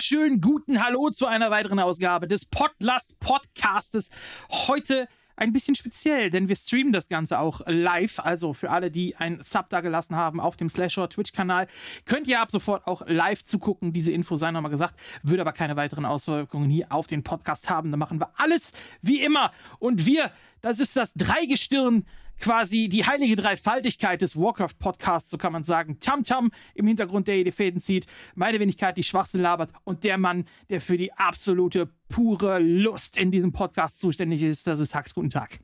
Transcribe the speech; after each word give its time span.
Wunderschönen 0.00 0.40
guten 0.40 0.82
Hallo 0.82 1.10
zu 1.10 1.26
einer 1.26 1.50
weiteren 1.50 1.78
Ausgabe 1.78 2.26
des 2.26 2.46
Podlast 2.46 3.20
Podcastes. 3.20 4.08
Heute 4.50 5.06
ein 5.36 5.52
bisschen 5.52 5.74
speziell, 5.74 6.30
denn 6.30 6.48
wir 6.48 6.56
streamen 6.56 6.90
das 6.90 7.10
Ganze 7.10 7.38
auch 7.38 7.60
live. 7.66 8.18
Also 8.18 8.54
für 8.54 8.70
alle, 8.70 8.90
die 8.90 9.16
ein 9.16 9.42
Sub 9.42 9.68
da 9.68 9.82
gelassen 9.82 10.16
haben 10.16 10.40
auf 10.40 10.56
dem 10.56 10.70
Slasher 10.70 11.10
Twitch-Kanal, 11.10 11.66
könnt 12.06 12.28
ihr 12.28 12.40
ab 12.40 12.50
sofort 12.50 12.86
auch 12.86 13.02
live 13.08 13.44
zugucken. 13.44 13.92
Diese 13.92 14.10
Info 14.10 14.36
sei 14.36 14.50
nochmal 14.52 14.70
gesagt, 14.70 14.98
würde 15.22 15.42
aber 15.42 15.52
keine 15.52 15.76
weiteren 15.76 16.06
Auswirkungen 16.06 16.70
hier 16.70 16.90
auf 16.90 17.06
den 17.06 17.22
Podcast 17.22 17.68
haben. 17.68 17.90
Da 17.90 17.98
machen 17.98 18.20
wir 18.20 18.30
alles 18.38 18.72
wie 19.02 19.22
immer. 19.22 19.52
Und 19.80 20.06
wir, 20.06 20.32
das 20.62 20.80
ist 20.80 20.96
das 20.96 21.12
Dreigestirn 21.12 22.06
quasi 22.40 22.88
die 22.88 23.04
heilige 23.04 23.36
Dreifaltigkeit 23.36 24.20
des 24.22 24.36
Warcraft-Podcasts, 24.36 25.30
so 25.30 25.38
kann 25.38 25.52
man 25.52 25.62
sagen. 25.62 26.00
Tam-Tam 26.00 26.50
im 26.74 26.86
Hintergrund, 26.86 27.28
der 27.28 27.36
hier 27.36 27.44
die 27.44 27.52
Fäden 27.52 27.80
zieht, 27.80 28.06
meine 28.34 28.58
Wenigkeit, 28.58 28.96
die 28.96 29.04
Schwachsinn 29.04 29.42
labert 29.42 29.70
und 29.84 30.02
der 30.04 30.18
Mann, 30.18 30.46
der 30.70 30.80
für 30.80 30.96
die 30.96 31.12
absolute, 31.12 31.90
pure 32.08 32.58
Lust 32.58 33.16
in 33.16 33.30
diesem 33.30 33.52
Podcast 33.52 34.00
zuständig 34.00 34.42
ist, 34.42 34.66
das 34.66 34.80
ist 34.80 34.94
Hax. 34.94 35.14
Guten 35.14 35.30
Tag. 35.30 35.60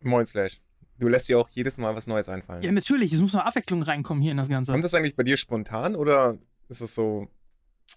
Moin, 0.00 0.26
Slash. 0.26 0.60
Du 0.98 1.08
lässt 1.08 1.28
dir 1.28 1.38
auch 1.38 1.48
jedes 1.50 1.76
Mal 1.76 1.94
was 1.94 2.06
Neues 2.06 2.28
einfallen. 2.28 2.62
Ja, 2.62 2.72
natürlich, 2.72 3.12
es 3.12 3.20
muss 3.20 3.34
noch 3.34 3.44
Abwechslung 3.44 3.82
reinkommen 3.82 4.22
hier 4.22 4.32
in 4.32 4.38
das 4.38 4.48
Ganze. 4.48 4.72
Kommt 4.72 4.84
das 4.84 4.94
eigentlich 4.94 5.14
bei 5.14 5.24
dir 5.24 5.36
spontan 5.36 5.94
oder 5.94 6.38
ist 6.68 6.80
es 6.80 6.94
so, 6.94 7.28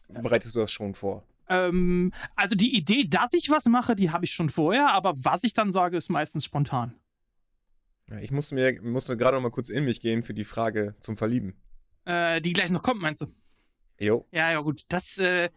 bereitest 0.09 0.55
du 0.55 0.59
das 0.59 0.71
schon 0.71 0.95
vor? 0.95 1.23
Ähm, 1.47 2.11
also 2.35 2.55
die 2.55 2.75
Idee, 2.75 3.05
dass 3.05 3.33
ich 3.33 3.49
was 3.49 3.65
mache, 3.65 3.95
die 3.95 4.11
habe 4.11 4.25
ich 4.25 4.33
schon 4.33 4.49
vorher, 4.49 4.89
aber 4.89 5.13
was 5.17 5.43
ich 5.43 5.53
dann 5.53 5.71
sage, 5.71 5.97
ist 5.97 6.09
meistens 6.09 6.43
spontan. 6.43 6.93
Ja, 8.09 8.19
ich 8.19 8.31
musste 8.31 8.55
mir 8.55 8.81
musste 8.81 9.17
gerade 9.17 9.37
noch 9.37 9.43
mal 9.43 9.51
kurz 9.51 9.69
in 9.69 9.85
mich 9.85 10.01
gehen 10.01 10.23
für 10.23 10.33
die 10.33 10.45
Frage 10.45 10.95
zum 10.99 11.17
Verlieben. 11.17 11.55
Äh, 12.05 12.41
die 12.41 12.53
gleich 12.53 12.69
noch 12.69 12.81
kommt, 12.81 13.01
meinst 13.01 13.21
du? 13.21 13.27
Jo. 13.99 14.25
Ja, 14.31 14.51
ja, 14.51 14.61
gut. 14.61 14.83
Das, 14.87 15.17
äh, 15.17 15.49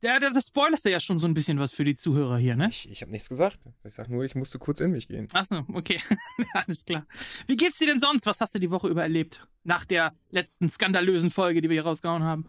ja, 0.00 0.20
das 0.20 0.46
spoilerst 0.46 0.84
du 0.84 0.90
ja 0.90 1.00
schon 1.00 1.18
so 1.18 1.26
ein 1.26 1.34
bisschen 1.34 1.58
was 1.58 1.72
für 1.72 1.84
die 1.84 1.96
Zuhörer 1.96 2.38
hier, 2.38 2.54
ne? 2.54 2.68
Ich, 2.70 2.88
ich 2.88 3.02
habe 3.02 3.10
nichts 3.10 3.28
gesagt. 3.28 3.58
Ich 3.82 3.94
sag 3.94 4.08
nur, 4.08 4.24
ich 4.24 4.36
musste 4.36 4.58
kurz 4.58 4.80
in 4.80 4.92
mich 4.92 5.08
gehen. 5.08 5.28
Achso, 5.32 5.64
okay. 5.72 6.00
Alles 6.52 6.84
klar. 6.84 7.06
Wie 7.48 7.56
geht's 7.56 7.78
dir 7.78 7.88
denn 7.88 7.98
sonst? 7.98 8.26
Was 8.26 8.40
hast 8.40 8.54
du 8.54 8.60
die 8.60 8.70
Woche 8.70 8.88
über 8.88 9.02
erlebt? 9.02 9.48
Nach 9.64 9.84
der 9.84 10.14
letzten 10.30 10.68
skandalösen 10.68 11.30
Folge, 11.30 11.62
die 11.62 11.68
wir 11.68 11.74
hier 11.74 11.84
rausgehauen 11.84 12.22
haben? 12.22 12.48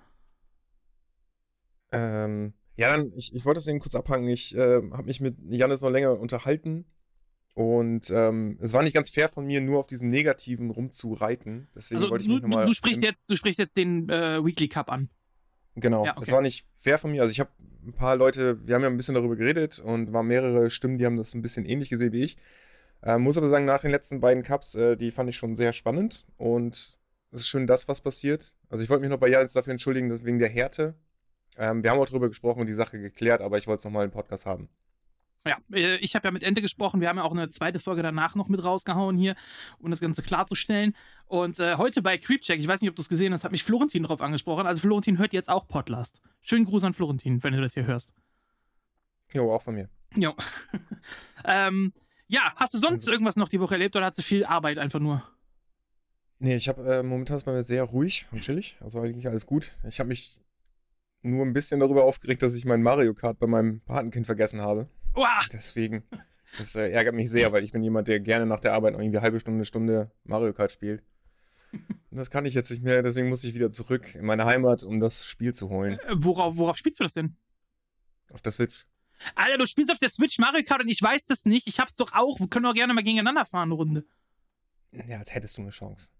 Ähm, 1.92 2.54
ja, 2.76 2.90
dann, 2.90 3.12
ich, 3.14 3.34
ich 3.34 3.46
wollte 3.46 3.58
das 3.58 3.68
eben 3.68 3.80
kurz 3.80 3.96
abhangen. 3.96 4.30
Ich 4.30 4.56
äh, 4.56 4.76
habe 4.92 5.06
mich 5.06 5.22
mit 5.22 5.38
Janis 5.50 5.82
noch 5.82 5.90
länger 5.90 6.20
unterhalten 6.20 6.86
und 7.60 8.10
ähm, 8.10 8.58
es 8.62 8.72
war 8.72 8.84
nicht 8.84 8.94
ganz 8.94 9.10
fair 9.10 9.28
von 9.28 9.46
mir, 9.46 9.60
nur 9.60 9.80
auf 9.80 9.88
diesem 9.88 10.10
Negativen 10.10 10.70
rumzureiten. 10.70 11.68
Deswegen 11.76 11.98
also, 11.98 12.10
wollte 12.10 12.22
ich 12.22 12.30
du, 12.30 12.36
mich 12.36 12.44
nochmal. 12.44 12.66
Du 12.66 12.72
sprichst 12.72 13.04
jetzt, 13.04 13.30
du 13.30 13.36
sprichst 13.36 13.60
jetzt 13.60 13.76
den 13.76 14.08
äh, 14.08 14.42
Weekly 14.42 14.70
Cup 14.70 14.90
an. 14.90 15.10
Genau. 15.76 16.06
Ja, 16.06 16.14
okay. 16.14 16.22
Es 16.24 16.32
war 16.32 16.42
nicht 16.42 16.66
fair 16.78 16.98
von 16.98 17.12
mir. 17.12 17.22
Also 17.22 17.34
ich 17.34 17.42
habe 17.42 17.50
ein 17.86 17.92
paar 17.92 18.16
Leute, 18.16 18.66
wir 18.66 18.76
haben 18.76 18.82
ja 18.84 18.88
ein 18.88 18.96
bisschen 18.96 19.16
darüber 19.16 19.36
geredet 19.36 19.80
und 19.80 20.14
waren 20.14 20.28
mehrere 20.28 20.70
Stimmen, 20.70 21.00
die 21.00 21.06
haben 21.06 21.18
das 21.18 21.34
ein 21.34 21.42
bisschen 21.42 21.66
ähnlich 21.66 21.90
gesehen 21.90 22.14
wie 22.14 22.24
ich. 22.24 22.38
Äh, 23.04 23.18
muss 23.18 23.38
aber 23.38 23.50
sagen, 23.50 23.66
nach 23.66 23.82
den 23.82 23.92
letzten 23.92 24.22
beiden 24.22 24.42
Cups, 24.42 24.76
äh, 24.76 24.96
die 24.96 25.12
fand 25.12 25.28
ich 25.30 25.36
schon 25.36 25.58
sehr 25.58 25.74
spannend 25.74 26.26
und 26.38 26.98
es 27.32 27.42
ist 27.42 27.50
schön 27.50 27.68
das, 27.68 27.90
was 27.90 28.00
passiert. 28.00 28.56
Also 28.70 28.86
ich 28.86 28.90
wollte 28.90 29.02
mich 29.02 29.10
noch 29.10 29.20
bei 29.20 29.28
Jans 29.28 29.52
dafür 29.52 29.72
entschuldigen, 29.72 30.08
dass 30.08 30.24
wegen 30.24 30.40
der 30.40 30.48
Härte. 30.48 30.96
Ähm, 31.58 31.84
wir 31.84 31.92
haben 31.92 32.00
auch 32.00 32.06
darüber 32.06 32.30
gesprochen 32.30 32.62
und 32.62 32.68
die 32.68 32.74
Sache 32.74 33.02
geklärt, 33.02 33.42
aber 33.42 33.58
ich 33.58 33.68
wollte 33.68 33.80
es 33.80 33.84
nochmal 33.84 34.06
im 34.06 34.12
Podcast 34.12 34.46
haben. 34.46 34.70
Ja, 35.48 35.58
äh, 35.72 35.98
ich 35.98 36.16
habe 36.16 36.28
ja 36.28 36.32
mit 36.32 36.44
Ente 36.44 36.62
gesprochen. 36.62 37.02
Wir 37.02 37.10
haben 37.10 37.18
ja 37.18 37.24
auch 37.24 37.32
eine 37.32 37.50
zweite 37.50 37.80
Folge 37.80 38.04
danach 38.04 38.36
noch 38.36 38.50
mit 38.50 38.64
rausgehauen 38.64 39.18
hier, 39.18 39.36
um 39.80 39.90
das 39.90 40.02
Ganze 40.02 40.22
klarzustellen. 40.22 40.96
Und 41.28 41.60
äh, 41.60 41.76
heute 41.76 42.02
bei 42.02 42.18
Creepcheck, 42.18 42.60
ich 42.60 42.68
weiß 42.68 42.82
nicht, 42.82 42.90
ob 42.90 42.96
du 42.96 43.02
es 43.02 43.10
gesehen 43.10 43.34
hast, 43.34 43.44
hat 43.44 43.52
mich 43.52 43.64
Florentin 43.64 44.04
drauf 44.04 44.22
angesprochen. 44.22 44.68
Also 44.68 44.82
Florentin 44.82 45.18
hört 45.18 45.34
jetzt 45.34 45.50
auch 45.50 45.68
Podlast. 45.68 46.22
Schönen 46.42 46.66
Gruß 46.66 46.84
an 46.84 46.94
Florentin, 46.94 47.44
wenn 47.44 47.54
du 47.54 47.62
das 47.62 47.74
hier 47.74 47.86
hörst. 47.86 48.12
Jo, 49.34 49.54
auch 49.54 49.62
von 49.62 49.76
mir. 49.76 49.90
Jo. 50.16 50.34
ähm, 51.46 51.94
ja, 52.28 52.54
hast 52.56 52.74
du 52.74 52.78
sonst 52.78 53.08
irgendwas 53.08 53.36
noch 53.36 53.48
die 53.48 53.60
Woche 53.60 53.76
erlebt 53.76 53.96
oder 53.96 54.06
hast 54.06 54.18
du 54.18 54.24
viel 54.24 54.46
Arbeit 54.46 54.78
einfach 54.78 55.00
nur? 55.00 55.24
Nee, 56.40 56.56
ich 56.56 56.70
habe 56.70 56.96
äh, 56.96 57.04
momentan 57.04 57.38
ist 57.38 57.44
bei 57.44 57.52
mir 57.52 57.64
sehr 57.64 57.84
ruhig 57.84 58.28
und 58.32 58.42
chillig. 58.42 58.78
Also 58.82 59.02
eigentlich 59.02 59.28
alles 59.28 59.46
gut. 59.46 59.78
Ich 59.88 60.00
habe 60.00 60.08
mich 60.08 60.40
nur 61.22 61.46
ein 61.46 61.54
bisschen 61.54 61.80
darüber 61.80 62.06
aufgeregt, 62.06 62.42
dass 62.42 62.54
ich 62.54 62.66
mein 62.66 62.82
Mario 62.82 63.14
Kart 63.14 63.40
bei 63.40 63.48
meinem 63.48 63.82
Patenkind 63.82 64.26
vergessen 64.26 64.62
habe. 64.62 64.88
Uah! 65.20 65.42
Deswegen, 65.52 66.04
das 66.58 66.76
äh, 66.76 66.90
ärgert 66.92 67.14
mich 67.14 67.30
sehr, 67.30 67.52
weil 67.52 67.64
ich 67.66 67.74
bin 67.74 67.84
jemand, 67.84 68.08
der 68.08 68.22
gerne 68.22 68.46
nach 68.46 68.62
der 68.62 68.74
Arbeit 68.74 68.94
noch 68.94 69.00
irgendwie 69.00 69.18
eine 69.18 69.24
halbe 69.24 69.40
Stunde, 69.40 69.58
eine 69.58 69.66
Stunde 69.66 70.12
Mario 70.24 70.54
Kart 70.54 70.72
spielt. 70.72 71.04
Und 71.74 72.18
das 72.18 72.32
kann 72.32 72.46
ich 72.46 72.54
jetzt 72.54 72.72
nicht 72.72 72.84
mehr, 72.84 73.04
deswegen 73.04 73.28
muss 73.28 73.44
ich 73.44 73.54
wieder 73.54 73.70
zurück 73.70 74.16
in 74.16 74.26
meine 74.26 74.46
Heimat, 74.46 74.84
um 74.84 75.00
das 75.02 75.26
Spiel 75.26 75.54
zu 75.54 75.70
holen. 75.70 76.00
Äh, 76.08 76.16
worauf, 76.16 76.58
worauf 76.58 76.78
spielst 76.78 77.02
du 77.02 77.04
das 77.04 77.14
denn? 77.14 77.36
Auf 78.32 78.42
der 78.42 78.54
Switch. 78.54 78.88
Alter, 79.36 79.58
du 79.58 79.68
spielst 79.68 79.92
auf 79.92 80.00
der 80.00 80.10
Switch 80.10 80.40
Mario 80.40 80.64
Kart 80.64 80.82
und 80.82 80.90
ich 80.90 81.02
weiß 81.02 81.26
das 81.26 81.44
nicht. 81.44 81.68
Ich 81.68 81.80
hab's 81.80 81.98
doch 81.98 82.14
auch. 82.14 82.40
Wir 82.40 82.48
können 82.48 82.64
doch 82.64 82.74
gerne 82.74 82.94
mal 82.94 83.04
gegeneinander 83.04 83.46
fahren, 83.46 83.68
eine 83.68 83.74
Runde. 83.74 84.06
Ja, 84.92 85.18
als 85.18 85.34
hättest 85.36 85.58
du 85.58 85.64
eine 85.64 85.72
Chance. 85.72 86.12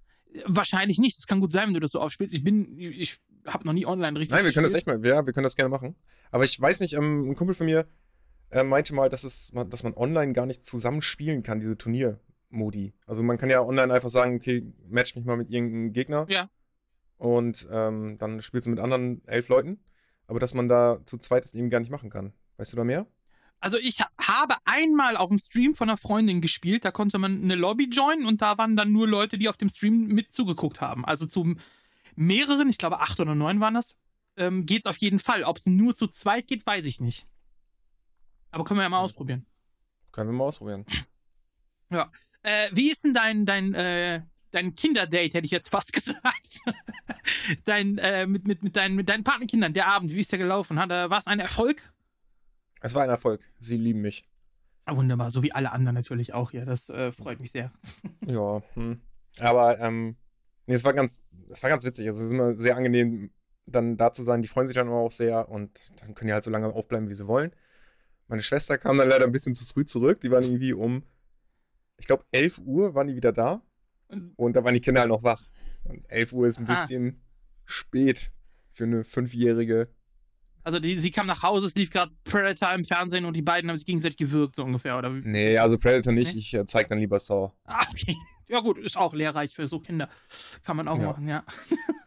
Wahrscheinlich 0.46 1.00
nicht. 1.00 1.18
Das 1.18 1.26
kann 1.26 1.40
gut 1.40 1.54
sein, 1.54 1.68
wenn 1.68 1.74
du 1.74 1.80
das 1.80 1.92
so 1.92 2.02
aufspielst. 2.02 2.36
Ich 2.36 2.44
bin, 2.44 2.78
ich 2.78 3.20
habe 3.46 3.66
noch 3.66 3.74
nie 3.74 3.86
online 3.86 4.20
richtig. 4.20 4.36
Nein, 4.36 4.46
wir 4.46 4.52
können 4.52 4.66
das 4.66 4.74
gespielt. 4.74 4.96
echt 4.96 5.04
mal, 5.04 5.10
ja, 5.10 5.26
wir 5.26 5.34
können 5.34 5.46
das 5.46 5.56
gerne 5.56 5.70
machen. 5.70 5.96
Aber 6.30 6.44
ich 6.44 6.60
weiß 6.60 6.82
nicht, 6.82 6.94
ähm, 6.94 7.32
ein 7.32 7.36
Kumpel 7.36 7.56
von 7.56 7.66
mir 7.66 7.88
äh, 8.52 8.64
meinte 8.64 8.94
mal, 8.94 9.10
dass, 9.10 9.24
es, 9.24 9.52
dass 9.70 9.84
man 9.84 9.94
online 9.94 10.34
gar 10.34 10.46
nicht 10.46 10.64
zusammen 10.64 11.02
spielen 11.02 11.44
kann, 11.44 11.60
diese 11.60 11.78
Turniermodi. 11.78 12.94
Also 13.06 13.24
man 13.24 13.38
kann 13.38 13.50
ja 13.50 13.62
online 13.62 13.94
einfach 13.94 14.10
sagen, 14.10 14.36
okay, 14.36 14.72
match 14.88 15.16
mich 15.16 15.26
mal 15.26 15.38
mit 15.38 15.50
irgendeinem 15.50 15.94
Gegner. 15.94 16.26
Ja. 16.30 16.50
Und 17.18 17.68
ähm, 17.72 18.18
dann 18.18 18.42
spielst 18.42 18.68
du 18.68 18.72
mit 18.72 18.80
anderen 18.80 19.22
elf 19.28 19.50
Leuten. 19.50 19.80
Aber 20.28 20.40
dass 20.40 20.54
man 20.54 20.70
da 20.70 21.00
zu 21.06 21.18
zweit 21.18 21.44
das 21.44 21.54
eben 21.54 21.70
gar 21.70 21.80
nicht 21.80 21.90
machen 21.92 22.10
kann. 22.10 22.34
Weißt 22.58 22.72
du 22.74 22.78
da 22.78 22.84
mehr? 22.84 23.08
Also 23.60 23.78
ich 23.78 24.00
ha- 24.00 24.10
habe 24.22 24.56
einmal 24.64 25.18
auf 25.18 25.30
dem 25.30 25.40
Stream 25.40 25.76
von 25.76 25.90
einer 25.90 25.98
Freundin 25.98 26.40
gespielt, 26.40 26.86
da 26.86 26.92
konnte 26.92 27.18
man 27.18 27.44
eine 27.44 27.56
Lobby 27.56 27.90
joinen 27.90 28.26
und 28.26 28.42
da 28.42 28.58
waren 28.58 28.76
dann 28.78 28.92
nur 28.92 29.08
Leute, 29.08 29.38
die 29.38 29.50
auf 29.50 29.58
dem 29.58 29.70
Stream 29.70 30.08
mit 30.08 30.32
zugeguckt 30.32 30.80
haben. 30.80 31.04
Also 31.04 31.26
zu 31.26 31.56
mehreren, 32.16 32.70
ich 32.70 32.78
glaube 32.78 33.02
acht 33.02 33.20
oder 33.20 33.36
neun 33.36 33.60
waren 33.60 33.74
das, 33.74 33.96
ähm, 34.38 34.66
geht's 34.66 34.86
auf 34.86 34.98
jeden 34.98 35.20
Fall. 35.20 35.44
Ob 35.44 35.58
es 35.58 35.66
nur 35.66 35.94
zu 35.94 36.08
zweit 36.08 36.48
geht, 36.48 36.66
weiß 36.66 36.86
ich 36.86 37.02
nicht. 37.02 37.28
Aber 38.52 38.64
können 38.64 38.80
wir 38.80 38.84
ja 38.84 38.90
mal 38.90 39.00
ausprobieren. 39.00 39.46
Können 40.12 40.30
wir 40.30 40.38
mal 40.38 40.46
ausprobieren. 40.46 40.86
Ja. 41.92 42.12
Äh, 42.44 42.70
wie 42.72 42.92
ist 42.92 43.04
denn 43.04 43.16
dein, 43.16 43.48
dein, 43.48 43.74
äh, 43.74 44.22
dein 44.52 44.76
Kinderdate, 44.76 45.38
hätte 45.38 45.46
ich 45.46 45.50
jetzt 45.50 45.70
fast 45.70 45.92
gesagt. 45.94 46.60
dein, 47.66 47.98
äh, 47.98 48.28
mit, 48.28 48.48
mit, 48.48 48.62
mit, 48.62 48.76
deinen, 48.76 48.96
mit 48.96 49.10
deinen 49.10 49.24
Patenkindern, 49.24 49.74
der 49.74 49.88
Abend, 49.88 50.14
wie 50.14 50.20
ist 50.20 50.32
der 50.32 50.38
gelaufen? 50.38 50.78
Hat, 50.78 50.92
äh, 50.92 51.10
war 51.10 51.18
es 51.18 51.26
ein 51.26 51.40
Erfolg? 51.40 51.92
Es 52.82 52.94
war 52.94 53.02
ein 53.02 53.10
Erfolg. 53.10 53.42
Sie 53.60 53.76
lieben 53.76 54.02
mich. 54.02 54.30
Ah, 54.86 54.96
wunderbar, 54.96 55.32
so 55.32 55.44
wie 55.44 55.52
alle 55.52 55.72
anderen 55.72 55.96
natürlich 55.96 56.34
auch 56.34 56.52
hier. 56.52 56.66
Das 56.66 56.90
äh, 56.90 57.12
freut 57.12 57.40
mich 57.40 57.52
sehr. 57.52 57.72
Ja, 58.28 58.62
hm. 58.76 59.02
Aber, 59.40 59.80
ähm, 59.80 60.16
nee, 60.68 60.76
es 60.76 60.86
war 60.86 60.94
ganz, 60.94 61.18
es 61.50 61.64
war 61.64 61.72
ganz 61.72 61.84
witzig. 61.84 62.08
Also, 62.08 62.20
es 62.20 62.26
ist 62.28 62.32
immer 62.32 62.56
sehr 62.56 62.78
angenehm, 62.78 63.32
dann 63.66 63.98
da 63.98 64.12
zu 64.12 64.22
sein. 64.22 64.44
Die 64.44 64.48
freuen 64.48 64.68
sich 64.68 64.76
dann 64.76 64.90
auch 64.90 65.10
sehr 65.10 65.50
und 65.50 65.80
dann 66.00 66.14
können 66.14 66.28
die 66.28 66.34
halt 66.34 66.44
so 66.44 66.52
lange 66.52 66.68
aufbleiben, 66.68 67.10
wie 67.10 67.16
sie 67.16 67.28
wollen. 67.28 67.52
Meine 68.30 68.44
Schwester 68.44 68.78
kam 68.78 68.98
dann 68.98 69.10
leider 69.10 69.26
ein 69.26 69.32
bisschen 69.32 69.54
zu 69.56 69.66
früh 69.66 69.86
zurück. 69.86 70.22
Die 70.22 70.32
waren 70.32 70.44
irgendwie 70.44 70.72
um, 70.74 71.04
ich 71.98 72.06
glaube, 72.06 72.24
11 72.32 72.60
Uhr 72.60 72.94
waren 72.96 73.08
die 73.08 73.16
wieder 73.16 73.34
da. 73.34 73.62
Und 74.38 74.56
da 74.56 74.64
waren 74.64 74.74
die 74.74 74.82
Kinder 74.82 75.02
halt 75.02 75.10
noch 75.10 75.24
wach. 75.24 75.42
Und 75.84 76.10
11 76.10 76.34
Uhr 76.34 76.48
ist 76.48 76.60
ein 76.60 76.68
Aha. 76.68 76.74
bisschen 76.74 77.22
spät 77.66 78.32
für 78.72 78.84
eine 78.86 79.04
Fünfjährige. 79.04 79.90
Also 80.64 80.80
die, 80.80 80.98
sie 80.98 81.10
kam 81.12 81.26
nach 81.26 81.42
Hause, 81.42 81.68
es 81.68 81.76
lief 81.76 81.90
gerade 81.90 82.12
Predator 82.24 82.72
im 82.74 82.86
Fernsehen 82.86 83.26
und 83.26 83.36
die 83.36 83.42
beiden 83.42 83.70
haben 83.70 83.78
sich 83.78 83.86
gegenseitig 83.86 84.18
gewürgt, 84.18 84.56
so 84.56 84.64
ungefähr, 84.64 84.98
oder 84.98 85.14
wie? 85.14 85.22
Nee, 85.28 85.58
also 85.58 85.78
Predator 85.78 86.14
nicht. 86.14 86.34
Nee? 86.34 86.40
Ich 86.40 86.54
äh, 86.54 86.66
zeig 86.66 86.88
dann 86.90 87.00
lieber 87.00 87.20
Saw. 87.20 87.52
Ah, 87.66 87.84
okay. 87.92 88.16
Ja 88.48 88.60
gut, 88.60 88.78
ist 88.78 88.98
auch 88.98 89.14
lehrreich 89.14 89.56
für 89.56 89.68
so 89.68 89.80
Kinder. 89.80 90.10
Kann 90.64 90.78
man 90.78 90.88
auch 90.88 91.00
Ja. 91.00 91.06
machen, 91.08 91.28
ja. 91.28 91.44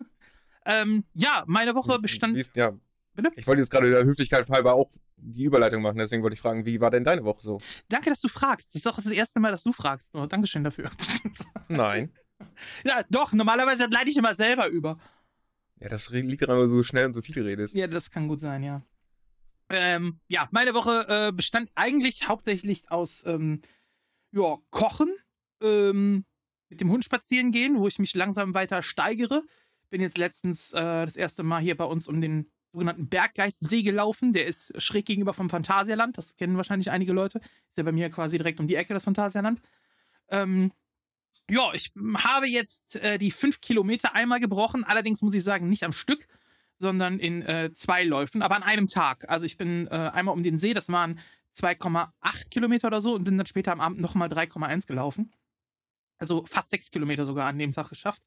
ähm, 0.66 1.04
ja, 1.14 1.44
meine 1.46 1.74
Woche 1.74 1.98
bestand. 1.98 2.36
Wie, 2.36 2.46
ja. 2.54 2.72
Bitte? 3.14 3.30
Ich 3.36 3.46
wollte 3.46 3.60
jetzt 3.60 3.70
gerade 3.70 3.90
der 3.90 4.04
Höflichkeit 4.04 4.48
halber 4.50 4.74
auch 4.74 4.90
die 5.22 5.44
Überleitung 5.44 5.82
machen, 5.82 5.98
deswegen 5.98 6.22
wollte 6.22 6.34
ich 6.34 6.40
fragen, 6.40 6.66
wie 6.66 6.80
war 6.80 6.90
denn 6.90 7.04
deine 7.04 7.24
Woche 7.24 7.40
so? 7.40 7.60
Danke, 7.88 8.10
dass 8.10 8.20
du 8.20 8.28
fragst. 8.28 8.68
Das 8.68 8.76
ist 8.76 8.86
auch 8.86 8.96
das 8.96 9.06
erste 9.06 9.40
Mal, 9.40 9.52
dass 9.52 9.62
du 9.62 9.72
fragst. 9.72 10.14
Oh, 10.14 10.26
Dankeschön 10.26 10.64
dafür. 10.64 10.90
Nein. 11.68 12.12
ja, 12.84 13.02
doch, 13.08 13.32
normalerweise 13.32 13.86
leite 13.86 14.10
ich 14.10 14.16
immer 14.16 14.34
selber 14.34 14.68
über. 14.68 14.98
Ja, 15.80 15.88
das 15.88 16.10
liegt 16.10 16.42
daran, 16.42 16.58
weil 16.58 16.68
du 16.68 16.76
so 16.76 16.82
schnell 16.82 17.06
und 17.06 17.12
so 17.12 17.22
viel 17.22 17.42
redest. 17.42 17.74
Ja, 17.74 17.86
das 17.86 18.10
kann 18.10 18.28
gut 18.28 18.40
sein, 18.40 18.62
ja. 18.62 18.82
Ähm, 19.68 20.20
ja, 20.28 20.48
meine 20.50 20.74
Woche 20.74 21.06
äh, 21.08 21.32
bestand 21.32 21.70
eigentlich 21.74 22.28
hauptsächlich 22.28 22.90
aus 22.90 23.24
ähm, 23.26 23.62
ja, 24.32 24.58
Kochen, 24.70 25.14
ähm, 25.62 26.24
mit 26.68 26.80
dem 26.80 26.90
Hund 26.90 27.04
spazieren 27.04 27.52
gehen, 27.52 27.78
wo 27.78 27.86
ich 27.86 27.98
mich 27.98 28.14
langsam 28.14 28.54
weiter 28.54 28.82
steigere. 28.82 29.42
Bin 29.90 30.00
jetzt 30.00 30.18
letztens 30.18 30.72
äh, 30.72 31.04
das 31.04 31.16
erste 31.16 31.42
Mal 31.42 31.60
hier 31.62 31.76
bei 31.76 31.84
uns 31.84 32.08
um 32.08 32.20
den 32.20 32.50
sogenannten 32.72 33.08
Berggeistsee 33.08 33.82
gelaufen. 33.82 34.32
Der 34.32 34.46
ist 34.46 34.80
schräg 34.80 35.06
gegenüber 35.06 35.34
vom 35.34 35.50
Phantasialand. 35.50 36.18
Das 36.18 36.36
kennen 36.36 36.56
wahrscheinlich 36.56 36.90
einige 36.90 37.12
Leute. 37.12 37.38
Ist 37.38 37.76
ja 37.76 37.82
bei 37.82 37.92
mir 37.92 38.10
quasi 38.10 38.38
direkt 38.38 38.60
um 38.60 38.66
die 38.66 38.76
Ecke, 38.76 38.94
das 38.94 39.04
Phantasialand. 39.04 39.60
Ähm, 40.28 40.72
ja, 41.50 41.72
ich 41.74 41.92
habe 42.16 42.48
jetzt 42.48 42.96
äh, 42.96 43.18
die 43.18 43.30
fünf 43.30 43.60
Kilometer 43.60 44.14
einmal 44.14 44.40
gebrochen. 44.40 44.84
Allerdings 44.84 45.22
muss 45.22 45.34
ich 45.34 45.44
sagen, 45.44 45.68
nicht 45.68 45.84
am 45.84 45.92
Stück, 45.92 46.26
sondern 46.78 47.18
in 47.18 47.42
äh, 47.42 47.72
zwei 47.74 48.04
Läufen, 48.04 48.42
aber 48.42 48.56
an 48.56 48.62
einem 48.62 48.88
Tag. 48.88 49.28
Also 49.28 49.44
ich 49.44 49.56
bin 49.56 49.86
äh, 49.88 50.10
einmal 50.12 50.34
um 50.34 50.42
den 50.42 50.58
See, 50.58 50.74
das 50.74 50.88
waren 50.88 51.20
2,8 51.56 52.48
Kilometer 52.50 52.88
oder 52.88 53.00
so 53.00 53.14
und 53.14 53.24
bin 53.24 53.36
dann 53.36 53.46
später 53.46 53.72
am 53.72 53.80
Abend 53.80 54.00
nochmal 54.00 54.28
3,1 54.28 54.86
gelaufen. 54.86 55.32
Also 56.22 56.44
fast 56.46 56.70
6 56.70 56.92
Kilometer 56.92 57.26
sogar 57.26 57.46
an 57.46 57.58
dem 57.58 57.72
Tag 57.72 57.88
geschafft. 57.88 58.22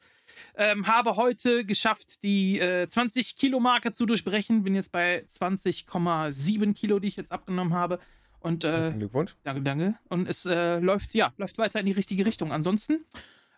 Ähm, 0.56 0.86
habe 0.86 1.16
heute 1.16 1.64
geschafft, 1.64 2.24
die 2.24 2.60
äh, 2.60 2.90
20 2.90 3.38
Kilo 3.38 3.62
Marke 3.62 3.94
zu 3.94 4.06
durchbrechen. 4.06 4.64
Bin 4.64 4.76
jetzt 4.76 4.92
bei 4.92 5.24
20,7 5.30 6.74
Kilo, 6.74 7.00
die 7.00 7.08
ich 7.08 7.16
jetzt 7.16 7.32
abgenommen 7.32 7.74
habe. 7.74 8.00
Und, 8.40 8.66
äh, 8.66 8.72
Herzlichen 8.74 9.00
Glückwunsch. 9.00 9.38
Danke, 9.44 9.62
danke. 9.62 9.98
Und 10.10 10.28
es 10.28 10.46
äh, 10.46 10.80
läuft, 10.80 11.14
ja, 11.14 11.34
läuft 11.38 11.58
weiter 11.58 11.80
in 11.80 11.86
die 11.86 11.94
richtige 11.94 12.26
Richtung. 12.26 12.52
Ansonsten, 12.52 13.06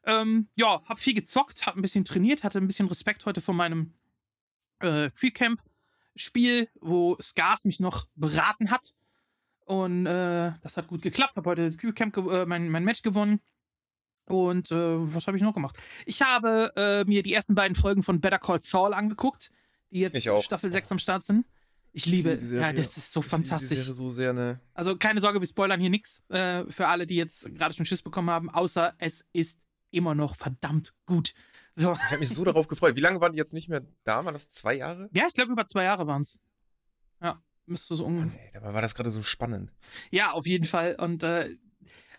ähm, 0.06 0.48
ja, 0.56 0.84
hab 0.86 1.00
viel 1.00 1.16
gezockt, 1.16 1.66
hab 1.66 1.76
ein 1.76 1.82
bisschen 1.82 2.06
trainiert, 2.06 2.44
hatte 2.44 2.60
ein 2.60 2.68
bisschen 2.68 2.88
Respekt 2.88 3.26
heute 3.26 3.42
vor 3.42 3.56
meinem 3.56 3.96
äh, 4.82 5.10
Creecamp-Spiel, 5.10 6.70
wo 6.80 7.18
Scars 7.20 7.66
mich 7.66 7.80
noch 7.80 8.06
beraten 8.16 8.70
hat. 8.70 8.94
Und 9.66 10.06
äh, 10.06 10.54
das 10.62 10.78
hat 10.78 10.88
gut 10.88 11.02
geklappt. 11.02 11.36
Hab 11.36 11.46
heute 11.48 11.76
Creecamp 11.76 12.16
äh, 12.18 12.46
mein, 12.46 12.70
mein 12.70 12.86
Match 12.86 13.02
gewonnen. 13.02 13.42
Und 14.28 14.72
äh, 14.72 14.76
was 15.14 15.26
habe 15.28 15.38
ich 15.38 15.44
noch 15.44 15.54
gemacht? 15.54 15.78
Ich 16.06 16.22
habe 16.22 16.72
äh, 16.76 17.04
mir 17.06 17.24
die 17.24 17.34
ersten 17.34 17.56
beiden 17.56 17.76
Folgen 17.76 18.04
von 18.04 18.20
Better 18.22 18.40
Call 18.40 18.62
Saul 18.62 18.94
angeguckt, 18.94 19.52
die 19.92 20.00
jetzt 20.02 20.16
Ich. 20.16 20.30
Staffel 20.44 20.72
6 20.72 20.92
am 20.92 21.00
Start 21.00 21.24
sind. 21.24 21.46
Ich 21.94 22.06
liebe, 22.06 22.38
die 22.38 22.46
Serie. 22.46 22.66
ja, 22.68 22.74
das 22.74 22.98
ist 22.98 23.12
so 23.12 23.22
Ich 23.22 23.26
liebe 23.26 23.30
fantastisch. 23.38 23.80
So 23.86 24.10
sehr, 24.12 24.34
ne? 24.34 24.60
Also 24.74 24.98
keine 24.98 25.22
Sorge, 25.22 25.40
wir 25.40 25.48
spoilern 25.48 25.80
hier 25.80 25.90
nichts 25.90 26.24
äh, 26.30 26.66
für 26.70 26.88
alle, 26.88 27.08
die 27.08 27.16
jetzt 27.16 27.56
gerade 27.56 27.74
schon 27.74 27.86
Schiss 27.86 28.02
bekommen 28.04 28.30
haben, 28.30 28.50
außer 28.50 28.94
es 29.00 29.26
ist 29.34 29.58
immer 29.90 30.14
noch 30.14 30.36
verdammt 30.36 30.94
gut. 31.06 31.34
So, 31.76 31.94
Ich 31.94 32.00
habe 32.12 32.20
mich 32.20 32.30
so 32.30 32.44
darauf 32.44 32.68
gefreut. 32.68 32.96
Wie 32.98 33.02
lange 33.02 33.22
waren 33.22 33.32
die 33.32 33.38
jetzt 33.38 33.54
nicht 33.54 33.70
mehr 33.70 33.84
da? 34.04 34.26
Waren 34.26 34.34
das 34.34 34.50
zwei 34.50 34.76
Jahre? 34.76 35.10
ja, 35.14 35.26
ich 35.28 35.34
glaube 35.34 35.54
über 35.54 35.66
zwei 35.66 35.86
Jahre 35.86 36.06
waren 36.06 36.22
es. 36.22 36.38
Ja, 37.22 37.42
müsste 37.66 37.96
so 37.96 38.06
ungefähr. 38.06 38.52
dabei 38.54 38.74
war 38.74 38.82
das 38.82 38.94
gerade 38.94 39.10
so 39.10 39.24
spannend. 39.24 39.72
Ja, 40.12 40.32
auf 40.34 40.46
jeden 40.46 40.66
Fall. 40.66 40.96
Und 41.00 41.24
äh, 41.24 41.56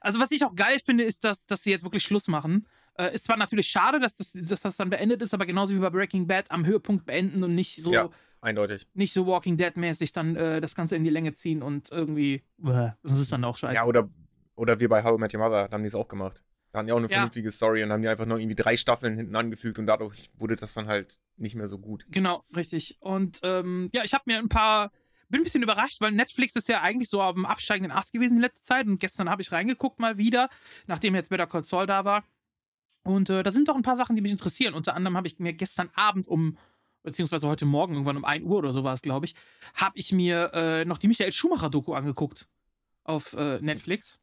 also 0.01 0.21
was 0.21 0.31
ich 0.31 0.45
auch 0.45 0.55
geil 0.55 0.79
finde, 0.85 1.05
ist, 1.05 1.25
dass, 1.25 1.47
dass 1.47 1.63
sie 1.63 1.71
jetzt 1.71 1.85
wirklich 1.85 2.03
Schluss 2.03 2.29
machen. 2.29 2.67
Äh, 2.95 3.15
ist 3.15 3.25
zwar 3.27 3.37
natürlich 3.37 3.69
schade, 3.69 4.01
dass 4.01 4.17
das, 4.17 4.33
dass 4.33 4.61
das 4.61 4.77
dann 4.77 4.91
beendet 4.91 5.23
ist, 5.23 5.33
aber 5.35 5.47
genauso 5.47 5.75
wie 5.75 5.79
bei 5.79 5.91
Breaking 5.91 6.27
Bad 6.27 6.51
am 6.51 6.67
Höhepunkt 6.67 7.07
beenden 7.07 7.43
und 7.45 7.55
nicht 7.55 7.83
so, 7.83 7.93
Ja. 7.93 8.11
Eindeutig. 8.41 8.87
nicht 8.95 9.13
so 9.13 9.27
Walking 9.27 9.57
Dead-mäßig 9.57 10.13
dann 10.13 10.37
äh, 10.37 10.61
das 10.61 10.75
Ganze 10.77 10.95
in 10.97 11.03
die 11.05 11.11
Länge 11.11 11.35
ziehen 11.35 11.63
und 11.63 11.91
irgendwie. 11.91 12.43
Bäh, 12.59 12.91
Das 13.03 13.19
ist 13.19 13.33
dann 13.33 13.45
auch 13.45 13.57
scheiße. 13.57 13.75
Ja, 13.75 13.85
oder, 13.85 14.09
oder 14.55 14.79
wir 14.81 14.89
bei 14.89 15.03
How 15.03 15.17
I 15.19 15.21
Met 15.21 15.35
Your 15.35 15.41
Mother, 15.41 15.69
da 15.69 15.73
haben 15.75 15.83
die 15.83 15.89
es 15.89 15.95
auch 15.97 16.07
gemacht. 16.09 16.43
Da 16.71 16.79
hatten 16.79 16.87
die 16.87 16.93
auch 16.93 16.99
eine 16.99 17.07
Ja. 17.07 17.15
vernünftige 17.15 17.51
Story 17.51 17.83
und 17.83 17.91
haben 17.91 18.03
die 18.03 18.09
einfach 18.09 18.27
noch 18.27 18.37
irgendwie 18.39 18.55
drei 18.55 18.77
Staffeln 18.77 19.17
hinten 19.17 19.35
angefügt 19.35 19.79
und 19.79 19.87
dadurch 19.87 20.31
wurde 20.37 20.55
das 20.55 20.75
dann 20.75 20.87
halt 20.87 21.19
nicht 21.37 21.55
mehr 21.57 21.67
so 21.67 21.79
gut. 21.79 22.05
Genau, 22.11 22.45
richtig. 22.55 22.97
Und 23.01 23.41
ähm, 23.43 23.91
ja, 23.93 24.03
ich 24.05 24.13
habe 24.15 24.25
mir 24.27 24.39
ein 24.39 24.49
paar, 24.49 24.93
bin 25.29 25.41
ein 25.41 25.45
bisschen 25.45 25.63
überrascht, 25.63 26.01
weil 26.01 26.13
Netflix 26.13 26.57
ist 26.57 26.69
ja 26.69 26.81
eigentlich 26.81 27.09
so 27.09 27.23
auf 27.23 27.35
dem 27.35 27.47
absteigenden 27.47 27.93
Ast 27.93 28.13
gewesen 28.13 28.37
in 28.37 28.41
letzter 28.41 28.63
Zeit 28.63 28.87
und 28.87 28.99
gestern 28.99 29.29
habe 29.29 29.43
ich 29.43 29.53
reingeguckt 29.53 29.99
mal 29.99 30.19
wieder, 30.19 30.49
nachdem 30.87 31.15
jetzt 31.15 31.31
Better 31.31 31.47
Call 31.47 31.65
Saul 31.65 31.87
da 31.87 32.05
war. 32.05 32.25
Und 33.05 33.31
äh, 33.31 33.43
da 33.43 33.51
sind 33.51 33.69
doch 33.69 33.77
ein 33.77 33.83
paar 33.83 33.97
Sachen, 33.97 34.17
die 34.17 34.23
mich 34.23 34.33
interessieren. 34.33 34.75
Unter 34.75 34.95
anderem 34.95 35.17
habe 35.17 35.27
ich 35.27 35.39
mir 35.39 35.53
gestern 35.53 35.91
Abend 35.95 36.29
um, 36.29 36.59
beziehungsweise 37.03 37.47
heute 37.49 37.65
Morgen 37.65 37.95
irgendwann 37.95 38.17
um 38.17 38.25
1 38.25 38.45
Uhr 38.45 38.59
oder 38.59 38.73
so 38.73 38.85
war 38.85 38.95
es, 38.95 39.03
glaube 39.03 39.27
ich, 39.27 39.35
habe 39.75 39.99
ich 39.99 40.13
mir 40.13 40.51
äh, 40.53 40.85
noch 40.85 40.99
die 40.99 41.09
Michael 41.09 41.33
Schumacher-Doku 41.33 41.95
angeguckt 41.95 42.49
auf 43.05 43.33
äh, 43.35 43.61
Netflix. 43.61 44.19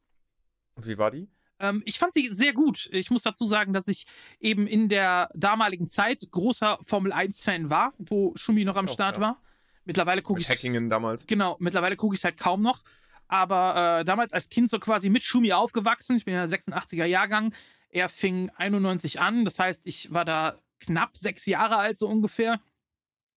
Und 0.75 0.87
wie 0.87 0.97
war 0.97 1.11
die? 1.11 1.27
Ähm, 1.59 1.81
ich 1.85 1.97
fand 1.99 2.13
sie 2.13 2.27
sehr 2.27 2.53
gut. 2.53 2.89
Ich 2.91 3.09
muss 3.09 3.23
dazu 3.23 3.45
sagen, 3.45 3.73
dass 3.73 3.87
ich 3.87 4.05
eben 4.39 4.67
in 4.67 4.89
der 4.89 5.29
damaligen 5.33 5.87
Zeit 5.87 6.21
großer 6.29 6.79
Formel 6.83 7.13
1-Fan 7.13 7.69
war, 7.69 7.93
wo 7.97 8.33
Schumi 8.35 8.65
noch 8.65 8.75
am 8.75 8.87
auch, 8.87 8.93
Start 8.93 9.15
ja. 9.15 9.21
war. 9.21 9.41
Mittlerweile 9.85 10.21
gucke 10.21 10.41
ich 10.41 10.49
Hackingen 10.49 10.89
damals. 10.89 11.27
Genau, 11.27 11.55
mittlerweile 11.59 11.95
gucke 11.95 12.15
ich 12.15 12.19
es 12.19 12.23
halt 12.23 12.37
kaum 12.37 12.61
noch. 12.61 12.83
Aber 13.27 13.99
äh, 13.99 14.05
damals 14.05 14.33
als 14.33 14.49
Kind 14.49 14.69
so 14.69 14.79
quasi 14.79 15.09
mit 15.09 15.23
Schumi 15.23 15.53
aufgewachsen. 15.53 16.17
Ich 16.17 16.25
bin 16.25 16.33
ja 16.33 16.43
86er 16.43 17.05
Jahrgang. 17.05 17.53
Er 17.89 18.09
fing 18.09 18.51
91 18.57 19.19
an. 19.21 19.45
Das 19.45 19.59
heißt, 19.59 19.87
ich 19.87 20.11
war 20.11 20.25
da 20.25 20.59
knapp 20.79 21.15
sechs 21.17 21.45
Jahre 21.45 21.77
alt, 21.77 21.97
so 21.97 22.07
ungefähr, 22.07 22.59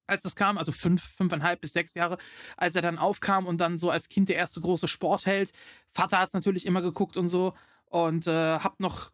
als 0.07 0.23
das 0.23 0.37
kam. 0.37 0.59
Also 0.59 0.73
fünf, 0.73 1.03
fünfeinhalb 1.03 1.61
bis 1.61 1.73
sechs 1.73 1.95
Jahre, 1.95 2.19
als 2.57 2.75
er 2.75 2.83
dann 2.83 2.99
aufkam 2.99 3.47
und 3.47 3.59
dann 3.59 3.79
so 3.79 3.91
als 3.91 4.09
Kind 4.09 4.29
der 4.29 4.37
erste 4.37 4.61
große 4.61 4.89
Sportheld. 4.89 5.53
Vater 5.93 6.19
hat 6.19 6.29
es 6.29 6.35
natürlich 6.35 6.67
immer 6.67 6.83
geguckt 6.83 7.17
und 7.17 7.29
so. 7.29 7.55
Und 7.87 8.27
äh, 8.27 8.59
hab 8.59 8.81
noch. 8.81 9.11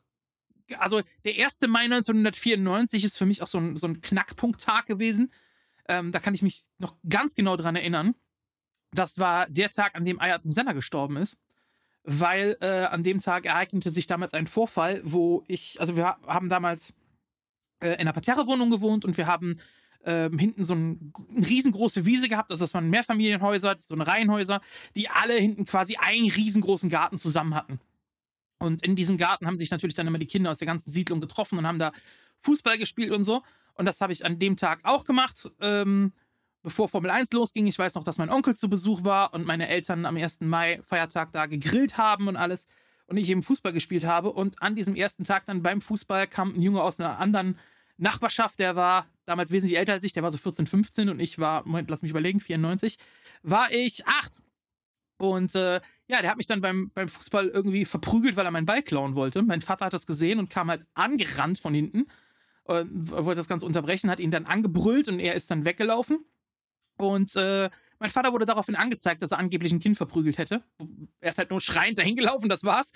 Also 0.78 1.02
der 1.24 1.44
1. 1.44 1.60
Mai 1.68 1.84
1994 1.84 3.04
ist 3.04 3.18
für 3.18 3.26
mich 3.26 3.42
auch 3.42 3.46
so 3.46 3.58
ein, 3.58 3.76
so 3.76 3.86
ein 3.86 4.00
Knackpunkttag 4.00 4.86
gewesen. 4.86 5.30
Ähm, 5.88 6.12
da 6.12 6.18
kann 6.18 6.34
ich 6.34 6.42
mich 6.42 6.64
noch 6.78 6.94
ganz 7.08 7.34
genau 7.34 7.56
dran 7.56 7.76
erinnern. 7.76 8.14
Das 8.92 9.18
war 9.18 9.48
der 9.48 9.70
Tag, 9.70 9.94
an 9.94 10.04
dem 10.04 10.20
Ayrton 10.20 10.50
Senna 10.50 10.72
gestorben 10.72 11.16
ist. 11.16 11.36
Weil 12.06 12.58
äh, 12.60 12.84
an 12.84 13.02
dem 13.02 13.20
Tag 13.20 13.46
ereignete 13.46 13.90
sich 13.90 14.06
damals 14.06 14.34
ein 14.34 14.46
Vorfall, 14.46 15.00
wo 15.04 15.42
ich, 15.48 15.80
also 15.80 15.96
wir 15.96 16.04
ha- 16.04 16.18
haben 16.26 16.50
damals 16.50 16.92
äh, 17.80 17.92
in 17.92 18.00
einer 18.00 18.12
Parterrewohnung 18.12 18.70
gewohnt 18.70 19.06
und 19.06 19.16
wir 19.16 19.26
haben 19.26 19.58
ähm, 20.04 20.38
hinten 20.38 20.66
so 20.66 20.74
ein, 20.74 21.14
eine 21.34 21.48
riesengroße 21.48 22.04
Wiese 22.04 22.28
gehabt. 22.28 22.50
Also 22.50 22.64
das 22.64 22.74
waren 22.74 22.90
Mehrfamilienhäuser, 22.90 23.76
so 23.88 23.94
eine 23.94 24.06
Reihenhäuser, 24.06 24.60
die 24.94 25.08
alle 25.08 25.32
hinten 25.32 25.64
quasi 25.64 25.96
einen 25.96 26.28
riesengroßen 26.28 26.90
Garten 26.90 27.16
zusammen 27.16 27.54
hatten. 27.54 27.80
Und 28.58 28.84
in 28.84 28.96
diesem 28.96 29.16
Garten 29.16 29.46
haben 29.46 29.58
sich 29.58 29.70
natürlich 29.70 29.94
dann 29.94 30.06
immer 30.06 30.18
die 30.18 30.26
Kinder 30.26 30.50
aus 30.50 30.58
der 30.58 30.66
ganzen 30.66 30.90
Siedlung 30.90 31.22
getroffen 31.22 31.58
und 31.58 31.66
haben 31.66 31.78
da 31.78 31.92
Fußball 32.42 32.76
gespielt 32.76 33.12
und 33.12 33.24
so. 33.24 33.42
Und 33.74 33.86
das 33.86 34.00
habe 34.00 34.12
ich 34.12 34.24
an 34.24 34.38
dem 34.38 34.56
Tag 34.56 34.80
auch 34.84 35.04
gemacht, 35.04 35.50
ähm, 35.60 36.12
bevor 36.62 36.88
Formel 36.88 37.10
1 37.10 37.32
losging. 37.32 37.66
Ich 37.66 37.78
weiß 37.78 37.94
noch, 37.94 38.04
dass 38.04 38.18
mein 38.18 38.30
Onkel 38.30 38.56
zu 38.56 38.68
Besuch 38.68 39.04
war 39.04 39.34
und 39.34 39.46
meine 39.46 39.68
Eltern 39.68 40.06
am 40.06 40.16
1. 40.16 40.40
Mai, 40.40 40.80
Feiertag, 40.82 41.32
da 41.32 41.46
gegrillt 41.46 41.98
haben 41.98 42.28
und 42.28 42.36
alles. 42.36 42.66
Und 43.06 43.18
ich 43.18 43.28
eben 43.30 43.42
Fußball 43.42 43.72
gespielt 43.72 44.04
habe. 44.04 44.32
Und 44.32 44.62
an 44.62 44.74
diesem 44.74 44.94
ersten 44.94 45.24
Tag 45.24 45.44
dann 45.46 45.62
beim 45.62 45.80
Fußball 45.80 46.26
kam 46.26 46.54
ein 46.54 46.62
Junge 46.62 46.82
aus 46.82 46.98
einer 46.98 47.18
anderen 47.18 47.58
Nachbarschaft, 47.96 48.58
der 48.58 48.76
war 48.76 49.06
damals 49.24 49.50
wesentlich 49.50 49.78
älter 49.78 49.92
als 49.92 50.04
ich, 50.04 50.12
der 50.12 50.22
war 50.22 50.30
so 50.30 50.38
14, 50.38 50.66
15 50.66 51.08
und 51.08 51.20
ich 51.20 51.38
war, 51.38 51.64
Moment, 51.64 51.90
lass 51.90 52.02
mich 52.02 52.10
überlegen, 52.10 52.40
94, 52.40 52.98
war 53.42 53.70
ich 53.70 54.06
acht. 54.06 54.40
Und 55.16 55.54
äh, 55.54 55.80
ja, 56.08 56.20
der 56.20 56.30
hat 56.30 56.36
mich 56.36 56.46
dann 56.46 56.60
beim, 56.60 56.90
beim 56.92 57.08
Fußball 57.08 57.48
irgendwie 57.48 57.84
verprügelt, 57.84 58.36
weil 58.36 58.46
er 58.46 58.50
meinen 58.50 58.66
Ball 58.66 58.82
klauen 58.82 59.14
wollte. 59.14 59.42
Mein 59.42 59.62
Vater 59.62 59.86
hat 59.86 59.92
das 59.92 60.06
gesehen 60.06 60.38
und 60.38 60.50
kam 60.50 60.68
halt 60.68 60.84
angerannt 60.94 61.58
von 61.58 61.72
hinten 61.72 62.06
und 62.64 63.10
wollte 63.10 63.36
das 63.36 63.48
Ganze 63.48 63.66
unterbrechen, 63.66 64.10
hat 64.10 64.20
ihn 64.20 64.30
dann 64.30 64.46
angebrüllt 64.46 65.08
und 65.08 65.20
er 65.20 65.34
ist 65.34 65.50
dann 65.50 65.64
weggelaufen. 65.64 66.24
Und 66.96 67.36
äh, 67.36 67.70
mein 67.98 68.10
Vater 68.10 68.32
wurde 68.32 68.46
daraufhin 68.46 68.76
angezeigt, 68.76 69.22
dass 69.22 69.30
er 69.30 69.38
angeblich 69.38 69.72
ein 69.72 69.80
Kind 69.80 69.96
verprügelt 69.96 70.38
hätte. 70.38 70.62
Er 71.20 71.30
ist 71.30 71.38
halt 71.38 71.50
nur 71.50 71.60
schreiend 71.60 71.98
dahin 71.98 72.16
gelaufen, 72.16 72.48
das 72.48 72.64
war's. 72.64 72.92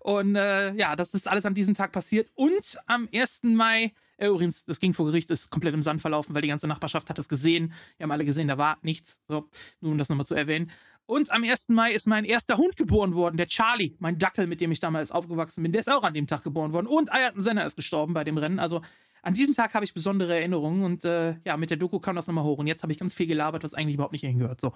Und 0.00 0.36
äh, 0.36 0.72
ja, 0.74 0.96
das 0.96 1.14
ist 1.14 1.28
alles 1.28 1.44
an 1.46 1.54
diesem 1.54 1.74
Tag 1.74 1.92
passiert. 1.92 2.30
Und 2.34 2.78
am 2.86 3.08
1. 3.12 3.42
Mai, 3.44 3.92
äh, 4.16 4.28
übrigens, 4.28 4.64
das 4.64 4.80
ging 4.80 4.94
vor 4.94 5.06
Gericht, 5.06 5.30
ist 5.30 5.50
komplett 5.50 5.74
im 5.74 5.82
Sand 5.82 6.00
verlaufen, 6.00 6.34
weil 6.34 6.42
die 6.42 6.48
ganze 6.48 6.66
Nachbarschaft 6.68 7.10
hat 7.10 7.18
es 7.18 7.28
gesehen. 7.28 7.72
Wir 7.96 8.04
haben 8.04 8.12
alle 8.12 8.24
gesehen, 8.24 8.48
da 8.48 8.58
war 8.58 8.78
nichts. 8.82 9.20
So, 9.28 9.48
nur 9.80 9.92
um 9.92 9.98
das 9.98 10.08
nochmal 10.08 10.26
zu 10.26 10.34
erwähnen. 10.34 10.70
Und 11.06 11.30
am 11.30 11.44
1. 11.44 11.68
Mai 11.68 11.92
ist 11.92 12.06
mein 12.06 12.24
erster 12.24 12.56
Hund 12.56 12.76
geboren 12.76 13.14
worden, 13.14 13.36
der 13.36 13.46
Charlie, 13.46 13.94
mein 14.00 14.18
Dackel, 14.18 14.48
mit 14.48 14.60
dem 14.60 14.72
ich 14.72 14.80
damals 14.80 15.12
aufgewachsen 15.12 15.62
bin. 15.62 15.70
Der 15.70 15.80
ist 15.80 15.88
auch 15.88 16.02
an 16.02 16.14
dem 16.14 16.26
Tag 16.26 16.42
geboren 16.42 16.72
worden. 16.72 16.88
Und 16.88 17.12
Ayrton 17.12 17.42
Senna 17.42 17.62
ist 17.62 17.76
gestorben 17.76 18.12
bei 18.12 18.24
dem 18.24 18.38
Rennen. 18.38 18.58
Also 18.58 18.82
an 19.26 19.34
diesem 19.34 19.54
Tag 19.54 19.74
habe 19.74 19.84
ich 19.84 19.92
besondere 19.92 20.34
Erinnerungen 20.36 20.84
und 20.84 21.04
äh, 21.04 21.36
ja, 21.44 21.56
mit 21.56 21.70
der 21.70 21.76
Doku 21.76 21.98
kam 21.98 22.14
das 22.16 22.26
nochmal 22.26 22.44
hoch. 22.44 22.58
Und 22.58 22.66
jetzt 22.68 22.82
habe 22.82 22.92
ich 22.92 22.98
ganz 22.98 23.12
viel 23.14 23.26
gelabert, 23.26 23.64
was 23.64 23.74
eigentlich 23.74 23.94
überhaupt 23.94 24.12
nicht 24.12 24.22
hingehört. 24.22 24.60
So. 24.60 24.72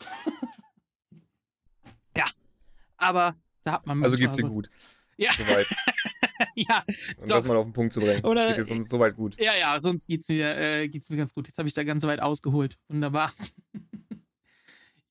ja, 2.16 2.26
aber 2.96 3.36
da 3.64 3.72
hat 3.72 3.86
man. 3.86 4.02
Also 4.02 4.16
geht's 4.16 4.36
dir 4.36 4.46
gut. 4.46 4.70
Ja. 5.20 5.32
Soweit. 5.32 5.66
so- 5.66 5.74
Ja, 6.54 6.84
Um 7.16 7.26
Doch. 7.26 7.40
das 7.40 7.44
mal 7.46 7.56
auf 7.56 7.66
den 7.66 7.72
Punkt 7.72 7.92
zu 7.92 7.98
bringen. 7.98 8.24
Oder- 8.24 8.54
dir 8.54 8.64
sonst 8.64 8.88
soweit 8.88 9.16
gut. 9.16 9.36
ja, 9.40 9.52
ja, 9.56 9.80
sonst 9.80 10.06
geht's 10.06 10.28
mir, 10.28 10.56
äh, 10.56 10.88
geht's 10.88 11.10
mir 11.10 11.16
ganz 11.16 11.34
gut. 11.34 11.48
Jetzt 11.48 11.58
habe 11.58 11.66
ich 11.66 11.74
da 11.74 11.82
ganz 11.82 12.04
weit 12.04 12.20
ausgeholt. 12.20 12.78
Wunderbar. 12.86 13.32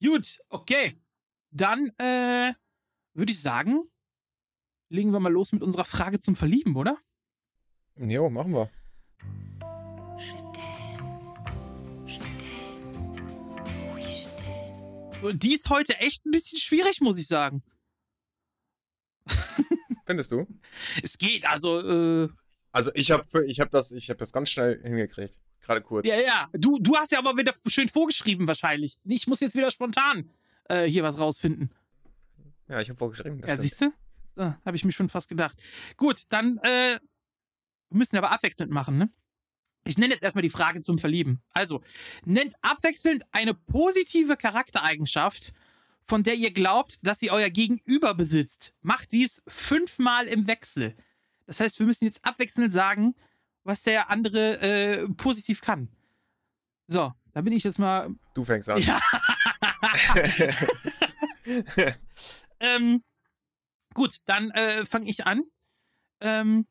gut, 0.01 0.37
okay. 0.47 0.97
Dann 1.51 1.87
äh, 1.97 2.53
würde 3.13 3.31
ich 3.33 3.41
sagen, 3.41 3.83
legen 4.89 5.11
wir 5.11 5.19
mal 5.19 5.33
los 5.33 5.51
mit 5.51 5.61
unserer 5.61 5.83
Frage 5.83 6.21
zum 6.21 6.37
Verlieben, 6.37 6.77
oder? 6.77 6.97
Jo, 7.99 8.29
machen 8.29 8.53
wir. 8.53 8.69
Die 15.33 15.55
ist 15.55 15.69
heute 15.69 15.97
echt 15.97 16.25
ein 16.25 16.31
bisschen 16.31 16.59
schwierig, 16.59 17.01
muss 17.01 17.17
ich 17.17 17.27
sagen. 17.27 17.63
Findest 20.05 20.31
du? 20.31 20.45
Es 21.01 21.17
geht, 21.17 21.45
also, 21.47 21.79
äh, 21.79 22.29
Also 22.71 22.91
ich 22.93 23.09
habe 23.11 23.45
ich 23.45 23.59
hab 23.59 23.71
das, 23.71 23.91
ich 23.91 24.09
hab 24.09 24.19
das 24.19 24.31
ganz 24.31 24.51
schnell 24.51 24.79
hingekriegt. 24.83 25.35
Gerade 25.59 25.81
kurz. 25.81 26.07
ja, 26.07 26.15
ja. 26.15 26.49
Du, 26.53 26.77
du 26.79 26.95
hast 26.95 27.11
ja 27.11 27.17
aber 27.19 27.35
wieder 27.35 27.53
schön 27.65 27.89
vorgeschrieben, 27.89 28.45
wahrscheinlich. 28.47 28.97
Ich 29.05 29.25
muss 29.25 29.39
jetzt 29.39 29.55
wieder 29.55 29.71
spontan 29.71 30.29
äh, 30.69 30.85
hier 30.85 31.01
was 31.03 31.17
rausfinden. 31.17 31.71
Ja, 32.69 32.79
ich 32.79 32.89
habe 32.89 32.97
vorgeschrieben. 32.99 33.41
das 33.41 33.49
Ja, 33.49 33.57
siehst 33.57 33.81
du? 33.81 33.91
So, 34.35 34.43
Habe 34.43 34.75
ich 34.75 34.85
mir 34.85 34.91
schon 34.91 35.09
fast 35.09 35.29
gedacht. 35.29 35.57
Gut, 35.97 36.23
dann 36.29 36.59
äh, 36.59 36.99
wir 37.89 37.97
müssen 37.97 38.17
aber 38.17 38.31
abwechselnd 38.31 38.71
machen, 38.71 38.97
ne? 38.97 39.09
Ich 39.85 39.97
nenne 39.97 40.13
jetzt 40.13 40.23
erstmal 40.23 40.41
die 40.41 40.49
Frage 40.49 40.81
zum 40.81 40.99
Verlieben. 40.99 41.41
Also, 41.53 41.81
nennt 42.25 42.53
abwechselnd 42.61 43.23
eine 43.31 43.53
positive 43.53 44.35
Charaktereigenschaft, 44.35 45.53
von 46.05 46.23
der 46.23 46.35
ihr 46.35 46.51
glaubt, 46.51 46.97
dass 47.03 47.19
sie 47.19 47.31
euer 47.31 47.49
Gegenüber 47.49 48.13
besitzt. 48.13 48.73
Macht 48.81 49.13
dies 49.13 49.41
fünfmal 49.47 50.27
im 50.27 50.47
Wechsel. 50.47 50.95
Das 51.45 51.61
heißt, 51.61 51.79
wir 51.79 51.85
müssen 51.85 52.03
jetzt 52.05 52.25
abwechselnd 52.25 52.73
sagen, 52.73 53.15
was 53.63 53.83
der 53.83 54.09
andere 54.09 54.59
äh, 54.61 55.07
positiv 55.09 55.61
kann. 55.61 55.89
So, 56.87 57.13
da 57.31 57.41
bin 57.41 57.53
ich 57.53 57.63
jetzt 57.63 57.79
mal. 57.79 58.09
Du 58.33 58.43
fängst 58.43 58.69
an. 58.69 58.81
Ja. 58.81 58.99
ähm, 62.59 63.03
gut, 63.93 64.17
dann 64.25 64.51
äh, 64.51 64.85
fange 64.85 65.09
ich 65.09 65.25
an. 65.25 65.43
Ähm, 66.19 66.67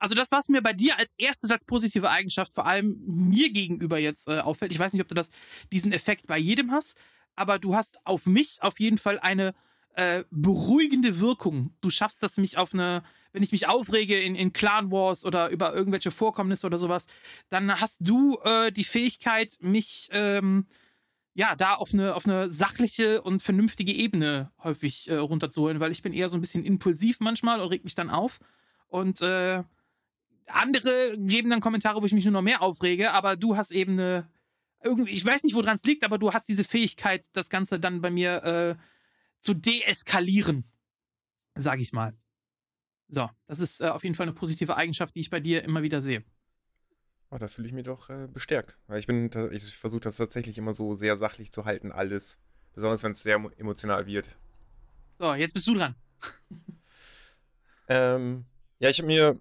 also 0.00 0.14
das, 0.14 0.32
was 0.32 0.48
mir 0.48 0.62
bei 0.62 0.72
dir 0.72 0.98
als 0.98 1.14
erstes 1.18 1.50
als 1.50 1.64
positive 1.64 2.10
Eigenschaft 2.10 2.52
vor 2.54 2.66
allem 2.66 2.98
mir 3.06 3.50
gegenüber 3.50 3.98
jetzt 3.98 4.26
äh, 4.28 4.40
auffällt, 4.40 4.72
ich 4.72 4.78
weiß 4.78 4.92
nicht, 4.92 5.02
ob 5.02 5.08
du 5.08 5.14
das, 5.14 5.30
diesen 5.72 5.92
Effekt 5.92 6.26
bei 6.26 6.38
jedem 6.38 6.72
hast, 6.72 6.96
aber 7.36 7.58
du 7.58 7.76
hast 7.76 8.04
auf 8.04 8.26
mich 8.26 8.58
auf 8.62 8.80
jeden 8.80 8.98
Fall 8.98 9.18
eine 9.20 9.54
äh, 9.94 10.24
beruhigende 10.30 11.20
Wirkung. 11.20 11.74
Du 11.80 11.90
schaffst 11.90 12.22
das 12.22 12.38
mich 12.38 12.56
auf 12.56 12.72
eine, 12.72 13.02
wenn 13.32 13.42
ich 13.42 13.52
mich 13.52 13.68
aufrege 13.68 14.18
in, 14.18 14.34
in 14.34 14.52
Clan 14.52 14.90
Wars 14.90 15.24
oder 15.24 15.50
über 15.50 15.74
irgendwelche 15.74 16.10
Vorkommnisse 16.10 16.66
oder 16.66 16.78
sowas, 16.78 17.06
dann 17.50 17.80
hast 17.80 17.98
du 18.00 18.38
äh, 18.44 18.72
die 18.72 18.84
Fähigkeit, 18.84 19.58
mich 19.60 20.08
ähm, 20.12 20.66
ja 21.34 21.56
da 21.56 21.74
auf 21.74 21.92
eine, 21.92 22.14
auf 22.14 22.24
eine 22.24 22.50
sachliche 22.50 23.22
und 23.22 23.42
vernünftige 23.42 23.92
Ebene 23.92 24.50
häufig 24.62 25.10
äh, 25.10 25.16
runterzuholen, 25.16 25.80
weil 25.80 25.92
ich 25.92 26.02
bin 26.02 26.12
eher 26.12 26.28
so 26.28 26.38
ein 26.38 26.40
bisschen 26.40 26.64
impulsiv 26.64 27.20
manchmal 27.20 27.60
und 27.60 27.68
reg 27.68 27.84
mich 27.84 27.94
dann 27.94 28.10
auf. 28.10 28.38
Und 28.88 29.22
äh, 29.22 29.62
andere 30.54 31.16
geben 31.18 31.50
dann 31.50 31.60
Kommentare, 31.60 32.00
wo 32.00 32.06
ich 32.06 32.12
mich 32.12 32.24
nur 32.24 32.32
noch 32.32 32.42
mehr 32.42 32.62
aufrege, 32.62 33.12
aber 33.12 33.36
du 33.36 33.56
hast 33.56 33.70
eben 33.70 33.92
eine. 33.92 34.28
Irgendwie, 34.82 35.10
ich 35.12 35.26
weiß 35.26 35.42
nicht, 35.42 35.54
woran 35.54 35.76
es 35.76 35.84
liegt, 35.84 36.04
aber 36.04 36.16
du 36.16 36.32
hast 36.32 36.48
diese 36.48 36.64
Fähigkeit, 36.64 37.26
das 37.34 37.50
Ganze 37.50 37.78
dann 37.78 38.00
bei 38.00 38.10
mir 38.10 38.42
äh, 38.44 38.76
zu 39.40 39.52
deeskalieren. 39.52 40.64
Sag 41.54 41.80
ich 41.80 41.92
mal. 41.92 42.16
So, 43.08 43.28
das 43.46 43.58
ist 43.60 43.82
äh, 43.82 43.88
auf 43.88 44.04
jeden 44.04 44.14
Fall 44.14 44.24
eine 44.24 44.32
positive 44.32 44.76
Eigenschaft, 44.76 45.14
die 45.14 45.20
ich 45.20 45.28
bei 45.28 45.40
dir 45.40 45.64
immer 45.64 45.82
wieder 45.82 46.00
sehe. 46.00 46.24
Oh, 47.30 47.36
da 47.36 47.48
fühle 47.48 47.66
ich 47.68 47.74
mich 47.74 47.84
doch 47.84 48.08
äh, 48.08 48.26
bestärkt. 48.26 48.78
Weil 48.86 49.00
ich 49.00 49.06
bin, 49.06 49.30
ich 49.52 49.76
versuche 49.76 50.00
das 50.00 50.16
tatsächlich 50.16 50.56
immer 50.56 50.72
so 50.72 50.94
sehr 50.94 51.18
sachlich 51.18 51.52
zu 51.52 51.66
halten, 51.66 51.92
alles. 51.92 52.38
Besonders 52.72 53.02
wenn 53.02 53.12
es 53.12 53.22
sehr 53.22 53.36
emo- 53.36 53.52
emotional 53.58 54.06
wird. 54.06 54.38
So, 55.18 55.34
jetzt 55.34 55.52
bist 55.52 55.66
du 55.66 55.74
dran. 55.74 55.94
Ähm, 57.92 58.44
ja, 58.78 58.88
ich 58.88 58.98
habe 58.98 59.08
mir, 59.08 59.40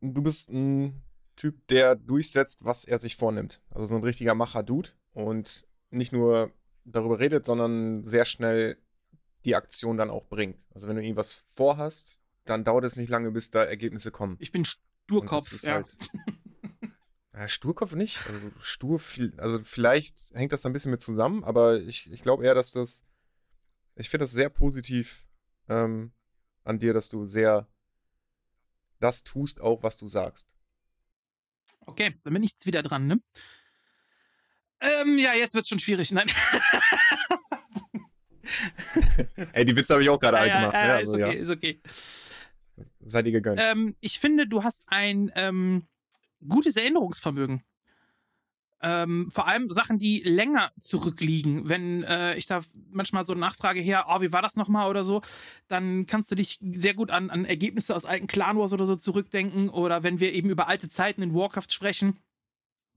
du 0.00 0.22
bist 0.22 0.50
ein 0.50 1.02
Typ, 1.36 1.66
der 1.68 1.94
durchsetzt, 1.94 2.64
was 2.64 2.84
er 2.84 2.98
sich 2.98 3.16
vornimmt. 3.16 3.60
Also 3.70 3.86
so 3.86 3.96
ein 3.96 4.02
richtiger 4.02 4.34
Macher-Dude 4.34 4.90
und 5.12 5.66
nicht 5.90 6.12
nur 6.12 6.52
darüber 6.84 7.18
redet, 7.18 7.46
sondern 7.46 8.04
sehr 8.04 8.24
schnell 8.24 8.78
die 9.44 9.54
Aktion 9.54 9.96
dann 9.96 10.10
auch 10.10 10.26
bringt. 10.26 10.58
Also 10.74 10.88
wenn 10.88 10.96
du 10.96 11.02
irgendwas 11.02 11.44
vorhast, 11.48 12.18
dann 12.44 12.64
dauert 12.64 12.84
es 12.84 12.96
nicht 12.96 13.08
lange, 13.08 13.30
bis 13.30 13.50
da 13.50 13.64
Ergebnisse 13.64 14.10
kommen. 14.10 14.36
Ich 14.40 14.52
bin 14.52 14.64
Sturkopf. 14.64 15.62
Ja. 15.62 15.74
halt. 15.74 15.96
Ja, 17.34 17.46
Sturkopf 17.46 17.92
nicht. 17.92 18.18
Also 18.26 18.50
stur 18.58 18.98
viel, 18.98 19.38
also 19.38 19.60
vielleicht 19.62 20.32
hängt 20.34 20.50
das 20.50 20.66
ein 20.66 20.72
bisschen 20.72 20.90
mit 20.90 21.00
zusammen, 21.00 21.44
aber 21.44 21.80
ich, 21.80 22.10
ich 22.10 22.22
glaube 22.22 22.44
eher, 22.44 22.54
dass 22.54 22.72
das. 22.72 23.04
Ich 23.94 24.08
finde 24.08 24.24
das 24.24 24.32
sehr 24.32 24.48
positiv 24.48 25.24
ähm, 25.68 26.10
an 26.64 26.80
dir, 26.80 26.92
dass 26.92 27.08
du 27.08 27.26
sehr 27.26 27.68
das 29.00 29.22
tust, 29.24 29.60
auch 29.60 29.82
was 29.82 29.96
du 29.96 30.08
sagst. 30.08 30.54
Okay, 31.86 32.14
dann 32.24 32.34
bin 32.34 32.42
ich 32.42 32.52
jetzt 32.52 32.66
wieder 32.66 32.82
dran, 32.82 33.06
ne? 33.06 33.20
Ähm, 34.80 35.18
ja, 35.18 35.34
jetzt 35.34 35.54
wird's 35.54 35.68
schon 35.68 35.80
schwierig. 35.80 36.12
Nein. 36.12 36.30
Ey, 39.52 39.64
die 39.64 39.74
Witze 39.74 39.94
habe 39.94 40.02
ich 40.02 40.08
auch 40.08 40.20
gerade 40.20 40.46
ja, 40.46 40.60
gemacht. 40.60 40.74
ja, 40.74 40.86
Ja, 40.86 40.98
ist 40.98 41.08
also, 41.10 41.24
okay, 41.24 41.34
ja. 41.34 41.40
ist 41.40 41.50
okay. 41.50 41.80
Sei 43.00 43.22
dir 43.22 43.32
gegönnt. 43.32 43.60
Ähm, 43.62 43.96
ich 44.00 44.18
finde, 44.18 44.46
du 44.46 44.62
hast 44.62 44.82
ein 44.86 45.32
ähm, 45.34 45.88
gutes 46.46 46.76
Erinnerungsvermögen. 46.76 47.62
Ähm, 48.80 49.28
vor 49.32 49.48
allem 49.48 49.70
Sachen, 49.70 49.98
die 49.98 50.20
länger 50.20 50.70
zurückliegen. 50.78 51.68
Wenn 51.68 52.04
äh, 52.04 52.36
ich 52.36 52.46
da 52.46 52.60
manchmal 52.90 53.24
so 53.24 53.34
nachfrage 53.34 53.80
her, 53.80 54.06
oh, 54.08 54.20
wie 54.20 54.32
war 54.32 54.42
das 54.42 54.54
nochmal 54.54 54.88
oder 54.88 55.02
so, 55.02 55.22
dann 55.66 56.06
kannst 56.06 56.30
du 56.30 56.36
dich 56.36 56.58
sehr 56.62 56.94
gut 56.94 57.10
an, 57.10 57.30
an 57.30 57.44
Ergebnisse 57.44 57.96
aus 57.96 58.04
alten 58.04 58.28
Clan 58.28 58.56
Wars 58.56 58.72
oder 58.72 58.86
so 58.86 58.94
zurückdenken. 58.94 59.68
Oder 59.68 60.02
wenn 60.04 60.20
wir 60.20 60.32
eben 60.32 60.50
über 60.50 60.68
alte 60.68 60.88
Zeiten 60.88 61.22
in 61.22 61.34
Warcraft 61.34 61.70
sprechen, 61.70 62.18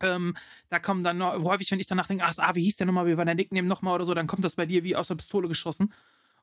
ähm, 0.01 0.35
da 0.69 0.79
kommen 0.79 1.03
dann 1.03 1.17
noch, 1.17 1.33
häufig, 1.43 1.71
wenn 1.71 1.79
ich 1.79 1.87
danach 1.87 2.07
denke, 2.07 2.25
ach, 2.25 2.33
ah, 2.37 2.55
wie 2.55 2.63
hieß 2.63 2.77
der 2.77 2.87
nochmal, 2.87 3.07
wie 3.07 3.17
war 3.17 3.25
der 3.25 3.35
Nickname 3.35 3.67
nochmal 3.67 3.95
oder 3.95 4.05
so, 4.05 4.13
dann 4.13 4.27
kommt 4.27 4.43
das 4.43 4.55
bei 4.55 4.65
dir 4.65 4.83
wie 4.83 4.95
aus 4.95 5.07
der 5.07 5.15
Pistole 5.15 5.47
geschossen. 5.47 5.93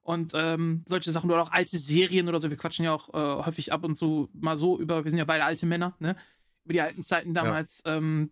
Und 0.02 0.33
ähm, 0.35 0.85
solche 0.87 1.12
Sachen 1.12 1.30
oder 1.30 1.42
auch 1.42 1.52
alte 1.52 1.76
Serien 1.76 2.28
oder 2.28 2.40
so. 2.40 2.49
Wir 2.49 2.57
quatschen 2.57 2.85
ja 2.85 2.95
auch 2.95 3.12
äh, 3.12 3.45
häufig 3.45 3.73
ab 3.73 3.85
und 3.85 3.97
zu 3.97 4.30
mal 4.33 4.57
so 4.57 4.78
über, 4.78 5.04
wir 5.04 5.11
sind 5.11 5.18
ja 5.18 5.26
beide 5.26 5.45
alte 5.45 5.66
Männer, 5.66 5.95
ne? 5.99 6.16
Über 6.64 6.73
die 6.73 6.80
alten 6.80 7.02
Zeiten 7.02 7.35
damals. 7.35 7.83
Ähm, 7.85 8.30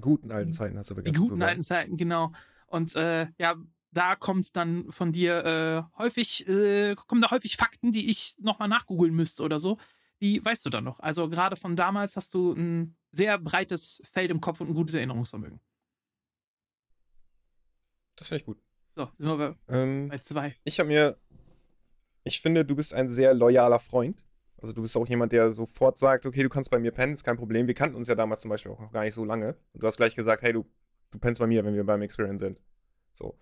Guten 0.00 0.30
alten 0.30 0.52
Zeiten 0.52 0.78
hast 0.78 0.90
du 0.90 0.94
die 0.94 1.02
vergessen 1.02 1.24
zu 1.24 1.30
guten 1.30 1.42
alten 1.42 1.62
Zeiten, 1.62 1.96
genau. 1.96 2.32
Und 2.66 2.94
äh, 2.96 3.28
ja, 3.38 3.56
da 3.92 4.16
kommt 4.16 4.54
dann 4.56 4.90
von 4.92 5.12
dir 5.12 5.44
äh, 5.44 5.98
häufig, 5.98 6.46
äh, 6.48 6.94
kommen 6.94 7.22
da 7.22 7.30
häufig 7.30 7.56
Fakten, 7.56 7.92
die 7.92 8.10
ich 8.10 8.36
nochmal 8.38 8.68
nachgoogeln 8.68 9.14
müsste 9.14 9.42
oder 9.42 9.58
so. 9.58 9.78
Die 10.20 10.44
weißt 10.44 10.64
du 10.66 10.70
dann 10.70 10.84
noch. 10.84 11.00
Also 11.00 11.28
gerade 11.28 11.56
von 11.56 11.76
damals 11.76 12.16
hast 12.16 12.34
du 12.34 12.52
ein 12.52 12.96
sehr 13.12 13.38
breites 13.38 14.02
Feld 14.12 14.30
im 14.30 14.40
Kopf 14.40 14.60
und 14.60 14.68
ein 14.68 14.74
gutes 14.74 14.94
Erinnerungsvermögen. 14.94 15.60
Das 18.16 18.28
finde 18.28 18.40
ich 18.40 18.46
gut. 18.46 18.58
So, 18.94 19.10
sind 19.18 19.26
wir 19.26 19.36
bei, 19.36 19.74
Ähm, 19.74 20.08
bei 20.08 20.18
zwei. 20.18 20.56
ich 20.64 20.78
habe 20.80 20.88
mir, 20.88 21.18
ich 22.24 22.40
finde, 22.40 22.64
du 22.64 22.74
bist 22.74 22.94
ein 22.94 23.10
sehr 23.10 23.34
loyaler 23.34 23.78
Freund. 23.78 24.24
Also 24.58 24.72
du 24.72 24.82
bist 24.82 24.96
auch 24.96 25.06
jemand, 25.06 25.32
der 25.32 25.52
sofort 25.52 25.98
sagt, 25.98 26.24
okay, 26.26 26.42
du 26.42 26.48
kannst 26.48 26.70
bei 26.70 26.78
mir 26.78 26.90
pennen, 26.90 27.12
ist 27.12 27.24
kein 27.24 27.36
Problem. 27.36 27.66
Wir 27.66 27.74
kannten 27.74 27.96
uns 27.96 28.08
ja 28.08 28.14
damals 28.14 28.42
zum 28.42 28.48
Beispiel 28.48 28.72
auch 28.72 28.80
noch 28.80 28.92
gar 28.92 29.04
nicht 29.04 29.14
so 29.14 29.24
lange. 29.24 29.56
Und 29.72 29.82
du 29.82 29.86
hast 29.86 29.98
gleich 29.98 30.16
gesagt, 30.16 30.42
hey, 30.42 30.52
du, 30.52 30.64
du 31.10 31.18
pennst 31.18 31.40
bei 31.40 31.46
mir, 31.46 31.64
wenn 31.64 31.74
wir 31.74 31.84
beim 31.84 32.02
Experience 32.02 32.40
sind. 32.40 32.58
So. 33.14 33.38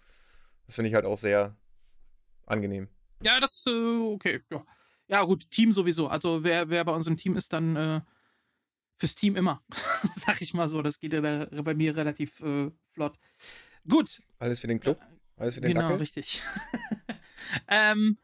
Das 0.66 0.76
finde 0.76 0.88
ich 0.88 0.94
halt 0.94 1.04
auch 1.04 1.18
sehr 1.18 1.56
angenehm. 2.46 2.88
Ja, 3.22 3.38
das 3.40 3.54
ist 3.54 3.66
äh, 3.68 3.70
okay. 3.70 4.42
Ja. 4.50 4.64
ja, 5.06 5.24
gut, 5.24 5.48
Team 5.50 5.72
sowieso. 5.72 6.08
Also 6.08 6.42
wer, 6.42 6.68
wer 6.68 6.84
bei 6.84 6.92
uns 6.92 7.06
im 7.06 7.16
Team 7.16 7.36
ist, 7.36 7.52
dann 7.52 7.76
äh, 7.76 8.00
fürs 8.96 9.14
Team 9.14 9.36
immer. 9.36 9.62
Sag 10.16 10.40
ich 10.40 10.52
mal 10.54 10.68
so. 10.68 10.82
Das 10.82 10.98
geht 10.98 11.12
ja 11.12 11.20
bei 11.20 11.74
mir 11.74 11.96
relativ 11.96 12.40
äh, 12.40 12.70
flott. 12.92 13.18
Gut, 13.88 14.22
Alles 14.38 14.60
für 14.60 14.66
den 14.66 14.80
Club, 14.80 14.98
alles 15.36 15.56
für 15.56 15.60
den 15.60 15.68
genau, 15.68 15.82
Dackel. 15.82 15.98
richtig. 15.98 16.42
ähm, 17.68 18.16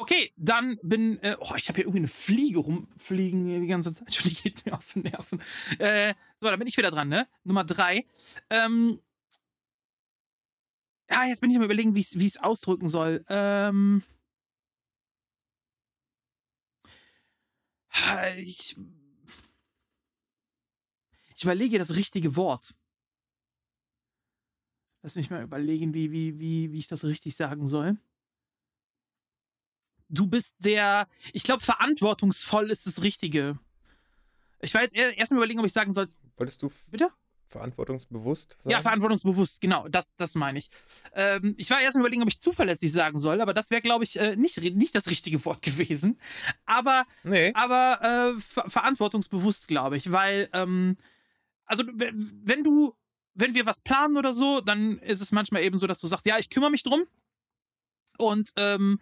okay, 0.00 0.32
dann 0.36 0.78
bin. 0.82 1.22
Äh, 1.22 1.36
oh, 1.38 1.54
ich 1.56 1.68
habe 1.68 1.76
hier 1.76 1.84
irgendwie 1.84 1.98
eine 1.98 2.08
Fliege 2.08 2.58
rumfliegen 2.58 3.60
die 3.60 3.66
ganze 3.66 3.94
Zeit. 3.94 4.14
Schon 4.14 4.28
die 4.28 4.34
geht 4.34 4.66
mir 4.66 4.74
auf 4.76 4.92
den 4.92 5.02
Nerven. 5.02 5.40
Äh, 5.78 6.14
so, 6.40 6.48
dann 6.48 6.58
bin 6.58 6.68
ich 6.68 6.76
wieder 6.76 6.90
dran, 6.90 7.08
ne? 7.08 7.28
Nummer 7.44 7.64
drei. 7.64 8.06
Ähm, 8.48 9.00
ja, 11.10 11.24
jetzt 11.24 11.40
bin 11.40 11.50
ich 11.50 11.56
am 11.56 11.62
überlegen, 11.62 11.94
wie 11.94 12.00
ich 12.00 12.14
es 12.16 12.36
ausdrücken 12.36 12.88
soll. 12.88 13.24
Ähm, 13.28 14.02
ich, 18.38 18.76
ich 21.36 21.42
überlege 21.42 21.78
das 21.78 21.96
richtige 21.96 22.36
Wort. 22.36 22.74
Lass 25.02 25.16
mich 25.16 25.30
mal 25.30 25.42
überlegen, 25.42 25.94
wie, 25.94 26.12
wie, 26.12 26.38
wie, 26.38 26.72
wie 26.72 26.78
ich 26.78 26.88
das 26.88 27.04
richtig 27.04 27.34
sagen 27.34 27.68
soll. 27.68 27.98
Du 30.10 30.26
bist 30.26 30.56
sehr, 30.58 31.06
ich 31.32 31.44
glaube, 31.44 31.62
verantwortungsvoll 31.62 32.70
ist 32.70 32.86
das 32.86 33.02
Richtige. 33.02 33.58
Ich 34.60 34.74
war 34.74 34.82
jetzt 34.82 34.94
erst 34.94 35.30
mal 35.30 35.38
überlegen, 35.38 35.60
ob 35.60 35.66
ich 35.66 35.72
sagen 35.72 35.94
soll, 35.94 36.08
Wolltest 36.36 36.62
du 36.62 36.70
bitte? 36.90 37.10
verantwortungsbewusst 37.48 38.58
sein? 38.60 38.70
Ja, 38.70 38.80
verantwortungsbewusst, 38.80 39.60
genau, 39.60 39.88
das, 39.88 40.12
das 40.16 40.34
meine 40.36 40.58
ich. 40.60 40.70
Ähm, 41.14 41.54
ich 41.58 41.68
war 41.70 41.80
erst 41.80 41.94
mal 41.96 42.00
überlegen, 42.02 42.22
ob 42.22 42.28
ich 42.28 42.38
zuverlässig 42.40 42.92
sagen 42.92 43.18
soll, 43.18 43.40
aber 43.40 43.52
das 43.54 43.70
wäre, 43.70 43.82
glaube 43.82 44.04
ich, 44.04 44.18
äh, 44.18 44.36
nicht, 44.36 44.56
nicht 44.74 44.94
das 44.94 45.08
richtige 45.08 45.44
Wort 45.44 45.60
gewesen. 45.62 46.18
Aber 46.66 47.06
Nee. 47.24 47.52
aber 47.54 48.34
äh, 48.36 48.40
ver 48.40 48.70
verantwortungsbewusst, 48.70 49.66
glaube 49.68 49.96
ich, 49.96 50.12
weil, 50.12 50.48
ähm, 50.52 50.96
also 51.64 51.82
wenn 51.86 52.62
du, 52.64 52.94
wenn 53.34 53.54
wir 53.54 53.66
was 53.66 53.80
planen 53.80 54.16
oder 54.16 54.32
so, 54.32 54.60
dann 54.60 54.98
ist 54.98 55.20
es 55.20 55.32
manchmal 55.32 55.62
eben 55.62 55.78
so, 55.78 55.86
dass 55.88 55.98
du 56.00 56.06
sagst, 56.06 56.26
ja, 56.26 56.38
ich 56.38 56.50
kümmere 56.50 56.70
mich 56.70 56.82
drum. 56.84 57.02
Und 58.18 58.50
ähm, 58.56 59.00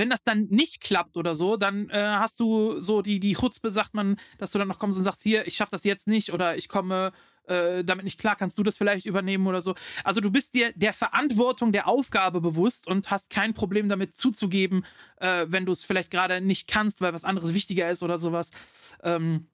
wenn 0.00 0.08
das 0.08 0.24
dann 0.24 0.46
nicht 0.46 0.80
klappt 0.80 1.18
oder 1.18 1.36
so, 1.36 1.58
dann 1.58 1.90
äh, 1.90 1.98
hast 1.98 2.40
du 2.40 2.80
so 2.80 3.02
die, 3.02 3.20
die 3.20 3.34
Chutzpe, 3.34 3.70
sagt 3.70 3.92
man, 3.92 4.16
dass 4.38 4.50
du 4.50 4.58
dann 4.58 4.66
noch 4.66 4.78
kommst 4.78 4.96
und 4.98 5.04
sagst, 5.04 5.22
hier, 5.22 5.46
ich 5.46 5.56
schaffe 5.56 5.72
das 5.72 5.84
jetzt 5.84 6.06
nicht 6.06 6.32
oder 6.32 6.56
ich 6.56 6.70
komme 6.70 7.12
äh, 7.46 7.84
damit 7.84 8.04
nicht 8.04 8.18
klar, 8.18 8.34
kannst 8.34 8.56
du 8.56 8.62
das 8.62 8.78
vielleicht 8.78 9.04
übernehmen 9.04 9.46
oder 9.46 9.60
so. 9.60 9.74
Also 10.02 10.22
du 10.22 10.30
bist 10.30 10.54
dir 10.54 10.72
der 10.74 10.94
Verantwortung 10.94 11.70
der 11.70 11.86
Aufgabe 11.86 12.40
bewusst 12.40 12.88
und 12.88 13.10
hast 13.10 13.28
kein 13.28 13.52
Problem 13.52 13.90
damit 13.90 14.16
zuzugeben, 14.16 14.86
äh, 15.18 15.44
wenn 15.48 15.66
du 15.66 15.72
es 15.72 15.84
vielleicht 15.84 16.10
gerade 16.10 16.40
nicht 16.40 16.66
kannst, 16.66 17.02
weil 17.02 17.12
was 17.12 17.24
anderes 17.24 17.52
wichtiger 17.52 17.90
ist 17.90 18.02
oder 18.02 18.18
sowas. 18.18 18.52
Ähm, 19.02 19.48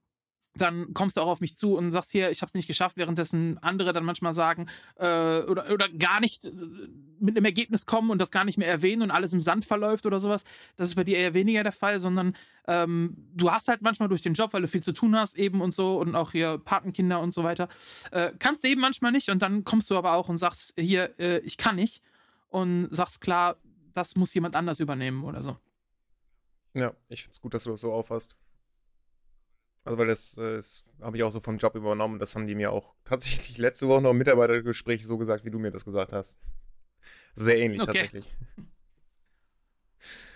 dann 0.57 0.95
kommst 0.95 1.17
du 1.17 1.21
auch 1.21 1.29
auf 1.29 1.41
mich 1.41 1.57
zu 1.57 1.77
und 1.77 1.91
sagst 1.91 2.13
hier, 2.13 2.31
ich 2.31 2.43
habe 2.43 2.49
es 2.49 2.55
nicht 2.55 2.67
geschafft, 2.67 2.97
währenddessen 2.97 3.59
andere 3.63 3.93
dann 3.93 4.05
manchmal 4.05 4.35
sagen 4.35 4.67
äh, 4.97 5.41
oder, 5.41 5.71
oder 5.73 5.89
gar 5.89 6.21
nicht 6.21 6.45
äh, 6.45 6.51
mit 7.19 7.37
einem 7.37 7.45
Ergebnis 7.45 7.87
kommen 7.87 8.11
und 8.11 8.19
das 8.19 8.31
gar 8.31 8.45
nicht 8.45 8.59
mehr 8.59 8.69
erwähnen 8.69 9.03
und 9.03 9.11
alles 9.11 9.33
im 9.33 9.41
Sand 9.41 9.65
verläuft 9.65 10.07
oder 10.07 10.21
sowas. 10.21 10.45
Das 10.77 10.89
ist 10.89 10.95
bei 10.95 11.05
dir 11.05 11.19
eher 11.19 11.35
weniger 11.35 11.63
der 11.63 11.73
Fall, 11.73 12.01
sondern 12.01 12.37
ähm, 12.67 13.17
du 13.35 13.51
hast 13.51 13.69
halt 13.69 13.83
manchmal 13.83 14.09
durch 14.09 14.23
den 14.23 14.35
Job, 14.35 14.53
weil 14.53 14.63
du 14.63 14.69
viel 14.69 14.83
zu 14.83 14.93
tun 14.93 15.17
hast 15.17 15.39
eben 15.39 15.61
und 15.61 15.75
so 15.75 15.99
und 15.99 16.15
auch 16.15 16.33
hier 16.33 16.59
Patenkinder 16.59 17.21
und 17.21 17.33
so 17.35 17.45
weiter, 17.45 17.69
äh, 18.11 18.33
kannst 18.39 18.65
du 18.65 18.69
eben 18.69 18.81
manchmal 18.81 19.13
nicht 19.13 19.31
und 19.31 19.43
dann 19.43 19.65
kommst 19.65 19.91
du 19.91 19.97
aber 19.97 20.13
auch 20.13 20.29
und 20.29 20.39
sagst 20.39 20.75
hier, 20.79 21.19
äh, 21.19 21.39
ich 21.39 21.57
kann 21.57 21.77
nicht 21.77 22.03
und 22.49 22.89
sagst 22.91 23.21
klar, 23.21 23.57
das 23.95 24.17
muss 24.17 24.35
jemand 24.35 24.57
anders 24.57 24.81
übernehmen 24.81 25.25
oder 25.25 25.43
so. 25.43 25.57
Ja, 26.75 26.93
ich 27.09 27.23
finde 27.23 27.33
es 27.33 27.41
gut, 27.41 27.55
dass 27.55 27.65
du 27.65 27.71
das 27.71 27.81
so 27.81 27.93
auffasst. 27.93 28.37
Also, 29.87 29.99
weil 29.99 30.07
das, 30.09 30.37
äh, 30.37 30.57
das 30.57 30.85
habe 31.01 31.17
ich 31.17 31.23
auch 31.23 31.31
so 31.31 31.41
vom 31.41 31.59
Job 31.59 31.75
übernommen. 31.77 32.19
Das 32.19 32.35
haben 32.35 32.47
die 32.47 32.55
mir 32.55 32.73
auch 32.73 32.95
tatsächlich 33.05 33.57
letzte 33.59 33.89
Woche 33.89 34.03
noch 34.03 34.11
im 34.11 34.19
Mitarbeitergespräch 34.19 35.07
so 35.07 35.17
gesagt, 35.17 35.45
wie 35.45 35.51
du 35.51 35.59
mir 35.59 35.71
das 35.71 35.85
gesagt 35.85 36.13
hast. 36.13 36.39
Sehr 37.35 37.59
ähnlich 37.59 37.81
Okay. 37.81 37.93
tatsächlich. 37.93 38.27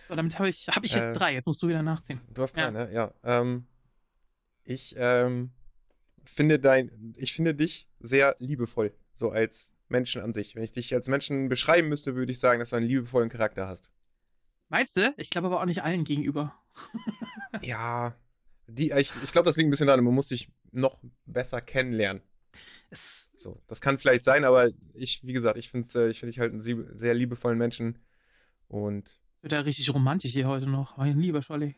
So, 0.08 0.16
damit 0.16 0.36
habe 0.40 0.48
ich, 0.48 0.66
hab 0.66 0.82
ich 0.82 0.92
jetzt 0.92 1.10
Äh, 1.10 1.12
drei, 1.12 1.34
jetzt 1.34 1.46
musst 1.46 1.62
du 1.62 1.68
wieder 1.68 1.84
nachziehen. 1.84 2.20
Du 2.34 2.42
hast 2.42 2.56
drei, 2.56 2.62
Ja. 2.62 2.70
ne? 2.72 2.92
Ja. 2.92 3.14
Ähm, 3.22 3.68
ich 4.64 4.94
ähm, 4.98 5.52
finde 6.24 6.58
dein, 6.58 7.14
ich 7.16 7.32
finde 7.32 7.54
dich 7.54 7.86
sehr 8.00 8.34
liebevoll, 8.40 8.92
so 9.14 9.30
als 9.30 9.72
Menschen 9.88 10.20
an 10.20 10.32
sich. 10.32 10.56
Wenn 10.56 10.64
ich 10.64 10.72
dich 10.72 10.92
als 10.94 11.06
Menschen 11.06 11.48
beschreiben 11.48 11.88
müsste, 11.88 12.16
würde 12.16 12.32
ich 12.32 12.40
sagen, 12.40 12.58
dass 12.58 12.70
du 12.70 12.76
einen 12.76 12.86
liebevollen 12.88 13.28
Charakter 13.28 13.68
hast. 13.68 13.88
Meinst 14.68 14.96
du? 14.96 15.14
Ich 15.16 15.30
glaube 15.30 15.46
aber 15.46 15.60
auch 15.60 15.64
nicht 15.66 15.84
allen 15.84 16.02
gegenüber. 16.02 16.56
Ja. 17.60 18.16
Die, 18.72 18.90
ich 18.92 19.12
ich 19.22 19.32
glaube, 19.32 19.46
das 19.46 19.56
liegt 19.56 19.68
ein 19.68 19.70
bisschen 19.70 19.86
daran, 19.86 20.04
man 20.04 20.14
muss 20.14 20.28
dich 20.28 20.48
noch 20.72 20.98
besser 21.26 21.60
kennenlernen. 21.60 22.22
Es, 22.90 23.30
So, 23.36 23.62
das 23.68 23.80
kann 23.80 23.98
vielleicht 23.98 24.24
sein, 24.24 24.44
aber 24.44 24.70
ich, 24.94 25.24
wie 25.24 25.32
gesagt, 25.32 25.56
ich 25.56 25.70
finde 25.70 25.88
äh, 26.06 26.10
ich 26.10 26.20
find 26.20 26.32
dich 26.32 26.40
halt 26.40 26.52
einen 26.52 26.60
sehr 26.60 27.14
liebevollen 27.14 27.58
Menschen. 27.58 27.98
Und 28.68 29.08
wird 29.42 29.52
ja 29.52 29.60
richtig 29.60 29.92
romantisch 29.94 30.32
hier 30.32 30.46
heute 30.46 30.66
noch. 30.66 30.96
Mein 30.98 31.18
lieber 31.18 31.42
Scholli. 31.42 31.76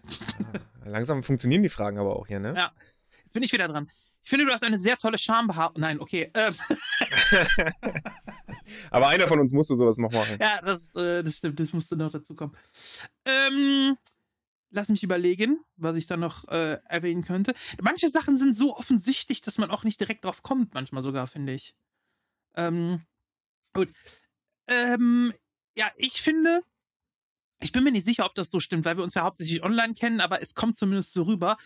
äh, 0.85 0.89
langsam 0.89 1.23
funktionieren 1.23 1.63
die 1.63 1.69
Fragen 1.69 1.99
aber 1.99 2.17
auch 2.17 2.27
hier, 2.27 2.41
ne? 2.41 2.55
Ja. 2.57 2.73
Jetzt 3.25 3.33
bin 3.33 3.43
ich 3.43 3.53
wieder 3.53 3.69
dran. 3.69 3.89
Ich 4.25 4.31
finde, 4.31 4.47
du 4.47 4.53
hast 4.53 4.63
eine 4.63 4.79
sehr 4.79 4.97
tolle 4.97 5.19
Schambehaarung. 5.19 5.81
Nein, 5.81 6.01
okay. 6.01 6.31
Ähm, 6.35 6.55
aber 8.91 9.09
einer 9.09 9.29
von 9.29 9.41
uns 9.41 9.53
musste 9.53 9.77
sowas 9.77 9.99
noch 9.99 10.13
machen. 10.13 10.39
ja, 10.41 10.61
das, 10.63 10.95
äh, 10.95 11.23
das 11.23 11.39
stimmt. 11.39 11.59
Das 11.59 11.73
musste 11.73 11.97
noch 11.97 12.11
dazu 12.11 12.35
kommen. 12.35 12.57
Ähm, 13.25 13.97
lass 14.73 14.89
mich 14.89 15.03
überlegen, 15.03 15.63
was 15.77 15.97
ich 15.97 16.07
da 16.07 16.17
noch 16.17 16.49
äh, 16.49 16.79
erwähnen 16.89 17.25
könnte. 17.25 17.55
Manche 17.81 18.09
Sachen 18.09 18.39
sind 18.39 18.57
so 18.57 18.77
offensichtlich, 18.77 19.41
dass 19.41 19.59
man 19.59 19.71
auch 19.71 19.85
nicht 19.85 20.01
direkt 20.01 20.25
drauf 20.25 20.43
kommt, 20.43 20.75
manchmal 20.75 21.03
sogar, 21.03 21.27
finde 21.27 21.53
ich. 21.53 21.75
Ähm, 22.55 23.03
gut. 23.73 23.93
Ähm, 24.67 25.33
ja, 25.77 25.91
ich 25.97 26.23
finde, 26.23 26.63
ich 27.61 27.73
bin 27.73 27.85
mir 27.85 27.93
nicht 27.93 28.07
sicher, 28.07 28.25
ob 28.25 28.35
das 28.35 28.51
so 28.51 28.61
stimmt, 28.61 28.85
weil 28.85 28.97
wir 28.97 29.05
uns 29.05 29.15
ja 29.15 29.23
hauptsächlich 29.23 29.63
online 29.63 29.95
kennen, 29.95 30.21
aber 30.21 30.43
es 30.43 30.55
kommt 30.55 30.77
zumindest 30.77 31.13
so 31.13 31.23
rüber, 31.23 31.59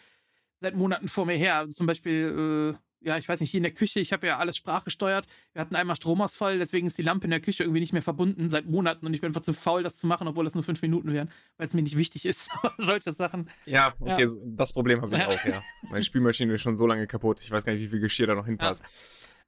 seit 0.62 0.76
Monaten 0.76 1.08
vor 1.08 1.26
mir 1.26 1.36
her. 1.38 1.56
Also 1.58 1.74
zum 1.74 1.88
Beispiel, 1.88 2.76
äh, 2.76 2.80
ja, 3.02 3.18
ich 3.18 3.30
weiß 3.30 3.40
nicht, 3.40 3.50
hier 3.50 3.60
in 3.60 3.64
der 3.64 3.74
Küche, 3.74 4.02
ich 4.02 4.12
habe 4.12 4.28
ja 4.28 4.38
alles 4.40 4.58
sprachgesteuert. 4.58 5.26
Wir 5.54 5.62
hatten 5.62 5.76
einmal 5.76 5.96
Stromausfall, 5.96 6.60
deswegen 6.60 6.86
ist 6.86 6.98
die 6.98 7.02
Lampe 7.02 7.26
in 7.26 7.32
der 7.32 7.40
Küche 7.40 7.64
irgendwie 7.64 7.80
nicht 7.80 7.94
mehr 7.94 8.02
verbunden 8.02 8.50
seit 8.50 8.66
Monaten 8.66 9.06
und 9.06 9.14
ich 9.14 9.22
bin 9.22 9.30
einfach 9.30 9.42
zu 9.42 9.54
faul, 9.54 9.84
das 9.84 9.98
zu 9.98 10.06
machen, 10.06 10.28
obwohl 10.28 10.44
das 10.44 10.54
nur 10.54 10.66
fünf 10.66 10.82
Minuten 10.82 11.14
wären, 11.14 11.32
weil 11.56 11.66
es 11.68 11.74
mir 11.74 11.82
nicht 11.82 11.96
wichtig 11.98 12.26
ist. 12.26 12.50
Solche 12.78 13.14
Sachen. 13.14 13.50
Ja, 13.66 13.94
okay, 14.02 14.26
Ja. 14.28 14.36
das 14.46 14.74
Problem 14.74 15.02
habe 15.02 15.16
ich 15.16 15.22
Ja. 15.22 15.28
auch, 15.30 15.46
ja. 15.46 15.62
Meine 15.90 16.04
Spülmaschine 16.04 16.54
ist 16.54 16.62
schon 16.62 16.76
so 16.76 16.86
lange 16.86 17.08
kaputt. 17.08 17.40
Ich 17.42 17.50
weiß 17.52 17.64
gar 17.64 17.72
nicht, 17.74 17.82
wie 17.84 17.88
viel 17.88 18.02
Geschirr 18.02 18.28
da 18.28 18.36
noch 18.36 18.46
hinpasst. 18.46 18.84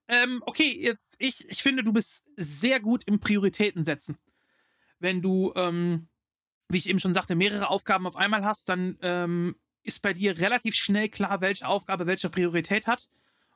Ähm, 0.08 0.42
okay, 0.46 0.74
jetzt, 0.80 1.16
ich, 1.20 1.48
ich 1.50 1.62
finde, 1.62 1.84
du 1.84 1.92
bist 1.92 2.24
sehr 2.38 2.80
gut 2.80 3.04
im 3.06 3.20
Prioritäten 3.20 3.84
setzen. 3.84 4.18
Wenn 5.02 5.22
du, 5.22 5.52
ähm, 5.56 6.08
wie 6.70 6.78
ich 6.78 6.88
eben 6.88 7.00
schon 7.00 7.14
sagte, 7.14 7.36
mehrere 7.36 7.70
Aufgaben 7.70 8.08
auf 8.08 8.16
einmal 8.16 8.46
hast, 8.46 8.70
dann 8.70 8.98
ähm, 9.02 9.56
ist 9.84 10.02
bei 10.02 10.14
dir 10.14 10.38
relativ 10.38 10.76
schnell 10.76 11.10
klar, 11.10 11.42
welche 11.42 11.68
Aufgabe 11.68 12.06
welche 12.06 12.30
Priorität 12.30 12.88
hat. 12.88 13.10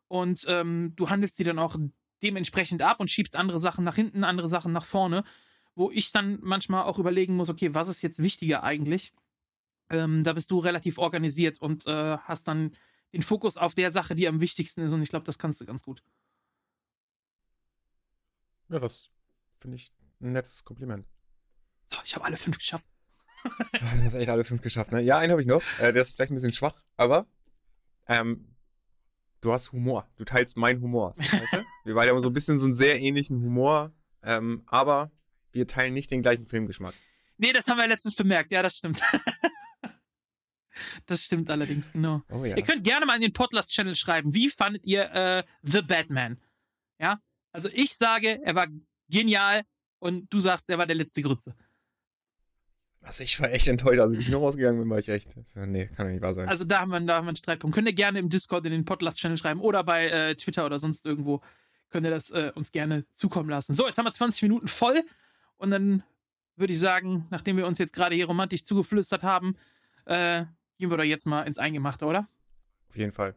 Und 0.08 0.46
ähm, 0.50 0.94
du 0.96 1.10
handelst 1.10 1.38
die 1.40 1.44
dann 1.44 1.60
auch 1.60 1.78
dementsprechend 2.24 2.82
ab 2.82 3.00
und 3.00 3.12
schiebst 3.12 3.36
andere 3.36 3.60
Sachen 3.60 3.84
nach 3.84 3.96
hinten, 3.96 4.24
andere 4.24 4.50
Sachen 4.50 4.72
nach 4.72 4.86
vorne, 4.86 5.24
wo 5.76 5.92
ich 5.92 6.12
dann 6.12 6.40
manchmal 6.42 6.84
auch 6.84 6.98
überlegen 6.98 7.36
muss, 7.36 7.50
okay, 7.50 7.74
was 7.74 7.88
ist 7.88 8.02
jetzt 8.02 8.20
wichtiger 8.20 8.64
eigentlich? 8.64 9.14
Ähm, 9.90 10.24
da 10.24 10.34
bist 10.34 10.50
du 10.50 10.60
relativ 10.60 10.98
organisiert 10.98 11.62
und 11.62 11.86
äh, 11.86 12.18
hast 12.18 12.48
dann 12.48 12.76
den 13.14 13.22
Fokus 13.22 13.56
auf 13.58 13.76
der 13.76 13.92
Sache, 13.92 14.16
die 14.16 14.28
am 14.28 14.40
wichtigsten 14.40 14.82
ist. 14.82 14.94
Und 14.94 15.04
ich 15.04 15.10
glaube, 15.10 15.26
das 15.26 15.38
kannst 15.38 15.62
du 15.62 15.66
ganz 15.66 15.84
gut. 15.84 16.02
Ja, 18.70 18.80
das 18.80 19.12
finde 19.60 19.76
ich 19.76 19.92
ein 20.22 20.32
nettes 20.32 20.64
Kompliment. 20.64 21.06
So, 21.92 22.00
ich 22.04 22.16
habe 22.16 22.26
alle 22.26 22.38
fünf 22.38 22.58
geschafft. 22.58 22.86
Du 23.44 23.82
hast 24.04 24.16
echt 24.16 24.30
alle 24.30 24.44
fünf 24.44 24.62
geschafft, 24.62 24.92
ne? 24.92 25.02
Ja, 25.02 25.18
einen 25.18 25.32
habe 25.32 25.42
ich 25.42 25.48
noch. 25.48 25.62
Äh, 25.80 25.94
der 25.94 26.02
ist 26.02 26.16
vielleicht 26.16 26.32
ein 26.32 26.36
bisschen 26.36 26.54
schwach, 26.54 26.82
aber 26.98 27.28
ähm, 28.08 28.56
du 29.42 29.54
hast 29.54 29.72
Humor. 29.72 30.10
Du 30.18 30.26
teilst 30.26 30.58
meinen 30.58 30.82
Humor. 30.82 31.14
Weißt 31.18 31.54
du? 31.54 31.64
Wir 31.84 31.96
beide 31.96 32.12
haben 32.12 32.22
so 32.22 32.30
ein 32.30 32.34
bisschen 32.34 32.60
so 32.60 32.66
einen 32.66 32.76
sehr 32.76 33.00
ähnlichen 33.00 33.42
Humor, 33.42 33.94
ähm, 34.24 34.64
aber 34.66 35.12
wir 35.52 35.68
teilen 35.68 35.94
nicht 35.94 36.12
den 36.12 36.22
gleichen 36.22 36.46
Filmgeschmack. 36.46 36.94
Nee, 37.38 37.54
das 37.54 37.68
haben 37.68 37.78
wir 37.78 37.88
letztens 37.88 38.16
bemerkt. 38.16 38.52
Ja, 38.52 38.62
das 38.62 38.76
stimmt. 38.76 39.02
das 41.06 41.24
stimmt 41.24 41.50
allerdings, 41.50 41.92
genau. 41.94 42.24
Oh 42.30 42.44
ja. 42.44 42.58
Ihr 42.58 42.64
könnt 42.64 42.84
gerne 42.84 43.06
mal 43.06 43.16
in 43.16 43.22
den 43.22 43.32
Podcast-Channel 43.32 43.96
schreiben, 43.96 44.34
wie 44.34 44.50
fandet 44.50 44.84
ihr 44.86 45.10
äh, 45.14 45.44
The 45.62 45.82
Batman? 45.82 46.42
Ja, 47.00 47.22
also 47.54 47.70
ich 47.72 47.96
sage, 47.96 48.42
er 48.44 48.56
war 48.56 48.68
genial 49.08 49.64
und 50.00 50.32
du 50.34 50.42
sagst, 50.42 50.70
er 50.70 50.78
war 50.78 50.88
der 50.88 50.98
letzte 50.98 51.22
Grütze. 51.22 51.56
Also 53.06 53.24
ich 53.24 53.40
war 53.40 53.52
echt 53.52 53.68
enttäuscht. 53.68 54.00
Also, 54.00 54.14
wie 54.18 54.22
ich 54.22 54.30
noch 54.30 54.42
rausgegangen 54.42 54.82
bin, 54.82 54.90
war 54.90 54.98
ich 54.98 55.10
echt. 55.10 55.30
Nee, 55.56 55.86
kann 55.88 56.08
doch 56.08 56.14
nicht 56.14 56.22
wahr 56.22 56.34
sein. 56.34 56.50
Also 56.50 56.66
da 56.66 56.80
haben 56.82 56.90
wir, 56.90 57.00
da 57.02 57.16
haben 57.16 57.26
wir 57.26 57.30
einen 57.30 57.36
Streitpunkt. 57.36 57.76
Könnt 57.76 57.88
ihr 57.88 57.94
gerne 57.94 58.20
im 58.20 58.30
Discord 58.30 58.66
in 58.66 58.72
den 58.72 58.84
Podcast-Channel 58.84 59.38
schreiben 59.38 59.62
oder 59.62 59.84
bei 59.84 60.08
äh, 60.08 60.36
Twitter 60.36 60.66
oder 60.66 60.80
sonst 60.80 61.06
irgendwo. 61.06 61.42
Könnt 61.90 62.06
ihr 62.06 62.10
das 62.10 62.32
äh, 62.32 62.52
uns 62.56 62.72
gerne 62.72 63.06
zukommen 63.14 63.50
lassen. 63.50 63.76
So, 63.76 63.88
jetzt 63.88 63.98
haben 63.98 64.06
wir 64.06 64.12
20 64.12 64.42
Minuten 64.42 64.68
voll 64.68 65.04
und 65.58 65.70
dann 65.70 66.04
würde 66.56 66.74
ich 66.74 66.80
sagen, 66.80 67.28
nachdem 67.30 67.58
wir 67.58 67.68
uns 67.68 67.78
jetzt 67.78 67.94
gerade 67.94 68.16
hier 68.16 68.26
romantisch 68.26 68.64
zugeflüstert 68.64 69.24
haben, 69.24 69.56
äh, 70.06 70.46
gehen 70.78 70.90
wir 70.90 70.98
doch 70.98 71.04
jetzt 71.04 71.28
mal 71.28 71.44
ins 71.44 71.58
Eingemachte, 71.58 72.06
oder? 72.06 72.28
Auf 72.90 72.98
jeden 72.98 73.12
Fall. 73.12 73.36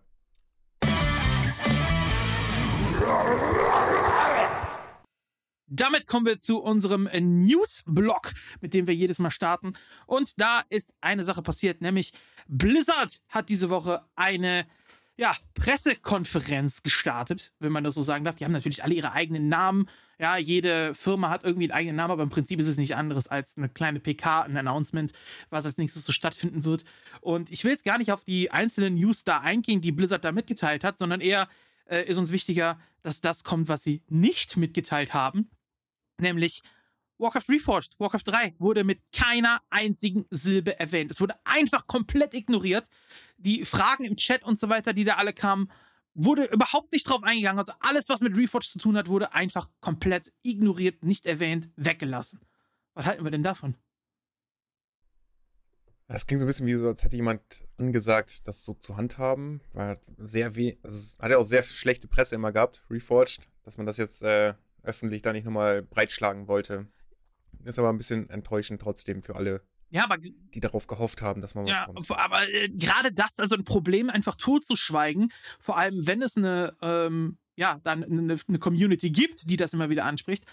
Damit 5.69 6.07
kommen 6.07 6.27
wir 6.27 6.41
zu 6.41 6.61
unserem 6.61 7.07
äh, 7.07 7.21
News-Blog, 7.21 8.33
mit 8.61 8.75
dem 8.75 8.87
wir 8.87 8.95
jedes 8.95 9.19
Mal 9.19 9.31
starten. 9.31 9.75
Und 10.07 10.41
da 10.41 10.63
ist 10.69 10.93
eine 11.01 11.25
Sache 11.25 11.43
passiert, 11.43 11.81
nämlich 11.81 12.13
Blizzard 12.47 13.21
hat 13.29 13.49
diese 13.49 13.71
Woche 13.71 14.03
eine 14.17 14.67
ja, 15.19 15.35
Pressekonferenz 15.55 16.83
gestartet, 16.85 17.53
wenn 17.59 17.73
man 17.73 17.83
das 17.83 17.95
so 17.95 18.03
sagen 18.03 18.25
darf. 18.25 18.37
Die 18.37 18.45
haben 18.45 18.53
natürlich 18.53 18.85
alle 18.85 18.95
ihre 18.95 19.13
eigenen 19.13 19.49
Namen. 19.49 19.89
Ja, 20.21 20.37
jede 20.37 20.95
Firma 20.95 21.29
hat 21.29 21.45
irgendwie 21.45 21.65
einen 21.65 21.79
eigenen 21.79 21.97
Namen, 21.97 22.13
aber 22.13 22.23
im 22.23 22.31
Prinzip 22.31 22.61
ist 22.61 22.69
es 22.69 22.77
nicht 22.77 22.95
anderes 22.95 23.27
als 23.27 23.57
eine 23.57 23.69
kleine 23.69 23.99
PK, 23.99 24.43
ein 24.43 24.57
Announcement, 24.57 25.13
was 25.51 25.67
als 25.67 25.77
nächstes 25.77 26.05
so 26.05 26.13
stattfinden 26.13 26.65
wird. 26.65 26.85
Und 27.21 27.51
ich 27.51 27.65
will 27.65 27.73
jetzt 27.73 27.85
gar 27.85 27.99
nicht 27.99 28.13
auf 28.13 28.25
die 28.25 28.53
einzelnen 28.53 28.95
News 28.95 29.25
da 29.25 29.41
eingehen, 29.41 29.81
die 29.81 29.93
Blizzard 29.93 30.25
da 30.25 30.31
mitgeteilt 30.31 30.85
hat, 30.85 30.99
sondern 30.99 31.21
eher 31.21 31.49
äh, 31.87 32.05
ist 32.05 32.19
uns 32.19 32.31
wichtiger, 32.31 32.79
dass 33.03 33.21
das 33.21 33.43
kommt, 33.43 33.69
was 33.69 33.83
sie 33.83 34.03
nicht 34.09 34.57
mitgeteilt 34.57 35.15
haben. 35.15 35.51
Nämlich 36.21 36.63
Warcraft 37.19 37.49
Reforged, 37.49 37.99
Warcraft 37.99 38.23
3 38.27 38.55
wurde 38.59 38.85
mit 38.85 39.01
keiner 39.13 39.61
einzigen 39.71 40.27
Silbe 40.31 40.79
erwähnt. 40.79 41.11
Es 41.11 41.21
wurde 41.21 41.35
einfach 41.45 41.87
komplett 41.87 42.35
ignoriert. 42.35 42.89
Die 43.39 43.65
Fragen 43.65 44.05
im 44.05 44.17
Chat 44.17 44.45
und 44.45 44.59
so 44.59 44.69
weiter, 44.69 44.93
die 44.93 45.05
da 45.05 45.15
alle 45.15 45.33
kamen, 45.33 45.71
wurde 46.15 46.45
überhaupt 46.45 46.93
nicht 46.93 47.09
drauf 47.09 47.23
eingegangen. 47.23 47.59
Also 47.59 47.73
alles, 47.81 48.09
was 48.09 48.21
mit 48.21 48.37
Reforged 48.37 48.71
zu 48.71 48.79
tun 48.79 48.97
hat, 48.97 49.09
wurde 49.09 49.33
einfach 49.35 49.69
komplett 49.81 50.33
ignoriert, 50.43 51.05
nicht 51.05 51.27
erwähnt, 51.27 51.69
weggelassen. 51.77 52.41
Was 52.95 53.07
halten 53.07 53.25
wir 53.25 53.31
denn 53.31 53.43
davon? 53.43 53.75
Das 56.09 56.27
klingt 56.27 56.41
so 56.41 56.47
ein 56.47 56.49
bisschen 56.49 56.67
wie 56.67 56.75
so, 56.75 56.89
als 56.89 57.05
hätte 57.05 57.17
jemand 57.17 57.43
angesagt, 57.77 58.49
das 58.49 58.65
so 58.65 58.75
zu 58.75 58.97
handhaben. 58.97 59.61
Weil 59.73 60.01
sehr 60.17 60.57
weh, 60.57 60.79
also 60.83 60.97
es 60.97 61.19
hat 61.21 61.31
ja 61.31 61.39
auch 61.39 61.45
sehr 61.45 61.63
schlechte 61.63 62.09
Presse 62.09 62.35
immer 62.35 62.51
gehabt, 62.51 62.83
Reforged, 62.91 63.47
dass 63.63 63.77
man 63.77 63.87
das 63.87 63.99
jetzt 63.99 64.23
äh, 64.23 64.55
öffentlich 64.89 65.23
da 65.23 65.33
nicht 65.33 65.45
nochmal 65.45 65.83
breitschlagen 65.83 66.49
wollte. 66.49 66.89
Ist 67.65 67.79
aber 67.79 67.91
ein 67.91 67.99
bisschen 67.99 68.29
enttäuschend 68.31 68.81
trotzdem 68.81 69.23
für 69.23 69.37
alle, 69.37 69.63
Ja, 69.91 70.05
aber 70.05 70.17
die 70.19 70.61
darauf 70.61 70.87
gehofft 70.87 71.23
haben, 71.23 71.41
dass 71.41 71.55
mal 71.55 71.65
was 71.65 71.71
Ja, 71.71 71.87
kommt. 71.87 72.11
aber 72.11 72.49
äh, 72.49 72.69
gerade 72.71 73.13
das, 73.13 73.39
also 73.39 73.55
ein 73.57 73.65
Problem 73.65 74.11
einfach 74.11 74.35
totzuschweigen, 74.37 75.33
vor 75.61 75.77
allem 75.77 76.07
wenn 76.07 76.23
es 76.23 76.37
eine, 76.37 76.77
ähm, 76.83 77.39
ja, 77.57 77.81
dann 77.83 78.05
eine, 78.05 78.37
eine 78.49 78.59
Community 78.59 79.11
gibt, 79.11 79.49
die 79.51 79.57
das 79.57 79.73
immer 79.73 79.91
wieder 79.91 80.05
anspricht, 80.05 80.45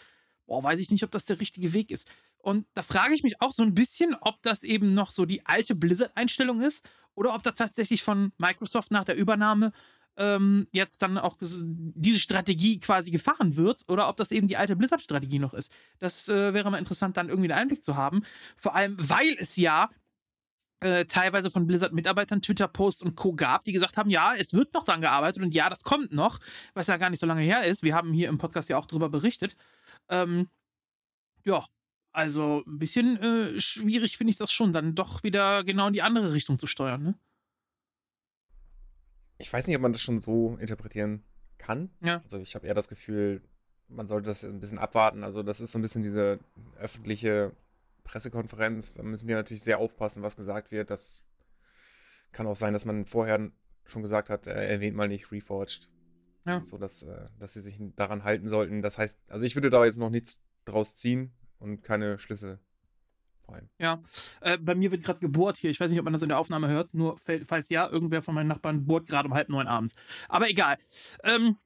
boah, 0.47 0.63
weiß 0.63 0.79
ich 0.79 0.89
nicht, 0.91 1.03
ob 1.03 1.11
das 1.11 1.25
der 1.25 1.39
richtige 1.39 1.73
Weg 1.73 1.91
ist. 1.91 2.07
Und 2.37 2.67
da 2.73 2.83
frage 2.83 3.13
ich 3.15 3.23
mich 3.23 3.41
auch 3.41 3.51
so 3.53 3.63
ein 3.63 3.73
bisschen, 3.73 4.15
ob 4.21 4.41
das 4.43 4.63
eben 4.63 4.93
noch 4.93 5.11
so 5.11 5.25
die 5.25 5.45
alte 5.45 5.75
Blizzard-Einstellung 5.75 6.61
ist 6.61 6.87
oder 7.15 7.33
ob 7.33 7.43
da 7.43 7.51
tatsächlich 7.51 8.03
von 8.03 8.31
Microsoft 8.37 8.91
nach 8.91 9.03
der 9.03 9.15
Übernahme 9.15 9.71
ähm, 10.17 10.67
jetzt 10.71 11.01
dann 11.01 11.17
auch 11.17 11.37
diese 11.39 12.19
Strategie 12.19 12.79
quasi 12.79 13.11
gefahren 13.11 13.55
wird 13.55 13.83
oder 13.87 14.07
ob 14.09 14.17
das 14.17 14.31
eben 14.31 14.47
die 14.47 14.57
alte 14.57 14.75
Blizzard-Strategie 14.75 15.39
noch 15.39 15.53
ist. 15.53 15.71
Das 15.99 16.29
äh, 16.29 16.53
wäre 16.53 16.71
mal 16.71 16.77
interessant, 16.77 17.17
dann 17.17 17.29
irgendwie 17.29 17.51
einen 17.51 17.59
Einblick 17.59 17.83
zu 17.83 17.95
haben. 17.95 18.23
Vor 18.57 18.75
allem, 18.75 18.95
weil 18.97 19.35
es 19.39 19.55
ja 19.57 19.89
äh, 20.81 21.05
teilweise 21.05 21.51
von 21.51 21.67
Blizzard-Mitarbeitern 21.67 22.41
Twitter-Posts 22.41 23.01
und 23.01 23.15
Co. 23.15 23.33
gab, 23.33 23.63
die 23.63 23.73
gesagt 23.73 23.97
haben, 23.97 24.09
ja, 24.09 24.33
es 24.35 24.53
wird 24.53 24.73
noch 24.73 24.83
dran 24.83 25.01
gearbeitet 25.01 25.43
und 25.43 25.53
ja, 25.55 25.69
das 25.69 25.83
kommt 25.83 26.11
noch, 26.11 26.39
was 26.73 26.87
ja 26.87 26.97
gar 26.97 27.09
nicht 27.09 27.19
so 27.19 27.25
lange 27.25 27.41
her 27.41 27.63
ist. 27.63 27.83
Wir 27.83 27.95
haben 27.95 28.13
hier 28.13 28.29
im 28.29 28.37
Podcast 28.37 28.69
ja 28.69 28.77
auch 28.77 28.85
drüber 28.85 29.09
berichtet. 29.09 29.55
Ähm, 30.09 30.49
ja, 31.45 31.65
also 32.11 32.63
ein 32.67 32.79
bisschen 32.79 33.17
äh, 33.17 33.59
schwierig 33.61 34.17
finde 34.17 34.31
ich 34.31 34.37
das 34.37 34.51
schon, 34.51 34.73
dann 34.73 34.95
doch 34.95 35.23
wieder 35.23 35.63
genau 35.63 35.87
in 35.87 35.93
die 35.93 36.01
andere 36.01 36.33
Richtung 36.33 36.59
zu 36.59 36.67
steuern, 36.67 37.03
ne? 37.03 37.15
Ich 39.55 39.59
weiß 39.59 39.67
nicht, 39.67 39.77
ob 39.77 39.83
man 39.83 39.93
das 39.93 40.01
schon 40.01 40.19
so 40.19 40.57
interpretieren 40.59 41.23
kann. 41.57 41.89
Ja. 42.01 42.19
Also 42.23 42.39
ich 42.39 42.55
habe 42.55 42.67
eher 42.67 42.73
das 42.73 42.89
Gefühl, 42.89 43.41
man 43.87 44.05
sollte 44.05 44.27
das 44.27 44.43
ein 44.43 44.59
bisschen 44.59 44.79
abwarten. 44.79 45.23
Also 45.23 45.43
das 45.43 45.61
ist 45.61 45.71
so 45.71 45.79
ein 45.79 45.81
bisschen 45.81 46.03
diese 46.03 46.39
öffentliche 46.77 47.53
Pressekonferenz. 48.03 48.95
Da 48.95 49.03
müssen 49.03 49.29
die 49.29 49.33
natürlich 49.33 49.63
sehr 49.63 49.79
aufpassen, 49.79 50.23
was 50.23 50.35
gesagt 50.35 50.71
wird. 50.71 50.89
Das 50.89 51.25
kann 52.33 52.47
auch 52.47 52.57
sein, 52.57 52.73
dass 52.73 52.83
man 52.83 53.05
vorher 53.05 53.49
schon 53.85 54.01
gesagt 54.01 54.29
hat, 54.29 54.45
äh, 54.47 54.67
erwähnt 54.67 54.97
mal 54.97 55.07
nicht 55.07 55.31
Reforged. 55.31 55.89
Ja. 56.45 56.61
So 56.65 56.77
dass, 56.77 57.03
äh, 57.03 57.29
dass 57.39 57.53
sie 57.53 57.61
sich 57.61 57.79
daran 57.95 58.25
halten 58.25 58.49
sollten. 58.49 58.81
Das 58.81 58.97
heißt, 58.97 59.17
also 59.29 59.45
ich 59.45 59.55
würde 59.55 59.69
da 59.69 59.85
jetzt 59.85 59.97
noch 59.97 60.09
nichts 60.09 60.43
draus 60.65 60.97
ziehen 60.97 61.31
und 61.59 61.81
keine 61.81 62.19
Schlüsse 62.19 62.59
fallen. 63.45 63.69
Ja, 63.79 64.01
äh, 64.41 64.57
bei 64.57 64.75
mir 64.75 64.91
wird 64.91 65.03
gerade 65.03 65.19
gebohrt 65.19 65.57
hier. 65.57 65.71
Ich 65.71 65.79
weiß 65.79 65.89
nicht, 65.89 65.99
ob 65.99 66.05
man 66.05 66.13
das 66.13 66.21
in 66.21 66.29
der 66.29 66.39
Aufnahme 66.39 66.67
hört. 66.67 66.93
Nur 66.93 67.17
falls 67.47 67.69
ja, 67.69 67.87
irgendwer 67.89 68.21
von 68.21 68.35
meinen 68.35 68.47
Nachbarn 68.47 68.85
bohrt 68.85 69.07
gerade 69.07 69.27
um 69.27 69.33
halb 69.33 69.49
neun 69.49 69.67
abends. 69.67 69.95
Aber 70.27 70.49
egal. 70.49 70.77
Ähm, 71.23 71.57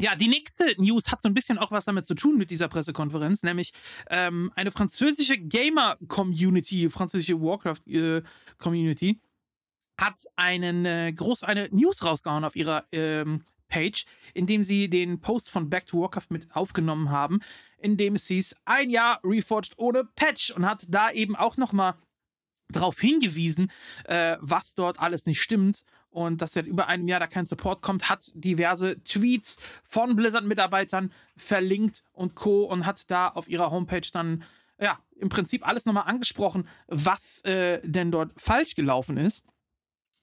ja, 0.00 0.14
die 0.14 0.28
nächste 0.28 0.74
News 0.78 1.10
hat 1.10 1.22
so 1.22 1.28
ein 1.28 1.34
bisschen 1.34 1.56
auch 1.56 1.70
was 1.70 1.86
damit 1.86 2.06
zu 2.06 2.14
tun 2.14 2.36
mit 2.36 2.50
dieser 2.50 2.68
Pressekonferenz, 2.68 3.42
nämlich 3.42 3.72
ähm, 4.10 4.52
eine 4.54 4.70
französische 4.70 5.38
Gamer-Community, 5.38 6.90
französische 6.90 7.40
Warcraft-Community, 7.40 9.20
hat 9.98 10.26
einen 10.36 10.84
äh, 10.84 11.12
groß 11.14 11.44
eine 11.44 11.68
News 11.70 12.04
rausgehauen 12.04 12.44
auf 12.44 12.56
ihrer 12.56 12.84
ähm, 12.92 13.42
Page, 13.68 14.04
in 14.34 14.46
dem 14.46 14.62
sie 14.62 14.88
den 14.88 15.20
Post 15.20 15.50
von 15.50 15.70
Back 15.70 15.86
to 15.86 16.00
Warcraft 16.00 16.30
mit 16.30 16.54
aufgenommen 16.54 17.10
haben, 17.10 17.40
in 17.78 17.96
dem 17.96 18.14
es 18.14 18.26
hieß, 18.26 18.56
ein 18.64 18.90
Jahr 18.90 19.20
Reforged 19.24 19.74
ohne 19.78 20.04
Patch 20.04 20.50
und 20.50 20.66
hat 20.66 20.86
da 20.88 21.10
eben 21.10 21.36
auch 21.36 21.56
nochmal 21.56 21.94
darauf 22.68 22.98
hingewiesen, 22.98 23.70
äh, 24.04 24.36
was 24.40 24.74
dort 24.74 24.98
alles 25.00 25.26
nicht 25.26 25.40
stimmt 25.40 25.84
und 26.10 26.42
dass 26.42 26.54
seit 26.54 26.66
über 26.66 26.88
einem 26.88 27.06
Jahr 27.06 27.20
da 27.20 27.26
kein 27.26 27.46
Support 27.46 27.82
kommt, 27.82 28.08
hat 28.08 28.32
diverse 28.34 29.02
Tweets 29.04 29.58
von 29.84 30.16
Blizzard-Mitarbeitern 30.16 31.12
verlinkt 31.36 32.02
und 32.12 32.34
Co. 32.34 32.64
und 32.64 32.86
hat 32.86 33.10
da 33.10 33.28
auf 33.28 33.48
ihrer 33.48 33.70
Homepage 33.70 34.08
dann 34.12 34.42
ja 34.80 34.98
im 35.18 35.28
Prinzip 35.28 35.66
alles 35.66 35.86
nochmal 35.86 36.08
angesprochen, 36.08 36.68
was 36.86 37.44
äh, 37.44 37.80
denn 37.84 38.10
dort 38.10 38.32
falsch 38.36 38.74
gelaufen 38.74 39.16
ist 39.16 39.44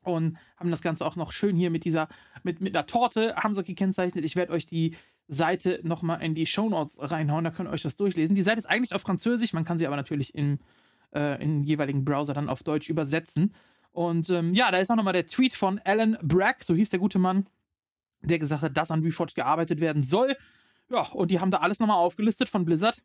und 0.04 0.38
haben 0.58 0.72
das 0.72 0.82
Ganze 0.82 1.06
auch 1.06 1.16
noch 1.16 1.32
schön 1.32 1.56
hier 1.56 1.70
mit 1.70 1.86
dieser, 1.86 2.08
mit, 2.44 2.62
mit 2.62 2.76
einer 2.76 2.86
Torte 2.86 3.36
haben 3.36 3.56
sie 3.56 3.64
gekennzeichnet. 3.64 4.26
Ich 4.26 4.36
werde 4.36 4.54
euch 4.54 4.66
die 4.66 4.96
Seite 5.28 5.80
nochmal 5.84 6.22
in 6.22 6.36
die 6.36 6.46
Shownotes 6.46 6.98
reinhauen, 7.00 7.44
da 7.44 7.52
könnt 7.52 7.70
ihr 7.70 7.74
euch 7.74 7.82
das 7.82 7.96
durchlesen. 7.96 8.36
Die 8.36 8.44
Seite 8.44 8.60
ist 8.60 8.66
eigentlich 8.66 8.94
auf 8.94 9.02
Französisch, 9.02 9.54
man 9.54 9.66
kann 9.66 9.80
sie 9.80 9.88
aber 9.88 9.96
natürlich 9.96 10.36
im, 10.36 10.60
äh, 11.14 11.42
im 11.42 11.64
jeweiligen 11.64 12.04
Browser 12.04 12.34
dann 12.34 12.50
auf 12.50 12.64
Deutsch 12.64 12.90
übersetzen. 12.90 13.54
Und 13.92 14.30
ähm, 14.30 14.54
ja, 14.54 14.72
da 14.72 14.80
ist 14.80 14.92
auch 14.92 14.96
nochmal 14.96 15.14
der 15.14 15.28
Tweet 15.28 15.54
von 15.54 15.80
Alan 15.86 16.18
Bragg, 16.22 16.64
so 16.64 16.76
hieß 16.76 16.90
der 16.90 17.00
gute 17.00 17.20
Mann, 17.20 17.48
der 18.22 18.40
gesagt 18.40 18.64
hat, 18.64 18.76
dass 18.76 18.92
an 18.92 19.04
Reforged 19.04 19.36
gearbeitet 19.36 19.80
werden 19.80 20.04
soll. 20.04 20.36
Ja, 20.90 21.08
und 21.10 21.32
die 21.32 21.40
haben 21.40 21.52
da 21.52 21.58
alles 21.58 21.80
nochmal 21.80 21.98
aufgelistet 21.98 22.50
von 22.50 22.66
Blizzard, 22.66 23.04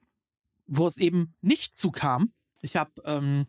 wo 0.66 0.86
es 0.86 0.96
eben 0.96 1.34
nicht 1.40 1.76
zukam. 1.76 2.32
Ich 2.60 2.76
habe, 2.76 2.90
ähm, 3.04 3.46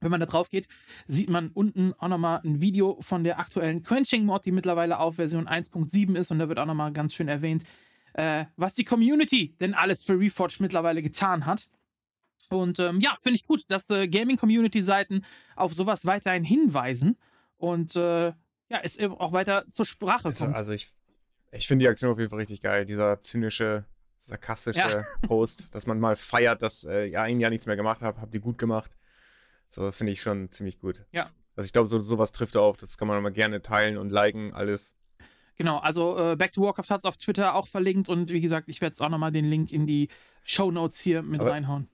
wenn 0.00 0.10
man 0.10 0.20
da 0.20 0.26
drauf 0.26 0.50
geht, 0.50 0.68
sieht 1.08 1.30
man 1.30 1.48
unten 1.48 1.94
auch 1.94 2.08
nochmal 2.08 2.40
ein 2.44 2.60
Video 2.60 2.98
von 3.00 3.24
der 3.24 3.38
aktuellen 3.38 3.82
Quenching-Mod, 3.82 4.44
die 4.44 4.52
mittlerweile 4.52 4.98
auf 4.98 5.16
Version 5.16 5.48
1.7 5.48 6.16
ist. 6.16 6.30
Und 6.30 6.38
da 6.38 6.48
wird 6.48 6.58
auch 6.58 6.66
nochmal 6.66 6.92
ganz 6.92 7.14
schön 7.14 7.28
erwähnt, 7.28 7.64
äh, 8.14 8.44
was 8.56 8.74
die 8.74 8.84
Community 8.84 9.54
denn 9.60 9.74
alles 9.74 10.04
für 10.04 10.18
Reforged 10.18 10.60
mittlerweile 10.60 11.02
getan 11.02 11.46
hat. 11.46 11.68
Und 12.48 12.78
ähm, 12.78 13.00
ja, 13.00 13.16
finde 13.20 13.36
ich 13.36 13.44
gut, 13.44 13.64
dass 13.68 13.90
äh, 13.90 14.06
Gaming-Community-Seiten 14.06 15.24
auf 15.56 15.74
sowas 15.74 16.06
weiterhin 16.06 16.44
hinweisen 16.44 17.16
und 17.56 17.96
äh, 17.96 18.26
ja, 18.68 18.80
es 18.82 18.98
auch 19.00 19.32
weiter 19.32 19.64
zur 19.72 19.86
Sprache 19.86 20.28
Also, 20.28 20.44
kommt. 20.44 20.56
also 20.56 20.72
ich, 20.72 20.92
ich 21.52 21.66
finde 21.66 21.84
die 21.84 21.88
Aktion 21.88 22.10
auf 22.12 22.18
jeden 22.18 22.30
Fall 22.30 22.40
richtig 22.40 22.60
geil. 22.62 22.84
Dieser 22.84 23.20
zynische, 23.20 23.84
sarkastische 24.20 24.78
Ja. 24.78 25.02
Post, 25.26 25.74
dass 25.74 25.86
man 25.86 25.98
mal 25.98 26.16
feiert, 26.16 26.62
dass 26.62 26.84
äh, 26.84 27.06
ihr 27.06 27.20
ein 27.22 27.40
Jahr 27.40 27.50
nichts 27.50 27.66
mehr 27.66 27.76
gemacht 27.76 28.02
habt, 28.02 28.20
habt 28.20 28.34
ihr 28.34 28.40
gut 28.40 28.58
gemacht. 28.58 28.92
So 29.68 29.90
finde 29.92 30.12
ich 30.12 30.20
schon 30.22 30.50
ziemlich 30.50 30.78
gut. 30.78 31.04
Ja. 31.12 31.30
Also 31.56 31.66
ich 31.66 31.72
glaube, 31.72 31.88
so, 31.88 32.00
sowas 32.00 32.32
trifft 32.32 32.56
auch. 32.56 32.76
Das 32.76 32.98
kann 32.98 33.08
man 33.08 33.22
mal 33.22 33.30
gerne 33.32 33.62
teilen 33.62 33.96
und 33.98 34.10
liken, 34.10 34.52
alles. 34.54 34.94
Genau, 35.56 35.78
also 35.78 36.18
äh, 36.18 36.36
Back 36.36 36.52
to 36.52 36.60
Warcraft 36.62 36.90
hat 36.90 37.00
es 37.00 37.04
auf 37.04 37.16
Twitter 37.16 37.54
auch 37.54 37.66
verlinkt 37.68 38.08
und 38.10 38.30
wie 38.30 38.40
gesagt, 38.42 38.68
ich 38.68 38.80
werde 38.82 38.92
jetzt 38.92 39.00
auch 39.00 39.08
nochmal 39.08 39.32
den 39.32 39.46
Link 39.46 39.72
in 39.72 39.86
die 39.86 40.08
Show 40.44 40.70
Notes 40.70 41.00
hier 41.00 41.22
mit 41.22 41.40
Aber- 41.40 41.50
reinhauen. 41.52 41.88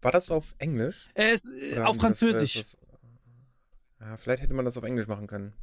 War 0.00 0.12
das 0.12 0.30
auf 0.30 0.54
Englisch? 0.58 1.08
Äh, 1.14 1.30
es, 1.32 1.44
äh, 1.46 1.78
auf 1.80 1.96
das, 1.96 1.96
äh, 1.96 2.00
Französisch. 2.00 2.54
das- 2.54 2.78
ja, 4.00 4.16
vielleicht 4.16 4.42
hätte 4.42 4.54
man 4.54 4.64
das 4.64 4.76
auf 4.76 4.84
Englisch 4.84 5.06
machen 5.08 5.26
können. 5.26 5.54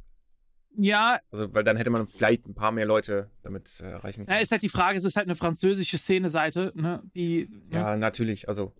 ja, 0.76 1.20
Also, 1.30 1.52
weil 1.54 1.64
dann 1.64 1.76
hätte 1.76 1.90
man 1.90 2.08
vielleicht 2.08 2.46
ein 2.46 2.54
paar 2.54 2.72
mehr 2.72 2.86
Leute 2.86 3.30
damit 3.42 3.80
äh, 3.80 3.84
erreichen 3.90 4.22
ja, 4.22 4.26
können. 4.26 4.42
ist 4.42 4.50
halt 4.52 4.62
die 4.62 4.68
Frage, 4.68 4.98
es 4.98 5.04
ist 5.04 5.16
halt 5.16 5.26
eine 5.28 5.36
französische 5.36 5.96
Szene-Seite, 5.96 6.72
ne, 6.74 7.02
die, 7.14 7.48
ne? 7.70 7.76
ja, 7.76 7.96
natürlich. 7.96 8.48
Also, 8.48 8.72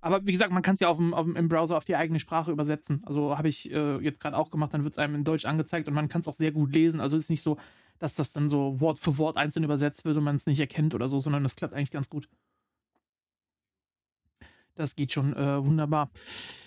aber 0.00 0.24
wie 0.24 0.32
gesagt, 0.32 0.52
man 0.52 0.62
kann 0.62 0.74
es 0.74 0.80
ja 0.80 0.88
auf 0.88 0.98
dem, 0.98 1.14
auf 1.14 1.24
dem, 1.24 1.36
im 1.36 1.48
Browser 1.48 1.76
auf 1.76 1.84
die 1.84 1.96
eigene 1.96 2.20
Sprache 2.20 2.50
übersetzen. 2.50 3.02
Also 3.06 3.36
habe 3.36 3.48
ich 3.48 3.70
äh, 3.72 3.96
jetzt 3.98 4.20
gerade 4.20 4.36
auch 4.36 4.50
gemacht, 4.50 4.72
dann 4.74 4.84
wird 4.84 4.94
es 4.94 4.98
einem 4.98 5.14
in 5.14 5.24
Deutsch 5.24 5.44
angezeigt 5.44 5.88
und 5.88 5.94
man 5.94 6.08
kann 6.08 6.20
es 6.20 6.28
auch 6.28 6.34
sehr 6.34 6.52
gut 6.52 6.74
lesen. 6.74 7.00
Also 7.00 7.16
ist 7.16 7.30
nicht 7.30 7.42
so, 7.42 7.56
dass 7.98 8.14
das 8.14 8.32
dann 8.32 8.48
so 8.48 8.80
Wort 8.80 8.98
für 8.98 9.18
Wort 9.18 9.36
einzeln 9.36 9.64
übersetzt 9.64 10.04
wird 10.04 10.16
und 10.16 10.24
man 10.24 10.36
es 10.36 10.46
nicht 10.46 10.60
erkennt 10.60 10.94
oder 10.94 11.08
so, 11.08 11.20
sondern 11.20 11.42
das 11.42 11.56
klappt 11.56 11.74
eigentlich 11.74 11.90
ganz 11.90 12.10
gut. 12.10 12.28
Das 14.76 14.94
geht 14.94 15.12
schon 15.12 15.34
äh, 15.34 15.64
wunderbar. 15.64 16.10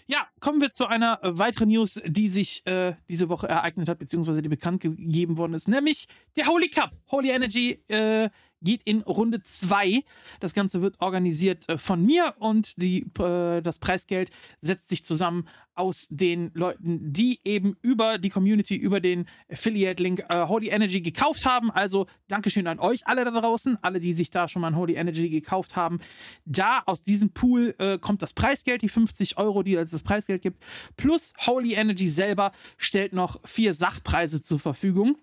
Ja, 0.07 0.27
kommen 0.39 0.59
wir 0.59 0.71
zu 0.71 0.87
einer 0.87 1.23
äh, 1.23 1.37
weiteren 1.37 1.69
News, 1.69 2.01
die 2.03 2.27
sich 2.27 2.65
äh, 2.65 2.95
diese 3.07 3.29
Woche 3.29 3.47
ereignet 3.47 3.87
hat, 3.87 3.99
beziehungsweise 3.99 4.41
die 4.41 4.49
bekannt 4.49 4.81
gegeben 4.81 5.37
worden 5.37 5.53
ist, 5.53 5.67
nämlich 5.67 6.07
der 6.35 6.47
Holy 6.47 6.69
Cup. 6.69 6.91
Holy 7.11 7.29
Energy 7.29 7.83
äh, 7.87 8.31
geht 8.61 8.83
in 8.83 9.01
Runde 9.01 9.43
2. 9.43 10.03
Das 10.39 10.53
Ganze 10.53 10.81
wird 10.81 10.99
organisiert 10.99 11.67
äh, 11.69 11.77
von 11.77 12.05
mir 12.05 12.35
und 12.39 12.81
die, 12.81 13.05
äh, 13.19 13.61
das 13.61 13.79
Preisgeld 13.79 14.31
setzt 14.61 14.89
sich 14.89 15.03
zusammen 15.03 15.47
aus 15.79 16.09
den 16.11 16.51
Leuten, 16.53 17.13
die 17.13 17.39
eben 17.45 17.77
über 17.81 18.17
die 18.17 18.29
Community, 18.29 18.75
über 18.75 18.99
den 18.99 19.27
Affiliate-Link 19.49 20.25
äh, 20.27 20.45
Holy 20.45 20.67
Energy 20.67 20.99
gekauft 20.99 21.45
haben. 21.45 21.71
Also 21.71 22.07
Dankeschön 22.27 22.67
an 22.67 22.79
euch 22.79 23.07
alle 23.07 23.23
da 23.23 23.31
draußen, 23.31 23.77
alle, 23.81 24.01
die 24.01 24.13
sich 24.13 24.29
da 24.29 24.49
schon 24.49 24.61
mal 24.61 24.67
ein 24.67 24.75
Holy 24.75 24.95
Energy 24.95 25.29
gekauft 25.29 25.77
haben. 25.77 25.99
Da 26.43 26.83
aus 26.85 27.01
diesem 27.01 27.31
Pool 27.31 27.75
äh, 27.79 27.97
kommt 27.97 28.21
das 28.21 28.33
Preisgeld, 28.33 28.81
die 28.81 28.89
50 28.89 29.37
Euro, 29.37 29.63
die 29.63 29.75
es 29.75 29.91
das 29.91 30.03
Preisgeld 30.03 30.41
gibt. 30.41 30.61
Plus 30.97 31.31
Holy 31.45 31.75
Energy 31.75 32.09
selber 32.09 32.51
stellt 32.77 33.13
noch 33.13 33.39
vier 33.45 33.73
Sachpreise 33.73 34.41
zur 34.41 34.59
Verfügung. 34.59 35.17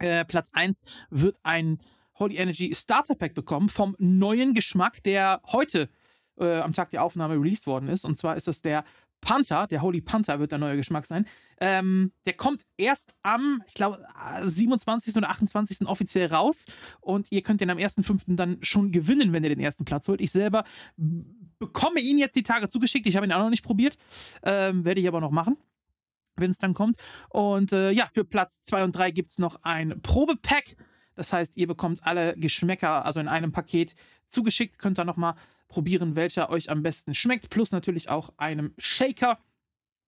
Äh, 0.00 0.26
Platz 0.26 0.50
1 0.52 0.82
wird 1.08 1.38
ein 1.42 1.80
Holy 2.18 2.36
Energy 2.36 2.74
Starter 2.74 3.14
Pack 3.14 3.34
bekommen 3.34 3.68
vom 3.68 3.94
neuen 3.98 4.54
Geschmack, 4.54 5.02
der 5.02 5.40
heute 5.52 5.88
äh, 6.38 6.58
am 6.60 6.72
Tag 6.72 6.90
der 6.90 7.02
Aufnahme 7.02 7.34
released 7.34 7.66
worden 7.66 7.88
ist. 7.88 8.04
Und 8.04 8.16
zwar 8.16 8.36
ist 8.36 8.48
das 8.48 8.62
der 8.62 8.84
Panther, 9.20 9.66
der 9.66 9.82
Holy 9.82 10.00
Panther 10.00 10.38
wird 10.38 10.52
der 10.52 10.58
neue 10.58 10.76
Geschmack 10.76 11.06
sein. 11.06 11.26
Ähm, 11.60 12.12
der 12.26 12.34
kommt 12.34 12.62
erst 12.76 13.14
am, 13.22 13.62
ich 13.66 13.74
glaube, 13.74 14.04
27. 14.42 15.16
oder 15.16 15.28
28. 15.30 15.86
offiziell 15.86 16.32
raus. 16.32 16.66
Und 17.00 17.26
ihr 17.30 17.42
könnt 17.42 17.60
den 17.60 17.70
am 17.70 17.78
1.5. 17.78 18.36
dann 18.36 18.58
schon 18.62 18.92
gewinnen, 18.92 19.32
wenn 19.32 19.42
ihr 19.42 19.50
den 19.50 19.60
ersten 19.60 19.84
Platz 19.84 20.06
holt. 20.08 20.20
Ich 20.20 20.30
selber 20.30 20.64
bekomme 21.58 22.00
ihn 22.00 22.18
jetzt 22.18 22.36
die 22.36 22.44
Tage 22.44 22.68
zugeschickt. 22.68 23.06
Ich 23.06 23.16
habe 23.16 23.26
ihn 23.26 23.32
auch 23.32 23.42
noch 23.42 23.50
nicht 23.50 23.64
probiert. 23.64 23.96
Ähm, 24.44 24.84
Werde 24.84 25.00
ich 25.00 25.08
aber 25.08 25.20
noch 25.20 25.32
machen 25.32 25.56
wenn 26.40 26.52
es 26.52 26.58
dann 26.58 26.72
kommt. 26.72 26.96
Und 27.30 27.72
äh, 27.72 27.90
ja, 27.90 28.06
für 28.12 28.24
Platz 28.24 28.62
2 28.62 28.84
und 28.84 28.92
3 28.92 29.10
gibt 29.10 29.32
es 29.32 29.38
noch 29.38 29.58
ein 29.62 30.00
Probepack. 30.02 30.76
Das 31.18 31.32
heißt, 31.32 31.56
ihr 31.56 31.66
bekommt 31.66 32.06
alle 32.06 32.36
Geschmäcker, 32.36 33.04
also 33.04 33.18
in 33.18 33.26
einem 33.26 33.50
Paket 33.50 33.96
zugeschickt. 34.28 34.78
Könnt 34.78 35.00
ihr 35.00 35.04
nochmal 35.04 35.34
probieren, 35.66 36.14
welcher 36.14 36.48
euch 36.48 36.70
am 36.70 36.84
besten 36.84 37.12
schmeckt. 37.12 37.50
Plus 37.50 37.72
natürlich 37.72 38.08
auch 38.08 38.32
einem 38.36 38.72
Shaker. 38.78 39.38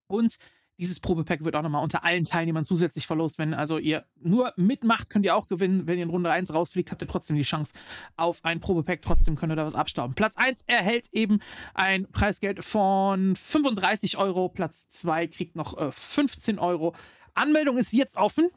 Und 0.07 0.39
dieses 0.79 1.01
Probepack 1.01 1.43
wird 1.45 1.57
auch 1.57 1.63
nochmal 1.63 1.83
unter 1.83 2.05
allen 2.05 2.25
Teilnehmern 2.25 2.65
zusätzlich 2.65 3.09
verlost. 3.09 3.39
Wenn 3.39 3.55
also 3.55 3.77
ihr 3.79 4.07
nur 4.21 4.53
mitmacht, 4.57 5.11
könnt 5.11 5.25
ihr 5.25 5.35
auch 5.35 5.49
gewinnen. 5.49 5.89
Wenn 5.89 5.99
ihr 5.99 6.05
in 6.05 6.11
Runde 6.11 6.31
1 6.31 6.55
rausfliegt, 6.55 6.93
habt 6.93 7.03
ihr 7.03 7.09
trotzdem 7.09 7.35
die 7.35 7.43
Chance 7.43 7.75
auf 8.17 8.45
ein 8.45 8.61
Probepack. 8.61 9.03
Trotzdem 9.03 9.35
könnt 9.35 9.53
ihr 9.53 9.57
da 9.57 9.67
was 9.67 9.75
abstauben. 9.75 10.15
Platz 10.15 10.37
1 10.37 10.63
erhält 10.69 11.09
eben 11.11 11.41
ein 11.75 12.07
Preisgeld 12.13 12.65
von 12.65 13.35
35 13.35 14.17
Euro. 14.17 14.49
Platz 14.49 14.87
2 14.91 15.27
kriegt 15.27 15.57
noch 15.57 15.77
äh, 15.77 15.91
15 15.91 16.61
Euro. 16.61 16.95
Anmeldung 17.35 17.79
ist 17.79 17.93
jetzt 17.93 18.17
offen. 18.17 18.51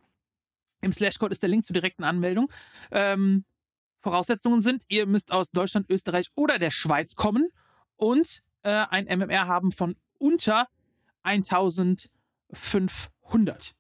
Im 0.84 0.92
Slashcode 0.92 1.32
ist 1.32 1.42
der 1.42 1.50
Link 1.50 1.66
zur 1.66 1.74
direkten 1.74 2.04
Anmeldung. 2.04 2.52
Ähm, 2.92 3.46
Voraussetzungen 4.02 4.62
sind, 4.62 4.84
ihr 4.90 5.06
müsst 5.06 5.32
aus 5.32 5.52
Deutschland, 5.52 5.90
Österreich 5.90 6.30
oder 6.36 6.60
der 6.60 6.72
Schweiz 6.72 7.16
kommen 7.16 7.48
und 7.96 8.44
äh, 8.64 8.70
ein 8.70 9.06
MMR 9.06 9.48
haben 9.48 9.72
von 9.72 9.96
unter 10.20 10.68
1500. 11.24 12.10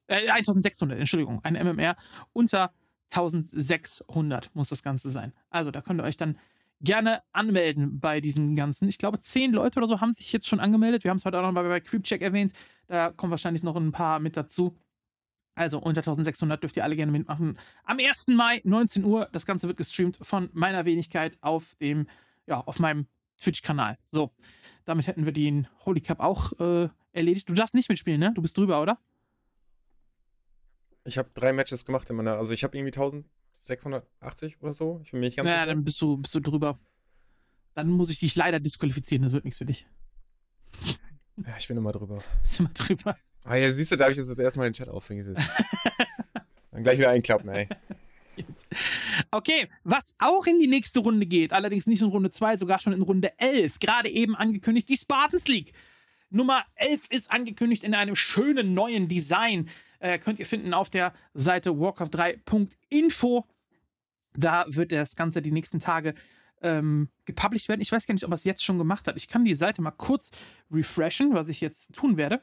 Äh, 0.07 0.29
1600, 0.29 0.97
Entschuldigung. 0.97 1.41
Ein 1.43 1.55
MMR 1.55 1.97
unter 2.31 2.71
1600 3.11 4.55
muss 4.55 4.69
das 4.69 4.81
Ganze 4.81 5.11
sein. 5.11 5.33
Also 5.49 5.71
da 5.71 5.81
könnt 5.81 5.99
ihr 5.99 6.05
euch 6.05 6.17
dann 6.17 6.39
gerne 6.79 7.21
anmelden 7.31 7.99
bei 7.99 8.21
diesem 8.21 8.55
Ganzen. 8.55 8.87
Ich 8.87 8.97
glaube, 8.97 9.19
zehn 9.19 9.51
Leute 9.51 9.79
oder 9.79 9.87
so 9.87 10.01
haben 10.01 10.13
sich 10.13 10.31
jetzt 10.31 10.47
schon 10.47 10.59
angemeldet. 10.59 11.03
Wir 11.03 11.11
haben 11.11 11.17
es 11.17 11.25
heute 11.25 11.37
auch 11.37 11.43
noch 11.43 11.51
mal 11.51 11.67
bei 11.67 11.79
Creepcheck 11.81 12.21
erwähnt. 12.21 12.53
Da 12.87 13.11
kommen 13.11 13.31
wahrscheinlich 13.31 13.63
noch 13.63 13.75
ein 13.75 13.91
paar 13.91 14.19
mit 14.19 14.37
dazu. 14.37 14.77
Also 15.55 15.79
unter 15.79 15.99
1600 16.01 16.61
dürft 16.63 16.77
ihr 16.77 16.83
alle 16.83 16.95
gerne 16.95 17.11
mitmachen. 17.11 17.59
Am 17.83 17.97
1. 17.99 18.27
Mai, 18.29 18.61
19 18.63 19.03
Uhr. 19.03 19.29
Das 19.31 19.45
Ganze 19.45 19.67
wird 19.67 19.77
gestreamt 19.77 20.17
von 20.21 20.49
meiner 20.53 20.85
Wenigkeit 20.85 21.37
auf 21.41 21.75
dem, 21.75 22.07
ja, 22.47 22.59
auf 22.61 22.79
meinem 22.79 23.05
Twitch-Kanal. 23.39 23.97
So, 24.11 24.31
damit 24.85 25.05
hätten 25.07 25.25
wir 25.25 25.31
den 25.33 25.67
Holy 25.85 26.01
Cup 26.01 26.19
auch 26.19 26.53
äh, 26.59 26.89
erledigt. 27.11 27.47
Du 27.49 27.53
darfst 27.53 27.75
nicht 27.75 27.89
mitspielen, 27.89 28.19
ne? 28.19 28.31
Du 28.33 28.41
bist 28.41 28.57
drüber, 28.57 28.81
oder? 28.81 28.97
Ich 31.05 31.17
habe 31.17 31.29
drei 31.33 31.53
Matches 31.53 31.85
gemacht 31.85 32.09
in 32.09 32.15
meiner, 32.15 32.37
also 32.37 32.53
ich 32.53 32.63
habe 32.63 32.77
irgendwie 32.77 32.97
1680 32.97 34.61
oder 34.61 34.73
so. 34.73 35.01
Ich 35.03 35.11
bin 35.11 35.19
mir 35.19 35.27
nicht 35.27 35.35
ganz 35.37 35.47
Ja, 35.47 35.55
sicher. 35.55 35.65
dann 35.67 35.83
bist 35.83 36.01
du, 36.01 36.17
bist 36.17 36.33
du 36.33 36.39
drüber. 36.39 36.79
Dann 37.75 37.89
muss 37.89 38.09
ich 38.09 38.19
dich 38.19 38.35
leider 38.35 38.59
disqualifizieren. 38.59 39.23
Das 39.23 39.33
wird 39.33 39.45
nichts 39.45 39.57
für 39.57 39.65
dich. 39.65 39.85
Ja, 41.37 41.55
ich 41.57 41.67
bin 41.67 41.77
immer 41.77 41.91
drüber. 41.91 42.23
Bist 42.41 42.59
mal 42.61 42.69
drüber. 42.73 43.17
Ah 43.43 43.55
ja, 43.55 43.71
siehst 43.71 43.91
du, 43.91 43.97
da 43.97 44.05
habe 44.05 44.13
ich 44.13 44.17
jetzt 44.17 44.39
erstmal 44.39 44.69
den 44.69 44.73
Chat 44.73 44.87
aufgesetzt. 44.89 45.41
Dann 46.71 46.83
gleich 46.83 46.97
wieder 46.97 47.09
einklappen, 47.09 47.49
ey. 47.49 47.67
Okay, 49.31 49.69
was 49.83 50.15
auch 50.17 50.47
in 50.47 50.59
die 50.59 50.67
nächste 50.67 51.01
Runde 51.01 51.25
geht, 51.25 51.53
allerdings 51.53 51.85
nicht 51.85 52.01
in 52.01 52.07
Runde 52.07 52.31
2, 52.31 52.57
sogar 52.57 52.79
schon 52.79 52.93
in 52.93 53.01
Runde 53.01 53.37
11, 53.37 53.79
gerade 53.79 54.09
eben 54.09 54.35
angekündigt, 54.35 54.89
die 54.89 54.97
Spartans 54.97 55.47
League. 55.47 55.73
Nummer 56.29 56.65
11 56.75 57.07
ist 57.09 57.31
angekündigt 57.31 57.83
in 57.83 57.93
einem 57.93 58.15
schönen 58.15 58.73
neuen 58.73 59.07
Design. 59.07 59.69
Äh, 59.99 60.17
könnt 60.17 60.39
ihr 60.39 60.47
finden 60.47 60.73
auf 60.73 60.89
der 60.89 61.13
Seite 61.35 61.69
warcraft3.info. 61.71 63.45
Da 64.33 64.65
wird 64.67 64.91
das 64.91 65.15
Ganze 65.15 65.43
die 65.43 65.51
nächsten 65.51 65.79
Tage 65.79 66.15
ähm, 66.63 67.09
gepublished 67.25 67.69
werden. 67.69 67.81
Ich 67.81 67.91
weiß 67.91 68.07
gar 68.07 68.15
nicht, 68.15 68.23
ob 68.23 68.31
er 68.31 68.35
es 68.35 68.45
jetzt 68.45 68.63
schon 68.63 68.79
gemacht 68.79 69.07
hat. 69.07 69.15
Ich 69.15 69.27
kann 69.27 69.45
die 69.45 69.53
Seite 69.53 69.83
mal 69.83 69.91
kurz 69.91 70.31
refreshen, 70.71 71.35
was 71.35 71.49
ich 71.49 71.61
jetzt 71.61 71.93
tun 71.93 72.17
werde. 72.17 72.41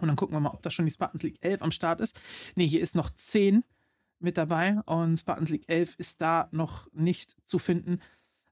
Und 0.00 0.08
dann 0.08 0.16
gucken 0.16 0.34
wir 0.34 0.40
mal, 0.40 0.50
ob 0.50 0.62
da 0.62 0.70
schon 0.70 0.86
die 0.86 0.92
Spartans 0.92 1.22
League 1.22 1.38
11 1.40 1.62
am 1.62 1.72
Start 1.72 2.00
ist. 2.00 2.18
Ne, 2.56 2.64
hier 2.64 2.80
ist 2.80 2.96
noch 2.96 3.10
10 3.10 3.64
mit 4.18 4.36
dabei 4.36 4.78
und 4.86 5.18
Spartans 5.18 5.50
League 5.50 5.68
11 5.68 5.94
ist 5.98 6.20
da 6.20 6.48
noch 6.52 6.88
nicht 6.92 7.36
zu 7.44 7.58
finden. 7.58 8.00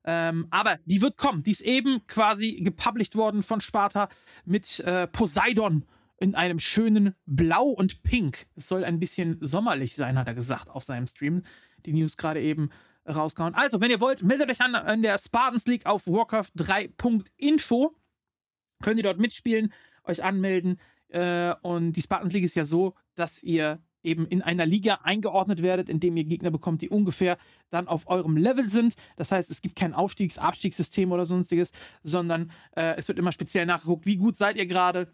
Ähm, 0.05 0.47
aber 0.51 0.79
die 0.87 1.03
wird 1.03 1.17
kommen. 1.17 1.43
Die 1.43 1.51
ist 1.51 1.61
eben 1.61 2.07
quasi 2.07 2.61
gepublished 2.63 3.15
worden 3.15 3.43
von 3.43 3.61
Sparta 3.61 4.09
mit 4.45 4.81
äh, 4.81 5.07
Poseidon 5.07 5.85
in 6.19 6.35
einem 6.35 6.59
schönen 6.59 7.15
Blau 7.27 7.69
und 7.69 8.03
Pink. 8.03 8.47
Es 8.57 8.69
soll 8.69 8.85
ein 8.85 8.99
bisschen 8.99 9.39
sommerlich 9.41 9.95
sein, 9.95 10.19
hat 10.19 10.27
er 10.27 10.35
gesagt 10.35 10.69
auf 10.69 10.85
seinem 10.85 11.07
Stream. 11.07 11.43
Die 11.87 11.93
News 11.93 12.17
gerade 12.17 12.41
eben 12.41 12.71
rausgehauen. 13.07 13.55
Also, 13.55 13.81
wenn 13.81 13.91
ihr 13.91 14.01
wollt, 14.01 14.23
meldet 14.23 14.51
euch 14.51 14.61
an 14.61 14.75
in 14.89 15.03
der 15.03 15.19
Spartans 15.19 15.67
League 15.67 15.87
auf 15.87 16.07
Warcraft3.info. 16.07 17.95
Könnt 18.83 18.97
ihr 18.97 19.03
dort 19.03 19.19
mitspielen, 19.19 19.73
euch 20.05 20.23
anmelden. 20.23 20.81
Äh, 21.09 21.55
und 21.63 21.93
die 21.93 22.03
Spartans 22.03 22.33
League 22.33 22.45
ist 22.45 22.57
ja 22.57 22.65
so, 22.65 22.95
dass 23.15 23.43
ihr 23.43 23.81
eben 24.03 24.27
in 24.27 24.43
einer 24.43 24.67
Liga 24.67 25.01
eingeordnet 25.03 25.63
werdet, 25.63 25.89
indem 25.89 26.17
ihr 26.17 26.25
Gegner 26.25 26.51
bekommt, 26.51 26.83
die 26.83 26.89
ungefähr 26.89 27.37
dann 27.71 27.89
auf 27.89 28.09
eurem 28.09 28.37
Level 28.37 28.69
sind. 28.69 28.95
Das 29.17 29.33
heißt, 29.33 29.51
es 29.51 29.61
gibt 29.61 29.77
kein 29.77 29.95
Aufstiegs-, 29.95 30.39
Abstiegssystem 30.39 31.11
oder 31.13 31.27
sonstiges, 31.27 31.73
sondern 32.03 32.51
äh, 32.77 32.97
es 32.97 33.09
wird 33.09 33.19
immer 33.19 33.33
speziell 33.33 33.67
nachgeguckt, 33.67 34.07
wie 34.07 34.17
gut 34.17 34.37
seid 34.37 34.57
ihr 34.57 34.67
gerade. 34.67 35.13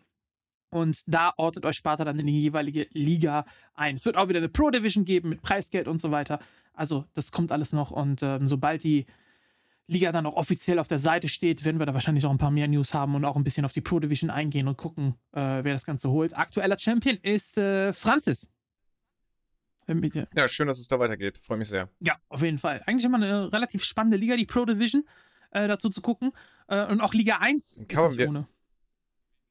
Und 0.70 1.02
da 1.06 1.32
ordnet 1.36 1.64
euch 1.64 1.76
Sparta 1.76 2.04
dann 2.04 2.18
in 2.18 2.26
die 2.26 2.40
jeweilige 2.40 2.88
Liga 2.92 3.46
ein. 3.74 3.94
Es 3.94 4.04
wird 4.04 4.16
auch 4.16 4.28
wieder 4.28 4.40
eine 4.40 4.48
Pro 4.48 4.70
Division 4.70 5.04
geben 5.04 5.28
mit 5.28 5.40
Preisgeld 5.40 5.86
und 5.86 6.00
so 6.00 6.10
weiter. 6.10 6.40
Also, 6.72 7.04
das 7.14 7.30
kommt 7.30 7.52
alles 7.52 7.72
noch. 7.72 7.92
Und 7.92 8.22
ähm, 8.22 8.48
sobald 8.48 8.82
die 8.82 9.06
Liga 9.86 10.12
dann 10.12 10.24
auch 10.26 10.36
offiziell 10.36 10.78
auf 10.78 10.88
der 10.88 10.98
Seite 10.98 11.28
steht, 11.28 11.64
werden 11.64 11.78
wir 11.78 11.86
da 11.86 11.92
wahrscheinlich 11.92 12.24
auch 12.24 12.30
ein 12.30 12.38
paar 12.38 12.50
mehr 12.50 12.68
News 12.68 12.94
haben 12.94 13.14
und 13.14 13.24
auch 13.24 13.36
ein 13.36 13.44
bisschen 13.44 13.64
auf 13.64 13.72
die 13.72 13.82
Pro 13.82 14.00
Division 14.00 14.30
eingehen 14.30 14.66
und 14.66 14.78
gucken, 14.78 15.14
äh, 15.32 15.40
wer 15.62 15.74
das 15.74 15.84
Ganze 15.84 16.10
holt. 16.10 16.36
Aktueller 16.36 16.78
Champion 16.78 17.18
ist 17.22 17.58
äh, 17.58 17.92
Francis. 17.92 18.48
Ja, 20.34 20.48
schön, 20.48 20.66
dass 20.66 20.80
es 20.80 20.88
da 20.88 20.98
weitergeht. 20.98 21.38
Freue 21.42 21.58
mich 21.58 21.68
sehr. 21.68 21.90
Ja, 22.00 22.16
auf 22.30 22.42
jeden 22.42 22.56
Fall. 22.56 22.80
Eigentlich 22.86 23.04
immer 23.04 23.18
eine 23.18 23.52
relativ 23.52 23.84
spannende 23.84 24.16
Liga, 24.16 24.36
die 24.36 24.46
Pro 24.46 24.64
Division, 24.64 25.04
äh, 25.50 25.68
dazu 25.68 25.90
zu 25.90 26.00
gucken. 26.00 26.32
Äh, 26.68 26.86
und 26.86 27.02
auch 27.02 27.12
Liga 27.12 27.38
1 27.40 27.76
ist 27.76 27.88
Kann 27.90 28.04
man 28.04 28.08
nicht 28.08 28.18
wir- 28.18 28.28
ohne. 28.28 28.48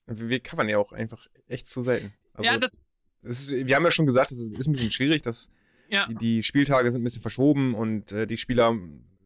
Wir 0.08 0.30
wir 0.30 0.40
covern 0.40 0.68
ja 0.68 0.80
auch 0.80 0.92
einfach 0.92 1.28
echt 1.48 1.68
zu 1.68 1.82
selten. 1.84 2.12
Also, 2.34 2.50
ja, 2.50 2.58
das, 2.58 2.82
ist, 3.22 3.52
wir 3.52 3.76
haben 3.76 3.86
ja 3.86 3.92
schon 3.92 4.06
gesagt, 4.06 4.32
es 4.32 4.40
ist 4.40 4.68
ein 4.68 4.74
bisschen 4.74 4.92
schwierig, 4.92 5.22
dass 5.22 5.52
ja. 5.88 6.08
die, 6.08 6.16
die 6.16 6.44
Spieltage 6.44 6.92
sind 6.92 7.02
ein 7.02 7.04
bisschen 7.04 7.22
verschoben 7.22 7.74
und 7.74 8.12
äh, 8.12 8.28
die 8.28 8.38
Spieler 8.38 8.76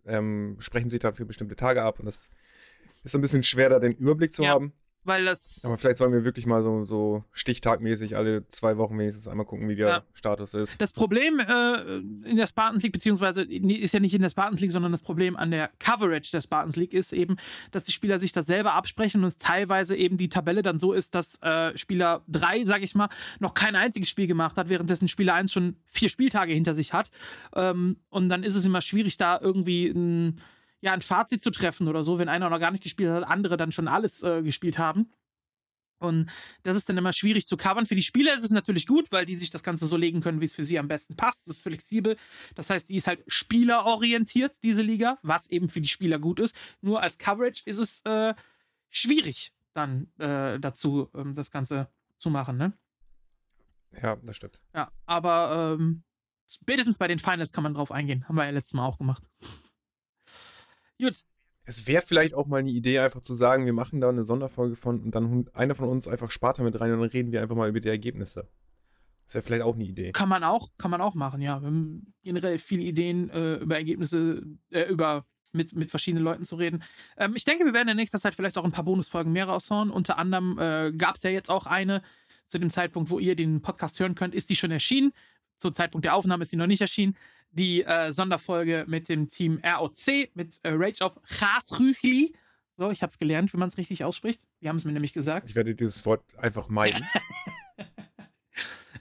ähm, 0.08 0.58
sprechen 0.60 0.90
sich 0.90 1.00
dann 1.00 1.14
für 1.14 1.26
bestimmte 1.26 1.56
Tage 1.56 1.84
ab 1.84 2.00
und 2.00 2.06
das 2.06 2.30
ist 3.04 3.16
ein 3.16 3.22
bisschen 3.22 3.44
schwer, 3.44 3.70
da 3.70 3.80
den 3.80 3.94
Überblick 3.94 4.34
zu 4.34 4.44
Ja. 4.44 4.50
haben. 4.52 4.74
Weil 5.08 5.26
das. 5.26 5.62
Aber 5.64 5.78
vielleicht 5.78 5.98
sollen 5.98 6.14
wir 6.14 6.24
wirklich 6.24 6.46
mal 6.46 6.62
so, 6.62 6.86
so 6.86 7.24
stichtagmäßig 7.32 8.16
alle 8.16 8.48
zwei 8.50 8.78
Wochen 8.78 8.98
wenigstens 9.00 9.28
einmal 9.28 9.46
gucken, 9.46 9.68
wie 9.70 9.76
der 9.76 9.88
Ja. 9.88 10.04
Status 10.14 10.54
ist. 10.54 10.80
Das 10.82 10.94
Problem 10.94 11.40
äh, 11.40 11.98
in 12.30 12.38
der 12.38 12.48
Spartans 12.48 12.84
League, 12.84 12.94
beziehungsweise 12.94 13.42
ist 13.44 13.94
ja 13.94 14.00
nicht 14.00 14.14
in 14.14 14.22
der 14.22 14.30
Spartans 14.30 14.60
League, 14.62 14.72
sondern 14.72 14.92
das 14.92 15.02
Problem 15.02 15.36
an 15.36 15.52
der 15.52 15.70
Coverage 15.80 16.32
der 16.32 16.42
Spartans 16.42 16.76
League 16.76 16.94
ist 16.94 17.14
eben, 17.14 17.38
dass 17.72 17.84
die 17.86 17.92
Spieler 17.92 18.20
sich 18.20 18.32
das 18.32 18.46
selber 18.46 18.74
absprechen 18.74 19.22
und 19.24 19.30
es 19.30 19.38
teilweise 19.38 19.96
eben 19.96 20.18
die 20.18 20.30
Tabelle 20.30 20.62
dann 20.62 20.80
so 20.80 20.94
ist, 20.94 21.16
dass 21.16 21.42
äh, 21.42 21.76
Spieler 21.78 22.24
3, 22.28 22.66
sag 22.66 22.84
ich 22.84 22.94
mal, 22.96 23.10
noch 23.40 23.54
kein 23.54 23.76
einziges 23.76 24.10
Spiel 24.10 24.28
gemacht 24.28 24.58
hat, 24.58 24.70
währenddessen 24.70 25.08
Spieler 25.08 25.34
1 25.34 25.52
schon 25.54 25.78
vier 25.86 26.10
Spieltage 26.10 26.54
hinter 26.54 26.76
sich 26.76 26.94
hat. 26.94 27.10
Ähm, 27.56 27.98
und 28.10 28.30
dann 28.30 28.44
ist 28.44 28.56
es 28.56 28.66
immer 28.66 28.82
schwierig, 28.82 29.18
da 29.18 29.40
irgendwie 29.42 29.88
ein 29.88 30.42
ja, 30.82 30.94
ein 30.94 31.02
Fazit 31.02 31.42
zu 31.42 31.52
treffen 31.52 31.88
oder 31.88 32.04
so, 32.04 32.20
wenn 32.20 32.30
einer 32.30 32.50
noch 32.50 32.60
gar 32.60 32.72
nicht 32.72 32.84
gespielt 32.84 33.10
hat, 33.10 33.24
andere 33.24 33.58
dann 33.58 33.72
schon 33.72 33.88
alles 33.88 34.24
äh, 34.24 34.42
gespielt 34.44 34.78
haben. 34.78 35.12
Und 36.00 36.30
das 36.64 36.78
ist 36.78 36.88
dann 36.90 36.98
immer 36.98 37.14
schwierig 37.14 37.48
zu 37.48 37.58
covern. 37.58 37.88
Für 37.88 37.96
die 37.96 38.04
Spieler 38.04 38.36
ist 38.36 38.44
es 38.44 38.52
natürlich 38.52 38.86
gut, 38.86 39.12
weil 39.12 39.26
die 39.26 39.36
sich 39.36 39.50
das 39.50 39.64
Ganze 39.64 39.88
so 39.88 39.98
legen 39.98 40.22
können, 40.22 40.42
wie 40.42 40.46
es 40.46 40.54
für 40.54 40.64
sie 40.64 40.78
am 40.78 40.88
besten 40.88 41.16
passt. 41.16 41.48
Das 41.48 41.58
ist 41.58 41.64
flexibel. 41.64 42.18
Das 42.56 42.70
heißt, 42.70 42.90
die 42.90 42.98
ist 42.98 43.08
halt 43.08 43.24
spielerorientiert, 43.28 44.56
diese 44.64 44.84
Liga, 44.84 45.18
was 45.24 45.48
eben 45.48 45.70
für 45.70 45.82
die 45.82 45.88
Spieler 45.88 46.20
gut 46.20 46.40
ist. 46.40 46.56
Nur 46.82 47.02
als 47.02 47.18
Coverage 47.18 47.64
ist 47.66 47.80
es 47.80 48.02
äh, 48.02 48.36
schwierig, 48.92 49.54
dann 49.74 50.12
äh, 50.20 50.60
dazu 50.60 51.10
ähm, 51.16 51.34
das 51.34 51.50
Ganze 51.50 51.90
zu 52.20 52.30
machen, 52.30 52.58
ne? 52.58 52.74
Ja, 54.02 54.18
das 54.18 54.36
stimmt. 54.36 54.62
Ja, 54.76 54.92
aber 55.06 55.76
ähm, 55.80 56.04
spätestens 56.48 56.98
bei 56.98 57.08
den 57.08 57.20
Finals 57.20 57.52
kann 57.52 57.64
man 57.64 57.74
drauf 57.74 57.92
eingehen. 57.92 58.28
Haben 58.28 58.36
wir 58.36 58.46
ja 58.46 58.52
letztes 58.52 58.74
Mal 58.74 58.86
auch 58.86 58.98
gemacht. 58.98 59.24
Gut, 61.00 61.16
Es 61.66 61.88
wäre 61.88 62.04
vielleicht 62.06 62.34
auch 62.34 62.48
mal 62.48 62.58
eine 62.58 62.70
Idee, 62.70 63.00
einfach 63.00 63.22
zu 63.22 63.36
sagen, 63.36 63.66
wir 63.66 63.74
machen 63.74 64.02
da 64.02 64.10
eine 64.10 64.24
Sonderfolge 64.24 64.76
von 64.76 65.02
und 65.02 65.14
dann 65.14 65.50
einer 65.54 65.76
von 65.76 65.90
uns 65.90 66.08
einfach 66.08 66.32
Sparta 66.32 66.64
mit 66.64 66.80
rein 66.80 66.94
und 66.94 67.02
dann 67.02 67.10
reden 67.10 67.32
wir 67.32 67.42
einfach 67.42 67.56
mal 67.56 67.70
über 67.70 67.80
die 67.82 67.90
Ergebnisse. 67.90 68.48
Das 69.26 69.36
wäre 69.36 69.44
vielleicht 69.44 69.64
auch 69.64 69.76
eine 69.76 69.84
Idee. 69.84 70.14
Kann 70.14 70.30
man 70.30 70.44
auch, 70.44 70.70
kann 70.78 70.90
man 70.90 71.02
auch 71.02 71.14
machen, 71.14 71.42
ja. 71.42 71.62
Wir 71.62 71.68
haben 71.68 72.14
generell 72.24 72.58
viele 72.60 72.84
Ideen 72.84 73.30
äh, 73.30 73.56
über 73.56 73.76
Ergebnisse, 73.76 74.42
äh, 74.72 74.84
über 74.84 75.26
mit, 75.52 75.74
mit 75.74 75.90
verschiedenen 75.90 76.24
Leuten 76.24 76.46
zu 76.46 76.56
reden. 76.56 76.84
Ähm, 77.18 77.34
ich 77.36 77.44
denke, 77.44 77.66
wir 77.66 77.74
werden 77.74 77.90
in 77.90 77.98
nächster 77.98 78.20
Zeit 78.20 78.36
vielleicht 78.36 78.58
auch 78.58 78.64
ein 78.64 78.72
paar 78.72 78.86
Bonusfolgen 78.86 79.34
mehr 79.34 79.48
raushauen. 79.48 79.90
Unter 79.90 80.18
anderem 80.18 80.58
äh, 80.60 80.94
gab 80.94 81.16
es 81.16 81.24
ja 81.24 81.30
jetzt 81.30 81.50
auch 81.50 81.66
eine. 81.66 82.02
Zu 82.48 82.60
dem 82.60 82.70
Zeitpunkt, 82.70 83.10
wo 83.10 83.20
ihr 83.20 83.36
den 83.36 83.62
Podcast 83.62 84.00
hören 84.00 84.16
könnt, 84.16 84.34
ist 84.34 84.50
die 84.50 84.56
schon 84.56 84.72
erschienen. 84.72 85.12
Zum 85.58 85.74
Zeitpunkt 85.74 86.06
der 86.06 86.16
Aufnahme 86.16 86.44
ist 86.44 86.52
die 86.54 86.56
noch 86.56 86.68
nicht 86.68 86.82
erschienen. 86.82 87.18
Die 87.58 87.84
äh, 87.84 88.12
Sonderfolge 88.12 88.86
mit 88.88 89.10
dem 89.10 89.28
Team 89.28 89.60
ROC, 89.64 90.30
mit 90.36 90.60
äh, 90.64 90.70
Rage 90.74 91.04
of 91.04 91.20
Chasrüchli. 91.28 92.34
So, 92.78 92.92
ich 92.92 93.02
habe 93.02 93.10
es 93.10 93.18
gelernt, 93.18 93.52
wie 93.54 93.58
man 93.58 93.70
es 93.70 93.78
richtig 93.78 94.04
ausspricht. 94.04 94.40
Die 94.62 94.70
haben 94.70 94.76
es 94.76 94.86
mir 94.86 94.92
nämlich 94.92 95.14
gesagt. 95.14 95.50
Ich 95.50 95.56
werde 95.56 95.74
dieses 95.74 96.06
Wort 96.06 96.38
einfach 96.38 96.70
meiden. 96.70 97.04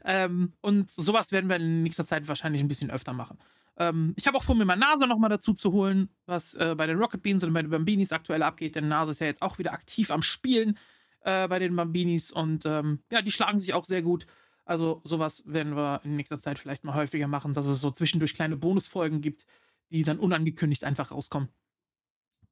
Ähm, 0.06 0.52
und 0.60 0.88
sowas 0.88 1.32
werden 1.32 1.50
wir 1.50 1.56
in 1.56 1.82
nächster 1.82 2.06
Zeit 2.06 2.28
wahrscheinlich 2.28 2.62
ein 2.62 2.68
bisschen 2.68 2.92
öfter 2.92 3.12
machen. 3.12 3.38
Ähm, 3.76 4.14
ich 4.16 4.28
habe 4.28 4.38
auch 4.38 4.44
vor, 4.44 4.54
mir 4.54 4.64
mal 4.64 4.76
Nase 4.76 5.08
nochmal 5.08 5.30
dazu 5.30 5.52
zu 5.52 5.72
holen, 5.72 6.08
was 6.26 6.54
äh, 6.54 6.76
bei 6.76 6.86
den 6.86 6.96
Rocket 6.96 7.22
Beans 7.22 7.42
und 7.42 7.52
bei 7.52 7.60
den 7.60 7.72
Bambinis 7.72 8.12
aktuell 8.12 8.44
abgeht, 8.44 8.76
denn 8.76 8.86
Nase 8.86 9.10
ist 9.10 9.20
ja 9.20 9.26
jetzt 9.26 9.42
auch 9.42 9.58
wieder 9.58 9.72
aktiv 9.72 10.12
am 10.12 10.22
Spielen 10.22 10.78
äh, 11.22 11.48
bei 11.48 11.58
den 11.58 11.74
Bambinis 11.74 12.30
und 12.30 12.64
ähm, 12.66 13.00
ja, 13.10 13.20
die 13.20 13.32
schlagen 13.32 13.58
sich 13.58 13.74
auch 13.74 13.84
sehr 13.84 14.02
gut. 14.02 14.26
Also 14.66 15.00
sowas 15.04 15.44
werden 15.46 15.76
wir 15.76 16.00
in 16.04 16.16
nächster 16.16 16.40
Zeit 16.40 16.58
vielleicht 16.58 16.84
mal 16.84 16.94
häufiger 16.94 17.28
machen, 17.28 17.54
dass 17.54 17.66
es 17.66 17.80
so 17.80 17.90
zwischendurch 17.92 18.34
kleine 18.34 18.56
Bonusfolgen 18.56 19.20
gibt, 19.20 19.46
die 19.90 20.02
dann 20.02 20.18
unangekündigt 20.18 20.84
einfach 20.84 21.12
rauskommen. 21.12 21.48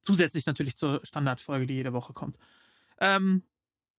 Zusätzlich 0.03 0.47
natürlich 0.47 0.77
zur 0.77 1.05
Standardfolge, 1.05 1.67
die 1.67 1.75
jede 1.75 1.93
Woche 1.93 2.13
kommt. 2.13 2.39
Ähm, 3.01 3.43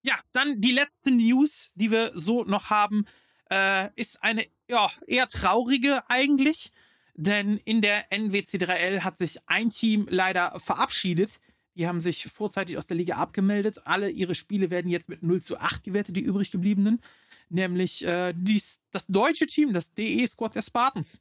ja, 0.02 0.14
dann 0.32 0.60
die 0.60 0.72
letzte 0.72 1.10
News, 1.10 1.72
die 1.74 1.90
wir 1.90 2.12
so 2.14 2.44
noch 2.44 2.70
haben, 2.70 3.04
äh, 3.50 3.90
ist 3.96 4.22
eine 4.22 4.46
ja, 4.66 4.90
eher 5.06 5.28
traurige 5.28 6.02
eigentlich. 6.08 6.72
Denn 7.14 7.58
in 7.58 7.82
der 7.82 8.10
NWC3L 8.10 9.00
hat 9.00 9.18
sich 9.18 9.38
ein 9.46 9.70
Team 9.70 10.06
leider 10.08 10.58
verabschiedet. 10.58 11.40
Die 11.74 11.86
haben 11.86 12.00
sich 12.00 12.26
vorzeitig 12.28 12.78
aus 12.78 12.86
der 12.86 12.96
Liga 12.96 13.16
abgemeldet. 13.16 13.86
Alle 13.86 14.08
ihre 14.08 14.34
Spiele 14.34 14.70
werden 14.70 14.90
jetzt 14.90 15.08
mit 15.08 15.22
0 15.22 15.42
zu 15.42 15.58
8 15.58 15.84
gewertet, 15.84 16.16
die 16.16 16.22
übrig 16.22 16.50
gebliebenen. 16.50 17.00
Nämlich 17.48 18.04
äh, 18.04 18.34
dies, 18.36 18.80
das 18.90 19.06
deutsche 19.06 19.46
Team, 19.46 19.72
das 19.72 19.92
DE-Squad 19.94 20.54
der 20.54 20.62
Spartans, 20.62 21.20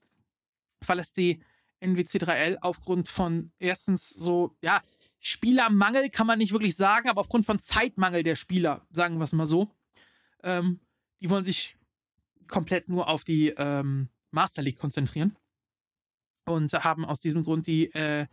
verlässt 0.81 1.17
die 1.17 1.41
NWC3L 1.81 2.57
aufgrund 2.61 3.07
von 3.07 3.51
erstens 3.59 4.09
so, 4.09 4.55
ja, 4.61 4.81
Spielermangel 5.19 6.09
kann 6.09 6.27
man 6.27 6.37
nicht 6.37 6.51
wirklich 6.51 6.75
sagen, 6.75 7.09
aber 7.09 7.21
aufgrund 7.21 7.45
von 7.45 7.59
Zeitmangel 7.59 8.23
der 8.23 8.35
Spieler, 8.35 8.85
sagen 8.91 9.17
wir 9.17 9.23
es 9.23 9.33
mal 9.33 9.45
so. 9.45 9.71
Ähm, 10.43 10.79
die 11.19 11.29
wollen 11.29 11.45
sich 11.45 11.77
komplett 12.47 12.89
nur 12.89 13.07
auf 13.07 13.23
die 13.23 13.49
ähm, 13.49 14.09
Master 14.31 14.61
League 14.61 14.77
konzentrieren 14.77 15.35
und 16.45 16.71
haben 16.73 17.05
aus 17.05 17.19
diesem 17.19 17.43
Grund 17.43 17.67
die 17.67 17.91
äh, 17.93 18.27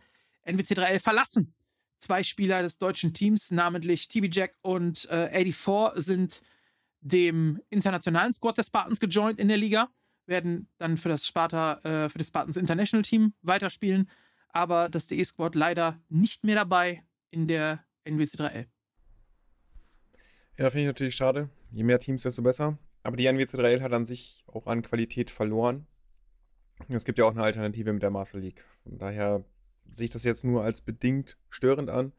NWC3L 0.45 0.99
verlassen. 0.99 1.55
Zwei 1.97 2.21
Spieler 2.21 2.61
des 2.61 2.77
deutschen 2.77 3.13
Teams, 3.13 3.49
namentlich 3.51 4.07
TB 4.07 4.27
Jack 4.31 4.57
und 4.61 5.09
äh, 5.09 5.29
84, 5.29 6.03
sind 6.03 6.41
dem 7.03 7.61
internationalen 7.69 8.33
Squad 8.33 8.57
der 8.57 8.63
Spartans 8.63 8.99
gejoint 8.99 9.39
in 9.39 9.47
der 9.47 9.57
Liga, 9.57 9.89
werden 10.25 10.69
dann 10.77 10.97
für 10.97 11.09
das 11.09 11.27
Sparta, 11.27 11.79
äh, 11.83 12.09
für 12.09 12.17
das 12.17 12.27
Spartans 12.27 12.57
International 12.57 13.03
Team 13.03 13.33
weiterspielen, 13.41 14.09
aber 14.49 14.89
das 14.89 15.07
DE-Squad 15.07 15.55
leider 15.55 16.01
nicht 16.09 16.43
mehr 16.43 16.55
dabei 16.55 17.03
in 17.29 17.47
der 17.47 17.83
NWC3L. 18.05 18.67
Ja, 20.57 20.69
finde 20.69 20.81
ich 20.81 20.87
natürlich 20.87 21.15
schade. 21.15 21.49
Je 21.71 21.83
mehr 21.83 21.99
Teams, 21.99 22.23
desto 22.23 22.41
besser. 22.41 22.77
Aber 23.01 23.17
die 23.17 23.27
NWC3L 23.27 23.81
hat 23.81 23.91
an 23.91 24.05
sich 24.05 24.45
auch 24.47 24.67
an 24.67 24.81
Qualität 24.81 25.31
verloren. 25.31 25.87
Es 26.89 27.05
gibt 27.05 27.17
ja 27.17 27.25
auch 27.25 27.31
eine 27.31 27.43
Alternative 27.43 27.91
mit 27.91 28.03
der 28.03 28.11
Master 28.11 28.39
League. 28.39 28.63
Von 28.83 28.97
daher 28.97 29.43
sehe 29.91 30.05
ich 30.05 30.11
das 30.11 30.23
jetzt 30.23 30.43
nur 30.43 30.63
als 30.63 30.81
bedingt 30.81 31.37
störend 31.49 31.89
an. 31.89 32.13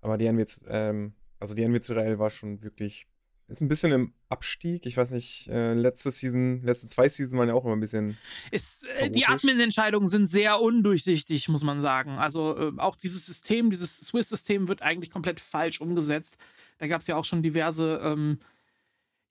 Aber 0.00 0.16
die 0.16 0.26
NWC, 0.26 0.64
ähm, 0.68 1.14
also 1.38 1.54
die 1.54 1.64
NWC3L 1.64 2.18
war 2.18 2.30
schon 2.30 2.62
wirklich, 2.62 3.06
ist 3.50 3.60
ein 3.60 3.68
bisschen 3.68 3.92
im 3.92 4.14
Abstieg. 4.28 4.86
Ich 4.86 4.96
weiß 4.96 5.10
nicht, 5.10 5.48
äh, 5.48 5.74
letzte 5.74 6.10
Season, 6.10 6.60
letzte 6.60 6.86
zwei 6.86 7.08
Season 7.08 7.38
waren 7.38 7.48
ja 7.48 7.54
auch 7.54 7.64
immer 7.64 7.74
ein 7.76 7.80
bisschen. 7.80 8.16
Ist, 8.50 8.86
äh, 8.96 9.10
die. 9.10 9.26
Admin-Entscheidungen 9.26 10.06
sind 10.08 10.26
sehr 10.26 10.60
undurchsichtig, 10.60 11.48
muss 11.48 11.62
man 11.62 11.80
sagen. 11.80 12.12
Also 12.12 12.56
äh, 12.56 12.72
auch 12.78 12.96
dieses 12.96 13.26
System, 13.26 13.70
dieses 13.70 13.98
Swiss-System 14.00 14.68
wird 14.68 14.82
eigentlich 14.82 15.10
komplett 15.10 15.40
falsch 15.40 15.80
umgesetzt. 15.80 16.36
Da 16.78 16.86
gab 16.86 17.00
es 17.00 17.06
ja 17.06 17.16
auch 17.16 17.24
schon 17.24 17.42
diverse, 17.42 18.00
ähm, 18.02 18.38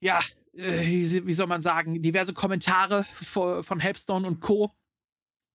ja, 0.01 0.19
äh, 0.53 0.85
wie 0.85 1.33
soll 1.33 1.47
man 1.47 1.61
sagen, 1.61 2.01
diverse 2.01 2.33
Kommentare 2.33 3.05
vo- 3.33 3.63
von 3.63 3.79
Helpstone 3.79 4.27
und 4.27 4.39
Co., 4.41 4.71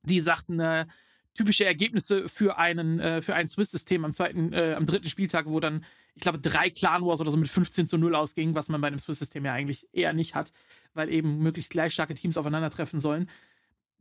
die 0.03 0.21
sagten, 0.21 0.61
äh, 0.61 0.87
typische 1.35 1.65
Ergebnisse 1.65 2.29
für 2.29 2.59
einen, 2.59 3.01
äh, 3.01 3.23
für 3.23 3.35
ein 3.35 3.49
Swiss-System 3.49 4.05
am 4.05 4.13
zweiten, 4.13 4.53
äh, 4.53 4.75
am 4.77 4.87
dritten 4.87 5.09
Spieltag, 5.09 5.47
wo 5.47 5.61
dann, 5.61 5.85
ich 6.15 6.23
glaube, 6.23 6.39
drei 6.39 6.71
Clan 6.71 7.05
Wars 7.05 7.21
oder 7.21 7.31
so 7.31 7.37
mit 7.37 7.49
15 7.49 7.87
zu 7.87 7.99
0 7.99 8.15
ausgingen, 8.15 8.55
was 8.55 8.69
man 8.69 8.81
bei 8.81 8.87
einem 8.87 8.99
Swiss-System 8.99 9.45
ja 9.45 9.53
eigentlich 9.53 9.89
eher 9.93 10.13
nicht 10.13 10.35
hat, 10.35 10.53
weil 10.93 11.13
eben 11.13 11.39
möglichst 11.39 11.71
gleich 11.71 11.93
starke 11.93 12.15
Teams 12.15 12.37
aufeinandertreffen 12.37 13.01
sollen. 13.01 13.29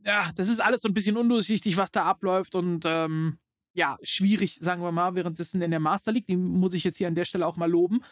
Ja, 0.04 0.30
das 0.36 0.48
ist 0.48 0.60
alles 0.60 0.82
so 0.82 0.88
ein 0.88 0.94
bisschen 0.94 1.16
undurchsichtig, 1.16 1.76
was 1.76 1.90
da 1.90 2.04
abläuft 2.04 2.54
und 2.54 2.84
ähm, 2.86 3.38
ja, 3.72 3.98
schwierig, 4.02 4.56
sagen 4.56 4.82
wir 4.82 4.92
mal, 4.92 5.14
währenddessen 5.14 5.60
in 5.60 5.70
der 5.70 5.80
Master 5.80 6.12
League, 6.12 6.26
die 6.26 6.36
muss 6.36 6.74
ich 6.74 6.84
jetzt 6.84 6.98
hier 6.98 7.08
an 7.08 7.16
der 7.16 7.24
Stelle 7.24 7.46
auch 7.46 7.56
mal 7.56 7.70
loben, 7.70 8.04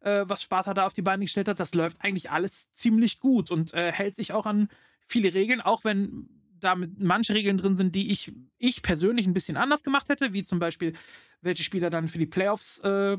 äh, 0.00 0.24
was 0.26 0.42
Sparta 0.42 0.72
da 0.72 0.86
auf 0.86 0.94
die 0.94 1.02
Beine 1.02 1.24
gestellt 1.24 1.48
hat, 1.48 1.60
das 1.60 1.74
läuft 1.74 1.98
eigentlich 2.00 2.30
alles 2.30 2.72
ziemlich 2.72 3.20
gut 3.20 3.50
und 3.50 3.74
äh, 3.74 3.92
hält 3.92 4.16
sich 4.16 4.32
auch 4.32 4.46
an 4.46 4.68
viele 5.06 5.34
Regeln, 5.34 5.60
auch 5.60 5.84
wenn 5.84 6.28
da 6.60 6.74
manche 6.74 7.34
Regeln 7.34 7.58
drin 7.58 7.76
sind, 7.76 7.94
die 7.94 8.10
ich, 8.10 8.32
ich 8.58 8.82
persönlich 8.82 9.26
ein 9.26 9.34
bisschen 9.34 9.56
anders 9.56 9.82
gemacht 9.82 10.08
hätte, 10.08 10.32
wie 10.32 10.44
zum 10.44 10.58
Beispiel, 10.58 10.94
welche 11.40 11.64
Spieler 11.64 11.90
dann 11.90 12.08
für 12.08 12.18
die 12.18 12.26
Playoffs 12.26 12.78
äh, 12.80 13.18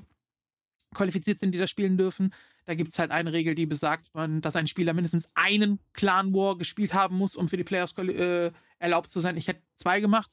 qualifiziert 0.94 1.40
sind, 1.40 1.54
die 1.54 1.58
da 1.60 1.68
spielen 1.68 1.98
dürfen. 1.98 2.34
Da 2.66 2.76
gibt 2.76 2.94
es 2.94 3.00
halt 3.00 3.12
eine 3.12 3.34
Regel, 3.34 3.56
die 3.56 3.66
besagt, 3.66 4.14
man, 4.14 4.42
dass 4.42 4.56
ein 4.56 4.68
Spieler 4.68 4.94
mindestens 4.94 5.30
einen 5.34 5.80
Clan 5.94 6.34
War 6.34 6.58
gespielt 6.58 6.94
haben 6.94 7.18
muss, 7.18 7.36
um 7.36 7.50
für 7.50 7.58
die 7.58 7.64
Playoffs 7.64 7.98
äh, 7.98 8.52
erlaubt 8.80 9.10
zu 9.10 9.20
sein. 9.20 9.38
Ich 9.38 9.48
hätte 9.48 9.62
zwei 9.76 10.00
gemacht, 10.00 10.30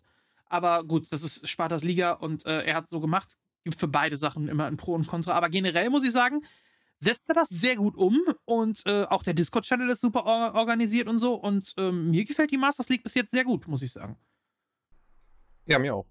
aber 0.46 0.84
gut, 0.84 1.12
das 1.12 1.22
ist 1.22 1.48
Spartas 1.48 1.84
Liga 1.84 2.12
und 2.12 2.44
äh, 2.46 2.62
er 2.62 2.74
hat 2.74 2.88
so 2.88 3.00
gemacht. 3.00 3.38
Gibt 3.64 3.78
für 3.78 3.88
beide 3.88 4.16
Sachen 4.16 4.48
immer 4.48 4.66
ein 4.66 4.76
Pro 4.76 4.94
und 4.94 5.06
Contra. 5.06 5.32
Aber 5.32 5.48
generell 5.48 5.90
muss 5.90 6.04
ich 6.04 6.12
sagen, 6.12 6.42
setzt 6.98 7.28
er 7.28 7.34
das 7.34 7.48
sehr 7.48 7.76
gut 7.76 7.96
um 7.96 8.20
und 8.44 8.84
äh, 8.86 9.04
auch 9.04 9.22
der 9.22 9.34
Discord-Channel 9.34 9.90
ist 9.90 10.00
super 10.00 10.24
or 10.26 10.54
organisiert 10.54 11.08
und 11.08 11.18
so. 11.18 11.34
Und 11.34 11.74
ähm, 11.76 12.10
mir 12.10 12.24
gefällt 12.24 12.50
die 12.50 12.56
Masters 12.56 12.88
League 12.88 13.02
bis 13.02 13.14
jetzt 13.14 13.30
sehr 13.30 13.44
gut, 13.44 13.66
muss 13.68 13.82
ich 13.82 13.92
sagen. 13.92 14.16
Ja, 15.66 15.78
mir 15.78 15.94
auch. 15.94 16.06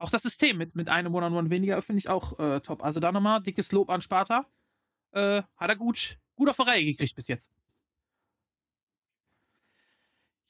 Auch 0.00 0.08
das 0.08 0.22
System 0.22 0.56
mit, 0.56 0.74
mit 0.74 0.88
einem 0.88 1.14
One-on-One 1.14 1.50
weniger 1.50 1.80
finde 1.82 1.98
ich 1.98 2.08
auch 2.08 2.38
äh, 2.38 2.60
top. 2.60 2.82
Also 2.82 3.00
da 3.00 3.12
nochmal 3.12 3.42
dickes 3.42 3.70
Lob 3.70 3.90
an 3.90 4.00
Sparta. 4.00 4.46
Äh, 5.12 5.42
hat 5.56 5.68
er 5.68 5.76
gut, 5.76 6.18
gut 6.36 6.48
auf 6.48 6.56
die 6.56 6.62
Reihe 6.62 6.84
gekriegt 6.86 7.14
bis 7.14 7.28
jetzt. 7.28 7.50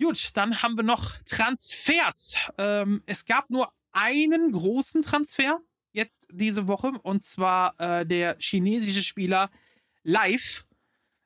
Gut, 0.01 0.31
dann 0.35 0.63
haben 0.63 0.77
wir 0.77 0.85
noch 0.85 1.19
Transfers. 1.27 2.37
Ähm, 2.59 3.03
es 3.07 3.25
gab 3.25 3.51
nur 3.51 3.73
einen 3.91 4.53
großen 4.53 5.03
Transfer 5.03 5.61
jetzt 5.91 6.29
diese 6.31 6.69
Woche 6.69 6.93
und 7.03 7.25
zwar 7.25 7.75
äh, 7.81 8.07
der 8.07 8.37
chinesische 8.39 9.03
Spieler 9.03 9.51
Live, 10.05 10.65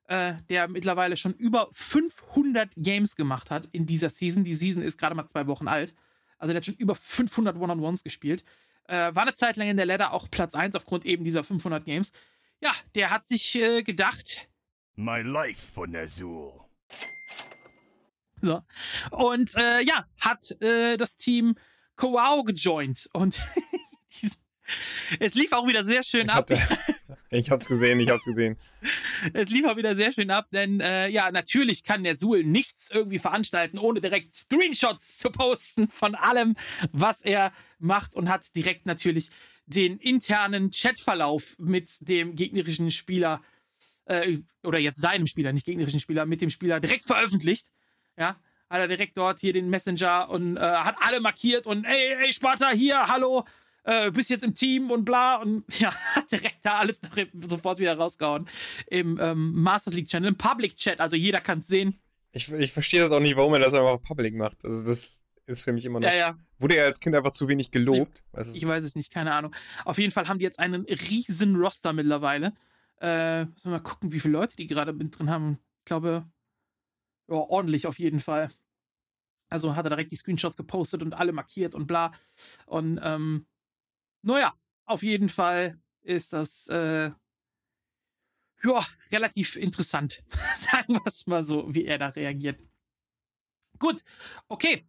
äh, 0.09 0.37
der 0.49 0.68
mittlerweile 0.68 1.18
schon 1.18 1.35
über 1.35 1.68
500 1.72 2.70
Games 2.77 3.16
gemacht 3.16 3.51
hat 3.51 3.68
in 3.72 3.85
dieser 3.85 4.09
Season. 4.09 4.45
Die 4.45 4.55
Season 4.55 4.83
ist 4.83 4.97
gerade 4.97 5.14
mal 5.14 5.29
zwei 5.29 5.47
Wochen 5.47 5.68
alt. 5.68 5.95
Also 6.39 6.53
der 6.53 6.59
hat 6.59 6.66
schon 6.66 6.74
über 6.74 6.95
500 6.95 7.57
One-on-Ones 7.57 8.03
gespielt. 8.05 8.45
Äh, 8.87 9.14
war 9.14 9.22
eine 9.22 9.35
Zeit 9.35 9.57
lang 9.57 9.68
in 9.68 9.76
der 9.76 9.87
Ladder 9.87 10.12
auch 10.12 10.30
Platz 10.30 10.55
1 10.55 10.74
aufgrund 10.74 11.07
eben 11.07 11.24
dieser 11.24 11.45
500 11.45 11.85
Games. 11.85 12.12
Ja, 12.61 12.72
der 12.95 13.11
hat 13.11 13.26
sich 13.28 13.55
äh, 13.57 13.82
gedacht, 13.82 14.49
My 14.97 15.22
life 15.22 15.61
for 15.74 15.87
Nazul. 15.87 16.53
so. 18.41 18.62
Und 19.11 19.55
äh, 19.57 19.80
ja, 19.82 20.07
hat 20.20 20.51
äh, 20.62 20.97
das 20.97 21.16
Team 21.16 21.57
Koao 21.97 22.45
gejoint 22.45 23.09
und 23.12 23.43
es 25.21 25.35
lief 25.35 25.53
auch 25.53 25.67
wieder 25.67 25.85
sehr 25.85 26.03
schön 26.03 26.27
Ich, 26.27 26.33
ab. 26.33 26.51
hab, 26.51 26.79
ich 27.31 27.51
hab's 27.51 27.67
gesehen, 27.67 28.01
ich 28.01 28.09
hab's 28.09 28.25
gesehen. 28.25 28.57
Es 29.33 29.51
lief 29.51 29.65
auch 29.67 29.77
wieder 29.77 29.97
sehr 29.97 30.12
schön 30.12 30.31
ab, 30.31 30.49
denn 30.53 30.81
äh, 30.81 31.09
ja, 31.09 31.31
natürlich 31.31 31.85
kann 31.85 32.05
der 32.05 32.17
Suhl 32.17 32.45
nichts 32.45 32.91
irgendwie 32.91 33.19
veranstalten, 33.19 33.79
ohne 33.79 34.01
direkt 34.01 34.35
Screenshots 34.35 35.19
zu 35.19 35.31
posten 35.31 35.89
von 35.89 36.15
allem, 36.15 36.57
was 36.93 37.23
er 37.23 37.53
macht 37.79 38.15
und 38.15 38.29
hat 38.29 38.55
direkt 38.57 38.87
natürlich 38.87 39.31
den 39.67 39.99
internen 39.99 40.71
Chatverlauf 40.71 41.57
mit 41.59 41.97
dem 42.01 42.37
gegnerischen 42.37 42.91
Spieler 42.91 43.43
äh, 44.07 44.39
oder 44.62 44.79
jetzt 44.79 45.01
seinem 45.01 45.27
Spieler, 45.27 45.53
nicht 45.53 45.67
gegnerischen 45.67 46.01
Spieler, 46.01 46.27
mit 46.27 46.41
dem 46.43 46.51
Spieler 46.51 46.81
direkt 46.81 47.05
veröffentlicht. 47.05 47.67
Ja, 48.19 48.37
hat 48.71 48.81
er 48.81 48.89
direkt 48.89 49.17
dort 49.17 49.41
hier 49.41 49.53
den 49.53 49.71
Messenger 49.71 50.29
und 50.31 50.57
äh, 50.57 50.61
hat 50.61 50.97
alle 51.01 51.21
markiert 51.21 51.67
und 51.67 51.85
ey, 51.85 52.15
ey, 52.27 52.33
Sparta, 52.33 52.71
hier, 52.71 53.07
hallo, 53.09 53.45
äh, 53.85 54.11
bist 54.11 54.30
jetzt 54.30 54.45
im 54.45 54.55
Team 54.55 54.91
und 54.91 55.05
bla 55.05 55.37
und 55.37 55.64
ja, 55.80 55.93
hat 56.14 56.30
direkt 56.30 56.59
da 56.62 56.78
alles 56.78 56.99
sofort 57.49 57.78
wieder 57.78 57.97
rausgehauen 57.97 58.49
im 58.89 59.18
ähm, 59.20 59.53
Masters 59.62 59.95
League 59.95 60.09
Channel, 60.09 60.28
im 60.30 60.37
Public 60.37 60.76
Chat, 60.76 61.01
also 61.01 61.16
jeder 61.16 61.41
kann 61.41 61.61
es 61.61 61.66
sehen. 61.68 61.99
Ich, 62.32 62.51
ich 62.51 62.72
verstehe 62.72 63.01
das 63.01 63.12
auch 63.12 63.20
nicht, 63.20 63.37
warum 63.37 63.53
er 63.55 63.61
das 63.61 63.74
einfach 63.74 64.03
public 64.03 64.35
macht. 64.35 64.64
Also 64.64 64.85
das 64.85 65.22
ist 65.47 65.62
für 65.62 65.72
mich 65.72 65.85
immer 65.85 66.01
noch. 66.01 66.09
Ja, 66.09 66.14
ja, 66.14 66.39
Wurde 66.59 66.76
er 66.76 66.87
als 66.87 66.99
Kind 66.99 67.14
einfach 67.14 67.30
zu 67.30 67.47
wenig 67.49 67.70
gelobt? 67.70 68.22
Es- 68.32 68.55
ich 68.55 68.66
weiß 68.66 68.82
es 68.82 68.97
nicht, 68.97 69.12
keine 69.12 69.32
Ahnung. 69.35 69.55
Auf 69.85 69.99
jeden 69.99 70.11
Fall 70.11 70.26
haben 70.26 70.39
die 70.39 70.45
jetzt 70.45 70.59
einen 70.59 70.82
riesen 70.85 71.55
Roster 71.57 71.93
mittlerweile. 71.93 72.55
Äh, 73.01 73.45
müssen 73.45 73.64
wir 73.64 73.70
mal 73.72 73.78
gucken, 73.80 74.11
wie 74.12 74.18
viele 74.20 74.32
Leute 74.32 74.57
die 74.57 74.66
gerade 74.66 74.93
mit 74.93 75.18
drin 75.18 75.30
haben. 75.30 75.59
Ich 75.80 75.85
glaube, 75.85 76.26
ja, 77.28 77.35
ordentlich 77.37 77.87
auf 77.87 77.99
jeden 77.99 78.20
Fall. 78.20 78.49
Also 79.51 79.76
hat 79.76 79.85
er 79.87 79.91
direkt 79.91 80.11
die 80.11 80.16
Screenshots 80.16 80.57
gepostet 80.57 81.03
und 81.03 81.12
alle 81.12 81.32
markiert 81.32 81.74
und 81.74 81.87
bla. 81.87 82.12
Und 82.66 82.99
ähm, 83.03 83.47
naja, 84.25 84.55
auf 84.87 85.03
jeden 85.03 85.29
Fall 85.29 85.79
ist 86.03 86.33
das 86.33 86.66
äh, 86.68 87.11
ja, 88.62 88.85
relativ 89.12 89.57
interessant. 89.57 90.22
Sagen 90.59 90.95
wir 90.95 91.03
es 91.07 91.27
mal 91.27 91.45
so, 91.45 91.72
wie 91.75 91.85
er 91.85 91.99
da 91.99 92.09
reagiert. 92.09 92.61
Gut, 93.79 94.03
okay. 94.49 94.87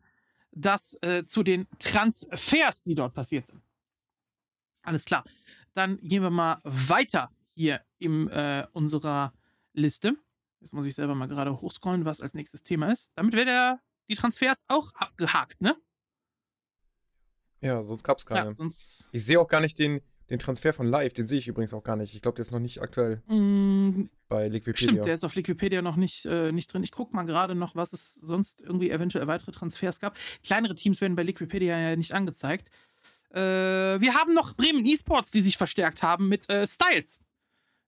Das 0.51 0.97
äh, 1.01 1.25
zu 1.25 1.43
den 1.43 1.67
Transfers, 1.79 2.83
die 2.83 2.95
dort 2.95 3.13
passiert 3.13 3.47
sind. 3.47 3.61
Alles 4.83 5.03
klar. 5.03 5.25
Dann 5.73 5.97
gehen 5.97 6.23
wir 6.23 6.29
mal 6.29 6.61
weiter 6.63 7.29
hier 7.53 7.83
in 7.97 8.29
äh, 8.29 8.65
unserer 8.71 9.33
Liste. 9.73 10.15
Jetzt 10.61 10.73
muss 10.73 10.86
ich 10.86 10.95
selber 10.95 11.13
mal 11.13 11.27
gerade 11.27 11.59
hochscrollen, 11.59 12.05
was 12.05 12.21
als 12.21 12.33
nächstes 12.33 12.63
Thema 12.63 12.91
ist. 12.91 13.09
Damit 13.15 13.33
der, 13.33 13.81
die 14.07 14.15
Transfers 14.15 14.63
auch 14.69 14.93
abgehakt, 14.93 15.61
ne? 15.61 15.75
Ja, 17.66 17.84
sonst 17.84 18.03
gab's 18.03 18.26
keine. 18.26 18.49
Ja, 18.49 18.55
sonst. 18.55 19.09
Ich 19.11 19.26
sehe 19.26 19.39
auch 19.39 19.47
gar 19.47 19.59
nicht 19.59 19.80
den, 19.80 20.01
den 20.30 20.38
Transfer 20.38 20.72
von 20.72 20.86
Live, 20.86 21.13
den 21.13 21.26
sehe 21.26 21.39
ich 21.39 21.47
übrigens 21.47 21.74
auch 21.74 21.84
gar 21.84 21.95
nicht. 21.95 22.13
Ich 22.13 22.22
glaube, 22.22 22.36
der 22.36 22.43
ist 22.43 22.51
noch 22.51 22.59
nicht 22.59 22.80
aktuell 22.80 23.24
Mh, 23.26 24.05
bei 24.30 24.47
Liquipedia. 24.47 24.89
Stimmt, 24.89 25.07
der 25.07 25.16
ist 25.16 25.24
auf 25.24 25.36
Wikipedia 25.36 25.82
noch 25.82 25.95
nicht, 25.95 26.26
äh, 26.26 26.51
nicht 26.51 26.72
drin. 26.72 26.84
Ich 26.84 26.91
gucke 26.91 27.16
mal 27.16 27.24
gerade 27.24 27.55
noch, 27.55 27.76
was 27.76 27.91
es 27.91 28.13
sonst 28.13 28.61
irgendwie 28.61 28.91
eventuell 28.91 29.26
weitere 29.26 29.51
Transfers 29.51 29.99
gab. 29.99 30.16
Kleinere 30.43 30.76
Teams 30.76 31.01
werden 31.01 31.16
bei 31.16 31.26
Wikipedia 31.26 31.78
ja 31.78 31.95
nicht 31.95 32.13
angezeigt. 32.13 32.70
Äh, 33.32 33.39
wir 33.39 34.13
haben 34.13 34.36
noch 34.36 34.55
Bremen 34.55 34.86
Esports, 34.86 35.32
die 35.32 35.41
sich 35.41 35.57
verstärkt 35.57 36.03
haben 36.03 36.30
mit 36.30 36.47
äh, 36.51 36.68
Styles. 36.68 37.20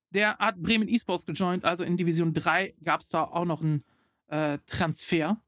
Der 0.10 0.38
hat 0.40 0.58
Bremen 0.58 0.88
Esports 0.88 1.26
gejoint, 1.26 1.66
also 1.66 1.84
in 1.84 1.98
Division 1.98 2.34
3 2.34 2.74
gab 2.84 3.02
es 3.02 3.10
da 3.10 3.26
auch 3.26 3.46
noch 3.46 3.62
einen 3.62 3.84
äh, 4.28 4.58
Transfer 4.66 5.40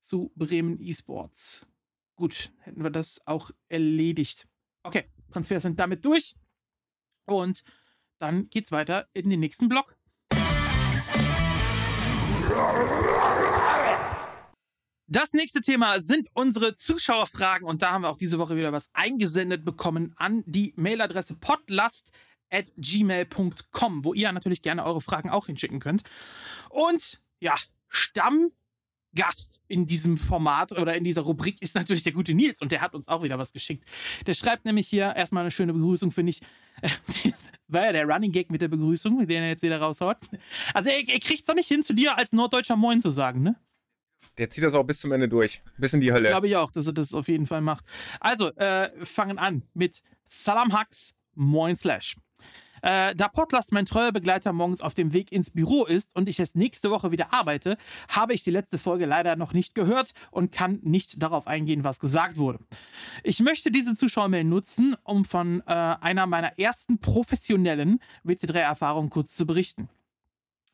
zu 0.00 0.32
Bremen 0.34 0.80
Esports. 0.80 1.66
Gut, 2.16 2.52
hätten 2.60 2.82
wir 2.82 2.90
das 2.90 3.20
auch 3.26 3.50
erledigt. 3.68 4.46
Okay, 4.82 5.04
Transfers 5.32 5.62
sind 5.62 5.80
damit 5.80 6.04
durch. 6.04 6.34
Und 7.26 7.62
dann 8.18 8.50
geht's 8.50 8.72
weiter 8.72 9.08
in 9.12 9.30
den 9.30 9.40
nächsten 9.40 9.68
Block. 9.68 9.96
Das 15.08 15.32
nächste 15.34 15.60
Thema 15.60 16.00
sind 16.00 16.28
unsere 16.32 16.74
Zuschauerfragen 16.74 17.68
und 17.68 17.82
da 17.82 17.90
haben 17.90 18.02
wir 18.02 18.08
auch 18.08 18.16
diese 18.16 18.38
Woche 18.38 18.56
wieder 18.56 18.72
was 18.72 18.88
eingesendet 18.94 19.62
bekommen 19.62 20.14
an 20.16 20.42
die 20.46 20.72
Mailadresse 20.76 21.36
podlast@gmail.com, 21.36 24.04
wo 24.04 24.14
ihr 24.14 24.32
natürlich 24.32 24.62
gerne 24.62 24.84
eure 24.84 25.02
Fragen 25.02 25.28
auch 25.28 25.44
hinschicken 25.46 25.80
könnt. 25.80 26.02
Und 26.70 27.20
ja, 27.40 27.56
Stammgast 29.12 29.60
in 29.68 29.86
diesem 29.86 30.18
Format 30.18 30.72
oder 30.72 30.94
in 30.94 31.04
dieser 31.04 31.22
Rubrik 31.22 31.60
ist 31.62 31.74
natürlich 31.74 32.02
der 32.02 32.12
gute 32.12 32.34
Nils 32.34 32.60
und 32.60 32.72
der 32.72 32.80
hat 32.80 32.94
uns 32.94 33.08
auch 33.08 33.22
wieder 33.22 33.38
was 33.38 33.52
geschickt. 33.52 33.84
Der 34.26 34.34
schreibt 34.34 34.64
nämlich 34.64 34.88
hier 34.88 35.14
erstmal 35.14 35.42
eine 35.42 35.50
schöne 35.50 35.72
Begrüßung, 35.72 36.10
finde 36.10 36.30
ich. 36.30 36.40
War 37.68 37.86
ja 37.86 37.92
der 37.92 38.04
Running 38.06 38.32
Gag 38.32 38.50
mit 38.50 38.60
der 38.60 38.68
Begrüßung, 38.68 39.26
den 39.26 39.42
er 39.42 39.48
jetzt 39.48 39.62
wieder 39.62 39.80
raushaut. 39.80 40.18
Also 40.74 40.90
er, 40.90 40.98
er 40.98 41.20
kriegt 41.20 41.40
es 41.40 41.44
doch 41.44 41.54
nicht 41.54 41.68
hin, 41.68 41.82
zu 41.82 41.94
dir 41.94 42.16
als 42.16 42.32
Norddeutscher 42.32 42.76
Moin 42.76 43.00
zu 43.00 43.10
sagen, 43.10 43.42
ne? 43.42 43.56
Der 44.38 44.48
zieht 44.48 44.64
das 44.64 44.74
auch 44.74 44.84
bis 44.84 45.00
zum 45.00 45.12
Ende 45.12 45.28
durch. 45.28 45.60
Bis 45.76 45.92
in 45.92 46.00
die 46.00 46.12
Hölle. 46.12 46.30
Glaube 46.30 46.48
ich 46.48 46.56
auch, 46.56 46.70
dass 46.70 46.86
er 46.86 46.94
das 46.94 47.12
auf 47.12 47.28
jeden 47.28 47.46
Fall 47.46 47.60
macht. 47.60 47.84
Also, 48.18 48.48
äh, 48.54 48.90
fangen 49.04 49.38
an 49.38 49.62
mit 49.74 50.02
Salam 50.24 50.72
Hacks 50.72 51.14
Moin 51.34 51.76
Slash. 51.76 52.16
Äh, 52.82 53.14
da 53.14 53.28
Podlast 53.28 53.72
mein 53.72 53.86
treuer 53.86 54.10
Begleiter 54.10 54.52
morgens 54.52 54.80
auf 54.80 54.92
dem 54.92 55.12
Weg 55.12 55.30
ins 55.30 55.50
Büro 55.50 55.84
ist 55.84 56.14
und 56.14 56.28
ich 56.28 56.40
es 56.40 56.56
nächste 56.56 56.90
Woche 56.90 57.12
wieder 57.12 57.32
arbeite, 57.32 57.78
habe 58.08 58.34
ich 58.34 58.42
die 58.42 58.50
letzte 58.50 58.76
Folge 58.76 59.06
leider 59.06 59.36
noch 59.36 59.52
nicht 59.52 59.76
gehört 59.76 60.12
und 60.32 60.50
kann 60.50 60.80
nicht 60.82 61.22
darauf 61.22 61.46
eingehen, 61.46 61.84
was 61.84 62.00
gesagt 62.00 62.38
wurde. 62.38 62.58
Ich 63.22 63.38
möchte 63.38 63.70
diese 63.70 63.94
Zuschauermail 63.94 64.42
nutzen, 64.42 64.96
um 65.04 65.24
von 65.24 65.60
äh, 65.60 65.72
einer 65.72 66.26
meiner 66.26 66.58
ersten 66.58 66.98
professionellen 66.98 68.00
WC3-Erfahrungen 68.24 69.10
kurz 69.10 69.36
zu 69.36 69.46
berichten. 69.46 69.88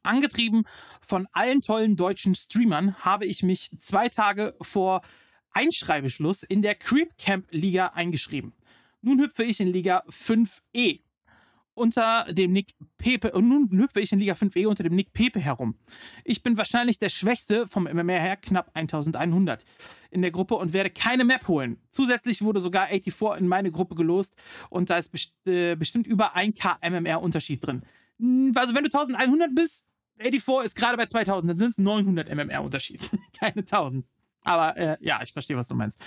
Angetrieben 0.02 0.64
von 1.06 1.28
allen 1.32 1.60
tollen 1.60 1.96
deutschen 1.96 2.34
Streamern 2.34 2.94
habe 3.00 3.26
ich 3.26 3.42
mich 3.42 3.70
zwei 3.80 4.08
Tage 4.08 4.54
vor 4.62 5.02
Einschreibeschluss 5.50 6.42
in 6.42 6.62
der 6.62 6.74
Creep 6.74 7.18
Camp 7.18 7.48
Liga 7.50 7.88
eingeschrieben. 7.88 8.54
Nun 9.02 9.20
hüpfe 9.20 9.44
ich 9.44 9.60
in 9.60 9.68
Liga 9.68 10.04
5e 10.08 11.00
unter 11.78 12.26
dem 12.30 12.52
Nick 12.52 12.74
Pepe 12.98 13.32
und 13.32 13.48
nun 13.48 13.70
hüpfe 13.78 14.00
ich 14.00 14.12
in 14.12 14.18
Liga 14.18 14.34
5e 14.34 14.66
unter 14.66 14.82
dem 14.82 14.94
Nick 14.94 15.12
Pepe 15.12 15.40
herum. 15.40 15.76
Ich 16.24 16.42
bin 16.42 16.56
wahrscheinlich 16.56 16.98
der 16.98 17.08
Schwächste 17.08 17.66
vom 17.68 17.84
MMR 17.84 18.18
her, 18.20 18.36
knapp 18.36 18.70
1100 18.74 19.64
in 20.10 20.22
der 20.22 20.30
Gruppe 20.30 20.56
und 20.56 20.72
werde 20.72 20.90
keine 20.90 21.24
Map 21.24 21.48
holen. 21.48 21.78
Zusätzlich 21.90 22.42
wurde 22.42 22.60
sogar 22.60 22.88
84 22.88 23.40
in 23.40 23.48
meine 23.48 23.70
Gruppe 23.70 23.94
gelost 23.94 24.34
und 24.70 24.90
da 24.90 24.98
ist 24.98 25.10
best 25.10 25.32
äh, 25.46 25.76
bestimmt 25.76 26.06
über 26.06 26.36
1k 26.36 26.76
MMR 26.88 27.22
Unterschied 27.22 27.64
drin. 27.66 27.82
Hm, 28.18 28.52
Also 28.56 28.74
wenn 28.74 28.84
du 28.84 28.90
1100 28.90 29.54
bist, 29.54 29.86
84 30.18 30.64
ist 30.66 30.74
gerade 30.74 30.96
bei 30.96 31.06
2000, 31.06 31.50
dann 31.50 31.56
sind 31.56 31.70
es 31.70 31.78
900 31.78 32.28
MMR 32.34 32.62
Unterschied, 32.62 33.00
keine 33.38 33.60
1000. 33.60 34.04
Aber 34.42 34.76
äh, 34.76 34.96
ja, 35.00 35.20
ich 35.22 35.32
verstehe, 35.32 35.56
was 35.56 35.68
du 35.68 35.74
meinst. 35.74 35.98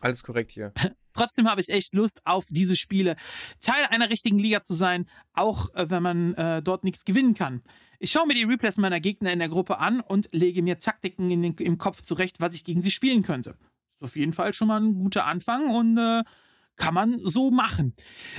Alles 0.00 0.22
korrekt 0.22 0.52
hier. 0.52 0.72
Trotzdem 1.12 1.48
habe 1.48 1.60
ich 1.60 1.68
echt 1.68 1.94
Lust 1.94 2.20
auf 2.24 2.46
diese 2.48 2.76
Spiele. 2.76 3.16
Teil 3.60 3.84
einer 3.90 4.10
richtigen 4.10 4.38
Liga 4.38 4.60
zu 4.60 4.74
sein, 4.74 5.08
auch 5.32 5.74
äh, 5.74 5.90
wenn 5.90 6.02
man 6.02 6.34
äh, 6.34 6.62
dort 6.62 6.84
nichts 6.84 7.04
gewinnen 7.04 7.34
kann. 7.34 7.62
Ich 7.98 8.12
schaue 8.12 8.26
mir 8.26 8.34
die 8.34 8.44
Replays 8.44 8.76
meiner 8.76 9.00
Gegner 9.00 9.32
in 9.32 9.40
der 9.40 9.48
Gruppe 9.48 9.78
an 9.78 10.00
und 10.00 10.28
lege 10.32 10.62
mir 10.62 10.78
Taktiken 10.78 11.30
in 11.30 11.42
den, 11.42 11.54
im 11.54 11.78
Kopf 11.78 12.02
zurecht, 12.02 12.40
was 12.40 12.54
ich 12.54 12.62
gegen 12.62 12.82
sie 12.82 12.92
spielen 12.92 13.22
könnte. 13.22 13.50
Ist 13.50 14.04
auf 14.04 14.16
jeden 14.16 14.32
Fall 14.32 14.52
schon 14.52 14.68
mal 14.68 14.80
ein 14.80 14.94
guter 14.94 15.24
Anfang 15.24 15.68
und 15.68 15.98
äh, 15.98 16.22
kann 16.76 16.94
man 16.94 17.18
so 17.24 17.50
machen. 17.50 17.94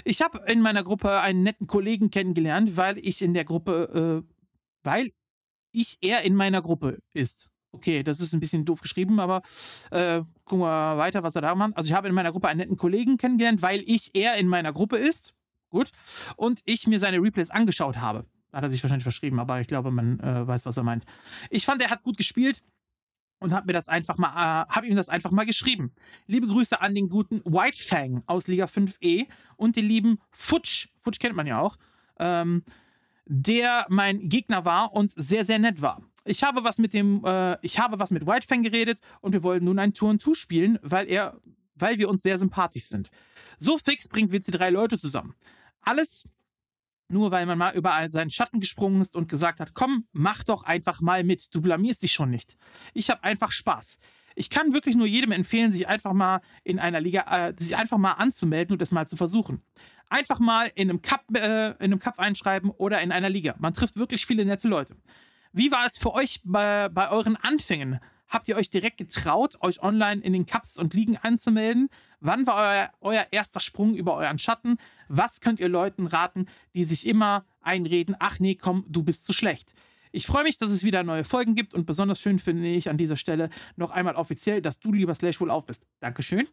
Ich 0.06 0.22
habe 0.22 0.42
in 0.48 0.62
meiner 0.62 0.84
Gruppe 0.84 1.20
einen 1.20 1.44
netten 1.44 1.68
Kollegen 1.68 2.10
kennengelernt, 2.10 2.78
weil 2.78 2.98
ich 2.98 3.22
in 3.22 3.34
der 3.34 3.44
Gruppe, 3.44 4.24
äh, 4.24 4.34
weil 4.84 5.12
ich 5.74 5.98
er 6.02 6.24
in 6.24 6.36
meiner 6.36 6.62
Gruppe 6.62 7.00
ist. 7.14 7.50
Okay, 7.72 8.02
das 8.04 8.20
ist 8.20 8.34
ein 8.34 8.40
bisschen 8.40 8.66
doof 8.66 8.82
geschrieben, 8.82 9.20
aber 9.20 9.44
äh, 9.92 10.22
gucken 10.46 10.66
wir 10.66 10.98
weiter, 10.98 11.22
was 11.22 11.36
er 11.36 11.42
da 11.42 11.54
macht. 11.54 11.78
Also 11.78 11.88
ich 11.88 11.94
habe 11.94 12.08
in 12.08 12.16
meiner 12.16 12.32
Gruppe 12.32 12.48
einen 12.48 12.60
netten 12.60 12.78
Kollegen 12.78 13.18
kennengelernt, 13.18 13.62
weil 13.62 13.84
ich 13.86 14.12
er 14.16 14.36
in 14.38 14.48
meiner 14.48 14.74
Gruppe 14.74 14.98
ist. 14.98 15.34
Gut. 15.70 15.92
Und 16.36 16.62
ich 16.66 16.88
mir 16.88 17.00
seine 17.00 17.22
Replays 17.22 17.52
angeschaut 17.52 17.98
habe. 17.98 18.26
Hat 18.52 18.64
er 18.64 18.72
sich 18.72 18.84
wahrscheinlich 18.84 19.04
verschrieben, 19.04 19.40
aber 19.40 19.62
ich 19.62 19.68
glaube, 19.68 19.92
man 19.92 20.20
äh, 20.20 20.48
weiß, 20.48 20.66
was 20.66 20.78
er 20.78 20.84
meint. 20.84 21.06
Ich 21.52 21.66
fand, 21.66 21.82
er 21.84 21.92
hat 21.92 22.02
gut 22.02 22.18
gespielt 22.18 22.64
und 23.40 23.54
habe 23.54 23.68
mir 23.68 23.74
das 23.74 23.88
einfach 23.88 24.18
mal, 24.18 24.30
äh, 24.30 24.66
habe 24.70 24.88
ihm 24.88 24.96
das 24.96 25.10
einfach 25.10 25.30
mal 25.30 25.46
geschrieben. 25.46 25.94
Liebe 26.26 26.48
Grüße 26.48 26.82
an 26.82 26.96
den 26.96 27.10
guten 27.10 27.42
White 27.46 27.82
Fang 27.82 28.24
aus 28.26 28.48
Liga 28.48 28.66
5e 28.66 29.28
und 29.56 29.76
den 29.76 29.86
lieben 29.86 30.20
Futsch, 30.32 30.88
Futsch 31.02 31.20
kennt 31.20 31.36
man 31.36 31.46
ja 31.46 31.60
auch, 31.60 31.78
ähm, 32.18 32.64
der 33.26 33.86
mein 33.90 34.28
Gegner 34.28 34.66
war 34.66 34.94
und 34.94 35.14
sehr, 35.16 35.46
sehr 35.46 35.60
nett 35.60 35.84
war. 35.84 36.02
Ich 36.26 36.44
habe 36.44 36.64
was 36.64 36.78
mit 36.78 36.94
dem, 36.94 37.24
äh, 37.26 37.58
ich 37.62 37.80
habe 37.80 38.00
was 38.00 38.12
mit 38.12 38.26
Whitefang 38.26 38.64
geredet 38.64 39.00
und 39.22 39.34
wir 39.34 39.44
wollen 39.44 39.64
nun 39.64 39.80
ein 39.80 39.94
Tour 39.94 40.10
und 40.10 40.22
Two 40.22 40.34
spielen, 40.34 40.80
weil 40.82 41.08
er, 41.10 41.40
weil 41.76 41.98
wir 41.98 42.10
uns 42.10 42.22
sehr 42.22 42.40
sympathisch 42.40 42.86
sind. 42.86 43.10
So 43.60 43.78
fix 43.78 44.08
bringt 44.08 44.32
WC 44.32 44.52
drei 44.52 44.70
Leute 44.70 44.98
zusammen. 44.98 45.36
Alles 45.82 46.28
nur 47.10 47.32
weil 47.32 47.46
man 47.46 47.58
mal 47.58 47.76
über 47.76 48.08
seinen 48.12 48.30
Schatten 48.30 48.60
gesprungen 48.60 49.02
ist 49.02 49.16
und 49.16 49.28
gesagt 49.28 49.60
hat, 49.60 49.74
komm, 49.74 50.06
mach 50.12 50.44
doch 50.44 50.64
einfach 50.64 51.02
mal 51.02 51.24
mit, 51.24 51.54
du 51.54 51.62
blamierst 51.62 52.04
dich 52.04 52.14
schon 52.14 52.30
nicht. 52.30 52.56
Ich 52.94 53.10
habe 53.10 53.24
einfach 53.24 53.52
Spaß. 53.52 53.98
Ich 54.36 54.50
kann 54.50 54.74
wirklich 54.74 54.96
nur 54.96 55.08
jedem 55.08 55.32
empfehlen, 55.32 55.72
sich 55.72 55.88
einfach 55.88 56.14
mal 56.14 56.42
in 56.64 56.80
einer 56.80 57.02
Liga, 57.02 57.50
äh, 57.50 57.54
sich 57.58 57.76
einfach 57.76 57.98
mal 57.98 58.14
anzumelden 58.14 58.74
und 58.74 58.82
das 58.82 58.92
mal 58.92 59.08
zu 59.08 59.18
versuchen. 59.18 59.62
Einfach 60.08 60.40
mal 60.40 60.72
in 60.76 60.90
einem 60.90 61.02
Cup, 61.02 61.26
äh, 61.36 61.72
in 61.72 61.76
einem 61.80 62.00
Cup 62.00 62.20
einschreiben 62.20 62.70
oder 62.70 63.02
in 63.02 63.12
einer 63.12 63.30
Liga. 63.30 63.56
Man 63.60 63.74
trifft 63.74 63.96
wirklich 63.96 64.26
viele 64.26 64.46
nette 64.46 64.68
Leute. 64.68 64.96
Wie 65.52 65.72
war 65.72 65.86
es 65.88 65.98
für 65.98 66.14
euch 66.14 66.42
bei, 66.44 66.90
bei 66.90 67.10
euren 67.10 67.36
Anfängen? 67.36 68.00
Habt 68.28 68.48
ihr 68.48 68.56
euch 68.56 68.70
direkt 68.70 68.98
getraut, 68.98 69.58
euch 69.62 69.82
online 69.82 70.22
in 70.22 70.34
den 70.34 70.46
Cups 70.46 70.78
und 70.78 70.94
Ligen 70.94 71.18
anzumelden? 71.18 71.90
Wann 72.20 72.46
war 72.46 72.56
euer, 72.56 72.92
euer 73.02 73.28
erster 73.32 73.60
Sprung 73.60 73.96
über 73.96 74.16
euren 74.16 74.38
Schatten? 74.38 74.78
Was 75.08 75.42
könnt 75.42 75.60
ihr 75.60 75.70
Leuten 75.70 76.06
raten, 76.06 76.46
die 76.76 76.84
sich 76.84 77.08
immer 77.08 77.46
einreden, 77.62 78.16
ach 78.20 78.40
nee, 78.40 78.54
komm, 78.54 78.86
du 78.88 79.02
bist 79.02 79.26
zu 79.26 79.34
schlecht? 79.34 79.74
Ich 80.12 80.28
freue 80.28 80.44
mich, 80.44 80.58
dass 80.58 80.72
es 80.72 80.84
wieder 80.84 81.02
neue 81.04 81.24
Folgen 81.24 81.56
gibt 81.56 81.74
und 81.74 81.86
besonders 81.86 82.20
schön 82.20 82.38
finde 82.38 82.68
ich 82.68 82.90
an 82.90 82.98
dieser 82.98 83.18
Stelle 83.18 83.50
noch 83.76 83.92
einmal 83.92 84.16
offiziell, 84.16 84.62
dass 84.62 84.80
du, 84.80 84.92
lieber 84.92 85.16
Slash, 85.16 85.40
wohl 85.42 85.52
auf 85.52 85.66
bist. 85.66 85.86
Dankeschön. 86.00 86.48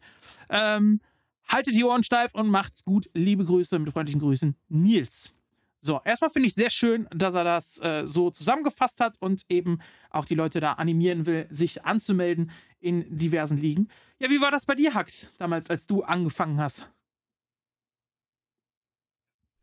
Ähm, 0.49 1.01
haltet 1.47 1.75
die 1.75 1.83
Ohren 1.83 2.03
steif 2.03 2.33
und 2.33 2.49
macht's 2.49 2.83
gut. 2.83 3.09
Liebe 3.13 3.45
Grüße, 3.45 3.77
mit 3.77 3.93
freundlichen 3.93 4.21
Grüßen, 4.21 4.55
Nils. 4.69 5.33
So, 5.81 6.01
erstmal 6.03 6.31
finde 6.31 6.47
ich 6.47 6.55
sehr 6.55 6.69
schön, 6.69 7.07
dass 7.11 7.33
er 7.35 7.43
das 7.43 7.79
äh, 7.81 8.05
so 8.05 8.31
zusammengefasst 8.31 8.99
hat 8.99 9.15
und 9.21 9.43
eben 9.49 9.79
auch 10.09 10.25
die 10.25 10.35
Leute 10.35 10.59
da 10.59 10.73
animieren 10.73 11.25
will, 11.25 11.47
sich 11.51 11.85
anzumelden 11.85 12.51
in 12.79 13.15
diversen 13.15 13.57
Ligen. 13.57 13.87
Ja, 14.19 14.29
wie 14.29 14.41
war 14.41 14.51
das 14.51 14.65
bei 14.65 14.75
dir, 14.75 14.93
Hax, 14.93 15.31
damals, 15.37 15.69
als 15.69 15.85
du 15.87 16.03
angefangen 16.03 16.59
hast? 16.59 16.89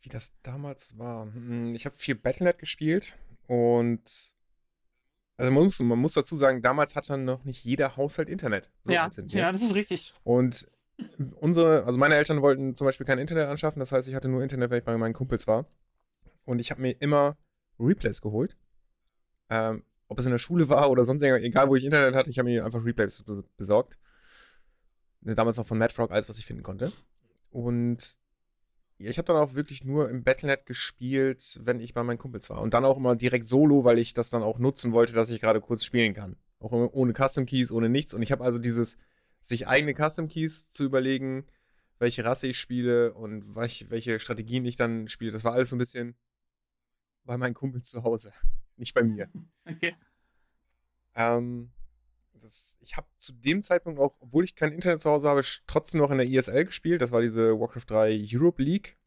Wie 0.02 0.08
das 0.08 0.32
damals 0.42 0.96
war. 0.98 1.24
Hm, 1.32 1.74
Ich 1.74 1.86
habe 1.86 1.96
viel 1.96 2.14
Battle.net 2.14 2.58
gespielt 2.58 3.16
und 3.46 4.34
also 5.36 5.50
man 5.50 5.64
muss, 5.64 5.80
man 5.80 5.98
muss 5.98 6.14
dazu 6.14 6.36
sagen, 6.36 6.62
damals 6.62 6.94
hatte 6.94 7.16
noch 7.18 7.44
nicht 7.44 7.64
jeder 7.64 7.96
Haushalt 7.96 8.28
Internet. 8.28 8.70
So 8.84 8.92
ja, 8.92 9.10
wir. 9.16 9.24
ja, 9.26 9.50
das 9.50 9.62
ist 9.62 9.74
richtig. 9.74 10.14
Und 10.22 10.68
unsere, 11.40 11.84
also 11.84 11.98
meine 11.98 12.14
Eltern 12.14 12.40
wollten 12.40 12.76
zum 12.76 12.84
Beispiel 12.84 13.04
kein 13.06 13.18
Internet 13.18 13.48
anschaffen, 13.48 13.80
das 13.80 13.90
heißt, 13.90 14.08
ich 14.08 14.14
hatte 14.14 14.28
nur 14.28 14.42
Internet, 14.42 14.70
weil 14.70 14.78
ich 14.78 14.84
bei 14.84 14.96
meinen 14.96 15.14
Kumpels 15.14 15.48
war. 15.48 15.66
Und 16.44 16.58
ich 16.58 16.70
habe 16.70 16.82
mir 16.82 16.92
immer 17.00 17.36
Replays 17.78 18.20
geholt. 18.20 18.56
Ähm, 19.50 19.84
ob 20.08 20.18
es 20.18 20.26
in 20.26 20.30
der 20.30 20.38
Schule 20.38 20.68
war 20.68 20.90
oder 20.90 21.04
sonst 21.04 21.22
egal 21.22 21.68
wo 21.68 21.76
ich 21.76 21.84
Internet 21.84 22.14
hatte, 22.14 22.30
ich 22.30 22.38
habe 22.38 22.48
mir 22.48 22.64
einfach 22.64 22.84
Replays 22.84 23.24
bes- 23.24 23.44
besorgt. 23.56 23.98
Damals 25.22 25.56
noch 25.56 25.66
von 25.66 25.78
Madfrog, 25.78 26.10
alles, 26.10 26.28
was 26.28 26.38
ich 26.38 26.44
finden 26.44 26.62
konnte. 26.62 26.92
Und 27.50 28.18
ich 28.98 29.18
habe 29.18 29.26
dann 29.26 29.36
auch 29.36 29.54
wirklich 29.54 29.84
nur 29.84 30.08
im 30.10 30.22
Battle.net 30.22 30.66
gespielt, 30.66 31.58
wenn 31.62 31.80
ich 31.80 31.94
bei 31.94 32.02
meinen 32.02 32.18
Kumpels 32.18 32.50
war. 32.50 32.60
Und 32.60 32.74
dann 32.74 32.84
auch 32.84 32.96
immer 32.96 33.16
direkt 33.16 33.48
solo, 33.48 33.84
weil 33.84 33.98
ich 33.98 34.12
das 34.12 34.30
dann 34.30 34.42
auch 34.42 34.58
nutzen 34.58 34.92
wollte, 34.92 35.14
dass 35.14 35.30
ich 35.30 35.40
gerade 35.40 35.60
kurz 35.60 35.84
spielen 35.84 36.14
kann. 36.14 36.36
Auch 36.60 36.72
immer 36.72 36.94
ohne 36.94 37.12
Custom 37.12 37.46
Keys, 37.46 37.72
ohne 37.72 37.88
nichts. 37.88 38.14
Und 38.14 38.22
ich 38.22 38.32
habe 38.32 38.44
also 38.44 38.58
dieses, 38.58 38.98
sich 39.40 39.66
eigene 39.66 39.94
Custom 39.94 40.28
Keys 40.28 40.70
zu 40.70 40.84
überlegen, 40.84 41.46
welche 41.98 42.24
Rasse 42.24 42.46
ich 42.48 42.58
spiele 42.58 43.14
und 43.14 43.54
welche 43.56 44.20
Strategien 44.20 44.64
ich 44.64 44.76
dann 44.76 45.08
spiele. 45.08 45.32
Das 45.32 45.44
war 45.44 45.54
alles 45.54 45.70
so 45.70 45.76
ein 45.76 45.78
bisschen 45.78 46.16
bei 47.24 47.36
meinen 47.36 47.54
Kumpels 47.54 47.90
zu 47.90 48.02
Hause, 48.02 48.32
nicht 48.76 48.94
bei 48.94 49.02
mir. 49.02 49.28
Okay. 49.66 49.94
Ähm, 51.14 51.70
das, 52.44 52.76
ich 52.80 52.98
habe 52.98 53.06
zu 53.16 53.32
dem 53.32 53.62
Zeitpunkt 53.62 53.98
auch, 53.98 54.14
obwohl 54.20 54.44
ich 54.44 54.54
kein 54.54 54.72
Internet 54.72 55.00
zu 55.00 55.10
Hause 55.10 55.28
habe, 55.28 55.40
trotzdem 55.66 56.00
noch 56.02 56.10
in 56.10 56.18
der 56.18 56.28
ESL 56.28 56.66
gespielt. 56.66 57.00
Das 57.00 57.12
war 57.12 57.22
diese 57.22 57.58
Warcraft 57.58 57.86
3 57.86 58.26
Europe 58.30 58.62
League. 58.62 58.98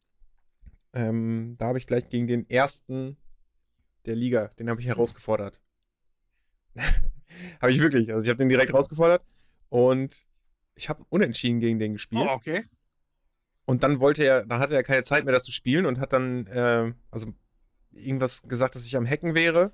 Ähm, 0.92 1.54
da 1.58 1.66
habe 1.66 1.78
ich 1.78 1.86
gleich 1.86 2.08
gegen 2.08 2.26
den 2.26 2.50
ersten 2.50 3.16
der 4.06 4.16
Liga, 4.16 4.48
den 4.58 4.68
habe 4.68 4.80
ich 4.80 4.86
herausgefordert. 4.88 5.62
habe 7.60 7.70
ich 7.70 7.78
wirklich. 7.78 8.12
Also 8.12 8.24
ich 8.24 8.30
habe 8.30 8.38
den 8.38 8.48
direkt 8.48 8.72
herausgefordert 8.72 9.22
und 9.68 10.26
ich 10.74 10.88
habe 10.88 11.04
unentschieden 11.08 11.60
gegen 11.60 11.78
den 11.78 11.92
gespielt. 11.92 12.26
Oh, 12.26 12.32
okay. 12.32 12.64
Und 13.64 13.82
dann 13.82 14.00
wollte 14.00 14.24
er, 14.24 14.46
dann 14.46 14.60
hatte 14.60 14.74
er 14.74 14.82
keine 14.82 15.02
Zeit 15.02 15.24
mehr, 15.24 15.34
das 15.34 15.44
zu 15.44 15.52
spielen 15.52 15.84
und 15.84 16.00
hat 16.00 16.12
dann, 16.12 16.46
äh, 16.46 16.92
also 17.10 17.34
irgendwas 17.98 18.42
gesagt, 18.48 18.74
dass 18.74 18.86
ich 18.86 18.96
am 18.96 19.06
Hacken 19.06 19.34
wäre. 19.34 19.72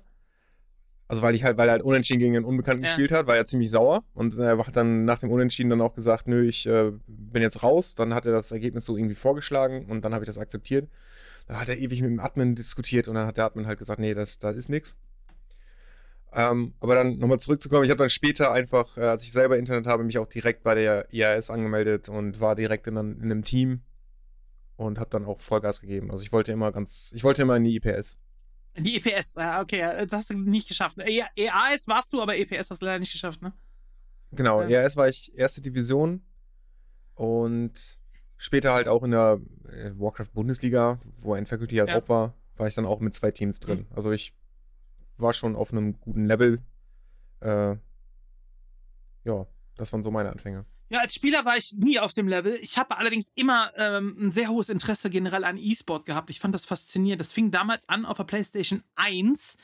Also 1.07 1.21
weil 1.21 1.35
ich 1.35 1.43
halt, 1.43 1.57
weil 1.57 1.69
er 1.69 1.73
halt 1.73 1.83
unentschieden 1.83 2.19
gegen 2.19 2.35
einen 2.35 2.45
Unbekannten 2.45 2.83
Ja. 2.83 2.87
gespielt 2.87 3.11
hat, 3.11 3.27
war 3.27 3.35
er 3.35 3.45
ziemlich 3.45 3.69
sauer. 3.69 4.03
Und 4.13 4.37
er 4.37 4.57
hat 4.57 4.75
dann 4.75 5.05
nach 5.05 5.19
dem 5.19 5.29
Unentschieden 5.29 5.69
dann 5.69 5.81
auch 5.81 5.93
gesagt, 5.93 6.27
nö, 6.27 6.43
ich 6.47 6.65
äh, 6.65 6.91
bin 7.07 7.43
jetzt 7.43 7.61
raus. 7.61 7.93
Dann 7.93 8.13
hat 8.13 8.25
er 8.25 8.31
das 8.31 8.51
Ergebnis 8.51 8.85
so 8.85 8.97
irgendwie 8.97 9.15
vorgeschlagen 9.15 9.85
und 9.85 10.03
dann 10.03 10.13
habe 10.13 10.23
ich 10.23 10.27
das 10.27 10.37
akzeptiert. 10.39 10.89
Dann 11.47 11.59
hat 11.59 11.69
er 11.69 11.77
ewig 11.77 12.01
mit 12.01 12.09
dem 12.09 12.19
Admin 12.19 12.55
diskutiert 12.55 13.07
und 13.07 13.13
dann 13.15 13.27
hat 13.27 13.37
der 13.37 13.45
Admin 13.45 13.67
halt 13.67 13.77
gesagt, 13.77 13.99
nee, 13.99 14.15
das, 14.15 14.39
das 14.39 14.55
ist 14.55 14.69
nix. 14.69 14.97
Ähm, 16.33 16.73
aber 16.81 16.95
dann 16.95 17.17
nochmal 17.19 17.39
zurückzukommen, 17.39 17.85
ich 17.85 17.91
habe 17.91 17.99
dann 17.99 18.09
später 18.09 18.51
einfach, 18.51 18.97
äh, 18.97 19.01
als 19.01 19.23
ich 19.23 19.31
selber 19.31 19.57
Internet 19.57 19.85
habe, 19.85 20.03
mich 20.03 20.17
auch 20.17 20.27
direkt 20.27 20.63
bei 20.63 20.75
der 20.75 21.07
IAS 21.13 21.49
angemeldet 21.49 22.09
und 22.09 22.41
war 22.41 22.55
direkt 22.55 22.87
in, 22.87 22.97
in 22.97 23.21
einem 23.21 23.43
Team 23.43 23.81
und 24.77 24.99
habe 24.99 25.09
dann 25.09 25.25
auch 25.25 25.39
Vollgas 25.41 25.79
gegeben. 25.81 26.11
Also 26.11 26.23
ich 26.23 26.31
wollte 26.31 26.51
immer 26.51 26.71
ganz, 26.71 27.11
ich 27.15 27.23
wollte 27.23 27.41
immer 27.41 27.55
in 27.57 27.63
die 27.63 27.75
IPS. 27.75 28.17
Die 28.77 28.97
EPS, 28.97 29.37
ah, 29.37 29.61
okay, 29.61 30.05
das 30.05 30.11
hast 30.11 30.29
du 30.31 30.37
nicht 30.37 30.67
geschafft. 30.67 30.97
E 30.99 31.23
EAS 31.35 31.87
warst 31.87 32.11
du, 32.11 32.21
aber 32.21 32.35
EPS 32.37 32.69
hast 32.69 32.81
du 32.81 32.85
leider 32.85 32.99
nicht 32.99 33.13
geschafft, 33.13 33.41
ne? 33.41 33.53
Genau, 34.31 34.61
Ja. 34.63 34.81
IAS 34.81 34.97
war 34.97 35.07
ich 35.07 35.37
erste 35.37 35.61
Division 35.61 36.25
und 37.13 37.99
später 38.37 38.73
halt 38.73 38.89
auch 38.89 39.03
in 39.03 39.11
der 39.11 39.39
äh, 39.69 39.91
Warcraft 39.97 40.33
Bundesliga, 40.33 40.99
wo 41.21 41.33
ein 41.33 41.45
Faculty 41.45 41.77
halt 41.77 41.89
Ja. 41.89 42.01
auch 42.01 42.09
war, 42.09 42.33
war 42.57 42.67
ich 42.67 42.75
dann 42.75 42.85
auch 42.85 42.99
mit 42.99 43.13
zwei 43.15 43.31
Teams 43.31 43.59
drin. 43.61 43.87
Also 43.95 44.11
ich 44.11 44.33
war 45.17 45.33
schon 45.33 45.55
auf 45.55 45.71
einem 45.71 45.97
guten 46.01 46.25
Level. 46.25 46.61
Äh, 47.39 47.77
ja, 49.23 49.47
das 49.77 49.93
waren 49.93 50.03
so 50.03 50.11
meine 50.11 50.29
Anfänge. 50.31 50.65
Ja, 50.89 50.99
als 50.99 51.15
Spieler 51.15 51.45
war 51.45 51.57
ich 51.57 51.73
nie 51.73 51.99
auf 51.99 52.13
dem 52.13 52.27
Level. 52.27 52.59
Ich 52.61 52.77
habe 52.77 52.97
allerdings 52.97 53.31
immer 53.33 53.71
ähm, 53.75 54.15
ein 54.19 54.31
sehr 54.31 54.49
hohes 54.49 54.69
Interesse 54.69 55.09
generell 55.09 55.43
an 55.43 55.57
E-Sport 55.57 56.05
gehabt. 56.05 56.29
Ich 56.29 56.39
fand 56.39 56.53
das 56.53 56.65
faszinierend. 56.65 57.19
Das 57.19 57.33
fing 57.33 57.49
damals 57.49 57.89
an 57.89 58.05
auf 58.05 58.17
der 58.17 58.23
PlayStation 58.25 58.83
1. 58.95 59.57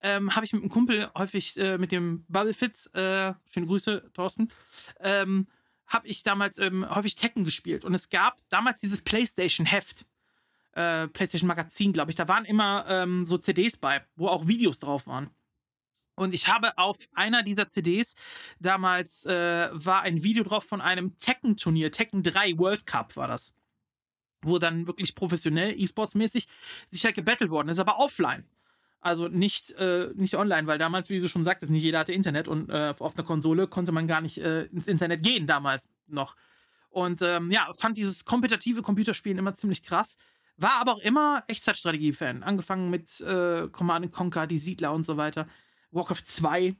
Ähm, 0.00 0.36
habe 0.36 0.46
ich 0.46 0.52
mit 0.52 0.62
einem 0.62 0.70
Kumpel 0.70 1.10
häufig 1.16 1.56
äh, 1.56 1.78
mit 1.78 1.90
dem 1.90 2.24
Bubble 2.28 2.54
Fitz, 2.54 2.86
äh, 2.94 3.34
schöne 3.48 3.66
Grüße, 3.66 4.10
Thorsten, 4.14 4.52
ähm, 5.00 5.48
habe 5.88 6.06
ich 6.06 6.22
damals 6.22 6.58
ähm, 6.58 6.88
häufig 6.88 7.16
Tekken 7.16 7.42
gespielt. 7.42 7.84
Und 7.84 7.94
es 7.94 8.08
gab 8.08 8.38
damals 8.48 8.78
dieses 8.78 9.02
PlayStation-Heft, 9.02 10.06
äh, 10.72 11.08
PlayStation 11.08 11.48
Magazin, 11.48 11.92
glaube 11.92 12.12
ich. 12.12 12.16
Da 12.16 12.28
waren 12.28 12.44
immer 12.44 12.84
ähm, 12.88 13.26
so 13.26 13.38
CDs 13.38 13.76
bei, 13.76 14.04
wo 14.14 14.28
auch 14.28 14.46
Videos 14.46 14.78
drauf 14.78 15.08
waren. 15.08 15.30
Und 16.18 16.34
ich 16.34 16.48
habe 16.48 16.76
auf 16.76 16.96
einer 17.14 17.42
dieser 17.42 17.68
CDs 17.68 18.14
damals 18.60 19.24
äh, 19.24 19.68
war 19.72 20.02
ein 20.02 20.22
Video 20.22 20.44
drauf 20.44 20.64
von 20.64 20.80
einem 20.80 21.16
Tekken-Turnier, 21.18 21.92
Tekken 21.92 22.22
3 22.22 22.58
World 22.58 22.86
Cup 22.86 23.16
war 23.16 23.28
das. 23.28 23.54
Wo 24.42 24.58
dann 24.58 24.86
wirklich 24.86 25.14
professionell, 25.14 25.74
E-Sports-mäßig, 25.78 26.46
sich 26.90 27.04
halt 27.04 27.14
gebettelt 27.14 27.50
worden 27.50 27.68
ist, 27.68 27.78
aber 27.78 27.98
offline. 27.98 28.44
Also 29.00 29.28
nicht, 29.28 29.72
äh, 29.72 30.10
nicht 30.14 30.36
online, 30.36 30.66
weil 30.66 30.78
damals, 30.78 31.08
wie 31.08 31.20
du 31.20 31.28
schon 31.28 31.44
sagtest, 31.44 31.70
nicht 31.70 31.82
jeder 31.82 32.00
hatte 32.00 32.12
Internet 32.12 32.48
und 32.48 32.68
äh, 32.68 32.94
auf 32.98 33.16
einer 33.16 33.26
Konsole 33.26 33.68
konnte 33.68 33.92
man 33.92 34.08
gar 34.08 34.20
nicht 34.20 34.38
äh, 34.38 34.64
ins 34.64 34.88
Internet 34.88 35.22
gehen 35.22 35.46
damals 35.46 35.88
noch. 36.08 36.34
Und 36.90 37.22
ähm, 37.22 37.50
ja, 37.50 37.72
fand 37.74 37.96
dieses 37.96 38.24
kompetitive 38.24 38.82
Computerspielen 38.82 39.38
immer 39.38 39.54
ziemlich 39.54 39.84
krass. 39.84 40.16
War 40.56 40.80
aber 40.80 40.94
auch 40.94 41.00
immer 41.00 41.44
Echtzeitstrategie-Fan. 41.46 42.42
Angefangen 42.42 42.90
mit 42.90 43.20
äh, 43.20 43.68
Command 43.68 44.10
Conquer, 44.10 44.48
die 44.48 44.58
Siedler 44.58 44.92
und 44.92 45.04
so 45.04 45.16
weiter. 45.16 45.46
Warcraft 45.90 46.24
2. 46.24 46.76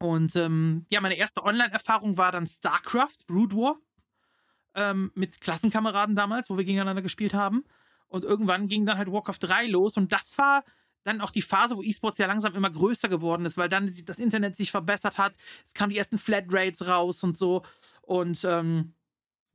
Und 0.00 0.36
ähm, 0.36 0.86
ja, 0.90 1.00
meine 1.00 1.16
erste 1.16 1.42
Online-Erfahrung 1.44 2.16
war 2.16 2.32
dann 2.32 2.46
StarCraft, 2.46 3.26
Brood 3.26 3.54
War. 3.54 3.76
Ähm, 4.74 5.10
mit 5.14 5.40
Klassenkameraden 5.40 6.14
damals, 6.14 6.50
wo 6.50 6.56
wir 6.56 6.64
gegeneinander 6.64 7.02
gespielt 7.02 7.34
haben. 7.34 7.64
Und 8.06 8.24
irgendwann 8.24 8.68
ging 8.68 8.86
dann 8.86 8.98
halt 8.98 9.10
Warcraft 9.10 9.38
3 9.40 9.66
los. 9.66 9.96
Und 9.96 10.12
das 10.12 10.38
war 10.38 10.64
dann 11.04 11.20
auch 11.20 11.30
die 11.30 11.42
Phase, 11.42 11.76
wo 11.76 11.82
E-Sports 11.82 12.18
ja 12.18 12.26
langsam 12.26 12.54
immer 12.54 12.70
größer 12.70 13.08
geworden 13.08 13.44
ist, 13.46 13.56
weil 13.56 13.68
dann 13.68 13.92
das 14.04 14.18
Internet 14.18 14.56
sich 14.56 14.70
verbessert 14.70 15.18
hat. 15.18 15.34
Es 15.66 15.74
kamen 15.74 15.90
die 15.90 15.98
ersten 15.98 16.18
Flatrates 16.18 16.86
raus 16.86 17.24
und 17.24 17.36
so. 17.36 17.64
Und 18.02 18.44
ähm, 18.44 18.94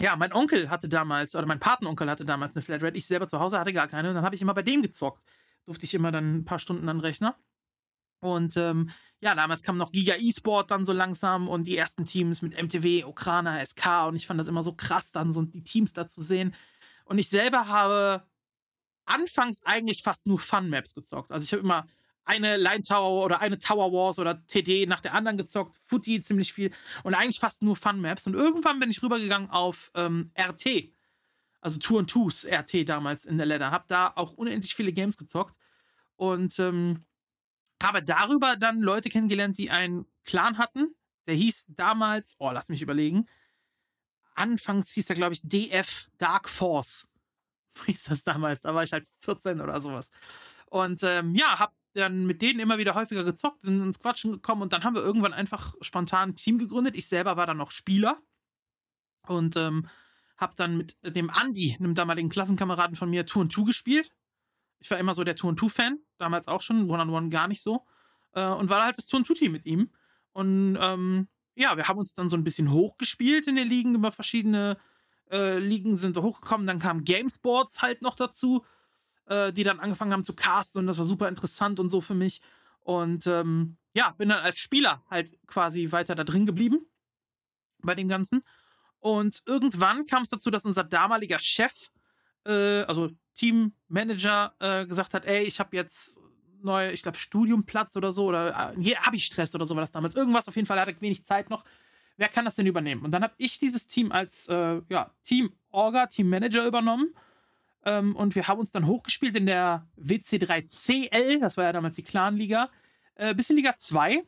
ja, 0.02 0.16
mein 0.16 0.34
Onkel 0.34 0.70
hatte 0.70 0.90
damals, 0.90 1.36
oder 1.36 1.46
mein 1.46 1.60
Patenonkel 1.60 2.10
hatte 2.10 2.26
damals 2.26 2.56
eine 2.56 2.64
Flatrate. 2.64 2.98
Ich 2.98 3.06
selber 3.06 3.28
zu 3.28 3.40
Hause 3.40 3.60
hatte 3.60 3.72
gar 3.72 3.88
keine. 3.88 4.10
Und 4.10 4.16
dann 4.16 4.26
habe 4.26 4.36
ich 4.36 4.42
immer 4.42 4.54
bei 4.54 4.64
dem 4.64 4.82
gezockt. 4.82 5.24
Durfte 5.66 5.86
ich 5.86 5.94
immer 5.94 6.12
dann 6.12 6.40
ein 6.40 6.46
paar 6.46 6.60
Stunden 6.60 6.90
an 6.90 6.98
den 6.98 7.06
Rechner. 7.06 7.38
Und 8.24 8.56
ähm, 8.56 8.90
ja, 9.20 9.36
damals 9.36 9.64
kam 9.64 9.78
noch 9.78 9.92
Giga 9.92 10.16
E-Sport 10.16 10.72
dann 10.72 10.86
so 10.86 10.94
langsam 10.94 11.50
und 11.50 11.68
die 11.68 11.78
ersten 11.78 12.06
Teams 12.06 12.42
mit 12.42 12.62
MTW, 12.62 13.04
Okrana, 13.04 13.64
SK 13.66 14.08
und 14.08 14.16
ich 14.16 14.26
fand 14.26 14.40
das 14.40 14.48
immer 14.48 14.64
so 14.64 14.74
krass, 14.74 15.12
dann 15.12 15.32
so 15.34 15.42
die 15.42 15.64
Teams 15.64 15.92
da 15.92 16.08
zu 16.08 16.22
sehen. 16.22 16.56
Und 17.04 17.18
ich 17.18 17.30
selber 17.30 17.68
habe 17.68 18.24
anfangs 19.06 19.62
eigentlich 19.66 20.04
fast 20.04 20.26
nur 20.26 20.40
Fun-Maps 20.40 20.96
gezockt. 20.96 21.34
Also 21.34 21.44
ich 21.44 21.52
habe 21.52 21.64
immer 21.64 21.86
eine 22.24 22.56
Line 22.56 22.82
Tower 22.84 23.26
oder 23.26 23.42
eine 23.42 23.60
Tower 23.60 23.92
Wars 23.92 24.20
oder 24.20 24.46
TD 24.48 24.86
nach 24.86 25.02
der 25.02 25.14
anderen 25.14 25.38
gezockt, 25.38 25.78
Footy 25.84 26.22
ziemlich 26.22 26.54
viel 26.54 26.72
und 27.04 27.14
eigentlich 27.14 27.40
fast 27.40 27.62
nur 27.62 27.76
Fun-Maps. 27.76 28.26
Und 28.26 28.36
irgendwann 28.36 28.80
bin 28.80 28.90
ich 28.90 29.04
rübergegangen 29.04 29.50
auf 29.50 29.92
ähm, 29.96 30.32
RT, 30.40 30.94
also 31.60 31.78
Tour 31.78 32.00
und 32.00 32.10
Twos 32.10 32.46
RT 32.46 32.88
damals 32.88 33.26
in 33.26 33.38
der 33.38 33.48
Ladder. 33.48 33.72
Hab 33.72 33.90
da 33.90 34.14
auch 34.16 34.32
unendlich 34.32 34.76
viele 34.76 34.94
Games 34.94 35.18
gezockt 35.18 35.58
und 36.16 36.58
ähm, 36.60 37.04
habe 37.84 38.04
darüber 38.04 38.56
dann 38.56 38.80
Leute 38.80 39.10
kennengelernt, 39.10 39.58
die 39.58 39.70
einen 39.70 40.06
Clan 40.26 40.58
hatten 40.58 40.96
Der 41.28 41.36
hieß 41.36 41.68
damals, 41.70 42.36
oh, 42.40 42.52
lass 42.52 42.70
mich 42.70 42.82
überlegen. 42.82 43.28
Anfangs 44.36 44.92
hieß 44.92 45.10
er, 45.10 45.16
glaube 45.16 45.34
ich, 45.34 45.42
DF 45.44 46.10
Dark 46.18 46.50
Force. 46.50 47.08
Hieß 47.86 48.04
das 48.04 48.24
damals. 48.24 48.62
Da 48.62 48.74
war 48.74 48.84
ich 48.84 48.92
halt 48.94 49.08
14 49.20 49.62
oder 49.62 49.82
sowas. 49.82 50.10
Und 50.70 51.04
ähm, 51.04 51.36
ja, 51.36 51.60
hab 51.60 51.74
dann 51.94 52.26
mit 52.26 52.42
denen 52.42 52.60
immer 52.60 52.78
wieder 52.78 52.96
häufiger 52.96 53.24
gezockt, 53.24 53.64
sind 53.64 53.82
ins 53.82 54.00
Quatschen 54.00 54.32
gekommen 54.32 54.64
und 54.64 54.74
dann 54.74 54.84
haben 54.84 54.96
wir 54.96 55.04
irgendwann 55.04 55.34
einfach 55.34 55.76
spontan 55.82 56.30
ein 56.30 56.36
Team 56.36 56.58
gegründet. 56.58 56.96
Ich 56.96 57.08
selber 57.08 57.38
war 57.38 57.46
dann 57.46 57.58
noch 57.58 57.72
Spieler 57.72 58.20
und 59.28 59.56
ähm, 59.56 59.88
hab 60.38 60.56
dann 60.56 60.78
mit 60.78 60.98
dem 61.04 61.30
Andi, 61.30 61.76
einem 61.78 61.94
damaligen 61.94 62.30
Klassenkameraden 62.30 62.96
von 62.96 63.10
mir, 63.10 63.26
Tour 63.26 63.44
und 63.44 63.54
Two 63.54 63.64
gespielt. 63.64 64.12
Ich 64.84 64.92
war 64.92 65.00
immer 65.00 65.14
so 65.14 65.24
der 65.24 65.36
Tour 65.36 65.50
und 65.50 65.58
Two-Fan, 65.58 65.98
damals 66.18 66.48
auch 66.48 66.62
schon, 66.62 66.90
One-on-One 66.90 67.30
gar 67.30 67.48
nicht 67.48 67.62
so. 67.62 67.86
Äh, 68.34 68.46
und 68.46 68.70
war 68.70 68.84
halt 68.84 68.98
das 68.98 69.08
Tour 69.08 69.20
und 69.20 69.26
Two-Team 69.26 69.52
mit 69.52 69.66
ihm. 69.66 69.90
Und 70.34 70.78
ähm, 70.80 71.28
ja, 71.56 71.78
wir 71.78 71.88
haben 71.88 72.00
uns 72.00 72.14
dann 72.14 72.30
so 72.30 72.36
ein 72.36 72.44
bisschen 72.44 72.72
hochgespielt 72.72 73.48
in 73.48 73.56
den 73.56 73.68
Ligen 73.68 73.96
über 73.96 74.12
verschiedene 74.12 74.78
äh, 75.32 75.58
Ligen 75.58 75.98
sind 75.98 76.18
hochgekommen. 76.18 76.68
Dann 76.68 76.80
kam 76.80 77.06
GameSports 77.06 77.82
halt 77.82 78.02
noch 78.02 78.16
dazu, 78.16 78.66
äh, 79.28 79.54
die 79.54 79.64
dann 79.64 79.80
angefangen 79.80 80.12
haben 80.12 80.24
zu 80.24 80.36
casten 80.36 80.82
und 80.82 80.88
das 80.88 80.98
war 80.98 81.06
super 81.06 81.30
interessant 81.30 81.80
und 81.80 81.90
so 81.90 82.02
für 82.02 82.16
mich. 82.16 82.42
Und 82.82 83.26
ähm, 83.28 83.78
ja, 83.94 84.12
bin 84.12 84.30
dann 84.30 84.44
als 84.44 84.60
Spieler 84.60 85.04
halt 85.10 85.38
quasi 85.48 85.92
weiter 85.92 86.16
da 86.16 86.26
drin 86.26 86.46
geblieben 86.46 86.86
bei 87.80 87.96
dem 87.96 88.10
Ganzen. 88.10 88.44
Und 89.00 89.44
irgendwann 89.46 90.06
kam 90.06 90.24
es 90.24 90.30
dazu, 90.30 90.52
dass 90.52 90.66
unser 90.66 90.84
damaliger 90.84 91.40
Chef, 91.40 91.92
äh, 92.46 92.84
also 92.84 93.12
Teammanager, 93.36 94.54
äh, 94.60 94.86
gesagt 94.86 95.14
hat, 95.14 95.26
ey, 95.26 95.44
ich 95.44 95.60
habe 95.60 95.76
jetzt 95.76 96.18
neue, 96.64 96.92
ich 96.92 97.02
glaube, 97.02 97.18
Studiumplatz 97.18 97.96
oder 97.96 98.12
so, 98.12 98.26
oder 98.26 98.74
äh, 98.78 98.96
habe 98.96 99.16
ich 99.16 99.26
Stress 99.26 99.54
oder 99.56 99.66
so 99.66 99.76
war 99.76 99.82
das 99.82 99.92
damals. 99.92 100.16
Irgendwas, 100.16 100.48
auf 100.48 100.56
jeden 100.56 100.66
Fall 100.66 100.80
hatte 100.80 100.92
ich 100.92 101.02
wenig 101.02 101.24
Zeit 101.24 101.50
noch. 101.50 101.64
Wer 102.18 102.30
kann 102.30 102.46
das 102.46 102.56
denn 102.56 102.68
übernehmen? 102.68 103.04
Und 103.04 103.12
dann 103.12 103.24
habe 103.24 103.34
ich 103.38 103.60
dieses 103.60 103.88
Team 103.88 104.12
als 104.12 104.48
äh, 104.48 104.82
ja, 104.90 105.12
Team-Orga, 105.24 106.08
Team-Manager 106.08 106.66
übernommen. 106.66 107.14
Ähm, 107.86 108.16
und 108.16 108.36
wir 108.36 108.48
haben 108.48 108.60
uns 108.60 108.72
dann 108.72 108.88
hochgespielt 108.88 109.36
in 109.36 109.46
der 109.46 109.88
WC3CL, 110.00 111.40
das 111.40 111.58
war 111.58 111.66
ja 111.66 111.74
damals 111.74 111.96
die 111.96 112.04
Clan-Liga, 112.04 112.70
äh, 113.16 113.34
bis 113.34 113.50
in 113.50 113.58
Liga 113.58 113.76
2. 113.78 114.24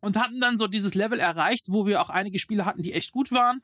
Und 0.00 0.16
hatten 0.16 0.40
dann 0.40 0.58
so 0.58 0.66
dieses 0.66 0.94
Level 0.94 1.20
erreicht, 1.20 1.66
wo 1.68 1.86
wir 1.86 2.02
auch 2.02 2.10
einige 2.10 2.40
Spieler 2.40 2.66
hatten, 2.66 2.82
die 2.82 2.92
echt 2.92 3.12
gut 3.12 3.30
waren. 3.30 3.62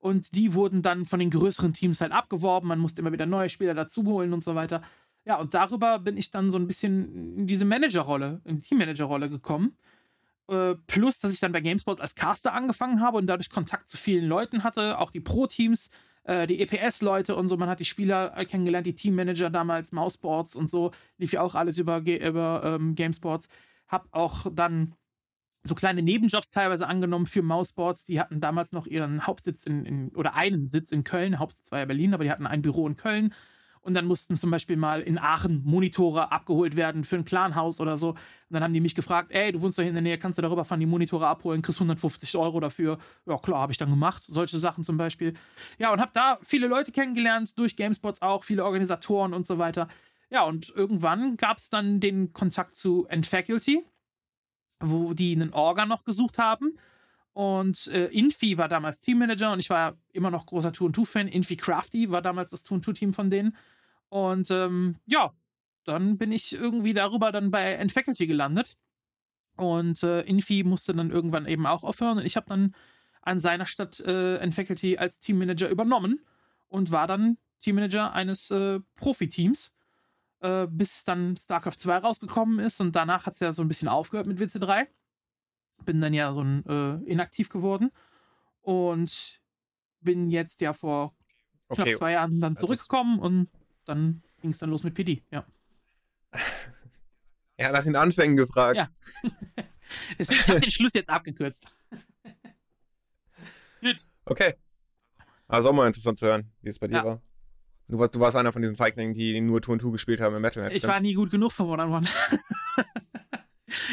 Und 0.00 0.34
die 0.34 0.54
wurden 0.54 0.82
dann 0.82 1.04
von 1.04 1.20
den 1.20 1.30
größeren 1.30 1.74
Teams 1.74 2.00
halt 2.00 2.12
abgeworben. 2.12 2.68
Man 2.68 2.78
musste 2.78 3.02
immer 3.02 3.12
wieder 3.12 3.26
neue 3.26 3.50
Spieler 3.50 3.74
dazuholen 3.74 4.32
und 4.32 4.42
so 4.42 4.54
weiter. 4.54 4.82
Ja, 5.26 5.36
und 5.36 5.54
darüber 5.54 5.98
bin 5.98 6.16
ich 6.16 6.30
dann 6.30 6.50
so 6.50 6.58
ein 6.58 6.66
bisschen 6.66 7.36
in 7.36 7.46
diese 7.46 7.66
Managerrolle, 7.66 8.40
in 8.44 8.56
die 8.56 8.62
Teammanagerrolle 8.62 9.28
gekommen. 9.28 9.76
Äh, 10.48 10.74
plus, 10.86 11.20
dass 11.20 11.32
ich 11.32 11.40
dann 11.40 11.52
bei 11.52 11.60
GameSports 11.60 12.00
als 12.00 12.14
Caster 12.14 12.54
angefangen 12.54 13.00
habe 13.00 13.18
und 13.18 13.26
dadurch 13.26 13.50
Kontakt 13.50 13.88
zu 13.88 13.96
vielen 13.98 14.26
Leuten 14.26 14.64
hatte, 14.64 14.98
auch 14.98 15.10
die 15.10 15.20
Pro-Teams, 15.20 15.90
äh, 16.24 16.46
die 16.46 16.60
EPS-Leute 16.60 17.36
und 17.36 17.48
so. 17.48 17.56
Man 17.58 17.68
hat 17.68 17.80
die 17.80 17.84
Spieler 17.84 18.30
kennengelernt, 18.46 18.86
die 18.86 18.94
Teammanager 18.94 19.50
damals, 19.50 19.92
Mouseboards 19.92 20.56
und 20.56 20.70
so. 20.70 20.92
Lief 21.18 21.32
ja 21.32 21.42
auch 21.42 21.54
alles 21.54 21.76
über, 21.78 21.98
über 21.98 22.62
ähm, 22.64 22.94
GameSports. 22.94 23.48
Hab 23.86 24.08
auch 24.12 24.46
dann 24.52 24.94
so 25.62 25.74
kleine 25.74 26.02
Nebenjobs 26.02 26.50
teilweise 26.50 26.86
angenommen 26.86 27.26
für 27.26 27.42
Mouseboards. 27.42 28.04
Die 28.04 28.20
hatten 28.20 28.40
damals 28.40 28.72
noch 28.72 28.86
ihren 28.86 29.26
Hauptsitz 29.26 29.64
in, 29.64 29.84
in, 29.84 30.08
oder 30.16 30.34
einen 30.34 30.66
Sitz 30.66 30.90
in 30.90 31.04
Köln. 31.04 31.38
Hauptsitz 31.38 31.70
war 31.70 31.78
ja 31.78 31.84
Berlin, 31.84 32.14
aber 32.14 32.24
die 32.24 32.30
hatten 32.30 32.46
ein 32.46 32.62
Büro 32.62 32.86
in 32.86 32.96
Köln. 32.96 33.34
Und 33.82 33.94
dann 33.94 34.04
mussten 34.04 34.36
zum 34.36 34.50
Beispiel 34.50 34.76
mal 34.76 35.00
in 35.00 35.18
Aachen 35.18 35.62
Monitore 35.64 36.32
abgeholt 36.32 36.76
werden 36.76 37.04
für 37.04 37.16
ein 37.16 37.24
Clanhaus 37.24 37.80
oder 37.80 37.96
so. 37.96 38.10
Und 38.10 38.18
dann 38.50 38.62
haben 38.62 38.74
die 38.74 38.80
mich 38.80 38.94
gefragt, 38.94 39.30
ey, 39.32 39.52
du 39.52 39.62
wohnst 39.62 39.78
doch 39.78 39.82
hier 39.82 39.88
in 39.88 39.94
der 39.94 40.02
Nähe, 40.02 40.18
kannst 40.18 40.38
du 40.38 40.42
darüber 40.42 40.66
fahren, 40.66 40.80
die 40.80 40.86
Monitore 40.86 41.26
abholen, 41.26 41.62
kriegst 41.62 41.80
150 41.80 42.36
Euro 42.36 42.60
dafür. 42.60 42.98
Ja, 43.24 43.38
klar, 43.38 43.60
habe 43.60 43.72
ich 43.72 43.78
dann 43.78 43.88
gemacht. 43.88 44.22
Solche 44.22 44.58
Sachen 44.58 44.84
zum 44.84 44.98
Beispiel. 44.98 45.32
Ja, 45.78 45.92
und 45.92 46.00
habe 46.00 46.10
da 46.12 46.38
viele 46.42 46.66
Leute 46.66 46.92
kennengelernt, 46.92 47.58
durch 47.58 47.74
GameSpots 47.74 48.20
auch, 48.20 48.44
viele 48.44 48.64
Organisatoren 48.64 49.32
und 49.32 49.46
so 49.46 49.56
weiter. 49.56 49.88
Ja, 50.28 50.42
und 50.44 50.72
irgendwann 50.76 51.38
gab 51.38 51.58
es 51.58 51.70
dann 51.70 52.00
den 52.00 52.32
Kontakt 52.34 52.76
zu 52.76 53.06
N-Faculty, 53.08 53.82
wo 54.80 55.14
die 55.14 55.34
einen 55.34 55.52
Orga 55.52 55.86
noch 55.86 56.04
gesucht 56.04 56.38
haben. 56.38 56.78
Und 57.32 57.86
äh, 57.88 58.06
Infi 58.06 58.58
war 58.58 58.68
damals 58.68 59.00
Teammanager 59.00 59.52
und 59.52 59.60
ich 59.60 59.70
war 59.70 59.96
immer 60.12 60.30
noch 60.30 60.46
großer 60.46 60.72
Tour 60.72 60.90
2-Fan. 60.90 61.28
Infi 61.28 61.56
Crafty 61.56 62.10
war 62.10 62.22
damals 62.22 62.50
das 62.50 62.64
Tour 62.64 62.78
2-Team 62.78 63.14
von 63.14 63.30
denen. 63.30 63.56
Und 64.08 64.50
ähm, 64.50 64.96
ja, 65.06 65.32
dann 65.84 66.18
bin 66.18 66.32
ich 66.32 66.52
irgendwie 66.52 66.92
darüber 66.92 67.30
dann 67.32 67.50
bei 67.50 67.72
N-Faculty 67.74 68.26
gelandet. 68.26 68.76
Und 69.56 70.02
äh, 70.02 70.22
Infi 70.22 70.64
musste 70.64 70.94
dann 70.94 71.10
irgendwann 71.10 71.46
eben 71.46 71.66
auch 71.66 71.84
aufhören. 71.84 72.18
Und 72.18 72.26
ich 72.26 72.36
habe 72.36 72.46
dann 72.48 72.74
an 73.22 73.40
seiner 73.40 73.66
Stadt 73.66 74.00
äh, 74.00 74.36
N-Faculty 74.38 74.98
als 74.98 75.20
Teammanager 75.20 75.68
übernommen 75.68 76.20
und 76.68 76.90
war 76.90 77.06
dann 77.06 77.36
Teammanager 77.60 78.12
eines 78.12 78.50
äh, 78.50 78.80
Profiteams, 78.96 79.72
äh, 80.40 80.66
bis 80.68 81.04
dann 81.04 81.36
StarCraft 81.36 81.76
2 81.78 81.98
rausgekommen 81.98 82.58
ist. 82.58 82.80
Und 82.80 82.94
danach 82.96 83.26
hat 83.26 83.34
es 83.34 83.40
ja 83.40 83.52
so 83.52 83.62
ein 83.62 83.68
bisschen 83.68 83.88
aufgehört 83.88 84.26
mit 84.26 84.38
WC3 84.38 84.86
bin 85.84 86.00
dann 86.00 86.12
ja 86.12 86.32
so 86.34 86.42
ein 86.42 86.64
äh, 86.66 86.96
inaktiv 87.10 87.48
geworden 87.48 87.90
und 88.60 89.40
bin 90.00 90.28
jetzt 90.30 90.60
ja 90.60 90.72
vor 90.72 91.14
knapp 91.68 91.86
Okay. 91.86 91.96
zwei 91.96 92.12
Jahren 92.12 92.40
dann 92.40 92.54
Also 92.54 92.66
zurückgekommen 92.66 93.18
und 93.18 93.48
dann 93.86 94.22
ging 94.40 94.50
es 94.50 94.58
dann 94.58 94.70
los 94.70 94.82
mit 94.82 94.94
PD, 94.94 95.22
ja. 95.30 95.46
Er 97.56 97.68
hat 97.68 97.72
nach 97.74 97.84
den 97.84 97.96
Anfängen 97.96 98.36
gefragt. 98.36 98.76
Ja. 98.76 98.88
Deswegen 100.18 100.40
habe 100.48 100.58
ich 100.58 100.64
den 100.64 100.70
Schluss 100.70 100.94
jetzt 100.94 101.10
abgekürzt. 101.10 101.62
Gut. 103.82 104.06
Okay. 104.24 104.54
Also 105.46 105.68
auch 105.68 105.72
mal 105.74 105.86
interessant 105.86 106.18
zu 106.18 106.26
hören, 106.26 106.50
wie 106.62 106.70
es 106.70 106.78
bei 106.78 106.88
dir 106.88 106.96
Ja. 106.96 107.04
war. 107.04 107.22
Du 107.90 107.98
warst, 107.98 108.14
du 108.14 108.20
warst 108.20 108.36
einer 108.36 108.52
von 108.52 108.62
diesen 108.62 108.76
Feiglingen, 108.76 109.14
die 109.14 109.40
nur 109.40 109.56
und 109.68 109.78
Tour 109.80 109.90
gespielt 109.92 110.20
haben 110.20 110.36
im 110.36 110.42
Metalhead. 110.42 110.72
Ich 110.72 110.86
war 110.86 111.00
nie 111.00 111.14
gut 111.14 111.30
genug 111.30 111.50
für 111.52 111.64
One 111.64 111.82
on 111.82 111.92
One. 111.92 112.08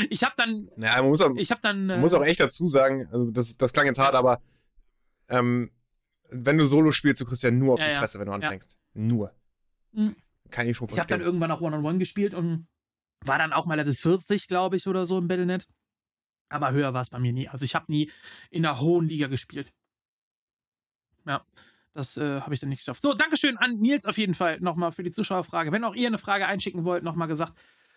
ich 0.10 0.24
habe 0.24 0.34
dann, 0.38 0.70
naja, 0.76 1.02
man 1.02 1.10
muss 1.10 1.22
auch, 1.22 1.36
ich 1.36 1.50
habe 1.52 1.62
dann, 1.62 1.90
äh, 1.90 1.98
muss 1.98 2.14
auch 2.14 2.24
echt 2.24 2.40
dazu 2.40 2.68
sagen, 2.68 3.08
also 3.12 3.32
das, 3.32 3.58
das 3.58 3.74
klang 3.74 3.88
jetzt 3.88 4.00
hart, 4.00 4.14
aber 4.16 4.42
ähm, 5.30 5.72
wenn 6.30 6.58
du 6.58 6.66
Solo 6.66 6.92
spielst, 6.92 7.22
du 7.22 7.26
kriegst 7.26 7.42
ja 7.44 7.52
nur 7.52 7.74
auf 7.74 7.80
Ja, 7.80 7.86
die 7.88 7.92
ja. 7.94 8.00
Fresse, 8.00 8.20
wenn 8.20 8.28
du 8.28 8.32
Ja. 8.34 8.36
anfängst. 8.36 8.78
Nur. 8.94 9.34
Mhm. 9.94 10.16
Kann 10.52 10.68
ich 10.68 10.78
schon 10.78 10.88
ich 10.90 11.00
habe 11.00 11.08
dann 11.08 11.20
verstehen. 11.20 11.26
irgendwann 11.26 11.52
auch 11.52 11.62
One 11.62 11.76
on 11.78 11.86
One 11.86 11.98
gespielt 11.98 12.34
und 12.36 12.68
war 13.26 13.38
dann 13.40 13.52
auch 13.52 13.66
mal 13.66 13.76
Level 13.76 13.94
40, 13.96 14.48
glaube 14.48 14.76
ich, 14.76 14.88
oder 14.88 15.06
so 15.08 15.18
im 15.18 15.28
Battlenet. 15.28 15.68
Aber 16.50 16.72
höher 16.72 16.94
war 16.94 17.02
es 17.02 17.10
bei 17.10 17.20
mir 17.20 17.34
nie. 17.34 17.50
Also 17.50 17.66
ich 17.66 17.76
habe 17.76 17.86
nie 17.92 18.12
in 18.52 18.66
einer 18.66 18.80
hohen 18.80 19.08
Liga 19.08 19.28
gespielt. 19.28 19.74
Ja, 21.26 21.44
das 21.98 22.16
äh, 22.16 22.40
habe 22.42 22.54
ich 22.54 22.60
dann 22.60 22.70
nicht 22.70 22.78
geschafft. 22.80 23.02
So, 23.02 23.16
Dankeschön 23.16 23.58
an 23.58 23.78
Nils 23.78 24.06
auf 24.06 24.20
jeden 24.20 24.36
Fall 24.36 24.60
nochmal 24.60 24.92
für 24.92 25.02
die 25.02 25.10
Zuschauerfrage. 25.10 25.72
Wenn 25.72 25.84
auch 25.84 25.96
ihr 25.96 26.06
eine 26.08 26.20
Frage 26.20 26.46
einschicken 26.46 26.86
wollt, 26.86 27.04
nochmal 27.04 27.28
gesagt, 27.28 27.54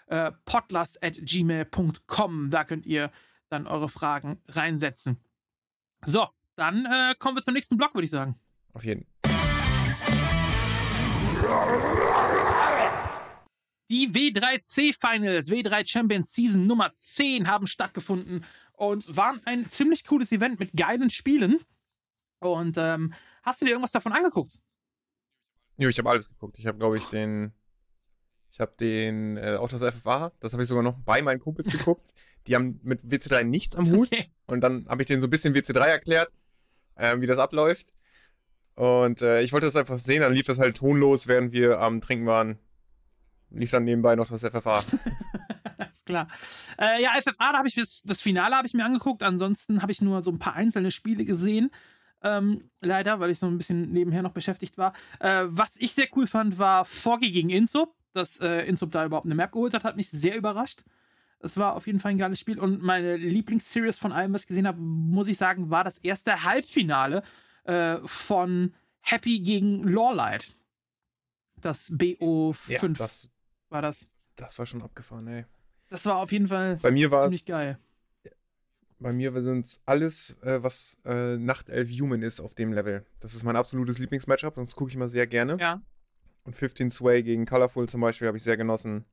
äh, 0.07 0.33
podlast.gmail.com. 0.47 2.51
Da 2.51 2.65
könnt 2.65 2.87
ihr 2.87 3.13
dann 3.51 3.67
eure 3.67 3.91
Fragen 3.91 4.41
reinsetzen. 4.49 5.23
So, 6.03 6.27
dann 6.57 6.87
äh, 6.87 7.15
kommen 7.19 7.37
wir 7.37 7.43
zum 7.43 7.53
nächsten 7.53 7.77
Block, 7.77 7.93
würde 7.95 8.07
ich 8.07 8.11
sagen. 8.11 8.41
Auf 8.73 8.85
jeden. 8.85 9.07
Die 13.91 14.09
W3C 14.09 14.95
Finals, 14.99 15.51
W3 15.51 15.87
Champions 15.87 16.33
Season 16.33 16.67
Nummer 16.67 16.95
10 16.97 17.49
haben 17.49 17.67
stattgefunden 17.67 18.47
und 18.73 19.15
waren 19.15 19.43
ein 19.45 19.69
ziemlich 19.69 20.07
cooles 20.07 20.33
Event 20.33 20.59
mit 20.59 20.71
geilen 20.75 21.11
Spielen. 21.11 21.61
Und 22.39 22.79
ähm, 22.79 23.13
hast 23.51 23.61
du 23.61 23.65
dir 23.65 23.73
irgendwas 23.73 23.93
davon 23.93 24.13
angeguckt? 24.13 24.59
Jo, 25.77 25.89
ich 25.89 25.99
habe 25.99 26.11
alles 26.11 26.29
geguckt. 26.29 26.59
Ich 26.59 26.67
habe, 26.67 26.79
glaube 26.79 26.97
ich, 26.97 27.05
den. 27.07 27.53
Ich 28.53 28.61
habe 28.61 28.73
den. 28.79 29.37
Äh, 29.37 29.57
auch 29.57 29.69
das 29.69 29.83
FFA, 29.83 30.33
das 30.41 30.53
habe 30.53 30.63
ich 30.63 30.69
sogar 30.69 30.83
noch 30.85 30.97
bei 30.99 31.21
meinen 31.23 31.41
Kumpels 31.41 31.69
geguckt. 31.71 32.15
Die 32.47 32.55
haben 32.55 32.81
mit 32.83 33.03
WC3 33.03 33.45
nichts 33.45 33.77
am 33.77 33.91
Hut. 33.91 34.09
Okay. 34.13 34.31
Und 34.47 34.61
dann 34.61 34.87
habe 34.89 35.03
ich 35.03 35.09
denen 35.09 35.21
so 35.21 35.27
ein 35.27 35.31
bisschen 35.31 35.55
WC3 35.55 35.81
erklärt, 35.81 36.33
äh, 36.95 37.21
wie 37.21 37.27
das 37.27 37.39
abläuft. 37.39 37.93
Und 38.75 39.21
äh, 39.21 39.43
ich 39.43 39.53
wollte 39.53 39.67
das 39.67 39.77
einfach 39.77 39.99
sehen. 39.99 40.21
Dann 40.21 40.33
lief 40.33 40.47
das 40.47 40.59
halt 40.59 40.77
tonlos, 40.77 41.29
während 41.29 41.53
wir 41.53 41.81
am 41.81 42.01
Trinken 42.01 42.27
waren. 42.27 42.59
Lief 43.51 43.71
dann 43.71 43.85
nebenbei 43.85 44.17
noch 44.17 44.29
das 44.29 44.43
FFA. 44.43 44.83
Alles 45.79 46.05
klar. 46.05 46.29
Äh, 46.79 47.03
ja, 47.03 47.11
FFA, 47.21 47.53
da 47.53 47.59
habe 47.59 47.69
ich 47.69 47.75
das, 47.75 48.03
das 48.05 48.23
Finale 48.23 48.55
habe 48.55 48.67
ich 48.67 48.75
mir 48.75 48.85
angeguckt. 48.85 49.23
Ansonsten 49.23 49.83
habe 49.83 49.93
ich 49.93 50.01
nur 50.01 50.23
so 50.23 50.31
ein 50.31 50.39
paar 50.39 50.55
einzelne 50.55 50.91
Spiele 50.91 51.25
gesehen. 51.25 51.71
Ähm, 52.23 52.71
leider, 52.81 53.19
weil 53.21 53.31
ich 53.31 53.39
so 53.39 53.47
ein 53.47 53.57
bisschen 53.57 53.93
nebenher 53.93 54.23
noch 54.23 54.33
beschäftigt 54.33 54.77
war. 54.79 54.93
Äh, 55.21 55.45
was 55.47 55.77
ich 55.79 55.95
sehr 55.95 56.09
cool 56.17 56.27
fand, 56.27 56.59
war 56.59 56.85
Foggy 56.85 57.31
gegen 57.31 57.51
Insub. 57.51 57.95
Dass 58.13 58.41
äh, 58.41 58.63
Insub 58.67 58.91
da 58.91 59.07
überhaupt 59.07 59.27
eine 59.27 59.37
Map 59.37 59.53
geholt 59.53 59.73
hat, 59.73 59.85
hat 59.85 59.97
mich 59.97 60.11
sehr 60.11 60.37
überrascht. 60.37 60.83
Es 61.39 61.57
war 61.57 61.75
auf 61.75 61.87
jeden 61.87 62.01
Fall 62.01 62.11
ein 62.11 62.19
geiles 62.19 62.41
Spiel. 62.41 62.59
Und 62.59 62.83
meine 62.83 63.17
Lieblingsseries 63.17 63.99
von 63.99 64.13
allem, 64.13 64.33
was 64.35 64.43
ich 64.43 64.49
gesehen 64.49 64.67
habe, 64.67 64.81
muss 64.81 65.29
ich 65.29 65.39
sagen, 65.39 65.71
war 65.71 65.85
das 65.85 65.97
erste 65.99 66.45
Halbfinale 66.45 67.23
äh, 67.65 67.99
von 68.05 68.75
Happy 69.01 69.41
gegen 69.41 69.85
Lawlight. 69.85 70.55
Das 71.57 71.91
BO5 71.93 72.57
Ja, 72.71 72.89
das, 72.89 73.31
war 73.69 73.83
das. 73.83 74.07
das 74.37 74.59
war 74.59 74.67
schon 74.67 74.83
abgefahren, 74.83 75.27
ey. 75.29 75.45
Das 75.89 76.05
war 76.07 76.17
auf 76.17 76.33
jeden 76.33 76.49
Fall 76.49 76.77
Bei 76.77 76.91
mir 76.91 77.11
ziemlich 77.11 77.47
geil. 77.47 77.79
Bei 79.01 79.13
mir 79.15 79.33
sind 79.43 79.65
es 79.65 79.81
alles, 79.87 80.39
äh, 80.43 80.63
was 80.63 80.99
äh, 81.07 81.37
Nachtelf 81.39 81.91
Human 81.91 82.23
ist 82.23 82.39
auf 82.41 82.55
dem 82.55 82.73
Level. 82.73 83.05
Das 83.21 83.35
ist 83.35 83.43
mein 83.45 83.57
absolutes 83.57 83.99
Lieblingsmatchup, 83.99 84.55
das 84.57 84.77
gucke 84.77 84.91
ich 84.91 84.97
mal 84.97 85.09
sehr 85.09 85.27
gerne. 85.27 85.57
Ja. 85.59 85.81
Und 86.45 86.55
15 86.55 86.91
Sway 86.91 87.23
gegen 87.23 87.47
Colorful 87.47 87.89
zum 87.89 88.03
Beispiel 88.03 88.29
habe 88.29 88.37
ich 88.37 88.45
sehr 88.45 88.57
genossen. 88.59 89.07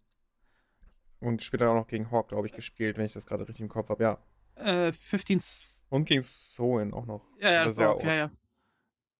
Und 1.19 1.41
später 1.41 1.69
auch 1.69 1.75
noch 1.75 1.87
gegen 1.87 2.11
Hawk, 2.11 2.27
glaube 2.29 2.47
ich, 2.47 2.53
gespielt, 2.53 2.97
wenn 2.97 3.05
ich 3.05 3.13
das 3.13 3.25
gerade 3.25 3.47
richtig 3.47 3.61
im 3.61 3.69
Kopf 3.69 3.89
habe, 3.89 4.03
ja. 4.03 4.17
Äh, 4.55 4.91
15. 4.91 5.37
S- 5.39 5.83
Und 5.89 6.05
gegen 6.05 6.21
Soen 6.21 6.93
auch 6.93 7.05
noch. 7.05 7.25
Ja, 7.39 7.51
ja, 7.51 7.63
das 7.65 7.77
war 7.77 7.95
auch, 7.95 8.03
ja, 8.03 8.13
ja. 8.13 8.31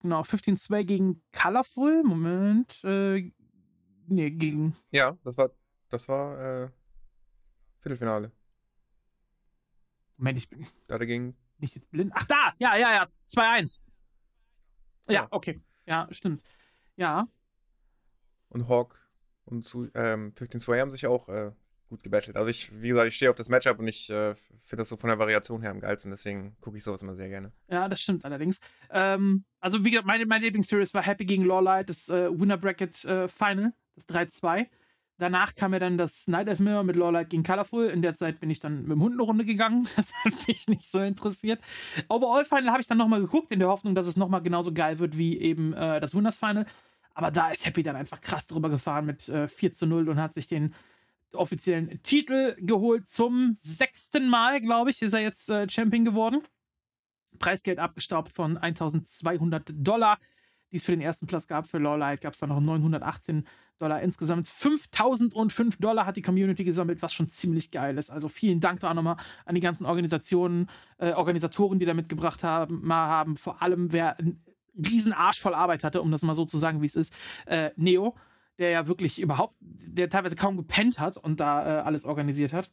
Genau, 0.02 0.20
15-2 0.22 0.84
gegen 0.84 1.22
Colorful. 1.32 2.04
Moment. 2.04 2.78
Äh, 2.84 3.32
nee, 4.06 4.30
gegen. 4.30 4.76
Ja, 4.90 5.16
das 5.24 5.36
war, 5.38 5.50
das 5.88 6.08
war 6.08 6.64
äh, 6.64 6.68
Viertelfinale. 7.80 8.30
Moment, 10.18 10.36
ich 10.38 10.48
bin 10.48 10.66
Da 10.88 10.98
dagegen. 10.98 11.36
nicht 11.58 11.74
jetzt 11.74 11.90
blind. 11.90 12.12
Ach, 12.14 12.24
da! 12.24 12.52
Ja, 12.58 12.76
ja, 12.76 12.92
ja. 12.92 13.08
2-1. 13.26 13.80
Ja, 15.08 15.12
Ja. 15.14 15.28
okay. 15.30 15.60
Ja, 15.86 16.06
stimmt. 16.10 16.42
Ja. 16.96 17.28
Und 18.50 18.68
Hawk 18.68 19.00
und 19.44 19.64
zu, 19.64 19.88
ähm, 19.94 20.32
15 20.34 20.60
Sway 20.60 20.80
haben 20.80 20.90
sich 20.90 21.06
auch 21.06 21.28
äh, 21.28 21.52
gut 21.88 22.02
gebettelt. 22.02 22.36
Also 22.36 22.48
ich, 22.48 22.70
wie 22.82 22.88
gesagt, 22.88 23.08
ich 23.08 23.16
stehe 23.16 23.30
auf 23.30 23.36
das 23.36 23.48
Matchup 23.48 23.78
und 23.78 23.88
ich 23.88 24.10
äh, 24.10 24.34
finde 24.64 24.80
das 24.82 24.88
so 24.90 24.96
von 24.98 25.08
der 25.08 25.18
Variation 25.18 25.62
her 25.62 25.70
am 25.70 25.80
geilsten, 25.80 26.10
deswegen 26.10 26.56
gucke 26.60 26.76
ich 26.76 26.84
sowas 26.84 27.00
immer 27.02 27.14
sehr 27.14 27.28
gerne. 27.28 27.52
Ja, 27.68 27.88
das 27.88 28.00
stimmt 28.02 28.24
allerdings. 28.24 28.60
Ähm, 28.90 29.44
also, 29.60 29.84
wie 29.84 29.90
gesagt, 29.90 30.06
meine, 30.06 30.26
meine 30.26 30.44
Lieblingsseries 30.44 30.92
war 30.92 31.02
Happy 31.02 31.24
gegen 31.24 31.44
Lawlight, 31.44 31.88
das 31.88 32.08
äh, 32.10 32.28
Winner 32.38 32.58
Bracket 32.58 33.02
äh, 33.06 33.28
Final, 33.28 33.72
das 33.94 34.06
3-2. 34.08 34.66
Danach 35.18 35.56
kam 35.56 35.72
ja 35.72 35.80
dann 35.80 35.98
das 35.98 36.28
Night 36.28 36.46
Elf 36.48 36.60
Mirror 36.60 36.84
mit 36.84 36.94
Lawlight 36.94 37.30
gegen 37.30 37.42
Colorful. 37.42 37.86
In 37.86 38.02
der 38.02 38.14
Zeit 38.14 38.38
bin 38.38 38.50
ich 38.50 38.60
dann 38.60 38.82
mit 38.82 38.92
dem 38.92 39.02
Hund 39.02 39.14
eine 39.14 39.22
Runde 39.22 39.44
gegangen. 39.44 39.88
Das 39.96 40.12
hat 40.24 40.46
mich 40.46 40.68
nicht 40.68 40.88
so 40.88 41.00
interessiert. 41.00 41.60
Overall 42.08 42.44
Final 42.44 42.70
habe 42.70 42.80
ich 42.80 42.86
dann 42.86 42.98
nochmal 42.98 43.20
geguckt, 43.20 43.50
in 43.50 43.58
der 43.58 43.68
Hoffnung, 43.68 43.96
dass 43.96 44.06
es 44.06 44.16
nochmal 44.16 44.42
genauso 44.42 44.72
geil 44.72 45.00
wird 45.00 45.18
wie 45.18 45.38
eben 45.38 45.72
äh, 45.72 46.00
das 46.00 46.14
Winners 46.14 46.38
Final. 46.38 46.66
Aber 47.14 47.32
da 47.32 47.50
ist 47.50 47.66
Happy 47.66 47.82
dann 47.82 47.96
einfach 47.96 48.20
krass 48.20 48.46
drüber 48.46 48.70
gefahren 48.70 49.06
mit 49.06 49.28
äh, 49.28 49.48
4 49.48 49.72
zu 49.72 49.86
0 49.86 50.08
und 50.08 50.20
hat 50.20 50.34
sich 50.34 50.46
den 50.46 50.72
offiziellen 51.32 52.00
Titel 52.04 52.56
geholt. 52.60 53.08
Zum 53.08 53.56
sechsten 53.60 54.28
Mal, 54.28 54.60
glaube 54.60 54.90
ich, 54.90 55.02
ist 55.02 55.12
er 55.12 55.20
jetzt 55.20 55.48
äh, 55.48 55.68
Champion 55.68 56.04
geworden. 56.04 56.42
Preisgeld 57.38 57.80
abgestaubt 57.80 58.32
von 58.32 58.56
1200 58.56 59.72
Dollar, 59.74 60.18
die 60.72 60.76
es 60.76 60.84
für 60.84 60.92
den 60.92 61.00
ersten 61.00 61.26
Platz 61.26 61.46
gab. 61.46 61.66
Für 61.66 61.78
Lawlight 61.78 62.20
gab 62.20 62.34
es 62.34 62.40
dann 62.40 62.50
noch 62.50 62.60
918 62.60 63.44
Dollar 63.78 64.02
insgesamt. 64.02 64.48
5005 64.48 65.76
Dollar 65.76 66.06
hat 66.06 66.16
die 66.16 66.22
Community 66.22 66.64
gesammelt, 66.64 67.00
was 67.02 67.12
schon 67.12 67.28
ziemlich 67.28 67.70
geil 67.70 67.96
ist. 67.96 68.10
Also 68.10 68.28
vielen 68.28 68.60
Dank 68.60 68.80
da 68.80 68.90
auch 68.90 68.94
nochmal 68.94 69.16
an 69.44 69.54
die 69.54 69.60
ganzen 69.60 69.86
Organisationen, 69.86 70.68
äh, 70.98 71.12
Organisatoren, 71.12 71.78
die 71.78 71.86
da 71.86 71.94
mitgebracht 71.94 72.42
haben, 72.42 72.80
mal 72.86 73.08
haben. 73.08 73.36
Vor 73.36 73.62
allem, 73.62 73.92
wer 73.92 74.18
einen 74.18 74.42
riesen 74.76 75.12
Arsch 75.12 75.40
voll 75.40 75.54
Arbeit 75.54 75.84
hatte, 75.84 76.02
um 76.02 76.10
das 76.10 76.22
mal 76.22 76.34
so 76.34 76.44
zu 76.44 76.58
sagen, 76.58 76.82
wie 76.82 76.86
es 76.86 76.96
ist, 76.96 77.12
äh, 77.46 77.70
Neo, 77.76 78.14
der 78.58 78.70
ja 78.70 78.86
wirklich 78.86 79.20
überhaupt, 79.20 79.54
der 79.60 80.08
teilweise 80.08 80.36
kaum 80.36 80.56
gepennt 80.56 80.98
hat 80.98 81.16
und 81.16 81.40
da 81.40 81.80
äh, 81.80 81.82
alles 81.82 82.04
organisiert 82.04 82.52
hat. 82.52 82.70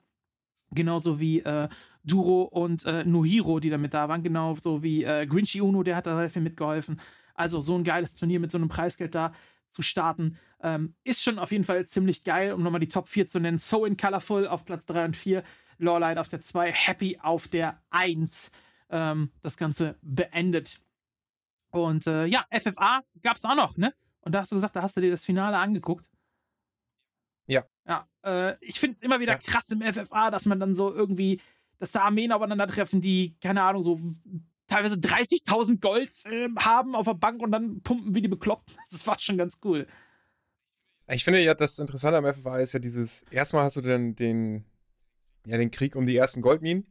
Genauso 0.71 1.19
wie 1.19 1.41
äh, 1.41 1.69
Duro 2.03 2.43
und 2.43 2.85
äh, 2.85 3.05
Nohiro, 3.05 3.59
die 3.59 3.69
da 3.69 3.77
mit 3.77 3.93
da 3.93 4.09
waren. 4.09 4.23
Genauso 4.23 4.81
wie 4.81 5.03
äh, 5.03 5.25
Grinchy 5.27 5.61
Uno, 5.61 5.83
der 5.83 5.95
hat 5.95 6.07
da 6.07 6.17
sehr 6.17 6.29
viel 6.29 6.41
mitgeholfen. 6.41 6.99
Also 7.35 7.61
so 7.61 7.75
ein 7.75 7.83
geiles 7.83 8.15
Turnier 8.15 8.39
mit 8.39 8.51
so 8.51 8.57
einem 8.57 8.69
Preisgeld 8.69 9.13
da 9.15 9.33
zu 9.71 9.81
starten, 9.81 10.37
ähm, 10.61 10.95
ist 11.03 11.21
schon 11.21 11.37
auf 11.37 11.51
jeden 11.51 11.65
Fall 11.65 11.85
ziemlich 11.85 12.23
geil, 12.23 12.53
um 12.53 12.63
nochmal 12.63 12.79
die 12.79 12.87
Top 12.87 13.09
4 13.09 13.27
zu 13.27 13.39
nennen. 13.39 13.59
So 13.59 13.85
in 13.85 13.97
Colorful 13.97 14.47
auf 14.47 14.65
Platz 14.65 14.85
3 14.85 15.05
und 15.05 15.17
4, 15.17 15.43
Lawlight 15.77 16.17
auf 16.17 16.29
der 16.29 16.39
2, 16.39 16.71
Happy 16.71 17.19
auf 17.21 17.47
der 17.49 17.81
1. 17.89 18.51
Ähm, 18.89 19.31
das 19.41 19.57
Ganze 19.57 19.97
beendet. 20.01 20.81
Und 21.71 22.07
äh, 22.07 22.25
ja, 22.25 22.45
FFA 22.51 23.01
gab 23.21 23.35
es 23.37 23.43
auch 23.43 23.55
noch, 23.55 23.75
ne? 23.77 23.93
Und 24.21 24.31
da 24.31 24.39
hast 24.39 24.51
du 24.51 24.55
gesagt, 24.55 24.75
da 24.75 24.81
hast 24.81 24.95
du 24.95 25.01
dir 25.01 25.11
das 25.11 25.25
Finale 25.25 25.57
angeguckt. 25.57 26.09
Ja. 27.47 27.65
Ja, 27.87 28.07
äh, 28.23 28.55
ich 28.61 28.79
finde 28.79 28.97
immer 29.01 29.19
wieder 29.19 29.33
Ja. 29.33 29.39
krass 29.39 29.69
im 29.69 29.81
FFA, 29.81 30.31
dass 30.31 30.45
man 30.45 30.59
dann 30.59 30.73
so 30.75 30.93
irgendwie, 30.93 31.41
dass 31.77 31.91
da 31.91 32.01
Armeen 32.03 32.31
aufeinandertreffen, 32.31 33.01
die, 33.01 33.35
keine 33.39 33.61
Ahnung, 33.63 33.83
so 33.83 33.99
teilweise 34.67 34.95
30.000 34.95 35.79
Gold 35.79 36.09
äh, 36.25 36.49
haben 36.57 36.95
auf 36.95 37.05
der 37.05 37.13
Bank 37.13 37.41
und 37.41 37.51
dann 37.51 37.81
pumpen 37.81 38.15
wie 38.15 38.21
die 38.21 38.27
bekloppt. 38.27 38.75
Das 38.91 39.05
war 39.07 39.19
schon 39.19 39.37
ganz 39.37 39.59
cool. 39.63 39.87
Ich 41.07 41.23
finde 41.23 41.41
ja, 41.41 41.53
das 41.53 41.77
Interessante 41.79 42.17
am 42.17 42.33
FFA 42.33 42.57
ist 42.59 42.73
ja 42.73 42.79
dieses, 42.79 43.23
erstmal 43.29 43.65
hast 43.65 43.77
du 43.77 43.81
dann 43.81 44.15
den, 44.15 44.65
ja, 45.45 45.57
den 45.57 45.69
Krieg 45.69 45.95
um 45.95 46.05
die 46.07 46.15
ersten 46.15 46.41
Goldminen. 46.41 46.87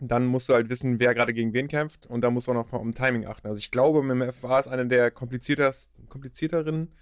Dann 0.00 0.24
musst 0.26 0.48
du 0.48 0.54
halt 0.54 0.70
wissen, 0.70 0.98
wer 0.98 1.14
gerade 1.14 1.34
gegen 1.34 1.52
wen 1.52 1.68
kämpft 1.68 2.06
und 2.06 2.22
da 2.22 2.30
musst 2.30 2.46
du 2.46 2.52
auch 2.52 2.54
noch 2.54 2.72
um 2.72 2.94
Timing 2.94 3.26
achten. 3.26 3.46
Also 3.46 3.58
ich 3.58 3.70
glaube, 3.70 4.02
mit 4.02 4.20
dem 4.20 4.32
FFA 4.32 4.58
ist 4.58 4.68
eine 4.68 4.86
der 4.86 5.10
komplizierteren 5.10 6.92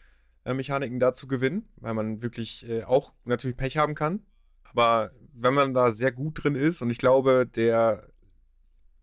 äh, 0.44 0.52
Mechaniken 0.52 0.98
da 0.98 1.12
zu 1.12 1.28
gewinnen, 1.28 1.68
weil 1.76 1.94
man 1.94 2.22
wirklich 2.22 2.68
äh, 2.68 2.82
auch 2.82 3.14
natürlich 3.24 3.56
Pech 3.56 3.76
haben 3.76 3.94
kann. 3.94 4.22
Aber 4.64 5.12
wenn 5.32 5.54
man 5.54 5.74
da 5.74 5.92
sehr 5.92 6.12
gut 6.12 6.42
drin 6.42 6.56
ist 6.56 6.82
und 6.82 6.90
ich 6.90 6.98
glaube, 6.98 7.46
der 7.46 8.08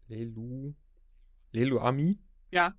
Lelu, 0.07 0.73
Lelu 1.51 1.79
Ami, 1.79 2.19
Ja. 2.51 2.73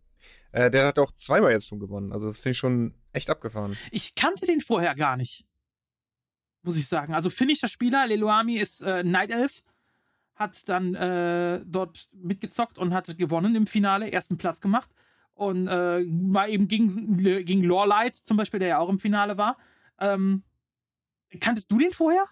äh, 0.52 0.70
der 0.70 0.86
hat 0.86 0.98
auch 0.98 1.12
zweimal 1.12 1.52
jetzt 1.52 1.66
schon 1.66 1.80
gewonnen. 1.80 2.12
Also 2.12 2.26
das 2.26 2.40
finde 2.40 2.52
ich 2.52 2.58
schon 2.58 2.94
echt 3.12 3.30
abgefahren. 3.30 3.76
Ich 3.90 4.14
kannte 4.14 4.46
den 4.46 4.60
vorher 4.60 4.94
gar 4.94 5.16
nicht. 5.16 5.44
Muss 6.62 6.76
ich 6.76 6.88
sagen. 6.88 7.14
Also 7.14 7.30
finnischer 7.30 7.68
Spieler, 7.68 8.06
Leluami 8.06 8.56
ist 8.58 8.80
äh, 8.82 9.02
Night 9.04 9.30
Elf, 9.30 9.62
hat 10.34 10.68
dann 10.68 10.94
äh, 10.94 11.62
dort 11.64 12.10
mitgezockt 12.12 12.76
und 12.78 12.92
hat 12.92 13.16
gewonnen 13.18 13.54
im 13.54 13.66
Finale, 13.66 14.10
ersten 14.10 14.36
Platz 14.36 14.60
gemacht. 14.60 14.90
Und 15.34 15.68
äh, 15.68 16.02
war 16.32 16.48
eben 16.48 16.66
gegen, 16.66 17.18
gegen 17.18 17.62
Lorelight 17.62 18.16
zum 18.16 18.36
Beispiel, 18.36 18.58
der 18.58 18.68
ja 18.70 18.78
auch 18.78 18.88
im 18.88 18.98
Finale 18.98 19.36
war. 19.36 19.58
Ähm, 20.00 20.42
kanntest 21.40 21.70
du 21.70 21.78
den 21.78 21.92
vorher? 21.92 22.24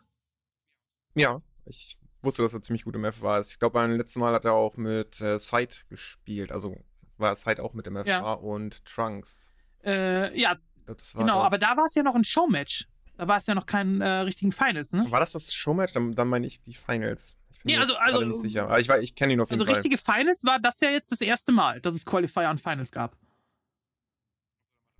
Ja, 1.14 1.40
ich 1.66 1.98
wusste, 2.24 2.42
dass 2.42 2.54
er 2.54 2.62
ziemlich 2.62 2.84
gut 2.84 2.94
im 2.96 3.04
FFA 3.12 3.38
ist. 3.38 3.52
Ich 3.52 3.58
glaube, 3.58 3.74
beim 3.74 3.92
letzten 3.92 4.20
Mal 4.20 4.32
hat 4.34 4.44
er 4.44 4.52
auch 4.54 4.76
mit 4.76 5.20
äh, 5.20 5.38
Sight 5.38 5.84
gespielt. 5.88 6.52
Also 6.52 6.76
war 7.18 7.34
Sight 7.36 7.60
auch 7.60 7.74
mit 7.74 7.86
im 7.86 7.96
FFA 7.96 8.08
Ja. 8.08 8.32
und 8.32 8.84
Trunks. 8.84 9.52
Äh, 9.84 10.38
ja, 10.38 10.54
glaub, 10.86 10.98
war 11.14 11.20
genau, 11.24 11.42
das. 11.42 11.52
aber 11.52 11.58
da 11.58 11.76
war 11.76 11.84
es 11.86 11.94
ja 11.94 12.02
noch 12.02 12.14
ein 12.14 12.24
Showmatch. 12.24 12.86
Da 13.16 13.28
war 13.28 13.36
es 13.36 13.46
ja 13.46 13.54
noch 13.54 13.66
kein 13.66 14.00
äh, 14.00 14.08
richtigen 14.08 14.50
Finals, 14.50 14.92
ne? 14.92 15.06
War 15.10 15.20
das 15.20 15.32
das 15.32 15.54
Showmatch? 15.54 15.92
Dann, 15.92 16.14
dann 16.14 16.26
meine 16.28 16.46
ich 16.46 16.60
die 16.62 16.74
Finals. 16.74 17.36
Ich 17.52 17.60
bin 17.62 17.72
Nee, 17.74 17.78
also- 17.80 17.94
also- 17.96 18.20
nicht 18.22 18.40
sicher. 18.40 18.64
Aber 18.64 18.80
ich, 18.80 18.88
ich 18.88 19.14
kenne 19.14 19.34
ihn 19.34 19.40
auf 19.40 19.50
jeden 19.50 19.60
Also 19.60 19.66
Fall. 19.72 19.80
richtige 19.82 19.98
Finals 19.98 20.44
war 20.44 20.58
das 20.58 20.80
ja 20.80 20.90
jetzt 20.90 21.12
das 21.12 21.20
erste 21.20 21.52
Mal, 21.52 21.80
dass 21.80 21.94
es 21.94 22.04
Qualifier 22.04 22.50
und 22.50 22.60
Finals 22.60 22.90
gab. 22.90 23.16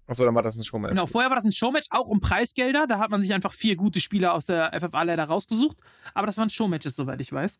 Achso, 0.06 0.24
dann 0.24 0.34
war 0.34 0.42
das 0.42 0.56
ein 0.56 0.64
Showmatch. 0.64 0.90
Genau, 0.90 1.06
vorher 1.06 1.30
war 1.30 1.36
das 1.36 1.46
ein 1.46 1.52
Showmatch, 1.52 1.86
auch 1.90 2.08
um 2.08 2.20
Preisgelder. 2.20 2.86
Da 2.86 2.98
hat 2.98 3.10
man 3.10 3.22
sich 3.22 3.32
einfach 3.32 3.52
vier 3.52 3.76
gute 3.76 4.00
Spieler 4.00 4.34
aus 4.34 4.46
der 4.46 4.72
FFA 4.78 5.02
leider 5.02 5.24
rausgesucht. 5.24 5.78
Aber 6.12 6.26
das 6.26 6.36
waren 6.36 6.50
Showmatches, 6.50 6.94
soweit 6.94 7.20
ich 7.20 7.32
weiß. 7.32 7.58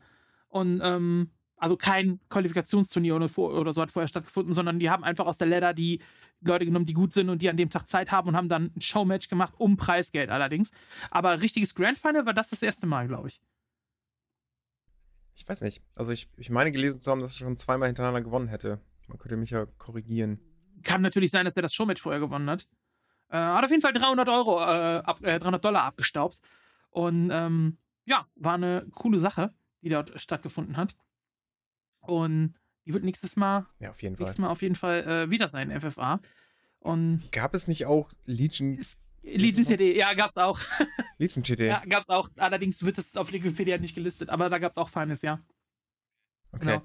Und 0.49 0.81
ähm, 0.83 1.31
also 1.57 1.77
kein 1.77 2.21
Qualifikationsturnier 2.29 3.15
oder, 3.17 3.73
so 3.73 3.81
hat 3.81 3.91
vorher 3.91 4.09
stattgefunden, 4.09 4.53
sondern 4.53 4.79
die 4.79 4.91
haben 4.91 5.05
einfach 5.05 5.25
aus 5.25 5.39
der 5.39 5.47
Ladder 5.47 5.73
die 5.73 6.03
Leute 6.43 6.67
genommen, 6.67 6.85
die 6.85 6.93
gut 6.93 7.13
sind 7.13 7.31
und 7.31 7.41
die 7.41 7.49
an 7.49 7.57
dem 7.57 7.71
Tag 7.71 7.89
Zeit 7.89 8.11
haben 8.13 8.29
und 8.29 8.37
haben 8.37 8.51
dann 8.51 8.73
ein 8.77 8.81
Showmatch 8.81 9.29
gemacht, 9.29 9.55
um 9.57 9.79
Preisgeld 9.79 10.29
allerdings. 10.29 10.71
Aber 11.11 11.41
richtiges 11.41 11.75
Grand 11.75 11.97
Final 11.97 12.27
war 12.27 12.35
das 12.35 12.51
das 12.51 12.63
erste 12.63 12.87
Mal, 12.87 13.09
glaube 13.09 13.29
ich. 13.29 13.41
Ich 15.37 15.49
weiß 15.49 15.63
nicht. 15.63 15.83
Also 15.95 16.13
ich, 16.13 16.29
ich 16.37 16.51
meine 16.51 16.71
gelesen 16.71 17.01
zu 17.01 17.11
haben, 17.11 17.21
dass 17.21 17.33
er 17.33 17.47
schon 17.47 17.57
zweimal 17.57 17.89
hintereinander 17.89 18.23
gewonnen 18.23 18.49
hätte. 18.49 18.81
Man 19.09 19.19
könnte 19.19 19.37
mich 19.37 19.51
ja 19.51 19.67
korrigieren. 19.79 20.39
Kann 20.85 21.03
natürlich 21.03 21.31
sein, 21.31 21.45
dass 21.45 21.57
er 21.57 21.63
das 21.63 21.75
Showmatch 21.75 22.03
vorher 22.03 22.21
gewonnen 22.21 22.49
hat. 22.49 22.69
Äh, 23.31 23.39
hat 23.39 23.65
auf 23.65 23.71
jeden 23.71 23.83
Fall 23.83 23.93
300 23.93 24.29
Euro, 24.29 24.61
äh, 24.61 24.99
ab, 25.05 25.19
äh, 25.23 25.39
300 25.39 25.65
Dollar 25.65 25.83
abgestaubt. 25.85 26.41
Und 26.91 27.31
ähm, 27.33 27.79
ja, 28.05 28.27
war 28.37 28.55
eine 28.55 28.87
coole 28.93 29.19
Sache, 29.19 29.53
die 29.83 29.89
dort 29.89 30.19
stattgefunden 30.21 30.77
hat. 30.77 30.97
Und 32.01 32.55
die 32.87 32.93
wird 32.93 33.05
nächstes 33.05 33.37
Mal, 33.37 33.67
Ja, 33.79 33.91
auf 33.91 34.03
jeden 34.03 34.17
Fall. 34.17 34.25
nächstes 34.25 34.39
Mal 34.39 34.49
auf 34.51 34.63
jeden 34.63 34.75
Fall 34.75 35.03
äh, 35.09 35.31
wieder 35.31 35.49
sein, 35.49 35.79
FFA. 35.81 36.21
Und 36.81 37.33
Gab 37.33 37.55
es 37.55 37.67
nicht 37.67 37.87
auch 37.87 38.13
Legion, 38.27 38.77
ist, 38.77 39.01
Legion 39.23 39.65
TD, 39.65 39.97
ja, 39.97 40.13
gab's 40.13 40.37
auch. 40.37 40.61
Legion 41.19 41.43
TT? 41.43 41.61
Ja, 41.61 41.83
gab's 41.89 42.11
auch. 42.11 42.29
Allerdings 42.37 42.85
wird 42.85 42.99
es 42.99 43.17
auf 43.17 43.33
Wikipedia 43.33 43.79
nicht 43.79 43.95
gelistet, 43.95 44.29
aber 44.29 44.51
da 44.51 44.59
gab's 44.59 44.77
auch 44.77 44.91
Finals, 44.91 45.23
ja. 45.23 45.41
okay. 46.53 46.67
Genau. 46.79 46.83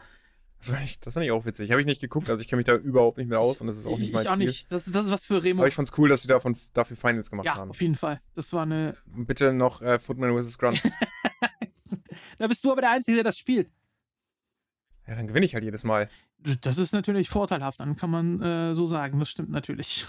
Das 0.60 0.72
fand 0.72 0.84
ich, 0.84 1.00
das 1.00 1.14
fand 1.14 1.26
ich 1.26 1.32
auch 1.32 1.46
witzig. 1.46 1.72
Habe 1.72 1.80
ich 1.80 1.88
nicht 1.88 2.02
geguckt, 2.02 2.30
also 2.30 2.42
ich 2.42 2.48
kenne 2.50 2.58
mich 2.58 2.66
da 2.66 2.76
überhaupt 2.76 3.18
nicht 3.18 3.28
mehr 3.30 3.40
aus 3.40 3.62
und 3.62 3.68
das 3.68 3.78
ist 3.78 3.86
auch 3.86 3.98
nicht 3.98 4.10
ich, 4.10 4.14
mein 4.14 4.24
ich 4.24 4.30
auch 4.30 4.34
Spiel. 4.36 4.48
nicht. 4.48 4.72
Das, 4.72 4.84
das 4.86 5.06
ist 5.06 5.12
was 5.12 5.24
für 5.24 5.42
Remo. 5.42 5.62
Aber 5.62 5.68
ich 5.70 5.74
fand's 5.76 5.92
cool, 5.98 6.10
dass 6.10 6.22
sie 6.24 6.28
davon, 6.28 6.58
dafür 6.74 6.98
Finals 6.98 7.30
gemacht 7.30 7.46
ja, 7.46 7.56
haben. 7.56 7.70
auf 7.70 7.82
jeden 7.82 7.96
Fall. 7.96 8.20
Das 8.36 8.52
war 8.52 8.64
eine. 8.64 8.98
Bitte 9.06 9.54
noch 9.54 9.82
äh, 9.82 10.00
Footman 10.00 10.42
vs. 10.42 10.58
Grunts. 10.58 10.84
da 12.38 12.48
bist 12.48 12.64
du 12.66 12.72
aber 12.72 12.82
der 12.82 12.92
Einzige, 12.92 13.16
der 13.16 13.24
das 13.24 13.38
spielt. 13.38 13.70
ja, 15.08 15.16
dann 15.16 15.28
gewinne 15.28 15.46
ich 15.46 15.54
halt 15.54 15.64
jedes 15.64 15.84
Mal. 15.86 16.10
Das 16.62 16.78
ist 16.78 16.92
natürlich 16.94 17.30
vorteilhaft, 17.30 17.80
dann 17.80 17.96
kann 17.96 18.10
man 18.10 18.42
äh, 18.42 18.76
so 18.76 18.88
sagen, 18.88 19.20
das 19.20 19.30
stimmt 19.30 19.50
natürlich. 19.52 20.06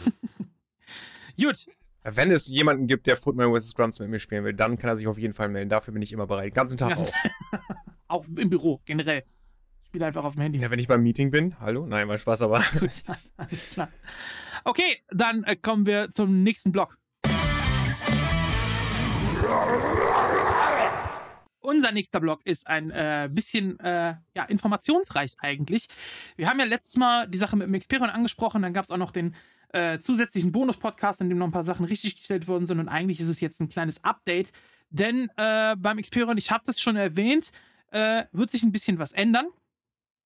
Gut, 1.41 1.67
Wenn 2.03 2.31
es 2.31 2.49
jemanden 2.49 2.87
gibt, 2.87 3.07
der 3.07 3.17
Footman 3.17 3.55
vs. 3.55 3.75
Grunts 3.75 3.99
mit 3.99 4.09
mir 4.09 4.19
spielen 4.19 4.45
will, 4.45 4.55
dann 4.55 4.79
kann 4.79 4.91
er 4.91 4.97
sich 4.97 5.07
auf 5.07 5.19
jeden 5.19 5.35
Fall 5.35 5.49
melden. 5.49 5.71
Dafür 5.71 5.93
bin 5.95 6.03
ich 6.03 6.13
immer 6.13 6.27
bereit. 6.27 6.47
Den 6.47 6.55
ganzen 6.55 6.77
Tag 6.77 6.91
Ja. 6.91 6.97
auch. 6.97 7.13
auch 8.09 8.27
im 8.37 8.51
Büro 8.51 8.81
generell. 8.85 9.25
Spiel 9.91 10.05
einfach 10.05 10.23
auf 10.23 10.35
dem 10.37 10.43
Handy. 10.43 10.61
Ja, 10.61 10.71
wenn 10.71 10.79
ich 10.79 10.87
beim 10.87 11.03
Meeting 11.03 11.33
bin, 11.33 11.59
hallo? 11.59 11.85
Nein, 11.85 12.07
mal 12.07 12.17
Spaß, 12.17 12.43
aber. 12.43 12.63
Gut, 12.79 13.03
alles 13.37 13.71
klar. 13.71 13.89
Okay, 14.63 15.03
dann 15.11 15.43
äh, 15.43 15.57
kommen 15.57 15.85
wir 15.85 16.13
zum 16.13 16.45
nächsten 16.45 16.71
Block. 16.71 16.97
Unser 21.59 21.91
nächster 21.91 22.21
Block 22.21 22.47
ist 22.47 22.69
ein 22.69 22.93
äh, 22.93 23.29
bisschen 23.33 23.81
äh, 23.81 24.15
ja, 24.37 24.45
informationsreich 24.45 25.35
eigentlich. 25.41 25.89
Wir 26.37 26.49
haben 26.49 26.61
ja 26.61 26.67
letztes 26.67 26.97
Mal 26.97 27.27
die 27.27 27.39
Sache 27.39 27.57
mit 27.57 27.67
dem 27.67 27.75
Experion 27.75 28.11
angesprochen, 28.11 28.63
dann 28.63 28.73
gab 28.73 28.85
es 28.85 28.93
auch 28.93 28.97
noch 28.97 29.11
den 29.11 29.35
äh, 29.73 29.99
zusätzlichen 29.99 30.53
Bonus-Podcast, 30.53 31.21
in 31.21 31.29
dem 31.29 31.39
noch 31.39 31.49
ein 31.49 31.53
paar 31.53 31.65
Sachen 31.65 31.85
richtig 31.85 32.17
gestellt 32.17 32.47
worden 32.47 32.69
sind 32.69 32.79
und 32.79 32.89
eigentlich 32.89 33.19
ist 33.19 33.29
es 33.29 33.41
jetzt 33.41 33.61
ein 33.61 33.69
kleines 33.69 34.05
Update, 34.05 34.53
denn 34.91 35.29
äh, 35.37 35.75
beim 35.75 35.99
Experion, 35.99 36.39
ich 36.39 36.53
habe 36.53 36.63
das 36.65 36.81
schon 36.81 36.95
erwähnt, 36.95 37.51
äh, 37.91 38.27
wird 38.31 38.51
sich 38.51 38.63
ein 38.63 38.71
bisschen 38.71 39.01
was 39.01 39.11
ändern 39.11 39.49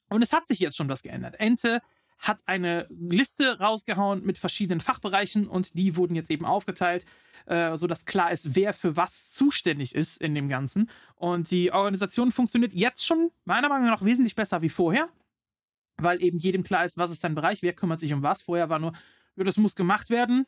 und 0.08 0.22
es 0.22 0.32
hat 0.32 0.46
sich 0.46 0.58
jetzt 0.58 0.76
schon 0.76 0.88
was 0.88 1.02
geändert. 1.02 1.36
Ente 1.38 1.80
hat 2.18 2.40
eine 2.46 2.86
Liste 2.90 3.58
rausgehauen 3.58 4.24
mit 4.24 4.38
verschiedenen 4.38 4.80
Fachbereichen 4.80 5.46
und 5.46 5.78
die 5.78 5.96
wurden 5.96 6.14
jetzt 6.14 6.30
eben 6.30 6.44
aufgeteilt, 6.44 7.04
äh, 7.46 7.76
sodass 7.76 8.06
klar 8.06 8.32
ist, 8.32 8.54
wer 8.54 8.72
für 8.72 8.96
was 8.96 9.30
zuständig 9.32 9.94
ist 9.94 10.16
in 10.16 10.34
dem 10.34 10.48
Ganzen. 10.48 10.90
Und 11.16 11.50
die 11.50 11.72
Organisation 11.72 12.32
funktioniert 12.32 12.72
jetzt 12.72 13.04
schon 13.04 13.30
meiner 13.44 13.68
Meinung 13.68 13.88
nach 13.88 14.04
wesentlich 14.04 14.34
besser 14.34 14.62
wie 14.62 14.70
vorher, 14.70 15.08
weil 15.98 16.22
eben 16.22 16.38
jedem 16.38 16.64
klar 16.64 16.84
ist, 16.84 16.96
was 16.96 17.10
ist 17.10 17.20
sein 17.20 17.34
Bereich, 17.34 17.62
wer 17.62 17.74
kümmert 17.74 18.00
sich 18.00 18.12
um 18.12 18.22
was. 18.22 18.42
Vorher 18.42 18.70
war 18.70 18.78
nur, 18.78 18.92
das 19.36 19.56
muss 19.56 19.74
gemacht 19.74 20.10
werden, 20.10 20.46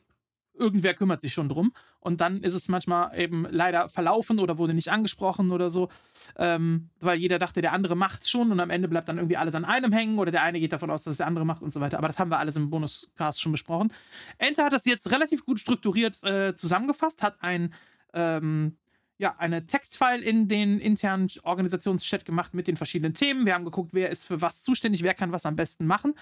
irgendwer 0.57 0.93
kümmert 0.93 1.21
sich 1.21 1.33
schon 1.33 1.49
drum. 1.49 1.73
Und 1.99 2.21
dann 2.21 2.41
ist 2.41 2.53
es 2.53 2.67
manchmal 2.67 3.17
eben 3.19 3.45
leider 3.49 3.89
verlaufen 3.89 4.39
oder 4.39 4.57
wurde 4.57 4.73
nicht 4.73 4.91
angesprochen 4.91 5.51
oder 5.51 5.69
so, 5.69 5.89
ähm, 6.37 6.89
weil 6.99 7.17
jeder 7.17 7.39
dachte, 7.39 7.61
der 7.61 7.73
andere 7.73 7.95
macht 7.95 8.23
es 8.23 8.29
schon 8.29 8.51
und 8.51 8.59
am 8.59 8.69
Ende 8.69 8.87
bleibt 8.87 9.09
dann 9.09 9.17
irgendwie 9.17 9.37
alles 9.37 9.55
an 9.55 9.65
einem 9.65 9.91
hängen 9.91 10.19
oder 10.19 10.31
der 10.31 10.43
eine 10.43 10.59
geht 10.59 10.73
davon 10.73 10.89
aus, 10.89 11.03
dass 11.03 11.11
es 11.11 11.17
der 11.17 11.27
andere 11.27 11.45
macht 11.45 11.61
und 11.61 11.73
so 11.73 11.79
weiter. 11.79 11.97
Aber 11.97 12.07
das 12.07 12.19
haben 12.19 12.31
wir 12.31 12.39
alles 12.39 12.55
im 12.55 12.69
Bonuscast 12.69 13.41
schon 13.41 13.51
besprochen. 13.51 13.93
Enter 14.37 14.65
hat 14.65 14.73
das 14.73 14.85
jetzt 14.85 15.11
relativ 15.11 15.45
gut 15.45 15.59
strukturiert 15.59 16.23
äh, 16.23 16.55
zusammengefasst, 16.55 17.23
hat 17.23 17.37
ein 17.41 17.73
ähm, 18.13 18.77
ja, 19.19 19.35
eine 19.37 19.65
Textfile 19.65 20.23
in 20.23 20.47
den 20.47 20.79
internen 20.79 21.27
Organisationschat 21.43 22.25
gemacht 22.25 22.53
mit 22.53 22.67
den 22.67 22.77
verschiedenen 22.77 23.13
Themen. 23.13 23.45
Wir 23.45 23.55
haben 23.55 23.65
geguckt, 23.65 23.93
wer 23.93 24.09
ist 24.09 24.25
für 24.25 24.41
was 24.41 24.61
zuständig, 24.61 25.01
wer 25.03 25.13
kann 25.13 25.31
was 25.31 25.45
am 25.45 25.55
besten 25.55 25.87
machen. 25.87 26.13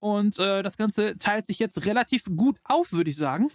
Und 0.00 0.38
äh, 0.38 0.62
das 0.62 0.76
Ganze 0.76 1.18
teilt 1.18 1.46
sich 1.46 1.58
jetzt 1.58 1.84
relativ 1.84 2.24
gut 2.36 2.58
auf, 2.64 2.92
würde 2.92 3.10
ich 3.10 3.16
sagen. 3.16 3.50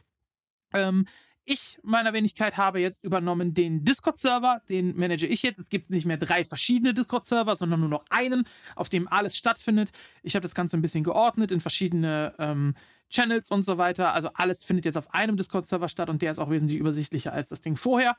Ähm, 0.73 1.05
ich, 1.45 1.77
meiner 1.83 2.13
Wenigkeit, 2.13 2.55
habe 2.55 2.79
jetzt 2.79 3.03
übernommen 3.03 3.53
den 3.53 3.83
Discord-Server, 3.83 4.61
den 4.69 4.95
manage 4.95 5.27
ich 5.27 5.43
jetzt. 5.43 5.59
Es 5.59 5.69
gibt 5.69 5.89
nicht 5.89 6.05
mehr 6.05 6.17
drei 6.17 6.45
verschiedene 6.45 6.93
Discord-Server, 6.93 7.55
sondern 7.55 7.81
nur 7.81 7.89
noch 7.89 8.05
einen, 8.09 8.45
auf 8.75 8.87
dem 8.87 9.09
alles 9.09 9.35
stattfindet. 9.35 9.91
Ich 10.21 10.35
habe 10.35 10.43
das 10.43 10.55
Ganze 10.55 10.77
ein 10.77 10.81
bisschen 10.81 11.03
geordnet 11.03 11.51
in 11.51 11.59
verschiedene 11.59 12.33
ähm, 12.39 12.75
Channels 13.09 13.51
und 13.51 13.63
so 13.63 13.77
weiter. 13.77 14.13
Also 14.13 14.29
alles 14.33 14.63
findet 14.63 14.85
jetzt 14.85 14.97
auf 14.97 15.13
einem 15.13 15.35
Discord-Server 15.35 15.89
statt 15.89 16.09
und 16.09 16.21
der 16.21 16.31
ist 16.31 16.39
auch 16.39 16.49
wesentlich 16.49 16.79
übersichtlicher 16.79 17.33
als 17.33 17.49
das 17.49 17.59
Ding 17.59 17.75
vorher. 17.75 18.15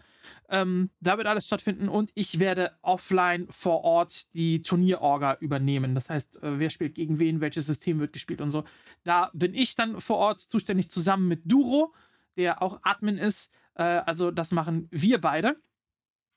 Ähm, 0.51 0.91
da 1.01 1.17
wird 1.17 1.27
alles 1.27 1.47
stattfinden 1.47 1.89
und 1.89 2.11
ich 2.15 2.39
werde 2.39 2.73
offline 2.83 3.49
vor 3.51 3.83
Ort 3.85 4.33
die 4.35 4.63
Turnierorga 4.63 5.39
übernehmen. 5.41 5.95
Das 5.95 6.11
heißt, 6.11 6.43
äh, 6.43 6.59
wer 6.59 6.71
spielt 6.71 6.95
gegen 6.95 7.19
wen, 7.19 7.41
welches 7.41 7.67
System 7.67 8.01
wird 8.01 8.13
gespielt 8.13 8.41
und 8.41 8.51
so. 8.51 8.65
Da 9.03 9.31
bin 9.33 9.55
ich 9.55 9.75
dann 9.75 10.01
vor 10.01 10.19
Ort 10.19 10.41
zuständig 10.41 10.91
zusammen 10.91 11.27
mit 11.27 11.41
Duro 11.45 11.93
der 12.37 12.63
auch 12.63 12.81
Admin 12.83 13.19
ist. 13.19 13.53
Äh, 13.75 13.83
also 13.83 14.31
das 14.31 14.53
machen 14.53 14.89
wir 14.91 15.21
beide. 15.21 15.57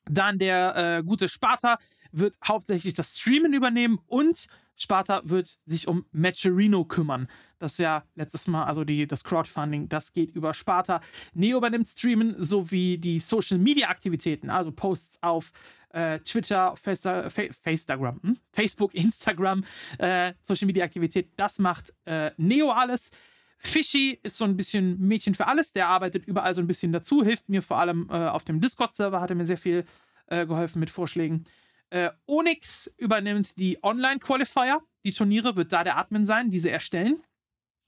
Dann 0.06 0.40
der 0.40 1.00
äh, 1.00 1.04
gute 1.04 1.30
Sparta 1.30 1.80
wird 2.12 2.36
hauptsächlich 2.46 2.94
das 2.94 3.18
Streamen 3.18 3.54
übernehmen 3.54 4.00
und 4.08 4.48
Sparta 4.78 5.22
wird 5.26 5.58
sich 5.66 5.88
um 5.88 6.06
Matcherino 6.12 6.86
kümmern. 6.86 7.28
Das 7.60 7.74
ist 7.74 7.80
ja 7.80 8.04
letztes 8.16 8.48
Mal, 8.48 8.66
also 8.66 8.84
die, 8.84 9.08
das 9.08 9.24
Crowdfunding, 9.24 9.90
das 9.90 10.14
geht 10.14 10.32
über 10.32 10.54
Sparta. 10.54 11.02
Neo 11.34 11.58
übernimmt 11.58 11.88
Streamen 11.88 12.36
sowie 12.42 12.98
die 13.00 13.20
Social 13.20 13.58
Media 13.58 13.90
Aktivitäten, 13.90 14.50
also 14.50 14.72
Posts 14.72 15.24
auf 15.24 15.52
äh, 15.90 16.20
Twitter, 16.20 16.76
Faceagram, 16.78 17.32
Faceagram 17.64 18.20
hm? 18.22 18.38
Facebook, 18.52 18.94
Instagram, 18.94 19.64
äh, 19.98 20.34
Social 20.44 20.68
Media 20.68 20.86
Aktivität. 20.86 21.32
Das 21.38 21.58
macht 21.58 21.94
äh, 22.06 22.32
Neo 22.38 22.70
alles. 22.70 23.12
Fishy 23.58 24.20
ist 24.24 24.38
so 24.38 24.46
ein 24.46 24.56
bisschen 24.56 25.00
Mädchen 25.00 25.36
für 25.36 25.48
alles. 25.48 25.74
Der 25.74 25.88
arbeitet 25.88 26.26
überall 26.28 26.54
so 26.56 26.62
ein 26.62 26.68
bisschen 26.68 26.92
dazu, 26.92 27.24
hilft 27.24 27.50
mir 27.50 27.62
vor 27.62 27.78
allem 27.78 28.08
äh, 28.10 28.28
auf 28.28 28.44
dem 28.44 28.62
Discord-Server, 28.62 29.20
hat 29.20 29.30
er 29.30 29.36
mir 29.36 29.46
sehr 29.46 29.58
viel 29.58 29.86
äh, 30.28 30.46
geholfen 30.46 30.80
mit 30.80 30.90
Vorschlägen. 30.90 31.46
Äh, 31.90 32.10
Onyx 32.26 32.92
übernimmt 32.98 33.58
die 33.58 33.82
Online-Qualifier. 33.84 34.82
Die 35.06 35.14
Turniere 35.14 35.56
wird 35.56 35.72
da 35.72 35.84
der 35.84 35.98
Admin 35.98 36.26
sein, 36.26 36.52
diese 36.52 36.70
erstellen 36.70 37.22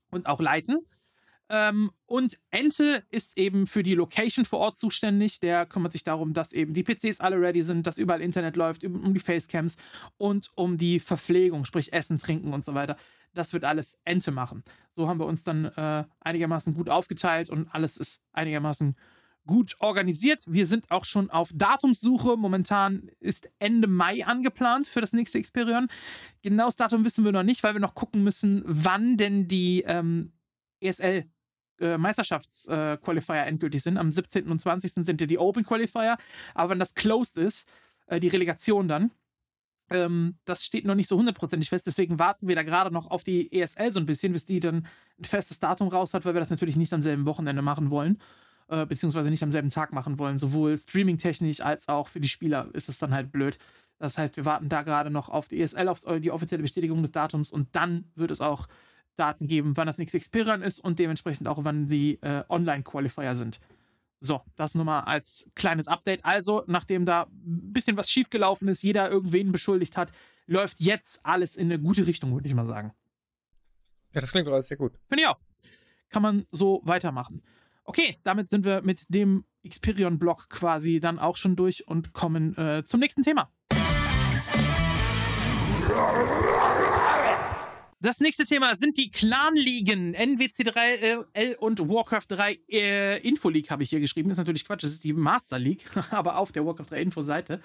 und 0.09 0.26
auch 0.26 0.39
leiten. 0.39 0.86
Ähm, 1.49 1.91
und 2.05 2.38
Ente 2.51 3.03
ist 3.09 3.38
eben 3.38 3.65
für 3.65 3.82
die 3.82 3.95
Location 3.95 4.45
vor 4.45 4.59
Ort 4.59 4.78
zuständig. 4.78 5.39
Der 5.39 5.65
kümmert 5.65 5.91
sich 5.91 6.03
darum, 6.03 6.34
dass 6.34 6.53
eben 6.53 6.74
die 6.74 6.84
PCs 6.84 7.20
alle 7.20 7.41
ready 7.41 7.63
sind, 7.63 7.88
dass 7.88 7.97
überall 7.97 8.22
Internet 8.22 8.55
läuft, 8.55 8.84
um 8.84 9.13
die 9.13 9.20
Facecams 9.20 9.78
und 10.17 10.51
um 10.55 10.78
die 10.78 10.99
Verpflegung, 10.99 11.65
sprich 11.65 11.91
Essen, 11.91 12.20
Trinken 12.20 12.53
und 12.53 12.63
so 12.63 12.76
weiter. 12.76 12.97
Das 13.34 13.54
wird 13.54 13.64
alles 13.64 13.98
Ente 14.06 14.32
machen. 14.32 14.64
So 14.96 15.08
haben 15.08 15.20
wir 15.20 15.26
uns 15.26 15.44
dann 15.44 15.66
äh, 15.66 16.06
einigermaßen 16.20 16.74
gut 16.74 16.90
aufgeteilt 16.90 17.50
und 17.50 17.68
alles 17.70 17.98
ist 17.98 18.22
einigermaßen 18.34 18.96
gut 19.46 19.76
organisiert. 19.80 20.44
Wir 20.46 20.66
sind 20.66 20.92
auch 20.92 21.06
schon 21.06 21.32
auf 21.32 21.50
Datumssuche. 21.54 22.38
Momentan 22.38 23.10
ist 23.20 23.50
Ende 23.58 23.88
Mai 23.88 24.26
angeplant 24.26 24.88
für 24.88 25.02
das 25.02 25.14
nächste 25.14 25.40
Experion. 25.40 25.88
Genaues 26.42 26.76
Datum 26.76 27.04
wissen 27.04 27.26
wir 27.26 27.32
noch 27.32 27.44
nicht, 27.44 27.64
weil 27.64 27.74
wir 27.74 27.80
noch 27.80 27.96
gucken 27.96 28.24
müssen, 28.24 28.62
wann 28.66 29.18
denn 29.18 29.48
die 29.48 29.84
ähm, 29.88 30.34
ESL 30.82 31.26
äh, 31.80 31.98
Meisterschaftsqualifier 31.98 33.36
äh, 33.36 33.48
endgültig 33.48 33.82
sind. 33.82 33.98
Am 33.98 34.12
17. 34.12 34.50
und 34.50 34.60
20. 34.60 34.92
sind 34.94 35.20
ja 35.20 35.28
die 35.28 35.40
Open 35.40 35.64
Qualifier. 35.64 36.18
Aber 36.54 36.72
wenn 36.72 36.80
das 36.80 36.94
closed 36.94 37.38
ist, 37.38 37.68
äh, 38.08 38.20
die 38.20 38.28
Relegation 38.28 38.88
dann, 38.88 39.12
ähm, 39.90 40.38
das 40.46 40.66
steht 40.66 40.86
noch 40.86 40.96
nicht 40.96 41.10
so 41.10 41.18
hundertprozentig 41.18 41.70
fest, 41.70 41.88
deswegen 41.88 42.20
warten 42.20 42.48
wir 42.48 42.56
da 42.56 42.64
gerade 42.64 42.92
noch 42.92 43.10
auf 43.10 43.24
die 43.24 43.52
ESL 43.52 43.92
so 43.92 44.00
ein 44.00 44.06
bisschen, 44.06 44.34
bis 44.34 44.46
die 44.46 44.60
dann 44.60 44.88
ein 45.20 45.24
festes 45.24 45.60
Datum 45.60 45.88
raus 45.90 46.14
hat, 46.14 46.26
weil 46.26 46.34
wir 46.34 46.40
das 46.40 46.50
natürlich 46.50 46.78
nicht 46.78 46.94
am 46.94 47.02
selben 47.02 47.26
Wochenende 47.26 47.62
machen 47.62 47.90
wollen, 47.90 48.18
äh, 48.68 48.86
beziehungsweise 48.86 49.30
nicht 49.30 49.44
am 49.44 49.52
selben 49.52 49.70
Tag 49.70 49.94
machen 49.94 50.20
wollen. 50.20 50.40
Sowohl 50.40 50.78
streamingtechnisch 50.78 51.62
als 51.62 51.88
auch 51.90 52.08
für 52.08 52.20
die 52.20 52.30
Spieler 52.30 52.70
ist 52.74 52.90
es 52.90 53.00
dann 53.00 53.14
halt 53.14 53.32
blöd. 53.32 53.58
Das 53.98 54.18
heißt, 54.18 54.38
wir 54.38 54.46
warten 54.46 54.70
da 54.70 54.84
gerade 54.84 55.10
noch 55.10 55.30
auf 55.30 55.48
die 55.48 55.62
ESL, 55.62 55.88
auf 55.90 56.06
die 56.20 56.32
offizielle 56.32 56.64
Bestätigung 56.64 57.02
des 57.02 57.12
Datums 57.12 57.52
und 57.52 57.68
dann 57.74 58.06
wird 58.16 58.32
es 58.32 58.40
auch 58.42 58.68
Daten 59.18 59.48
geben, 59.48 59.76
wann 59.76 59.88
das 59.88 59.98
nächste 59.98 60.20
Xperion 60.20 60.62
ist 60.62 60.80
und 60.80 60.98
dementsprechend 60.98 61.48
auch, 61.48 61.64
wann 61.64 61.88
die 61.88 62.20
äh, 62.22 62.44
Online-Qualifier 62.48 63.36
sind. 63.36 63.60
So, 64.22 64.41
das 64.55 64.76
nur 64.76 64.84
mal 64.86 65.01
als 65.01 65.49
kleines 65.55 65.88
Update. 65.88 66.26
Also, 66.26 66.63
nachdem 66.67 67.05
da 67.05 67.24
ein 67.24 67.74
bisschen 67.74 67.95
was 67.95 68.11
schiefgelaufen 68.11 68.67
ist, 68.67 68.82
jeder 68.82 69.09
irgendwen 69.09 69.51
beschuldigt 69.51 69.95
hat, 69.95 70.11
läuft 70.45 70.82
jetzt 70.82 71.22
alles 71.24 71.55
in 71.55 71.72
eine 71.72 71.80
gute 71.80 72.05
Richtung, 72.05 72.34
würde 72.34 72.47
ich 72.47 72.53
mal 72.53 72.65
sagen. 72.65 72.93
Ja, 74.13 74.22
das 74.22 74.32
klingt 74.32 74.47
doch 74.47 74.53
alles 74.53 74.67
sehr 74.67 74.78
gut. 74.78 74.93
Finde 75.07 75.24
ich 75.24 75.28
auch. 75.28 75.39
Kann 76.09 76.22
man 76.22 76.45
so 76.51 76.82
weitermachen. 76.84 77.43
Okay, 77.84 78.17
damit 78.24 78.49
sind 78.49 78.65
wir 78.65 78.82
mit 78.82 79.03
dem 79.09 79.45
Xperion-Block 79.67 80.49
quasi 80.49 80.99
dann 80.99 81.20
auch 81.20 81.38
schon 81.38 81.55
durch 81.55 81.88
und 81.88 82.13
kommen 82.13 82.57
äh, 82.57 82.84
zum 82.86 82.99
nächsten 82.99 83.24
Thema. 83.24 83.51
Das 88.02 88.22
nächste 88.22 88.45
Thema 88.45 88.76
sind 88.76 88.95
die 88.95 89.12
Clan-Ligen. 89.12 90.16
NWC3L 90.16 91.56
und 91.58 91.80
Warcraft 91.80 92.28
3 92.30 92.60
äh, 92.72 93.28
Info 93.28 93.50
League 93.50 93.70
habe 93.70 93.84
ich 93.84 93.89
hier 93.89 94.00
geschrieben. 94.00 94.30
Das 94.30 94.38
ist 94.38 94.39
natürlich 94.39 94.64
Quatsch, 94.64 94.84
das 94.84 94.91
ist 94.91 95.04
die 95.04 95.12
Master 95.12 95.60
League, 95.60 95.84
aber 96.12 96.38
auf 96.38 96.54
der 96.54 96.66
Warcraft 96.66 96.91
3 96.91 97.02
Info-Seite. 97.02 97.62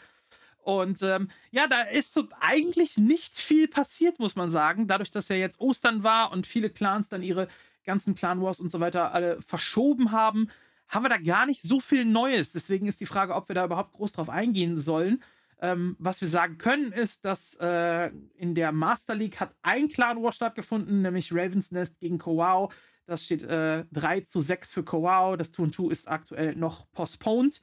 Und 0.58 1.02
ähm, 1.02 1.30
ja, 1.52 1.68
da 1.68 1.82
ist 1.82 2.14
so 2.14 2.26
eigentlich 2.40 2.96
nicht 2.96 3.36
viel 3.36 3.68
passiert, 3.68 4.18
muss 4.18 4.34
man 4.34 4.50
sagen. 4.50 4.88
Dadurch, 4.88 5.12
dass 5.12 5.28
ja 5.28 5.36
jetzt 5.36 5.60
Ostern 5.60 6.02
war 6.02 6.32
und 6.32 6.48
viele 6.48 6.68
Clans 6.68 7.08
dann 7.08 7.22
ihre 7.22 7.46
ganzen 7.84 8.16
Clan 8.16 8.40
Wars 8.42 8.58
und 8.58 8.72
so 8.72 8.80
weiter 8.80 9.12
alle 9.12 9.40
verschoben 9.40 10.10
haben, 10.10 10.50
haben 10.88 11.04
wir 11.04 11.10
da 11.10 11.18
gar 11.18 11.46
nicht 11.46 11.62
so 11.62 11.78
viel 11.78 12.04
Neues. 12.04 12.50
Deswegen 12.50 12.86
ist 12.86 13.00
die 13.00 13.06
Frage, 13.06 13.36
ob 13.36 13.48
wir 13.48 13.54
da 13.54 13.66
überhaupt 13.66 13.92
groß 13.92 14.12
drauf 14.12 14.30
eingehen 14.30 14.80
sollen. 14.80 15.22
Ähm, 15.60 15.96
was 15.98 16.20
wir 16.20 16.28
sagen 16.28 16.58
können, 16.58 16.92
ist, 16.92 17.24
dass 17.24 17.56
äh, 17.60 18.10
in 18.36 18.54
der 18.54 18.72
Master 18.72 19.14
League 19.14 19.40
hat 19.40 19.54
ein 19.62 19.88
Clan 19.88 20.22
War 20.22 20.32
stattgefunden, 20.32 21.02
nämlich 21.02 21.32
Ravens 21.32 21.70
Nest 21.70 21.98
gegen 22.00 22.18
Kowau. 22.18 22.70
Das 23.06 23.24
steht 23.24 23.42
äh, 23.42 23.84
3 23.92 24.20
zu 24.22 24.40
6 24.40 24.72
für 24.72 24.82
Kowau. 24.82 25.36
Das 25.36 25.52
2 25.52 25.90
ist 25.90 26.08
aktuell 26.08 26.54
noch 26.56 26.90
postponed. 26.92 27.60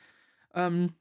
Ähm, 0.54 0.94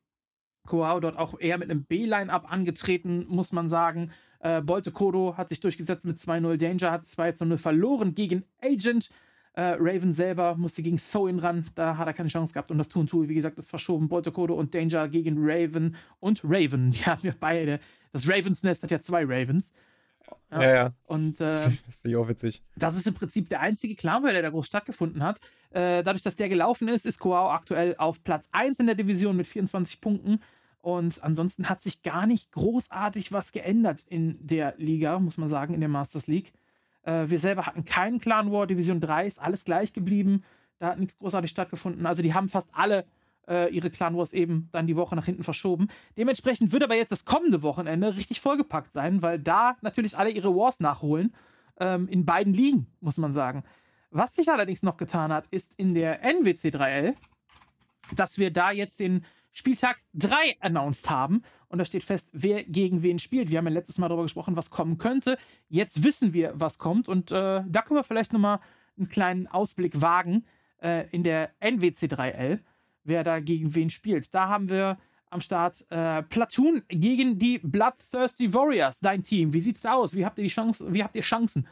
Kowau 0.67 1.01
dort 1.01 1.17
auch 1.17 1.39
eher 1.39 1.59
mit 1.59 1.71
einem 1.71 1.85
B-Line-Up 1.85 2.51
angetreten, 2.51 3.27
muss 3.29 3.53
man 3.53 3.69
sagen. 3.69 4.13
Äh, 4.41 4.63
Bolte 4.63 4.91
Kodo 4.91 5.37
hat 5.37 5.49
sich 5.49 5.61
durchgesetzt 5.61 6.05
mit 6.05 6.19
2-0. 6.19 6.57
Danger 6.57 6.91
hat 6.91 7.07
2 7.07 7.35
0 7.41 7.59
verloren 7.59 8.15
gegen 8.15 8.45
Agent. 8.63 9.11
Äh, 9.55 9.77
Raven 9.81 10.13
selber 10.13 10.55
musste 10.57 10.83
gegen 10.83 10.99
Soin 10.99 11.41
ran, 11.41 11.67
da 11.75 11.97
hat 11.97 12.07
er 12.07 12.13
keine 12.13 12.29
Chance 12.29 12.53
gehabt. 12.53 12.71
Und 12.71 12.79
das 12.79 12.89
Tun 12.89 13.07
Tool, 13.07 13.29
wie 13.29 13.35
gesagt, 13.35 13.59
ist 13.59 13.69
verschoben. 13.69 14.09
Boltokodo 14.09 14.55
und 14.55 14.75
Danger 14.75 15.09
gegen 15.09 15.37
Raven 15.39 15.97
und 16.21 16.43
Raven. 16.45 16.91
Die 16.93 17.05
haben 17.05 17.23
wir 17.23 17.35
beide. 17.39 17.81
Das 18.13 18.29
Ravens 18.29 18.63
Nest 18.63 18.83
hat 18.83 18.91
ja 18.91 19.01
zwei 19.01 19.25
Ravens. 19.25 19.73
Ja. 20.53 20.63
Ja, 20.63 20.75
ja. 20.75 20.93
Und 21.05 21.41
äh, 21.41 21.55
ich 22.03 22.17
auch 22.17 22.29
witzig. 22.29 22.63
das 22.77 22.97
ist 22.97 23.07
im 23.07 23.15
Prinzip 23.15 23.49
der 23.49 23.61
einzige 23.61 23.97
Clan 23.97 24.23
War, 24.23 24.33
der 24.33 24.43
da 24.43 24.51
groß 24.51 24.67
stattgefunden 24.67 25.23
hat. 25.23 25.41
Äh, 25.71 26.03
dadurch, 26.03 26.23
dass 26.23 26.37
der 26.37 26.49
gelaufen 26.49 26.89
ist, 26.89 27.07
ist 27.07 27.19
Koao 27.19 27.51
aktuell 27.51 27.95
auf 27.99 28.23
Platz 28.23 28.49
1 28.53 28.81
in 28.81 28.87
der 28.87 28.95
Division 28.95 29.37
mit 29.37 29.47
24 29.47 30.01
Punkten. 30.01 30.41
Und 30.83 31.23
ansonsten 31.23 31.69
hat 31.69 31.83
sich 31.83 32.03
gar 32.03 32.27
nicht 32.27 32.53
großartig 32.53 33.33
was 33.33 33.53
geändert 33.53 34.05
in 34.09 34.39
der 34.41 34.75
Liga, 34.79 35.19
muss 35.19 35.37
man 35.37 35.49
sagen, 35.49 35.75
in 35.75 35.81
der 35.81 35.89
Masters 35.89 36.27
League. 36.27 36.53
Äh, 37.03 37.25
wir 37.29 37.39
selber 37.39 37.67
hatten 37.67 37.85
keinen 37.85 38.21
Clan 38.21 38.53
War, 38.53 38.67
Division 38.67 39.01
3 39.01 39.27
ist 39.27 39.41
alles 39.41 39.65
gleich 39.65 39.93
geblieben. 39.93 40.45
Da 40.79 40.89
hat 40.89 40.99
nichts 40.99 41.19
großartig 41.19 41.51
stattgefunden. 41.51 42.07
Also 42.07 42.23
die 42.23 42.35
haben 42.35 42.49
fast 42.49 42.69
alle 42.73 43.05
äh, 43.49 43.73
ihre 43.75 43.91
Clan 43.91 44.17
Wars 44.17 44.33
eben 44.33 44.69
dann 44.73 44.87
die 44.87 44.97
Woche 44.97 45.17
nach 45.17 45.27
hinten 45.27 45.45
verschoben. 45.45 45.89
Dementsprechend 46.17 46.73
wird 46.73 46.83
aber 46.83 46.95
jetzt 46.95 47.13
das 47.13 47.25
kommende 47.25 47.63
Wochenende 47.63 48.17
richtig 48.17 48.41
vollgepackt 48.41 48.93
sein, 48.93 49.23
weil 49.23 49.39
da 49.39 49.77
natürlich 49.83 50.17
alle 50.17 50.31
ihre 50.31 50.55
Wars 50.55 50.81
nachholen. 50.81 51.35
Ähm, 51.79 52.09
in 52.09 52.25
beiden 52.25 52.53
Ligen, 52.53 52.87
muss 53.01 53.19
man 53.19 53.33
sagen. 53.33 53.65
Was 54.11 54.35
sich 54.35 54.51
allerdings 54.51 54.83
noch 54.83 54.97
getan 54.97 55.33
hat, 55.33 55.47
ist 55.51 55.73
in 55.77 55.95
der 55.95 56.23
NWC 56.23 56.69
3L, 56.69 57.15
dass 58.15 58.39
wir 58.39 58.51
da 58.51 58.71
jetzt 58.71 59.01
den 59.01 59.25
Spieltag 59.53 59.97
3 60.15 60.57
announced 60.61 61.11
haben. 61.11 61.43
Und 61.69 61.79
da 61.79 61.85
steht 61.85 62.03
fest, 62.03 62.29
wer 62.33 62.65
gegen 62.65 63.03
wen 63.03 63.19
spielt. 63.19 63.51
Wir 63.51 63.59
haben 63.59 63.67
ja 63.67 63.73
letztes 63.73 63.99
Mal 63.99 64.09
darüber 64.09 64.25
gesprochen, 64.25 64.57
was 64.57 64.71
kommen 64.71 64.99
könnte. 64.99 65.39
Jetzt 65.69 66.03
wissen 66.03 66.33
wir, 66.33 66.53
was 66.55 66.79
kommt. 66.79 67.09
Und 67.09 67.31
äh, 67.31 67.63
da 67.67 67.83
können 67.83 67.99
wir 67.99 68.05
vielleicht 68.05 68.33
nochmal 68.33 68.61
einen 68.97 69.09
kleinen 69.09 69.47
Ausblick 69.47 70.01
wagen 70.01 70.47
äh, 70.83 71.09
in 71.11 71.23
der 71.23 71.51
NWC 71.61 72.07
3L, 72.07 72.61
wer 73.05 73.25
da 73.25 73.41
gegen 73.41 73.75
wen 73.75 73.91
spielt. 73.91 74.35
Da 74.35 74.49
haben 74.49 74.69
wir 74.69 74.99
am 75.31 75.41
Start 75.41 75.87
äh, 75.91 76.23
Platoon 76.25 76.83
gegen 76.89 77.39
die 77.39 77.59
Bloodthirsty 77.59 78.53
Warriors, 78.53 78.99
dein 78.99 79.23
Team. 79.23 79.53
Wie 79.53 79.61
sieht's 79.61 79.83
da 79.83 79.95
aus? 79.95 80.15
Wie 80.15 80.25
habt 80.25 80.39
ihr 80.39 80.45
die 80.45 80.51
Chance, 80.51 80.93
wie 80.93 81.05
habt 81.05 81.15
ihr 81.15 81.23
Chancen? 81.23 81.69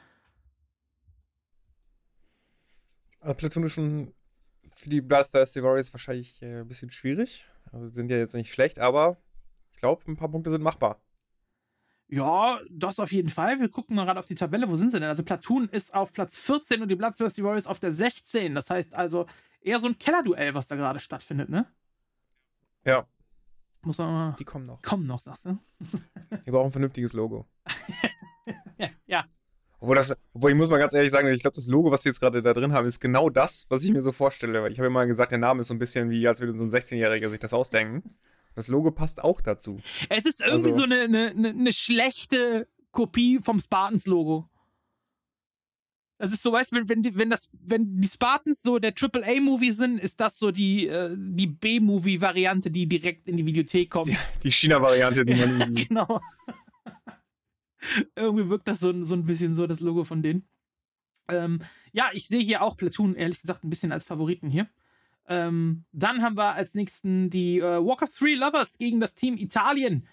Also 3.20 3.34
Platoon 3.34 3.64
ist 3.64 3.72
schon 3.72 4.14
für 4.74 4.88
die 4.88 5.00
Bloodthirsty 5.00 5.62
Warriors 5.62 5.92
wahrscheinlich 5.92 6.40
äh, 6.40 6.60
ein 6.60 6.68
bisschen 6.68 6.92
schwierig. 6.92 7.46
Also 7.72 7.88
sind 7.88 8.10
ja 8.10 8.16
jetzt 8.18 8.34
nicht 8.34 8.52
schlecht, 8.52 8.78
aber 8.78 9.18
ich 9.72 9.78
glaube, 9.78 10.02
ein 10.10 10.16
paar 10.16 10.30
Punkte 10.30 10.50
sind 10.50 10.62
machbar. 10.62 11.00
Ja, 12.10 12.60
das 12.70 12.98
auf 13.00 13.12
jeden 13.12 13.28
Fall. 13.28 13.60
Wir 13.60 13.68
gucken 13.68 13.94
mal 13.94 14.06
gerade 14.06 14.18
auf 14.18 14.24
die 14.26 14.34
Tabelle. 14.34 14.68
Wo 14.68 14.76
sind 14.76 14.90
sie 14.90 14.98
denn? 14.98 15.08
Also 15.08 15.22
Platoon 15.22 15.68
ist 15.68 15.92
auf 15.92 16.12
Platz 16.12 16.36
14 16.38 16.80
und 16.80 16.88
die 16.88 16.94
Bloodthirsty 16.96 17.44
Warriors 17.44 17.66
auf 17.66 17.80
der 17.80 17.92
16. 17.92 18.54
Das 18.54 18.70
heißt 18.70 18.94
also 18.94 19.26
eher 19.60 19.78
so 19.78 19.88
ein 19.88 19.98
Kellerduell, 19.98 20.54
was 20.54 20.66
da 20.68 20.76
gerade 20.76 21.00
stattfindet, 21.00 21.50
ne? 21.50 21.66
Ja, 22.84 23.06
Muss 23.82 23.98
man 23.98 24.12
mal. 24.12 24.36
die 24.38 24.44
kommen 24.44 24.64
noch. 24.64 24.80
Kommen 24.80 25.06
noch, 25.06 25.20
sagst 25.20 25.44
du? 25.44 25.58
Wir 26.44 26.52
brauchen 26.52 26.66
ein 26.68 26.72
vernünftiges 26.72 27.12
Logo. 27.12 27.46
Ja, 28.78 28.88
ja. 29.06 29.24
Obwohl, 29.80 29.94
das, 29.96 30.16
obwohl 30.34 30.50
ich 30.50 30.56
muss 30.56 30.70
mal 30.70 30.78
ganz 30.78 30.92
ehrlich 30.92 31.10
sagen, 31.12 31.28
ich 31.28 31.40
glaube, 31.40 31.54
das 31.54 31.68
Logo, 31.68 31.90
was 31.90 32.02
sie 32.02 32.08
jetzt 32.08 32.20
gerade 32.20 32.42
da 32.42 32.52
drin 32.52 32.72
haben, 32.72 32.86
ist 32.88 32.98
genau 33.00 33.30
das, 33.30 33.66
was 33.68 33.84
ich 33.84 33.92
mir 33.92 34.02
so 34.02 34.10
vorstelle. 34.12 34.62
Weil 34.62 34.72
ich 34.72 34.78
habe 34.78 34.86
ja 34.86 34.90
mal 34.90 35.06
gesagt, 35.06 35.30
der 35.30 35.38
Name 35.38 35.60
ist 35.60 35.68
so 35.68 35.74
ein 35.74 35.78
bisschen 35.78 36.10
wie, 36.10 36.26
als 36.26 36.40
würde 36.40 36.56
so 36.56 36.64
ein 36.64 36.70
16-Jähriger 36.70 37.30
sich 37.30 37.38
das 37.40 37.52
ausdenken. 37.54 38.16
Das 38.56 38.66
Logo 38.68 38.90
passt 38.90 39.22
auch 39.22 39.40
dazu. 39.40 39.80
Es 40.08 40.24
ist 40.24 40.40
irgendwie 40.40 40.70
Also- 40.70 40.78
so 40.80 40.84
eine, 40.84 41.02
eine, 41.02 41.48
eine, 41.50 41.72
schlechte 41.72 42.66
Kopie 42.90 43.38
vom 43.40 43.60
Spartans-Logo. 43.60 44.48
Das 46.20 46.32
ist 46.32 46.42
so, 46.42 46.50
weißt 46.50 46.72
du, 46.72 46.76
wenn, 46.76 46.88
wenn, 46.88 47.02
die- 47.04 47.28
das, 47.28 47.48
wenn 47.52 48.00
die 48.00 48.08
Spartans 48.08 48.60
so 48.62 48.80
der 48.80 48.92
AAA-Movie 49.00 49.70
sind, 49.70 50.00
ist 50.00 50.18
das 50.20 50.36
so 50.40 50.50
die, 50.50 50.88
äh, 50.88 51.14
die 51.16 51.46
B-Movie-Variante, 51.46 52.72
die 52.72 52.86
direkt 52.88 53.28
in 53.28 53.36
die 53.36 53.46
Videothek 53.46 53.90
kommt. 53.90 54.10
Die 54.42 54.50
China-Variante, 54.50 55.24
die 55.24 55.34
man 55.36 55.74
genau. 55.88 56.20
Irgendwie 58.16 58.48
wirkt 58.48 58.68
das 58.68 58.80
so, 58.80 59.04
so 59.04 59.14
ein 59.14 59.24
bisschen 59.24 59.54
so, 59.54 59.66
das 59.66 59.80
Logo 59.80 60.04
von 60.04 60.22
denen. 60.22 60.48
Ähm, 61.28 61.62
ja, 61.92 62.08
ich 62.12 62.26
sehe 62.28 62.40
hier 62.42 62.62
auch 62.62 62.76
Platoon, 62.76 63.14
ehrlich 63.14 63.40
gesagt, 63.40 63.64
ein 63.64 63.70
bisschen 63.70 63.92
als 63.92 64.06
Favoriten 64.06 64.48
hier. 64.50 64.68
Ähm, 65.26 65.84
dann 65.92 66.22
haben 66.22 66.36
wir 66.36 66.54
als 66.54 66.74
nächsten 66.74 67.28
die 67.28 67.58
äh, 67.58 67.84
Walk 67.84 68.02
of 68.02 68.10
Three 68.16 68.34
Lovers 68.34 68.78
gegen 68.78 68.98
das 68.98 69.14
Team 69.14 69.36
Italien. 69.36 70.06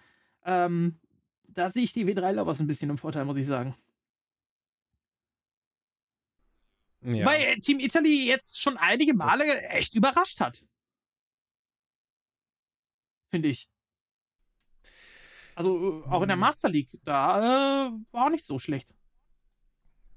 Ähm, 0.43 0.99
da 1.47 1.70
sehe 1.70 1.84
ich 1.84 1.93
die 1.93 2.05
W3 2.05 2.34
Lovers 2.34 2.59
ein 2.59 2.68
bisschen 2.68 2.89
im 2.89 2.97
Vorteil, 2.97 3.24
muss 3.24 3.38
ich 3.38 3.47
sagen. 3.47 3.76
Ja. 7.01 7.26
Weil 7.26 7.41
äh, 7.41 7.59
Team 7.59 7.80
Italy 7.80 8.28
jetzt 8.28 8.59
schon 8.59 8.78
einige 8.78 9.13
Male 9.13 9.43
Das- 9.45 9.63
echt 9.70 9.95
überrascht 9.95 10.39
hat. 10.41 10.63
Finde 13.30 13.49
ich. 13.49 13.70
Also 15.55 16.03
äh, 16.05 16.09
auch 16.09 16.21
in 16.21 16.27
der 16.27 16.35
Hm. 16.35 16.41
Master 16.41 16.69
League, 16.69 16.99
da 17.03 17.87
äh, 17.87 17.91
war 18.11 18.25
auch 18.25 18.29
nicht 18.29 18.45
so 18.45 18.59
schlecht. 18.59 18.93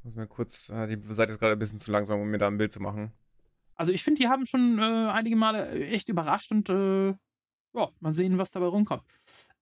muss 0.02 0.14
mir 0.14 0.26
kurz, 0.26 0.68
äh, 0.70 0.86
die 0.96 1.14
Seite 1.14 1.32
ist 1.32 1.38
gerade 1.38 1.52
ein 1.52 1.58
bisschen 1.58 1.78
zu 1.78 1.90
langsam, 1.92 2.20
um 2.20 2.28
mir 2.28 2.38
da 2.38 2.48
ein 2.48 2.58
Bild 2.58 2.72
zu 2.72 2.80
machen. 2.80 3.12
Also 3.74 3.92
ich 3.92 4.02
finde, 4.02 4.20
die 4.20 4.28
haben 4.28 4.46
schon 4.46 4.78
äh, 4.78 4.82
einige 4.82 5.36
Male 5.36 5.68
äh, 5.70 5.88
echt 5.90 6.08
überrascht 6.08 6.50
und 6.50 6.68
äh, 6.68 7.10
ja, 7.74 7.88
mal 8.00 8.12
sehen, 8.12 8.38
was 8.38 8.50
dabei 8.50 8.66
rumkommt. 8.66 9.04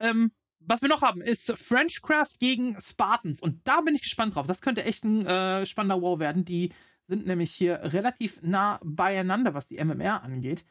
Ähm, 0.01 0.33
was 0.61 0.81
wir 0.81 0.89
noch 0.89 1.03
haben, 1.03 1.21
ist 1.21 1.53
Frenchcraft 1.53 2.39
gegen 2.41 2.81
Spartans. 2.81 3.41
Und 3.41 3.67
da 3.69 3.83
bin 3.83 3.95
ich 3.95 4.03
gespannt 4.03 4.35
drauf. 4.35 4.47
Das 4.47 4.63
könnte 4.63 4.85
echt 4.85 5.05
ein 5.05 5.65
spannender 5.67 6.01
Wow 6.01 6.19
werden. 6.19 6.45
Die 6.45 6.73
sind 7.07 7.27
nämlich 7.27 7.53
hier 7.53 7.81
relativ 7.83 8.41
nah 8.43 8.81
beieinander, 8.83 9.55
was 9.55 9.69
die 9.69 9.77
MMR 9.85 10.23
angeht. 10.23 10.65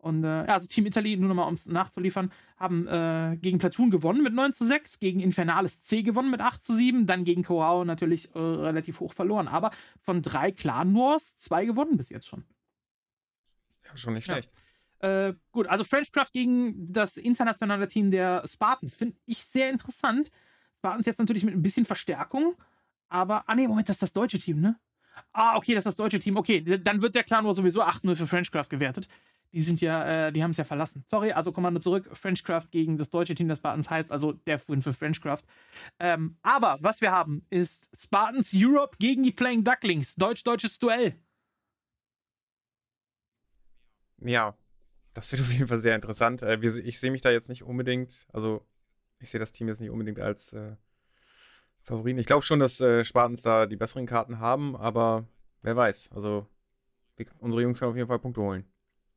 Und 0.00 0.24
äh, 0.24 0.46
ja, 0.46 0.54
also 0.54 0.66
Team 0.66 0.86
Italy, 0.86 1.16
nur 1.16 1.28
nochmal 1.28 1.46
um 1.46 1.54
es 1.54 1.66
nachzuliefern, 1.66 2.32
haben 2.56 2.86
äh, 2.86 3.36
gegen 3.36 3.58
Platoon 3.58 3.90
gewonnen 3.90 4.22
mit 4.22 4.32
9 4.32 4.52
zu 4.52 4.64
6, 4.64 4.98
gegen 4.98 5.20
Infernales 5.20 5.82
C 5.82 6.02
gewonnen 6.02 6.30
mit 6.30 6.40
8 6.40 6.62
zu 6.62 6.74
7, 6.74 7.06
dann 7.06 7.24
gegen 7.24 7.42
Koao 7.42 7.84
natürlich 7.84 8.34
äh, 8.34 8.38
relativ 8.38 9.00
hoch 9.00 9.12
verloren. 9.12 9.46
Aber 9.48 9.70
von 10.00 10.22
drei 10.22 10.52
Clan 10.52 10.94
Wars 10.94 11.36
zwei 11.36 11.66
gewonnen 11.66 11.96
bis 11.96 12.08
jetzt 12.08 12.26
schon. 12.26 12.44
Ja, 13.86 13.96
schon 13.96 14.14
nicht 14.14 14.26
Ja. 14.26 14.34
schlecht. 14.34 14.52
Äh, 15.00 15.34
gut, 15.52 15.66
also 15.66 15.84
Frenchcraft 15.84 16.32
gegen 16.32 16.92
das 16.92 17.16
internationale 17.16 17.88
Team 17.88 18.10
der 18.10 18.42
Spartans 18.46 18.96
finde 18.96 19.16
ich 19.26 19.38
sehr 19.38 19.70
interessant. 19.70 20.30
Spartans 20.78 21.06
jetzt 21.06 21.18
natürlich 21.18 21.44
mit 21.44 21.54
ein 21.54 21.62
bisschen 21.62 21.86
Verstärkung, 21.86 22.54
aber, 23.08 23.44
ah 23.48 23.54
nee, 23.54 23.66
Moment, 23.66 23.88
das 23.88 23.96
ist 23.96 24.02
das 24.02 24.12
deutsche 24.12 24.38
Team, 24.38 24.60
ne? 24.60 24.78
Ah, 25.32 25.56
okay, 25.56 25.74
das 25.74 25.82
ist 25.82 25.86
das 25.86 25.96
deutsche 25.96 26.20
Team. 26.20 26.36
Okay, 26.36 26.60
dann 26.78 27.02
wird 27.02 27.14
der 27.14 27.24
Clan 27.24 27.44
War 27.44 27.54
sowieso 27.54 27.82
8-0 27.82 28.16
für 28.16 28.26
Frenchcraft 28.26 28.68
gewertet. 28.68 29.08
Die 29.52 29.60
sind 29.60 29.80
ja, 29.80 30.28
äh, 30.28 30.32
die 30.32 30.42
haben 30.42 30.52
es 30.52 30.56
ja 30.58 30.64
verlassen. 30.64 31.04
Sorry, 31.08 31.32
also 31.32 31.50
Kommando 31.50 31.80
zurück. 31.80 32.08
Frenchcraft 32.12 32.70
gegen 32.70 32.96
das 32.96 33.10
deutsche 33.10 33.34
Team 33.34 33.48
der 33.48 33.56
Spartans 33.56 33.90
heißt 33.90 34.12
also 34.12 34.32
der 34.32 34.60
Win 34.68 34.82
für 34.82 34.92
Frenchcraft. 34.92 35.42
Ähm, 35.98 36.36
aber 36.42 36.78
was 36.80 37.00
wir 37.00 37.10
haben, 37.10 37.44
ist 37.50 37.88
Spartans 37.96 38.52
Europe 38.54 38.96
gegen 38.98 39.24
die 39.24 39.32
Playing 39.32 39.64
Ducklings. 39.64 40.14
Deutsch-deutsches 40.14 40.78
Duell. 40.78 41.16
Ja, 44.18 44.54
das 45.14 45.32
wird 45.32 45.42
auf 45.42 45.52
jeden 45.52 45.66
Fall 45.66 45.80
sehr 45.80 45.94
interessant. 45.96 46.42
Äh, 46.42 46.58
ich 46.60 47.00
sehe 47.00 47.10
mich 47.10 47.22
da 47.22 47.30
jetzt 47.30 47.48
nicht 47.48 47.64
unbedingt, 47.64 48.26
also 48.32 48.64
ich 49.18 49.30
sehe 49.30 49.40
das 49.40 49.52
Team 49.52 49.68
jetzt 49.68 49.80
nicht 49.80 49.90
unbedingt 49.90 50.20
als 50.20 50.52
äh, 50.52 50.76
Favoriten. 51.82 52.18
Ich 52.18 52.26
glaube 52.26 52.44
schon, 52.44 52.60
dass 52.60 52.80
äh, 52.80 53.04
Spartans 53.04 53.42
da 53.42 53.66
die 53.66 53.76
besseren 53.76 54.06
Karten 54.06 54.38
haben, 54.38 54.76
aber 54.76 55.26
wer 55.62 55.76
weiß. 55.76 56.12
Also 56.12 56.46
unsere 57.38 57.62
Jungs 57.62 57.80
können 57.80 57.90
auf 57.90 57.96
jeden 57.96 58.08
Fall 58.08 58.18
Punkte 58.18 58.40
holen. 58.40 58.69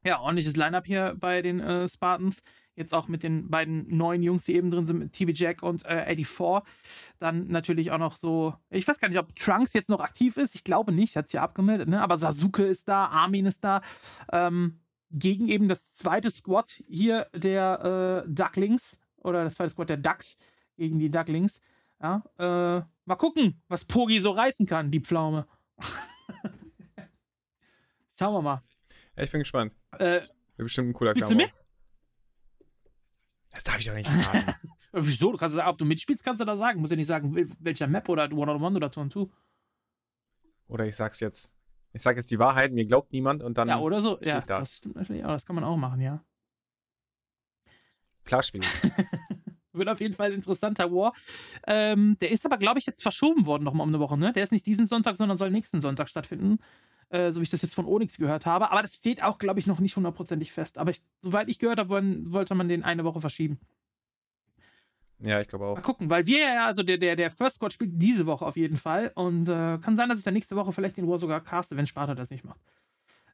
Ja, 0.06 0.20
ordentliches 0.20 0.56
Line-Up 0.56 0.86
hier 0.86 1.16
bei 1.18 1.42
den 1.42 1.60
äh, 1.60 1.88
Spartans. 1.88 2.44
Jetzt 2.76 2.94
auch 2.94 3.08
mit 3.08 3.22
den 3.24 3.50
beiden 3.50 3.96
neuen 3.96 4.24
Jungs, 4.24 4.46
die 4.46 4.56
eben 4.56 4.72
drin 4.72 4.88
sind, 4.88 4.98
mit 4.98 5.14
TB 5.14 5.32
Jack 5.34 5.62
und 5.62 5.86
äh, 5.86 6.16
84. 6.16 6.68
Dann 7.20 7.48
natürlich 7.48 7.92
auch 7.92 8.00
noch 8.00 8.18
so, 8.18 8.56
ich 8.70 8.88
weiß 8.88 9.00
gar 9.00 9.10
nicht, 9.10 9.20
ob 9.20 9.36
Trunks 9.36 9.74
jetzt 9.74 9.90
noch 9.90 10.00
aktiv 10.00 10.38
ist. 10.38 10.56
Ich 10.56 10.64
glaube 10.64 10.92
nicht, 10.92 11.16
hat 11.16 11.30
sich 11.30 11.36
ja 11.36 11.44
abgemeldet, 11.44 11.88
ne? 11.88 12.02
Aber 12.02 12.18
Sasuke 12.18 12.66
ist 12.66 12.90
da, 12.90 13.06
Armin 13.06 13.46
ist 13.46 13.64
da. 13.64 13.82
Ähm, 14.32 14.80
gegen 15.12 15.48
eben 15.48 15.70
das 15.70 15.94
zweite 15.94 16.32
Squad 16.32 16.82
hier 16.88 17.28
der 17.36 18.26
äh, 18.26 18.30
Ducklings 18.30 19.00
oder 19.18 19.44
das 19.44 19.56
zweite 19.56 19.70
Squad 19.70 19.90
der 19.90 19.98
Ducks 19.98 20.38
gegen 20.76 20.98
die 20.98 21.12
Ducklings. 21.12 21.62
Ja, 22.02 22.24
äh, 22.38 22.84
mal 23.06 23.16
gucken, 23.16 23.62
was 23.68 23.86
Pogi 23.86 24.20
so 24.20 24.32
reißen 24.32 24.66
kann, 24.66 24.90
die 24.90 25.00
Pflaume. 25.00 25.46
Schauen 28.20 28.34
wir 28.34 28.42
mal. 28.42 28.64
Ja, 29.16 29.24
ich 29.24 29.32
bin 29.32 29.40
gespannt. 29.42 29.74
Äh, 29.94 30.22
Wird 30.22 30.28
bestimmt 30.58 30.90
ein 30.90 30.94
cooler 30.94 31.12
spielst 31.12 31.32
du 31.32 31.36
Clown. 31.38 31.48
mit? 31.50 31.60
Das 33.52 33.64
darf 33.64 33.80
ich 33.80 33.86
doch 33.86 33.94
nicht 33.94 34.10
fragen. 34.10 34.48
Äh, 34.50 34.54
Wieso? 34.94 35.32
Du 35.32 35.38
kannst 35.38 35.56
sagen, 35.56 35.70
ob 35.70 35.78
du 35.78 35.86
mitspielst, 35.86 36.24
kannst 36.24 36.42
du 36.42 36.46
da 36.46 36.56
sagen. 36.56 36.82
Muss 36.82 36.90
ja 36.92 36.96
nicht 36.96 37.08
sagen, 37.08 37.36
wel- 37.36 37.52
welcher 37.60 37.88
Map 37.88 38.10
oder 38.10 38.32
One-on-One 38.32 38.76
oder 38.78 38.92
Turn-2. 38.92 39.30
Oder 40.68 40.86
ich 40.88 40.96
sag's 40.96 41.20
jetzt. 41.20 41.52
Ich 41.94 42.02
sag 42.02 42.16
jetzt 42.18 42.32
die 42.32 42.40
Wahrheit, 42.40 42.72
mir 42.72 42.86
glaubt 42.88 43.12
niemand 43.14 43.44
und 43.44 43.58
dann 43.58 43.68
Ja, 43.70 43.80
oder 43.80 44.02
so. 44.02 44.20
Ja, 44.22 44.40
da. 44.42 44.60
das 44.60 44.78
stimmt 44.78 44.96
natürlich 44.96 45.24
auch. 45.24 45.30
Das 45.30 45.46
kann 45.46 45.56
man 45.56 45.64
auch 45.64 45.78
machen, 45.78 46.02
ja. 46.02 46.24
klar 48.26 48.42
spielen. 48.42 48.66
Wird 49.74 49.90
auf 49.90 50.00
jeden 50.02 50.14
Fall 50.14 50.28
ein 50.32 50.34
interessanter 50.36 50.92
War. 50.92 51.14
Ähm, 51.68 52.18
der 52.22 52.30
ist 52.32 52.46
aber, 52.46 52.58
glaube 52.58 52.80
ich, 52.80 52.86
jetzt 52.86 53.02
verschoben 53.02 53.46
worden 53.48 53.64
nochmal 53.64 53.84
um 53.86 53.90
eine 53.90 54.00
Woche, 54.00 54.18
ne? 54.18 54.32
Der 54.34 54.44
ist 54.44 54.52
nicht 54.52 54.66
diesen 54.68 54.86
Sonntag, 54.86 55.16
sondern 55.18 55.38
soll 55.38 55.50
nächsten 55.52 55.82
Sonntag 55.82 56.10
stattfinden. 56.10 56.60
Äh, 57.10 57.32
so 57.32 57.40
wie 57.40 57.44
ich 57.44 57.50
das 57.50 57.62
jetzt 57.62 57.76
von 57.76 57.86
Onyx 57.86 58.18
gehört 58.18 58.46
habe. 58.46 58.72
Aber 58.72 58.82
das 58.82 58.96
steht 58.96 59.22
auch, 59.22 59.38
glaube 59.38 59.60
ich, 59.60 59.68
noch 59.68 59.80
nicht 59.80 59.96
hundertprozentig 59.96 60.52
fest. 60.52 60.78
Aber 60.78 60.92
ich, 60.92 61.02
soweit 61.22 61.50
ich 61.50 61.60
gehört 61.60 61.80
habe, 61.80 61.90
wollen, 61.90 62.32
wollte 62.32 62.56
man 62.56 62.68
den 62.68 62.84
eine 62.84 63.04
Woche 63.04 63.22
verschieben. 63.22 63.60
Ja, 65.20 65.40
ich 65.40 65.48
glaube 65.48 65.66
auch. 65.66 65.76
Mal 65.76 65.82
gucken, 65.82 66.10
weil 66.10 66.28
wir 66.28 66.40
ja, 66.40 66.66
also 66.68 66.84
der, 66.84 66.98
der, 66.98 67.16
der 67.16 67.32
First 67.32 67.56
Squad 67.56 67.72
spielt 67.72 67.92
diese 67.94 68.26
Woche 68.26 68.46
auf 68.46 68.58
jeden 68.58 68.78
Fall. 68.78 69.12
Und 69.16 69.48
äh, 69.48 69.78
kann 69.78 69.96
sein, 69.96 70.10
dass 70.10 70.20
ich 70.20 70.26
dann 70.26 70.34
nächste 70.34 70.56
Woche 70.56 70.74
vielleicht 70.74 70.98
den 70.98 71.08
War 71.08 71.18
sogar 71.18 71.42
caste, 71.42 71.78
wenn 71.78 71.88
Sparta 71.88 72.14
das 72.14 72.30
nicht 72.30 72.44
macht. 72.44 72.60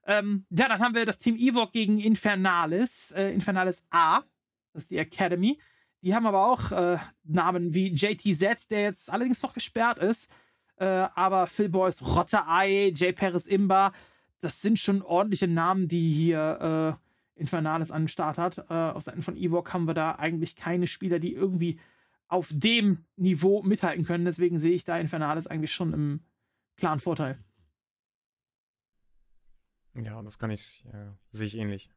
Ähm, 0.05 0.45
ja, 0.49 0.67
dann 0.67 0.79
haben 0.79 0.95
wir 0.95 1.05
das 1.05 1.19
Team 1.19 1.35
Evok 1.35 1.71
gegen 1.71 1.99
Infernalis. 1.99 3.11
Äh, 3.11 3.31
Infernalis 3.33 3.83
A, 3.89 4.21
das 4.73 4.83
ist 4.83 4.91
die 4.91 4.97
Academy. 4.97 5.59
Die 6.01 6.15
haben 6.15 6.25
aber 6.25 6.47
auch 6.47 6.71
äh, 6.71 6.97
Namen 7.23 7.73
wie 7.73 7.93
JTZ, 7.93 8.69
der 8.69 8.81
jetzt 8.81 9.09
allerdings 9.09 9.41
noch 9.41 9.53
gesperrt 9.53 9.97
ist. 9.97 10.29
Äh, 10.79 10.85
aber 10.85 11.47
Phil 11.47 11.69
Boys 11.69 12.01
Rotterei, 12.01 12.89
J. 12.89 13.15
Paris 13.15 13.47
Imba, 13.47 13.93
das 14.41 14.61
sind 14.61 14.79
schon 14.79 15.01
ordentliche 15.01 15.47
Namen, 15.47 15.87
die 15.87 16.13
hier 16.13 16.97
äh, 17.37 17.39
Infernalis 17.39 17.91
an 17.91 18.03
den 18.03 18.07
Start 18.07 18.37
hat. 18.37 18.57
Äh, 18.69 18.73
auf 18.73 19.03
Seiten 19.03 19.21
von 19.21 19.35
Evok 19.35 19.73
haben 19.73 19.87
wir 19.87 19.93
da 19.93 20.15
eigentlich 20.15 20.55
keine 20.55 20.87
Spieler, 20.87 21.19
die 21.19 21.33
irgendwie 21.33 21.79
auf 22.27 22.49
dem 22.51 23.05
Niveau 23.17 23.61
mithalten 23.61 24.05
können. 24.05 24.25
Deswegen 24.25 24.59
sehe 24.59 24.73
ich 24.73 24.85
da 24.85 24.97
Infernalis 24.97 25.47
eigentlich 25.47 25.73
schon 25.73 25.93
im 25.93 26.21
klaren 26.77 26.99
Vorteil. 26.99 27.37
Ja, 29.95 30.21
das 30.21 30.39
kann 30.39 30.51
ich, 30.51 30.85
äh, 30.93 31.11
sehe 31.31 31.47
ich 31.47 31.57
ähnlich. 31.57 31.89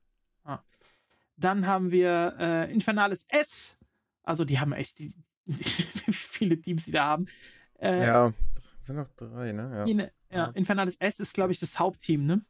Dann 1.36 1.66
haben 1.66 1.90
wir 1.90 2.36
äh, 2.38 2.72
Infernalis 2.72 3.26
S. 3.28 3.76
Also 4.22 4.44
die 4.44 4.60
haben 4.60 4.72
echt 4.72 4.98
die, 4.98 5.14
viele 5.46 6.60
Teams, 6.60 6.84
die 6.84 6.92
da 6.92 7.04
haben. 7.04 7.26
Äh, 7.78 8.06
ja, 8.06 8.32
sind 8.82 8.96
noch 8.96 9.08
drei, 9.16 9.52
ne? 9.52 9.70
Ja. 9.74 9.84
die 9.84 9.94
ne- 9.94 10.12
ja, 10.30 10.36
Ja. 10.38 10.50
Infernalis 10.54 10.96
S 10.98 11.20
ist, 11.20 11.34
glaube 11.34 11.52
ich, 11.52 11.60
das 11.60 11.78
Hauptteam, 11.78 12.26
ne? 12.26 12.42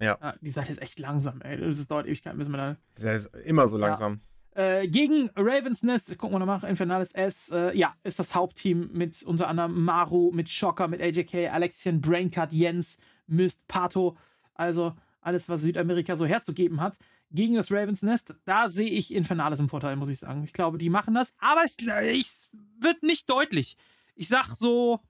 Ja. 0.00 0.34
Die 0.40 0.50
Seite 0.50 0.72
ist 0.72 0.82
echt 0.82 0.98
langsam, 0.98 1.40
ey. 1.42 1.56
Das 1.58 1.86
dauert 1.86 2.06
Ewigkeit, 2.06 2.36
bis 2.36 2.48
wir 2.48 2.56
da 2.56 2.76
Der 3.00 3.14
ist 3.14 3.26
immer 3.44 3.68
so 3.68 3.76
langsam. 3.78 4.20
Äh, 4.54 4.88
gegen 4.88 5.30
Ravens 5.36 5.82
Nest, 5.82 6.10
das 6.10 6.18
gucken 6.18 6.34
wir 6.34 6.38
nochmal, 6.44 6.62
Infernalis 6.68 7.12
S, 7.12 7.48
äh, 7.50 7.74
ja, 7.76 7.94
ist 8.02 8.18
das 8.18 8.34
Hauptteam 8.34 8.90
mit 8.92 9.22
unter 9.22 9.48
anderem 9.48 9.82
Maru, 9.82 10.30
mit 10.32 10.50
Shocker, 10.50 10.88
mit 10.88 11.00
AJK, 11.00 11.48
Alexian, 11.50 12.00
Braincut, 12.02 12.52
Jens, 12.52 12.98
Myst, 13.26 13.66
Pato, 13.66 14.16
also 14.54 14.94
alles, 15.22 15.48
was 15.48 15.62
Südamerika 15.62 16.16
so 16.16 16.26
herzugeben 16.26 16.80
hat. 16.80 16.98
Gegen 17.30 17.54
das 17.54 17.72
Ravens 17.72 18.02
Nest, 18.02 18.34
da 18.44 18.68
sehe 18.68 18.90
ich 18.90 19.14
Infernalis 19.14 19.58
im 19.58 19.70
Vorteil, 19.70 19.96
muss 19.96 20.10
ich 20.10 20.18
sagen. 20.18 20.44
Ich 20.44 20.52
glaube, 20.52 20.76
die 20.76 20.90
machen 20.90 21.14
das, 21.14 21.32
aber 21.38 21.62
es, 21.64 21.76
es 21.78 22.50
wird 22.78 23.02
nicht 23.02 23.30
deutlich. 23.30 23.78
Ich 24.14 24.28
sag 24.28 24.46
so 24.54 25.00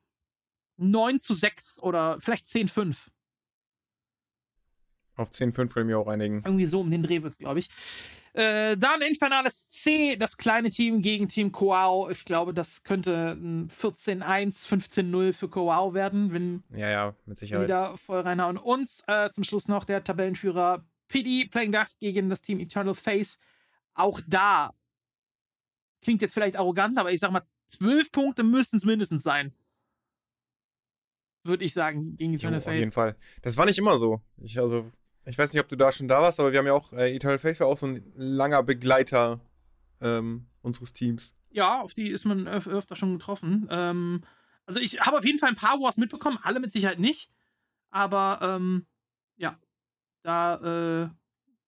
9 0.77 1.21
zu 1.21 1.35
6 1.35 1.83
oder 1.83 2.21
vielleicht 2.21 2.49
10 2.49 2.69
5. 2.69 3.11
Auf 5.15 5.31
10-5 5.31 5.69
können 5.69 5.89
wir 5.89 5.99
auch 5.99 6.09
einigen. 6.09 6.43
Irgendwie 6.45 6.67
so 6.67 6.81
um 6.81 6.91
den 6.91 7.03
Dreh 7.03 7.23
wird 7.23 7.39
glaube 7.39 7.59
ich. 7.59 7.69
Äh, 8.33 8.79
dann 8.79 9.03
Infernales 9.03 9.69
C, 9.69 10.17
das 10.17 10.39
kleine 10.39 10.71
Team 10.71 11.03
gegen 11.03 11.29
Team 11.29 11.53
Koao. 11.53 12.09
Ich 12.09 12.25
glaube, 12.25 12.55
das 12.55 12.83
könnte 12.83 13.33
ein 13.33 13.69
14-1, 13.69 14.67
15-0 14.67 15.35
für 15.35 15.49
Koao 15.51 15.93
werden, 15.93 16.33
wenn 16.33 16.63
Ja, 16.71 16.89
ja, 16.89 17.15
mit 17.27 17.39
Sicherheit. 17.39 17.65
wieder 17.65 17.97
voll 17.99 18.21
reinhauen. 18.21 18.57
Und 18.57 18.91
äh, 19.07 19.29
zum 19.31 19.45
Schluss 19.45 19.69
noch 19.69 19.85
der 19.85 20.03
Tabellenführer 20.03 20.83
PD 21.09 21.45
Playing 21.45 21.73
Ducks 21.73 21.99
gegen 21.99 22.31
das 22.31 22.41
Team 22.41 22.59
Eternal 22.59 22.95
Faith. 22.95 23.37
Auch 23.93 24.19
da 24.27 24.73
klingt 26.01 26.23
jetzt 26.23 26.33
vielleicht 26.33 26.57
arrogant, 26.57 26.99
aber 26.99 27.13
ich 27.13 27.21
sag 27.21 27.31
mal, 27.33 27.43
12 27.73 28.13
Punkte 28.13 28.43
müssten 28.43 28.77
es 28.77 28.85
mindestens 28.85 29.23
sein. 29.23 29.53
Würde 31.45 31.65
ich 31.65 31.73
sagen, 31.73 32.17
gegen 32.17 32.33
Jo, 32.33 32.39
Eternal 32.39 32.59
auf 32.61 32.73
jeden 32.73 32.93
Fall. 32.93 33.17
Das 33.43 33.57
war 33.57 33.67
nicht 33.67 33.79
immer 33.79 33.99
so. 33.99 34.23
Ich, 34.41 34.59
also, 34.59 34.91
ich 35.25 35.37
weiß 35.37 35.53
nicht, 35.53 35.61
ob 35.61 35.69
du 35.69 35.77
da 35.77 35.91
schon 35.91 36.09
da 36.09 36.21
warst, 36.21 36.39
aber 36.39 36.53
wir 36.53 36.59
haben 36.59 36.67
ja 36.67 36.75
auch, 36.75 36.93
äh, 36.93 37.15
Eternal 37.15 37.39
Faith 37.39 37.59
war 37.61 37.67
auch 37.67 37.77
so 37.77 37.87
ein 37.87 38.13
langer 38.15 38.63
Begleiter 38.63 39.41
ähm, 40.01 40.47
unseres 40.61 40.93
Teams. 40.93 41.35
Ja, 41.51 41.81
auf 41.81 41.95
die 41.95 42.09
ist 42.09 42.25
man 42.25 42.47
öf 42.47 42.67
öfter 42.67 42.97
schon 42.97 43.19
getroffen. 43.19 43.67
Ähm, 43.71 44.23
also 44.67 44.81
ich 44.81 45.01
habe 45.01 45.19
auf 45.19 45.25
jeden 45.25 45.39
Fall 45.39 45.51
ein 45.51 45.57
paar 45.57 45.81
Wars 45.81 45.97
mitbekommen, 45.97 46.39
alle 46.43 46.61
mit 46.61 46.73
Sicherheit 46.73 46.99
nicht. 46.99 47.31
Aber 47.91 48.39
ähm, 48.41 48.87
ja, 49.37 49.59
da 50.23 50.55
äh, 50.57 51.11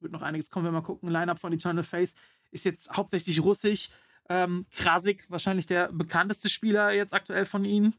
wird 0.01 0.13
noch 0.13 0.23
einiges 0.23 0.51
kommen, 0.51 0.67
wenn 0.67 0.73
wir 0.73 0.81
mal 0.81 0.87
gucken. 0.87 1.11
Line-Up 1.11 1.39
von 1.39 1.53
Eternal 1.53 1.85
Face 1.85 2.15
ist 2.51 2.65
jetzt 2.65 2.91
hauptsächlich 2.93 3.43
russisch. 3.43 3.91
Ähm, 4.29 4.67
Krasik, 4.73 5.27
wahrscheinlich 5.29 5.67
der 5.67 5.93
bekannteste 5.93 6.49
Spieler 6.49 6.93
jetzt 6.93 7.13
aktuell 7.13 7.45
von 7.45 7.65
ihnen, 7.65 7.95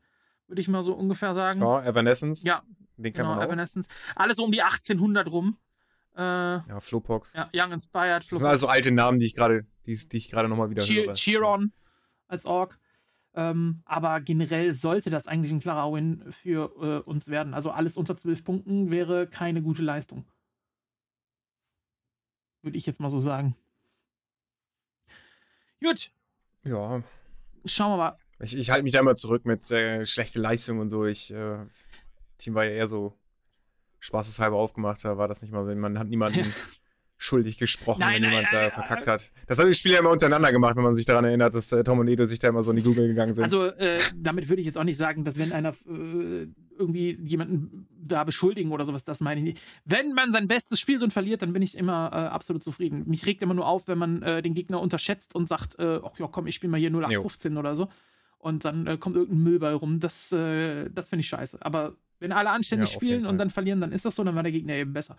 würde 0.47 0.61
ich 0.61 0.67
mal 0.67 0.83
so 0.83 0.93
ungefähr 0.93 1.33
sagen. 1.35 1.61
Ja, 1.61 1.83
Evanescence. 1.83 2.43
Ja, 2.43 2.63
Den 2.97 3.03
kennt 3.05 3.15
genau, 3.17 3.29
man 3.29 3.39
auch. 3.39 3.43
Evanescence. 3.43 3.87
Alles 4.15 4.37
so 4.37 4.43
um 4.43 4.51
die 4.51 4.61
1800 4.61 5.29
rum. 5.29 5.57
Äh, 6.15 6.21
ja, 6.21 6.65
Ja, 6.67 6.79
Flowpox. 6.79 7.33
Young 7.53 7.71
Inspired. 7.73 8.23
Das 8.31 8.39
sind 8.39 8.47
also 8.47 8.67
alte 8.67 8.91
Namen, 8.91 9.19
die 9.19 9.25
ich 9.27 9.35
gerade, 9.35 9.65
die, 9.85 9.95
die 9.95 10.17
ich 10.17 10.29
gerade 10.29 10.47
nochmal 10.49 10.69
wieder 10.69 10.81
Cheer, 10.83 11.07
höre. 11.07 11.13
Cheeron 11.13 11.73
als 12.27 12.45
Org. 12.45 12.79
Ähm, 13.37 13.81
aber 13.85 14.21
generell 14.21 14.73
sollte 14.73 15.09
das 15.09 15.27
eigentlich 15.27 15.51
ein 15.51 15.59
klarer 15.59 15.91
Win 15.93 16.23
für 16.31 16.71
äh, 16.81 17.09
uns 17.09 17.27
werden. 17.27 17.53
Also 17.53 17.69
alles 17.69 17.97
unter 17.97 18.15
12 18.15 18.43
Punkten 18.45 18.89
wäre 18.91 19.27
keine 19.27 19.61
gute 19.61 19.83
Leistung. 19.83 20.25
Würde 22.61 22.77
ich 22.77 22.85
jetzt 22.85 23.01
mal 23.01 23.11
so 23.11 23.19
sagen. 23.19 23.55
Gut, 25.83 26.11
Ja, 26.65 27.03
schauen 27.65 27.91
wir 27.91 27.97
mal. 27.97 28.17
ich, 28.39 28.57
ich 28.57 28.69
halte 28.69 28.83
mich 28.83 28.93
da 28.93 28.99
immer 28.99 29.15
zurück 29.15 29.45
mit 29.45 29.69
äh, 29.71 30.05
schlechte 30.05 30.39
Leistung 30.39 30.79
und 30.79 30.89
so. 30.89 31.05
Ich, 31.05 31.31
äh, 31.31 31.57
Team 32.37 32.55
war 32.55 32.65
ja 32.65 32.71
eher 32.71 32.87
so 32.87 33.13
spaßeshalber 33.99 34.57
aufgemacht, 34.57 35.03
da 35.05 35.17
war 35.17 35.27
das 35.27 35.41
nicht 35.41 35.51
mal 35.51 35.65
so. 35.65 35.75
Man 35.75 35.97
hat 35.99 36.07
niemanden 36.07 36.43
schuldig 37.17 37.57
gesprochen, 37.57 37.99
Nein, 38.01 38.15
wenn 38.15 38.21
nein, 38.23 38.31
jemand 38.31 38.51
nein, 38.51 38.69
da 38.69 38.71
verkackt 38.71 39.07
hat. 39.07 39.31
Das 39.47 39.59
haben 39.59 39.67
die 39.67 39.73
Spieler 39.73 39.99
immer 39.99 40.09
untereinander 40.11 40.51
gemacht, 40.51 40.75
wenn 40.75 40.83
man 40.83 40.95
sich 40.95 41.05
daran 41.05 41.23
erinnert, 41.25 41.53
dass 41.53 41.71
äh, 41.71 41.83
Tom 41.83 41.99
und 41.99 42.07
Edo 42.07 42.25
sich 42.25 42.39
da 42.39 42.49
immer 42.49 42.63
so 42.63 42.71
in 42.71 42.77
die 42.77 42.83
Google 42.83 43.07
gegangen 43.07 43.33
sind. 43.33 43.43
Also, 43.43 43.67
äh, 43.67 43.99
damit 44.15 44.49
würde 44.49 44.59
ich 44.59 44.65
jetzt 44.65 44.77
auch 44.77 44.83
nicht 44.83 44.97
sagen, 44.97 45.23
dass 45.23 45.39
wenn 45.39 45.51
einer 45.53 45.69
äh, 45.69 46.47
irgendwie 46.77 47.17
jemanden 47.23 47.87
da 47.97 48.23
beschuldigen 48.23 48.71
oder 48.71 48.83
sowas, 48.83 49.03
das 49.05 49.21
meine 49.21 49.39
ich 49.39 49.45
nicht. 49.45 49.61
Wenn 49.85 50.13
man 50.13 50.31
sein 50.31 50.47
bestes 50.47 50.79
Spiel 50.79 50.99
drin 50.99 51.11
verliert, 51.11 51.41
dann 51.41 51.53
bin 51.53 51.61
ich 51.61 51.77
immer 51.77 52.11
äh, 52.11 52.17
absolut 52.17 52.63
zufrieden. 52.63 53.03
Mich 53.07 53.25
regt 53.25 53.41
immer 53.41 53.53
nur 53.53 53.67
auf, 53.67 53.87
wenn 53.87 53.97
man 53.97 54.21
äh, 54.21 54.41
den 54.41 54.53
Gegner 54.53 54.81
unterschätzt 54.81 55.35
und 55.35 55.47
sagt, 55.47 55.79
äh, 55.79 55.99
ach 56.03 56.19
ja, 56.19 56.27
komm, 56.27 56.47
ich 56.47 56.55
spiele 56.55 56.71
mal 56.71 56.79
hier 56.79 56.89
0815 56.91 57.57
oder 57.57 57.75
so. 57.75 57.87
Und 58.37 58.63
dann 58.63 58.99
kommt 58.99 59.15
irgendein 59.15 59.41
Müll 59.41 59.57
bei 59.57 59.73
rum. 59.73 59.99
Das, 59.99 60.29
das 60.29 61.09
finde 61.09 61.21
ich 61.21 61.27
scheiße. 61.27 61.65
Aber 61.65 61.95
wenn 62.19 62.31
alle 62.31 62.51
anständig 62.51 62.89
Ja, 62.89 62.95
spielen 62.95 63.25
und 63.25 63.39
dann 63.39 63.49
verlieren, 63.49 63.81
dann 63.81 63.91
ist 63.91 64.05
das 64.05 64.13
so, 64.13 64.23
dann 64.23 64.35
war 64.35 64.43
der 64.43 64.51
Gegner 64.51 64.75
eben 64.75 64.93
besser. 64.93 65.17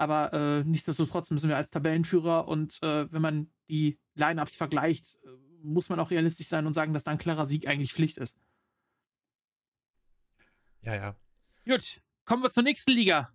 Aber 0.00 0.32
äh, 0.32 0.64
nichtsdestotrotz 0.64 1.30
müssen 1.30 1.50
wir 1.50 1.58
als 1.58 1.68
Tabellenführer 1.68 2.48
und 2.48 2.82
äh, 2.82 3.12
wenn 3.12 3.20
man 3.20 3.50
die 3.68 3.98
Lineups 4.14 4.56
vergleicht, 4.56 5.18
äh, 5.24 5.28
muss 5.62 5.90
man 5.90 6.00
auch 6.00 6.10
realistisch 6.10 6.48
sein 6.48 6.66
und 6.66 6.72
sagen, 6.72 6.94
dass 6.94 7.04
da 7.04 7.10
ein 7.10 7.18
klarer 7.18 7.44
Sieg 7.44 7.68
eigentlich 7.68 7.92
Pflicht 7.92 8.16
ist. 8.16 8.34
ja, 10.80 10.94
ja. 10.94 11.16
Gut, 11.66 12.00
kommen 12.24 12.42
wir 12.42 12.50
zur 12.50 12.62
nächsten 12.62 12.92
Liga. 12.92 13.30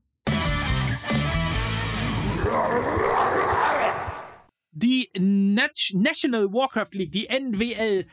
Die 4.72 5.12
Nat 5.20 5.92
National 5.94 6.52
Warcraft 6.52 6.94
League, 6.94 7.12
die 7.12 7.28
NWL. 7.28 8.08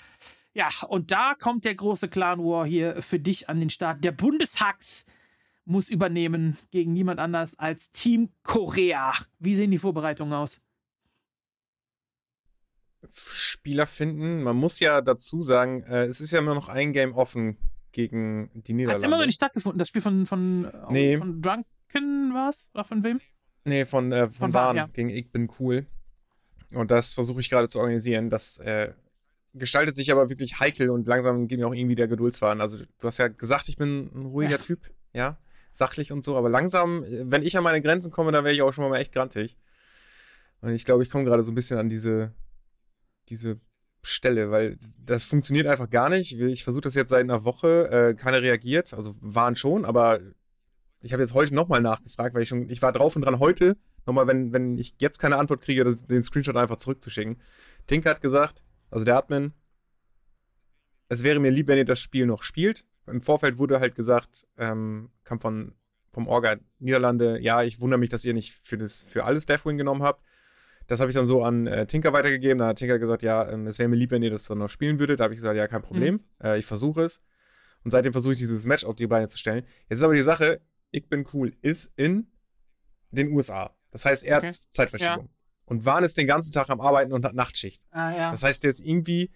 Ja, 0.53 0.69
und 0.89 1.11
da 1.11 1.35
kommt 1.41 1.65
der 1.65 1.75
große 1.75 2.09
Clan 2.09 2.41
War 2.41 2.67
hier 2.67 3.01
für 3.01 3.19
dich 3.19 3.49
an 3.49 3.61
den 3.61 3.71
Start. 3.71 4.05
Der 4.05 4.13
Bundeshax 4.13 5.07
muss 5.65 5.89
übernehmen 5.89 6.57
gegen 6.71 6.93
niemand 6.93 7.21
anders 7.21 7.59
als 7.59 7.91
Team 7.91 8.31
Korea. 8.43 9.13
Wie 9.39 9.55
sehen 9.55 9.71
die 9.71 9.79
Vorbereitungen 9.79 10.33
aus? 10.33 10.61
Spieler 13.15 13.87
finden. 13.87 14.43
Man 14.43 14.57
muss 14.57 14.81
ja 14.81 15.01
dazu 15.01 15.41
sagen, 15.41 15.83
äh, 15.85 16.05
es 16.05 16.21
ist 16.21 16.33
ja 16.33 16.39
immer 16.39 16.55
noch 16.55 16.69
ein 16.69 16.93
Game 16.93 17.15
offen 17.15 17.57
gegen 17.93 18.51
die 18.55 18.73
Hat 18.73 18.77
Niederlande. 18.77 19.07
immer 19.07 19.19
noch 19.19 19.27
nicht 19.27 19.37
stattgefunden. 19.37 19.79
Das 19.79 19.89
Spiel 19.89 20.03
von, 20.03 20.27
von, 20.27 20.65
äh, 20.65 20.71
Nee. 20.93 21.17
von 21.17 21.43
Drunken 21.43 22.33
war 22.35 22.49
es? 22.49 22.69
Oder 22.75 22.85
von 22.85 23.03
wem? 23.03 23.21
Nee, 23.65 23.85
von, 23.87 24.13
äh, 24.13 24.25
von, 24.27 24.33
Von 24.33 24.53
Bahn 24.53 24.67
Bahn, 24.69 24.77
ja. 24.77 24.87
gegen 24.93 25.11
Ich 25.11 25.31
bin 25.31 25.51
cool. 25.61 25.87
Und 26.71 26.91
das 26.91 27.15
versuche 27.15 27.41
ich 27.41 27.51
gerade 27.51 27.69
zu 27.69 27.81
organisieren. 27.81 28.31
Das 28.31 28.59
äh, 28.59 28.93
gestaltet 29.53 29.95
sich 29.95 30.11
aber 30.11 30.31
wirklich 30.31 30.59
heikel 30.59 30.89
und 30.91 31.07
langsam 31.07 31.47
geht 31.49 31.59
mir 31.59 31.67
auch 31.69 31.75
irgendwie 31.75 31.95
der 31.97 32.09
Geduldsfaden. 32.09 32.61
Also, 32.61 32.79
du 32.79 33.07
hast 33.07 33.19
ja 33.19 33.29
gesagt, 33.29 33.69
ich 33.69 33.77
bin 33.77 34.11
ein 34.15 34.27
ruhiger 34.27 34.53
Ja. 34.53 34.59
Typ, 34.59 34.91
ja, 35.13 35.39
sachlich 35.73 36.13
und 36.13 36.25
so, 36.25 36.37
aber 36.37 36.49
langsam, 36.49 37.05
wenn 37.09 37.43
ich 37.43 37.57
an 37.57 37.65
meine 37.65 37.83
Grenzen 37.83 38.11
komme, 38.11 38.33
dann 38.33 38.45
wäre 38.45 38.55
ich 38.55 38.63
auch 38.63 38.73
schon 38.73 38.89
mal 38.89 38.99
echt 38.99 39.13
grantig. 39.13 39.57
Und 40.61 40.71
ich 40.71 40.85
glaube, 40.85 41.03
ich 41.03 41.11
komme 41.11 41.25
gerade 41.25 41.43
so 41.43 41.51
ein 41.51 41.55
bisschen 41.55 41.79
an 41.79 41.89
diese, 41.89 42.33
diese 43.29 43.61
Stelle, 44.03 44.51
weil 44.51 44.79
das 44.99 45.25
funktioniert 45.25 45.67
einfach 45.67 45.91
gar 45.91 46.09
nicht. 46.09 46.39
Ich 46.39 46.65
versuche 46.65 46.83
das 46.83 46.95
jetzt 46.95 47.11
seit 47.11 47.21
einer 47.21 47.45
Woche, 47.45 47.89
äh, 47.91 48.15
keiner 48.15 48.43
reagiert, 48.43 48.95
also 48.95 49.15
waren 49.21 49.57
schon, 49.57 49.85
aber 49.85 50.21
ich 51.01 51.13
habe 51.13 51.23
jetzt 51.23 51.35
heute 51.35 51.55
nochmal 51.55 51.81
nachgefragt, 51.81 52.35
weil 52.35 52.43
ich 52.43 52.49
schon, 52.49 52.69
ich 52.69 52.83
war 52.83 52.93
drauf 52.93 53.17
und 53.17 53.23
dran 53.23 53.41
heute, 53.41 53.77
nochmal, 54.07 54.27
wenn, 54.27 54.53
wenn 54.53 54.79
ich 54.79 54.95
jetzt 54.99 55.19
keine 55.19 55.37
Antwort 55.37 55.63
kriege, 55.63 55.85
das, 55.85 56.07
den 56.07 56.23
Screenshot 56.23 56.57
einfach 56.57 56.77
zurückzuschicken. 56.77 57.41
Tink 57.87 58.07
hat 58.07 58.21
gesagt, 58.21 58.63
also 58.91 59.05
der 59.05 59.17
Admin, 59.17 59.53
es 61.09 61.25
wäre 61.25 61.41
mir 61.41 61.51
lieb, 61.51 61.67
wenn 61.67 61.79
ihr 61.79 61.85
das 61.85 62.01
Spiel 62.01 62.27
noch 62.27 62.43
spielt. 62.43 62.87
Im 63.07 63.21
Vorfeld 63.21 63.59
wurde 63.59 63.81
halt 63.81 63.95
gesagt, 63.95 64.47
ähm, 64.59 65.11
kam 65.25 65.41
von, 65.41 65.75
vom 66.11 66.29
Orga 66.29 66.57
Niederlande, 66.79 67.41
ja, 67.41 67.63
ich 67.63 67.81
wundere 67.81 67.99
mich, 67.99 68.11
dass 68.11 68.25
ihr 68.25 68.35
nicht 68.35 68.53
für, 68.63 68.79
das, 68.79 69.03
für 69.03 69.25
alles 69.25 69.47
Deathwing 69.47 69.77
genommen 69.77 70.03
habt. 70.03 70.23
Das 70.87 71.01
habe 71.01 71.11
ich 71.11 71.15
dann 71.17 71.27
so 71.27 71.43
an 71.43 71.67
äh, 71.67 71.87
Tinker 71.87 72.13
weitergegeben. 72.13 72.59
Da 72.59 72.69
hat 72.69 72.79
Tinker 72.79 72.99
gesagt, 72.99 73.23
ja, 73.23 73.49
ähm, 73.49 73.67
es 73.67 73.79
wäre 73.79 73.89
mir 73.89 73.97
lieb, 73.97 74.11
wenn 74.11 74.23
ihr 74.23 74.31
das 74.31 74.47
dann 74.47 74.59
noch 74.59 74.69
spielen 74.69 74.99
würdet. 74.99 75.21
Da 75.21 75.25
habe 75.25 75.35
ich 75.35 75.39
gesagt, 75.39 75.57
ja, 75.57 75.67
kein 75.69 75.83
Problem. 75.83 76.21
Äh, 76.43 76.59
ich 76.59 76.67
versuche 76.67 77.03
es. 77.03 77.23
Und 77.85 77.91
seitdem 77.93 78.13
versuche 78.13 78.35
ich 78.35 78.39
dieses 78.39 78.67
Match 78.67 78.85
auf 78.85 78.95
die 78.95 79.07
Beine 79.07 79.29
zu 79.29 79.39
stellen. 79.39 79.65
Jetzt 79.89 79.99
ist 79.99 80.03
aber 80.05 80.15
die 80.15 80.23
Sache, 80.23 80.61
ich 80.91 81.09
bin 81.09 81.27
cool, 81.33 81.53
ist 81.63 81.93
in 81.97 82.27
den 83.11 83.33
USA. 83.33 83.75
Das 83.91 84.05
heißt, 84.05 84.25
er 84.25 84.39
Okay. 84.39 84.49
hat 84.49 84.57
Zeitverschiebung. 84.73 85.29
Und 85.65 85.85
Wahn 85.85 86.05
ist 86.05 86.19
den 86.19 86.27
ganzen 86.27 86.53
Tag 86.53 86.69
am 86.69 86.81
Arbeiten 86.81 87.13
und 87.13 87.25
hat 87.25 87.35
Nachtschicht. 87.35 87.83
Ah, 87.91 88.15
ja. 88.15 88.31
Das 88.31 88.43
heißt, 88.43 88.63
jetzt 88.65 88.85
irgendwie 88.85 89.31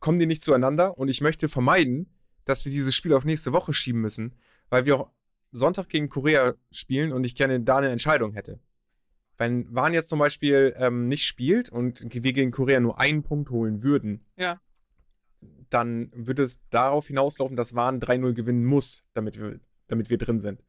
kommen 0.00 0.18
die 0.18 0.26
nicht 0.26 0.42
zueinander 0.42 0.96
und 0.98 1.08
ich 1.08 1.20
möchte 1.20 1.48
vermeiden, 1.48 2.13
dass 2.44 2.64
wir 2.64 2.72
dieses 2.72 2.94
Spiel 2.94 3.14
auf 3.14 3.24
nächste 3.24 3.52
Woche 3.52 3.72
schieben 3.72 4.00
müssen, 4.00 4.34
weil 4.70 4.84
wir 4.86 4.96
auch 5.00 5.10
Sonntag 5.52 5.88
gegen 5.88 6.08
Korea 6.08 6.54
spielen 6.72 7.12
und 7.12 7.24
ich 7.24 7.34
gerne 7.36 7.60
da 7.60 7.76
eine 7.78 7.90
Entscheidung 7.90 8.32
hätte. 8.32 8.58
Wenn 9.36 9.72
Wahn 9.74 9.94
jetzt 9.94 10.08
zum 10.08 10.18
Beispiel 10.18 10.74
ähm, 10.78 11.08
nicht 11.08 11.26
spielt 11.26 11.68
und 11.70 12.02
wir 12.12 12.32
gegen 12.32 12.50
Korea 12.50 12.80
nur 12.80 12.98
einen 12.98 13.22
Punkt 13.22 13.50
holen 13.50 13.82
würden, 13.82 14.24
Ja. 14.36 14.60
dann 15.70 16.10
würde 16.14 16.42
es 16.44 16.60
darauf 16.70 17.06
hinauslaufen, 17.08 17.56
dass 17.56 17.74
Wahn 17.74 18.00
3-0 18.00 18.32
gewinnen 18.32 18.64
muss, 18.64 19.04
damit 19.12 19.38
wir, 19.38 19.58
damit 19.88 20.10
wir 20.10 20.18
drin 20.18 20.40
sind. 20.40 20.62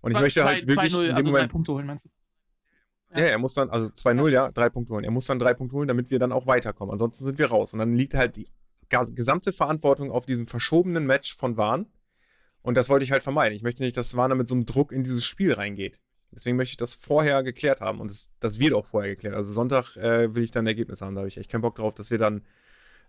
Und 0.00 0.12
ich 0.12 0.20
möchte 0.20 0.44
halt 0.44 0.66
wirklich 0.66 0.92
2-0, 0.92 1.00
in 1.00 1.06
dem 1.06 1.14
also 1.16 1.30
drei 1.30 1.32
Moment 1.32 1.52
Punkte 1.52 1.72
holen, 1.72 1.86
meinst 1.86 2.04
du? 2.04 2.08
ja, 3.14 3.26
er 3.26 3.38
muss 3.38 3.54
dann, 3.54 3.70
also 3.70 3.86
2-0, 3.86 4.28
ja, 4.28 4.50
drei 4.52 4.68
Punkte 4.70 4.92
holen. 4.94 5.04
Er 5.04 5.10
muss 5.10 5.26
dann 5.26 5.38
drei 5.38 5.54
Punkte 5.54 5.76
holen, 5.76 5.88
damit 5.88 6.10
wir 6.10 6.18
dann 6.18 6.30
auch 6.32 6.46
weiterkommen. 6.46 6.92
Ansonsten 6.92 7.24
sind 7.24 7.38
wir 7.38 7.46
raus. 7.46 7.72
Und 7.72 7.78
dann 7.80 7.94
liegt 7.94 8.14
halt 8.14 8.36
die 8.36 8.48
gesamte 8.88 9.52
Verantwortung 9.52 10.10
auf 10.10 10.26
diesem 10.26 10.46
verschobenen 10.46 11.06
Match 11.06 11.34
von 11.34 11.56
Wahn. 11.56 11.86
Und 12.62 12.76
das 12.76 12.88
wollte 12.88 13.04
ich 13.04 13.12
halt 13.12 13.22
vermeiden. 13.22 13.54
Ich 13.56 13.62
möchte 13.62 13.82
nicht, 13.82 13.96
dass 13.96 14.16
Wahn 14.16 14.36
mit 14.36 14.48
so 14.48 14.54
einem 14.54 14.66
Druck 14.66 14.92
in 14.92 15.04
dieses 15.04 15.24
Spiel 15.24 15.52
reingeht. 15.52 16.00
Deswegen 16.30 16.56
möchte 16.56 16.72
ich 16.72 16.76
das 16.76 16.94
vorher 16.94 17.42
geklärt 17.42 17.80
haben. 17.80 18.00
Und 18.00 18.10
das, 18.10 18.30
das 18.40 18.58
wird 18.58 18.74
auch 18.74 18.86
vorher 18.86 19.14
geklärt. 19.14 19.34
Also 19.34 19.52
Sonntag 19.52 19.96
äh, 19.96 20.34
will 20.34 20.42
ich 20.42 20.50
dann 20.50 20.64
ein 20.64 20.68
Ergebnis 20.68 21.00
haben. 21.00 21.14
Da 21.14 21.20
habe 21.20 21.28
ich 21.28 21.38
echt 21.38 21.50
keinen 21.50 21.62
Bock 21.62 21.76
drauf, 21.76 21.94
dass 21.94 22.10
wir 22.10 22.18
dann, 22.18 22.42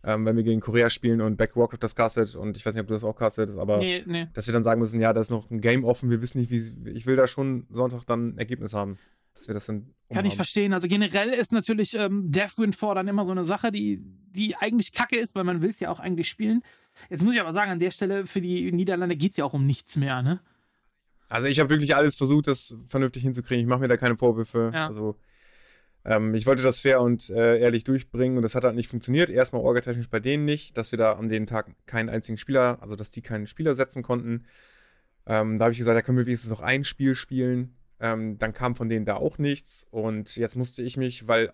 ähm, 0.03 0.25
wenn 0.25 0.37
wir 0.37 0.43
gegen 0.43 0.61
Korea 0.61 0.89
spielen 0.89 1.19
und 1.19 1.35
Back 1.35 1.55
Warcraft 1.55 1.79
das 1.81 1.95
castet, 1.95 2.35
und 2.35 2.55
ich 2.55 2.65
weiß 2.65 2.73
nicht, 2.73 2.81
ob 2.81 2.87
du 2.87 2.93
das 2.93 3.03
auch 3.03 3.15
castest, 3.15 3.57
aber 3.57 3.79
Nee, 3.79 4.03
nee. 4.05 4.27
dass 4.33 4.47
wir 4.47 4.53
dann 4.53 4.63
sagen 4.63 4.79
müssen, 4.79 5.01
ja, 5.01 5.11
da 5.11 5.19
ist 5.19 5.31
noch 5.31 5.49
ein 5.49 5.59
Game 5.59 5.83
offen, 5.83 6.09
wir 6.09 6.21
wissen 6.21 6.39
nicht, 6.39 6.49
wie. 6.51 6.91
Ich 6.91 7.05
will 7.05 7.17
da 7.17 7.27
schon 7.27 7.67
Sonntag 7.69 8.05
dann 8.05 8.35
ein 8.35 8.37
Ergebnis 8.37 8.73
haben. 8.73 8.97
Dass 9.39 9.47
wir 9.47 9.53
das 9.53 9.65
dann. 9.67 9.81
Kann 9.81 9.93
ich 10.09 10.17
umhaben. 10.17 10.31
verstehen. 10.35 10.73
Also 10.73 10.87
generell 10.87 11.29
ist 11.29 11.51
natürlich 11.51 11.93
ähm, 11.95 12.31
Death 12.31 12.57
Win 12.57 12.73
4 12.73 12.95
dann 12.95 13.07
immer 13.07 13.25
so 13.25 13.31
eine 13.31 13.45
Sache, 13.45 13.71
die, 13.71 14.01
die 14.03 14.55
eigentlich 14.55 14.91
kacke 14.91 15.17
ist, 15.17 15.35
weil 15.35 15.43
man 15.43 15.61
will 15.61 15.69
es 15.69 15.79
ja 15.79 15.89
auch 15.89 15.99
eigentlich 15.99 16.27
spielen. 16.27 16.61
Jetzt 17.09 17.23
muss 17.23 17.33
ich 17.33 17.39
aber 17.39 17.53
sagen, 17.53 17.71
an 17.71 17.79
der 17.79 17.91
Stelle 17.91 18.25
für 18.25 18.41
die 18.41 18.71
Niederlande 18.71 19.15
geht 19.15 19.31
es 19.31 19.37
ja 19.37 19.45
auch 19.45 19.53
um 19.53 19.65
nichts 19.65 19.97
mehr, 19.97 20.21
ne? 20.21 20.41
Also 21.29 21.47
ich 21.47 21.59
habe 21.59 21.69
wirklich 21.69 21.95
alles 21.95 22.15
versucht, 22.15 22.47
das 22.47 22.75
vernünftig 22.87 23.21
hinzukriegen. 23.23 23.61
Ich 23.61 23.69
mache 23.69 23.81
mir 23.81 23.87
da 23.87 23.97
keine 23.97 24.17
Vorwürfe. 24.17 24.71
Ja. 24.73 24.87
Also 24.87 25.15
ähm, 26.03 26.33
ich 26.33 26.47
wollte 26.47 26.63
das 26.63 26.81
fair 26.81 27.01
und 27.01 27.29
äh, 27.29 27.59
ehrlich 27.59 27.83
durchbringen 27.83 28.37
und 28.37 28.43
das 28.43 28.55
hat 28.55 28.63
halt 28.63 28.75
nicht 28.75 28.89
funktioniert. 28.89 29.29
Erstmal 29.29 29.61
orgatechnisch 29.61 30.09
bei 30.09 30.19
denen 30.19 30.45
nicht, 30.45 30.75
dass 30.75 30.91
wir 30.91 30.97
da 30.97 31.13
an 31.13 31.29
den 31.29 31.45
Tag 31.45 31.75
keinen 31.85 32.09
einzigen 32.09 32.37
Spieler, 32.37 32.79
also 32.81 32.95
dass 32.95 33.11
die 33.11 33.21
keinen 33.21 33.47
Spieler 33.47 33.75
setzen 33.75 34.01
konnten. 34.01 34.45
Ähm, 35.27 35.59
da 35.59 35.65
habe 35.65 35.73
ich 35.73 35.77
gesagt, 35.77 35.95
da 35.95 36.01
können 36.01 36.17
wir 36.17 36.25
wenigstens 36.25 36.49
noch 36.49 36.61
ein 36.61 36.83
Spiel 36.83 37.13
spielen. 37.13 37.75
Ähm, 37.99 38.37
dann 38.37 38.53
kam 38.53 38.75
von 38.75 38.89
denen 38.89 39.05
da 39.05 39.15
auch 39.15 39.37
nichts 39.37 39.85
und 39.91 40.35
jetzt 40.35 40.55
musste 40.55 40.81
ich 40.83 40.95
mich, 40.95 41.27
weil 41.27 41.51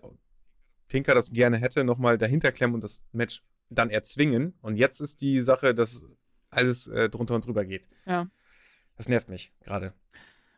Tinker 0.88 1.14
das 1.14 1.32
gerne 1.32 1.56
hätte, 1.56 1.84
nochmal 1.84 2.18
dahinter 2.18 2.52
klemmen 2.52 2.74
und 2.74 2.84
das 2.84 3.02
Match 3.12 3.42
dann 3.68 3.90
erzwingen. 3.90 4.54
Und 4.62 4.76
jetzt 4.76 5.00
ist 5.00 5.20
die 5.20 5.42
Sache, 5.42 5.74
dass 5.74 6.04
alles 6.50 6.86
äh, 6.86 7.08
drunter 7.08 7.34
und 7.34 7.46
drüber 7.46 7.64
geht. 7.64 7.88
Ja. 8.06 8.28
Das 8.96 9.08
nervt 9.08 9.28
mich 9.28 9.52
gerade. 9.60 9.92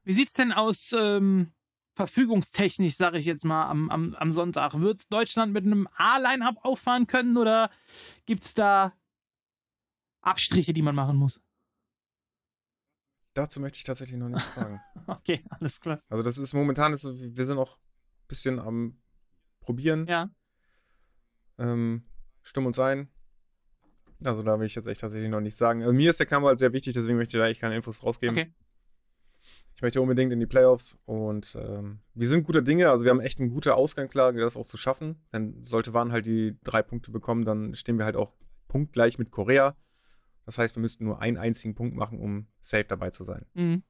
Wie 0.05 0.13
sieht's 0.13 0.35
denn 0.35 0.53
aus 0.53 0.93
ähm, 0.93 1.53
verfügungstechnisch, 1.95 2.97
sage 2.97 3.19
ich 3.19 3.27
jetzt 3.27 3.45
mal, 3.45 3.67
am, 3.67 3.91
am, 3.91 4.15
am 4.15 4.33
Sonntag? 4.33 4.79
Wird 4.81 5.13
Deutschland 5.13 5.53
mit 5.53 5.65
einem 5.65 5.89
A-Line-Up 5.97 6.59
auffahren 6.63 7.07
können 7.07 7.37
oder 7.37 7.71
gibt's 8.27 8.55
da 8.55 8.93
Abstriche, 10.21 10.73
die 10.73 10.83
man 10.83 10.95
machen 10.95 11.17
muss? 11.17 11.41
Dazu 13.39 13.61
möchte 13.61 13.77
ich 13.77 13.85
tatsächlich 13.85 14.19
noch 14.19 14.29
nichts 14.29 14.55
sagen. 14.55 14.81
Okay, 15.07 15.45
alles 15.49 15.81
klar. 15.81 16.01
Also 16.09 16.25
das 16.25 16.39
ist 16.39 16.55
momentan, 16.55 16.93
ist, 16.93 17.05
wir 17.07 17.47
sind 17.47 17.55
noch 17.55 17.77
ein 17.79 18.27
bisschen 18.27 18.59
am 18.59 18.99
Probieren, 19.61 20.07
Ja. 20.09 20.29
ähm, 21.57 22.03
Stimm 22.43 22.67
und 22.67 22.75
Sein. 22.75 23.09
Also 24.25 24.43
da 24.43 24.59
will 24.59 24.67
ich 24.67 24.75
jetzt 24.75 24.89
echt 24.89 25.01
tatsächlich 25.01 25.31
noch 25.31 25.41
nichts 25.41 25.59
sagen. 25.61 25.83
Also 25.83 25.93
mir 25.95 26.11
ist 26.11 26.19
der 26.19 26.27
Kampf 26.27 26.47
halt 26.47 26.59
sehr 26.59 26.73
wichtig, 26.73 26.95
deswegen 26.95 27.17
möchte 27.17 27.37
ich 27.37 27.41
da 27.41 27.45
eigentlich 27.47 27.61
keine 27.61 27.77
Infos 27.77 28.03
rausgeben. 28.03 28.37
Okay. 28.37 28.53
Ich 29.77 29.83
möchte 29.83 30.03
unbedingt 30.03 30.33
in 30.33 30.41
die 30.41 30.47
Playoffs 30.47 30.99
und 31.05 31.57
ähm, 31.61 32.01
wir 32.15 32.27
sind 32.27 32.45
guter 32.45 32.63
Dinge, 32.63 32.91
also 32.91 33.05
wir 33.05 33.13
haben 33.13 33.21
echt 33.21 33.39
eine 33.39 33.49
gute 33.51 33.77
Ausgangslage, 33.77 34.41
das 34.41 34.57
auch 34.57 34.67
zu 34.67 34.77
schaffen. 34.77 35.23
Denn 35.33 35.65
sollte 35.65 35.95
Waren 35.95 36.11
halt 36.11 36.27
die 36.27 36.59
drei 36.65 36.83
Punkte 36.83 37.13
bekommen, 37.13 37.45
dann 37.45 37.77
stehen 37.77 37.99
wir 37.99 38.05
halt 38.05 38.17
auch 38.17 38.35
punktgleich 38.67 39.17
mit 39.19 39.31
Korea. 39.31 39.77
Das 40.49 40.57
heißt, 40.57 40.77
wir 40.77 40.81
müssten 40.81 41.05
nur 41.05 41.21
einen 41.21 41.37
einzigen 41.37 41.75
Punkt 41.75 41.95
machen, 41.95 42.19
um 42.19 42.47
safe 42.63 42.87
dabei 42.89 43.11
zu 43.11 43.23
sein. 43.23 43.45
Mhm. 43.53 43.83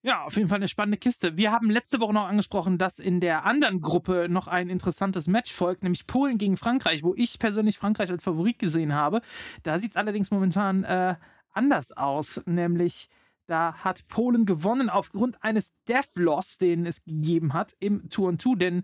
Ja, 0.00 0.24
auf 0.24 0.36
jeden 0.36 0.48
Fall 0.48 0.56
eine 0.56 0.68
spannende 0.68 0.96
Kiste. 0.96 1.36
Wir 1.36 1.52
haben 1.52 1.68
letzte 1.68 2.00
Woche 2.00 2.14
noch 2.14 2.26
angesprochen, 2.26 2.78
dass 2.78 2.98
in 2.98 3.20
der 3.20 3.44
anderen 3.44 3.82
Gruppe 3.82 4.28
noch 4.30 4.48
ein 4.48 4.70
interessantes 4.70 5.26
Match 5.26 5.52
folgt, 5.52 5.82
nämlich 5.82 6.06
Polen 6.06 6.38
gegen 6.38 6.56
Frankreich, 6.56 7.02
wo 7.02 7.12
ich 7.14 7.38
persönlich 7.38 7.76
Frankreich 7.76 8.08
als 8.08 8.24
Favorit 8.24 8.58
gesehen 8.58 8.94
habe. 8.94 9.20
Da 9.64 9.78
sieht 9.78 9.90
es 9.90 9.96
allerdings 9.98 10.30
momentan 10.30 10.82
äh, 10.84 11.16
anders 11.52 11.92
aus, 11.92 12.40
nämlich 12.46 13.10
da 13.46 13.74
hat 13.84 14.08
Polen 14.08 14.46
gewonnen 14.46 14.88
aufgrund 14.88 15.44
eines 15.44 15.74
Death-Loss, 15.88 16.56
den 16.56 16.86
es 16.86 17.04
gegeben 17.04 17.52
hat 17.52 17.76
im 17.80 18.08
Tour-and-Two, 18.08 18.54
denn 18.54 18.82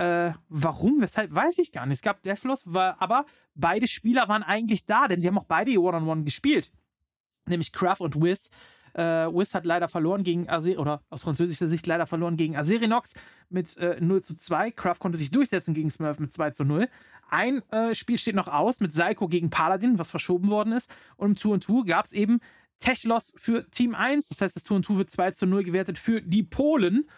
äh, 0.00 0.32
warum, 0.48 1.00
weshalb, 1.00 1.34
weiß 1.34 1.58
ich 1.58 1.72
gar 1.72 1.84
nicht. 1.86 1.96
Es 1.96 2.02
gab 2.02 2.22
Death-Loss, 2.22 2.62
war- 2.66 2.96
aber 3.02 3.26
beide 3.54 3.86
Spieler 3.86 4.28
waren 4.28 4.42
eigentlich 4.42 4.86
da, 4.86 5.08
denn 5.08 5.20
sie 5.20 5.28
haben 5.28 5.38
auch 5.38 5.44
beide 5.44 5.78
One-on-One 5.78 6.24
gespielt, 6.24 6.72
nämlich 7.46 7.72
Kraft 7.72 8.00
und 8.00 8.16
Wiz. 8.16 8.50
Äh, 8.94 9.02
Wiz 9.32 9.54
hat 9.54 9.64
leider 9.66 9.88
verloren 9.88 10.24
gegen 10.24 10.48
Aser 10.48 10.78
oder 10.78 11.02
aus 11.10 11.22
französischer 11.22 11.68
Sicht 11.68 11.86
leider 11.86 12.06
verloren 12.06 12.36
gegen 12.36 12.56
Aserinox 12.56 13.12
mit 13.48 13.76
äh, 13.76 13.98
0 14.00 14.22
zu 14.22 14.34
2. 14.34 14.70
Kraft 14.72 15.00
konnte 15.00 15.18
sich 15.18 15.30
durchsetzen 15.30 15.74
gegen 15.74 15.90
Smurf 15.90 16.18
mit 16.18 16.32
2 16.32 16.50
zu 16.50 16.64
0. 16.64 16.88
Ein 17.28 17.62
äh, 17.70 17.94
Spiel 17.94 18.18
steht 18.18 18.34
noch 18.34 18.48
aus 18.48 18.80
mit 18.80 18.90
Psycho 18.92 19.28
gegen 19.28 19.50
Paladin, 19.50 19.98
was 19.98 20.10
verschoben 20.10 20.48
worden 20.50 20.72
ist. 20.72 20.90
Und 21.16 21.28
im 21.30 21.36
Tour 21.36 21.52
und 21.54 21.62
Tour 21.62 21.84
gab 21.84 22.06
es 22.06 22.12
eben 22.12 22.40
Techlos 22.80 23.32
für 23.36 23.70
Team 23.70 23.94
1. 23.94 24.28
Das 24.28 24.40
heißt, 24.40 24.56
das 24.56 24.64
Tour 24.64 24.78
und 24.78 24.84
Tour 24.84 24.96
wird 24.98 25.10
2 25.10 25.30
zu 25.32 25.46
0 25.46 25.62
gewertet 25.62 25.98
für 25.98 26.20
die 26.22 26.42
Polen. 26.42 27.08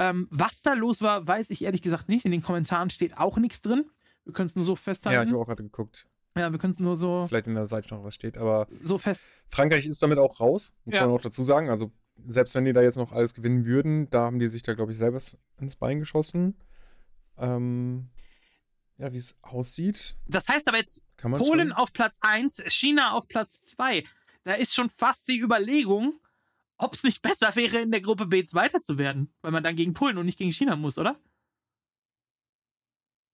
Ähm, 0.00 0.26
was 0.30 0.62
da 0.62 0.72
los 0.72 1.02
war, 1.02 1.26
weiß 1.28 1.50
ich 1.50 1.62
ehrlich 1.62 1.82
gesagt 1.82 2.08
nicht. 2.08 2.24
In 2.24 2.32
den 2.32 2.40
Kommentaren 2.42 2.88
steht 2.90 3.18
auch 3.18 3.36
nichts 3.36 3.60
drin. 3.60 3.84
Wir 4.24 4.32
können 4.32 4.46
es 4.46 4.56
nur 4.56 4.64
so 4.64 4.72
Ja, 4.72 4.74
ich 4.76 4.80
festhalten. 4.80 5.28
habe 5.30 5.38
auch 5.38 5.46
gerade 5.46 5.62
geguckt. 5.62 6.08
Ja, 6.36 6.50
wir 6.50 6.58
können 6.58 6.72
es 6.72 6.78
nur 6.78 6.96
so, 6.96 7.26
Vielleicht 7.28 7.46
in 7.48 7.54
der 7.54 7.66
Seite 7.66 7.92
noch 7.94 8.02
was 8.04 8.14
steht, 8.14 8.38
aber 8.38 8.66
so 8.82 8.98
fest. 8.98 9.20
Frankreich 9.48 9.84
ist 9.84 10.02
damit 10.02 10.18
auch 10.18 10.40
raus, 10.40 10.74
muss 10.84 10.94
Ja. 10.94 11.02
man 11.06 11.10
auch 11.14 11.20
dazu 11.20 11.44
sagen. 11.44 11.68
Also, 11.68 11.92
selbst 12.26 12.54
wenn 12.54 12.64
die 12.64 12.72
da 12.72 12.80
jetzt 12.82 12.96
noch 12.96 13.12
alles 13.12 13.34
gewinnen 13.34 13.64
würden, 13.66 14.08
da 14.10 14.22
haben 14.22 14.38
die 14.38 14.48
sich 14.48 14.62
da, 14.62 14.74
glaube 14.74 14.92
ich, 14.92 14.98
selber 14.98 15.18
ins 15.58 15.76
Bein 15.76 15.98
geschossen. 15.98 16.56
Ähm, 17.38 18.08
ja, 18.98 19.12
wie 19.12 19.16
es 19.16 19.36
aussieht, 19.42 20.16
Das 20.28 20.48
heißt 20.48 20.68
aber 20.68 20.76
jetzt, 20.78 21.02
Polen 21.16 21.68
schon. 21.68 21.72
auf 21.72 21.92
Platz 21.92 22.16
1, 22.20 22.62
China 22.68 23.12
auf 23.12 23.28
Platz 23.28 23.60
2. 23.62 24.04
Da 24.44 24.52
ist 24.54 24.74
schon 24.74 24.90
fast 24.90 25.28
die 25.28 25.38
Überlegung, 25.40 26.14
ob 26.80 26.94
es 26.94 27.04
nicht 27.04 27.22
besser 27.22 27.54
wäre, 27.56 27.78
in 27.78 27.90
der 27.90 28.00
Gruppe 28.00 28.26
B 28.26 28.44
Zweiter 28.44 28.80
zu 28.80 28.98
werden, 28.98 29.32
weil 29.42 29.52
man 29.52 29.62
dann 29.62 29.76
gegen 29.76 29.94
Polen 29.94 30.18
und 30.18 30.26
nicht 30.26 30.38
gegen 30.38 30.52
China 30.52 30.76
muss, 30.76 30.98
oder? 30.98 31.18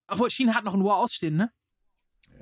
Obwohl, 0.08 0.30
China 0.30 0.54
hat 0.54 0.64
noch 0.64 0.74
ein 0.74 0.84
War 0.84 0.96
ausstehen, 0.98 1.36
ne? 1.36 1.52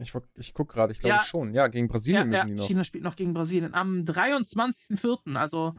Ich, 0.00 0.12
ich 0.34 0.52
gucke 0.54 0.74
gerade, 0.74 0.92
ich 0.92 0.98
glaube 0.98 1.16
Ja. 1.16 1.24
schon. 1.24 1.54
Ja, 1.54 1.68
gegen 1.68 1.88
Brasilien 1.88 2.28
müssen 2.28 2.48
die 2.48 2.54
noch. 2.54 2.66
China 2.66 2.84
spielt 2.84 3.04
noch 3.04 3.16
gegen 3.16 3.32
Brasilien. 3.32 3.74
Am 3.74 4.00
23.04., 4.02 5.36
also 5.36 5.74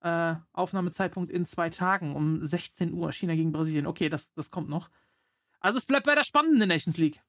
äh, 0.00 0.34
Aufnahmezeitpunkt 0.52 1.30
in 1.30 1.44
zwei 1.44 1.68
Tagen 1.68 2.16
um 2.16 2.42
16 2.44 2.92
Uhr, 2.92 3.12
China 3.12 3.34
gegen 3.34 3.52
Brasilien. 3.52 3.86
Okay, 3.86 4.08
das, 4.08 4.32
das 4.32 4.50
kommt 4.50 4.68
noch. 4.68 4.90
Also 5.60 5.76
es 5.76 5.84
bleibt 5.84 6.06
weiter 6.06 6.24
spannend 6.24 6.54
in 6.54 6.58
der 6.60 6.68
Nations 6.68 6.96
League. 6.96 7.20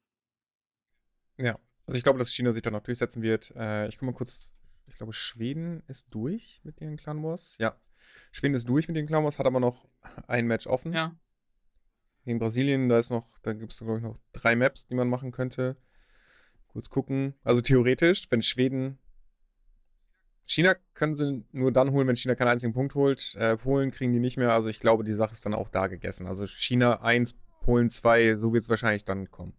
Ja, 1.37 1.59
also 1.85 1.97
ich 1.97 2.03
glaube, 2.03 2.17
dass 2.19 2.33
China 2.33 2.53
sich 2.53 2.61
da 2.61 2.71
noch 2.71 2.83
durchsetzen 2.83 3.21
wird. 3.21 3.51
Äh, 3.55 3.87
ich 3.89 3.97
gucke 3.97 4.05
mal 4.05 4.13
kurz. 4.17 4.53
Ich 4.91 4.97
glaube, 4.97 5.13
Schweden 5.13 5.83
ist 5.87 6.07
durch 6.11 6.61
mit 6.63 6.79
ihren 6.81 6.97
Clan 6.97 7.23
Wars. 7.23 7.55
Ja, 7.59 7.75
Schweden 8.31 8.55
ist 8.55 8.67
durch 8.67 8.87
mit 8.87 8.97
den 8.97 9.07
Clan 9.07 9.23
Wars, 9.23 9.39
hat 9.39 9.45
aber 9.45 9.59
noch 9.59 9.87
ein 10.27 10.47
Match 10.47 10.67
offen. 10.67 10.93
Ja. 10.93 11.15
Gegen 12.25 12.39
Brasilien, 12.39 12.87
da 12.87 12.99
ist 12.99 13.09
noch, 13.09 13.39
da 13.39 13.53
gibt 13.53 13.71
es, 13.71 13.79
glaube 13.79 13.97
ich, 13.97 14.03
noch 14.03 14.17
drei 14.31 14.55
Maps, 14.55 14.85
die 14.85 14.95
man 14.95 15.09
machen 15.09 15.31
könnte. 15.31 15.75
Kurz 16.67 16.89
gucken. 16.89 17.33
Also 17.43 17.61
theoretisch, 17.61 18.27
wenn 18.29 18.41
Schweden. 18.41 18.99
China 20.45 20.75
können 20.93 21.15
sie 21.15 21.45
nur 21.51 21.71
dann 21.71 21.91
holen, 21.91 22.07
wenn 22.07 22.15
China 22.15 22.35
keinen 22.35 22.49
einzigen 22.49 22.73
Punkt 22.73 22.93
holt. 22.93 23.35
Äh, 23.35 23.57
Polen 23.57 23.91
kriegen 23.91 24.13
die 24.13 24.19
nicht 24.19 24.37
mehr. 24.37 24.51
Also 24.51 24.69
ich 24.69 24.79
glaube, 24.79 25.03
die 25.03 25.13
Sache 25.13 25.33
ist 25.33 25.45
dann 25.45 25.53
auch 25.53 25.69
da 25.69 25.87
gegessen. 25.87 26.27
Also 26.27 26.45
China 26.45 27.01
1, 27.01 27.35
Polen 27.61 27.89
2, 27.89 28.35
so 28.35 28.53
wird 28.53 28.63
es 28.63 28.69
wahrscheinlich 28.69 29.05
dann 29.05 29.31
kommen. 29.31 29.53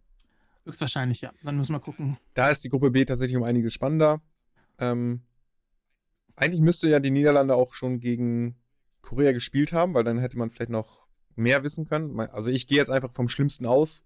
Höchstwahrscheinlich, 0.65 1.21
ja. 1.21 1.33
Dann 1.43 1.57
müssen 1.57 1.73
wir 1.73 1.79
gucken. 1.79 2.17
Da 2.35 2.49
ist 2.49 2.63
die 2.63 2.69
Gruppe 2.69 2.91
B 2.91 3.03
tatsächlich 3.05 3.35
um 3.35 3.43
einiges 3.43 3.73
spannender. 3.73 4.21
Ähm, 4.79 5.21
eigentlich 6.35 6.61
müsste 6.61 6.89
ja 6.89 6.99
die 6.99 7.11
Niederlande 7.11 7.55
auch 7.55 7.73
schon 7.73 7.99
gegen 7.99 8.55
Korea 9.01 9.31
gespielt 9.31 9.73
haben, 9.73 9.93
weil 9.93 10.03
dann 10.03 10.17
hätte 10.17 10.37
man 10.37 10.49
vielleicht 10.49 10.71
noch 10.71 11.07
mehr 11.35 11.63
wissen 11.63 11.85
können. 11.85 12.19
Also 12.19 12.49
ich 12.49 12.67
gehe 12.67 12.77
jetzt 12.77 12.89
einfach 12.89 13.11
vom 13.11 13.27
Schlimmsten 13.27 13.65
aus. 13.65 14.05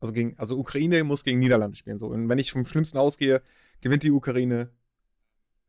Also, 0.00 0.12
gegen, 0.12 0.36
also 0.36 0.58
Ukraine 0.58 1.04
muss 1.04 1.22
gegen 1.22 1.38
Niederlande 1.38 1.76
spielen. 1.76 1.98
So. 1.98 2.08
Und 2.08 2.28
wenn 2.28 2.38
ich 2.38 2.50
vom 2.50 2.66
Schlimmsten 2.66 2.98
ausgehe, 2.98 3.40
gewinnt 3.80 4.02
die 4.02 4.10
Ukraine 4.10 4.70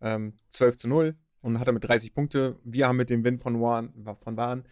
ähm, 0.02 0.40
12 0.50 0.78
zu 0.78 0.88
0 0.88 1.16
und 1.42 1.60
hat 1.60 1.68
damit 1.68 1.84
30 1.84 2.14
Punkte. 2.14 2.58
Wir 2.64 2.88
haben 2.88 2.98
mit 2.98 3.12
dem 3.12 3.24
Win 3.24 3.38
von 3.38 3.62
Waren, 3.62 3.94
von 4.22 4.38
Waren 4.38 4.64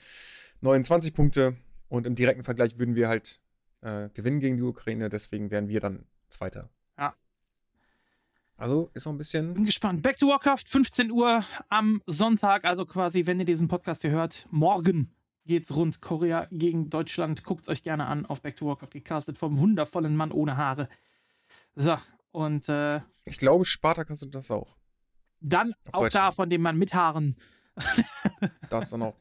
29 0.61 1.13
Punkte. 1.13 1.57
Und 1.89 2.07
im 2.07 2.15
direkten 2.15 2.43
Vergleich 2.43 2.79
würden 2.79 2.95
wir 2.95 3.07
halt 3.07 3.41
äh, 3.81 4.09
gewinnen 4.13 4.39
gegen 4.39 4.57
die 4.57 4.63
Ukraine. 4.63 5.09
Deswegen 5.09 5.51
wären 5.51 5.67
wir 5.67 5.79
dann 5.79 6.05
Zweiter. 6.29 6.69
Also 8.61 8.91
ist 8.93 9.05
noch 9.05 9.13
ein 9.13 9.17
bisschen. 9.17 9.55
Bin 9.55 9.65
gespannt. 9.65 10.03
Back 10.03 10.19
to 10.19 10.27
Warcraft, 10.27 10.65
15 10.67 11.09
Uhr 11.09 11.43
am 11.69 12.03
Sonntag. 12.05 12.63
Also 12.63 12.85
quasi, 12.85 13.25
wenn 13.25 13.39
ihr 13.39 13.45
diesen 13.45 13.67
Podcast 13.67 14.03
hier 14.03 14.11
hört, 14.11 14.45
morgen 14.51 15.11
geht's 15.47 15.75
rund. 15.75 15.99
Korea 15.99 16.47
gegen 16.51 16.91
Deutschland. 16.91 17.43
Guckt 17.43 17.63
es 17.63 17.69
euch 17.69 17.81
gerne 17.81 18.05
an 18.05 18.27
auf 18.27 18.43
Back 18.43 18.57
to 18.57 18.67
Warcraft 18.67 18.91
gecastet 18.91 19.39
vom 19.39 19.57
wundervollen 19.57 20.15
Mann 20.15 20.31
ohne 20.31 20.57
Haare. 20.57 20.89
So, 21.75 21.97
und 22.31 22.69
äh, 22.69 23.01
Ich 23.23 23.39
glaube, 23.39 23.65
Spartakus 23.65 24.21
hat 24.21 24.35
das 24.35 24.51
auch. 24.51 24.77
dann 25.39 25.73
Auf 25.91 26.03
auch 26.03 26.09
da 26.09 26.31
von 26.31 26.47
dem 26.47 26.61
Mann 26.61 26.77
mit 26.77 26.93
Haaren. 26.93 27.37
Das 28.69 28.91
dann 28.91 29.01
auch. 29.01 29.15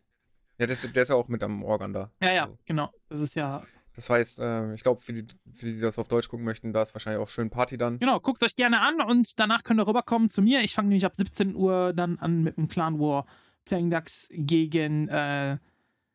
Ja, 0.59 0.67
der 0.67 0.71
ist, 0.71 0.95
der 0.95 1.03
ist 1.03 1.09
ja 1.09 1.15
auch 1.15 1.29
mit 1.29 1.43
am 1.43 1.63
Organ 1.63 1.95
da. 1.95 2.11
Ja, 2.21 2.33
ja, 2.33 2.43
Also, 2.45 2.59
genau. 2.67 2.91
Das 3.09 3.21
ist 3.21 3.35
ja. 3.35 3.63
Das 3.95 4.11
heißt, 4.11 4.41
äh, 4.41 4.75
ich 4.75 4.83
glaube, 4.83 5.01
für 5.01 5.13
die, 5.13 5.27
für 5.53 5.67
die, 5.67 5.75
die 5.75 5.81
das 5.81 5.99
auf 5.99 6.09
Deutsch 6.09 6.29
gucken 6.29 6.45
möchten, 6.45 6.73
da 6.73 6.83
ist 6.83 6.95
wahrscheinlich 6.95 7.23
auch 7.23 7.29
schön 7.29 7.51
Party 7.51 7.77
dann. 7.77 7.99
Genau, 7.99 8.21
guckt 8.21 8.43
euch 8.43 8.57
gerne 8.57 8.81
an 8.81 9.01
und 9.01 9.39
danach 9.39 9.63
könnt 9.63 9.81
ihr 9.81 9.87
rüberkommen 9.87 10.31
zu 10.31 10.43
mir. 10.43 10.61
Ich 10.63 10.75
fange 10.75 10.89
nämlich 10.89 11.05
ab 11.05 11.17
17 11.17 11.55
Uhr 11.55 11.93
dann 11.93 12.19
an 12.19 12.43
mit 12.43 12.57
dem 12.57 12.69
Clan 12.69 12.99
War 12.99 13.27
Playing 13.65 13.91
Ducks 13.91 14.29
gegen 14.31 15.09
äh, 15.09 15.59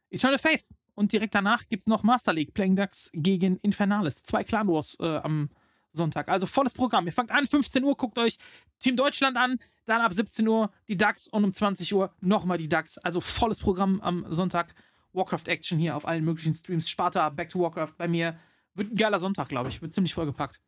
Eternal 0.10 0.40
Faith. 0.40 0.68
Und 0.96 1.12
direkt 1.12 1.36
danach 1.36 1.68
gibt 1.68 1.82
es 1.82 1.88
noch 1.88 2.04
Master 2.04 2.34
League 2.34 2.54
Playing 2.54 2.76
Ducks 2.76 3.12
gegen 3.14 3.58
Infernalis. 3.58 4.24
Zwei 4.24 4.44
Clan 4.44 4.68
Wars 4.68 4.98
äh, 5.02 5.18
am 5.18 5.50
Sonntag. 5.92 6.30
Also 6.30 6.46
volles 6.46 6.74
Programm. 6.74 7.06
Ihr 7.06 7.14
fangt 7.14 7.32
an, 7.32 7.46
15 7.46 7.84
Uhr, 7.84 7.96
guckt 7.96 8.18
euch 8.18 8.38
Team 8.80 8.96
Deutschland 8.96 9.38
an, 9.38 9.58
dann 9.86 10.02
ab 10.02 10.14
17 10.14 10.48
Uhr 10.48 10.72
die 10.88 10.98
Ducks 10.98 11.28
und 11.28 11.44
um 11.44 11.54
20 11.54 11.94
Uhr 11.94 12.14
nochmal 12.22 12.58
die 12.58 12.70
Ducks. 12.70 12.98
Also 12.98 13.22
volles 13.22 13.60
Programm 13.60 14.02
am 14.02 14.26
Sonntag. 14.30 14.74
Warcraft 15.16 15.48
Action 15.48 15.80
hier 15.80 15.96
auf 15.96 16.08
allen 16.08 16.24
möglichen 16.24 16.54
Streams. 16.54 16.90
Sparta, 16.90 17.30
Back 17.30 17.50
to 17.50 17.60
Warcraft 17.60 17.94
bei 17.98 18.08
mir. 18.08 18.40
Wird 18.74 18.92
ein 18.92 18.96
geiler 18.96 19.20
Sonntag, 19.20 19.50
glaube 19.50 19.70
ich. 19.70 19.82
Wird 19.82 19.94
ziemlich 19.94 20.14
vollgepackt. 20.14 20.60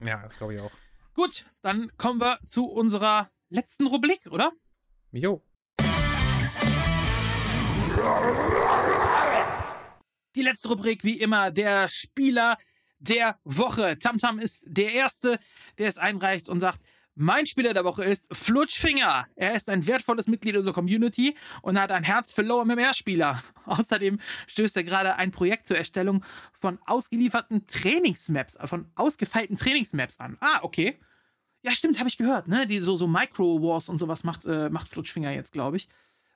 Ja, 0.00 0.22
das 0.22 0.38
glaube 0.38 0.54
ich 0.54 0.60
auch. 0.60 0.70
Gut, 1.14 1.46
dann 1.60 1.94
kommen 1.96 2.20
wir 2.20 2.38
zu 2.46 2.66
unserer 2.66 3.30
letzten 3.48 3.86
Rubrik, 3.86 4.26
oder? 4.30 4.52
Jo. 5.10 5.42
Die 10.34 10.42
letzte 10.42 10.68
Rubrik, 10.68 11.04
wie 11.04 11.20
immer, 11.20 11.50
der 11.50 11.88
Spieler 11.88 12.56
der 12.98 13.38
Woche. 13.44 13.98
Tamtam 13.98 14.38
ist 14.38 14.64
der 14.66 14.92
Erste, 14.92 15.38
der 15.78 15.88
es 15.88 15.98
einreicht 15.98 16.48
und 16.48 16.60
sagt, 16.60 16.80
mein 17.14 17.46
Spieler 17.46 17.74
der 17.74 17.84
Woche 17.84 18.04
ist 18.04 18.24
Flutschfinger. 18.32 19.26
Er 19.36 19.54
ist 19.54 19.68
ein 19.68 19.86
wertvolles 19.86 20.26
Mitglied 20.26 20.56
unserer 20.56 20.74
Community 20.74 21.36
und 21.60 21.78
hat 21.78 21.90
ein 21.90 22.04
Herz 22.04 22.32
für 22.32 22.42
Low 22.42 22.64
MMR-Spieler. 22.64 23.42
Außerdem 23.66 24.18
stößt 24.46 24.76
er 24.76 24.84
gerade 24.84 25.16
ein 25.16 25.30
Projekt 25.30 25.66
zur 25.66 25.76
Erstellung 25.76 26.24
von 26.60 26.78
ausgelieferten 26.86 27.66
Trainingsmaps, 27.66 28.56
äh, 28.56 28.66
von 28.66 28.90
ausgefeilten 28.94 29.56
Trainingsmaps 29.56 30.20
an. 30.20 30.36
Ah, 30.40 30.60
okay. 30.62 30.98
Ja, 31.62 31.72
stimmt, 31.72 31.98
habe 31.98 32.08
ich 32.08 32.16
gehört, 32.16 32.48
ne? 32.48 32.66
Die 32.66 32.80
so, 32.80 32.96
so 32.96 33.06
Micro-Wars 33.06 33.88
und 33.88 33.98
sowas 33.98 34.24
macht, 34.24 34.44
äh, 34.46 34.68
macht 34.68 34.88
Flutschfinger 34.88 35.30
jetzt, 35.30 35.52
glaube 35.52 35.76
ich. 35.76 35.88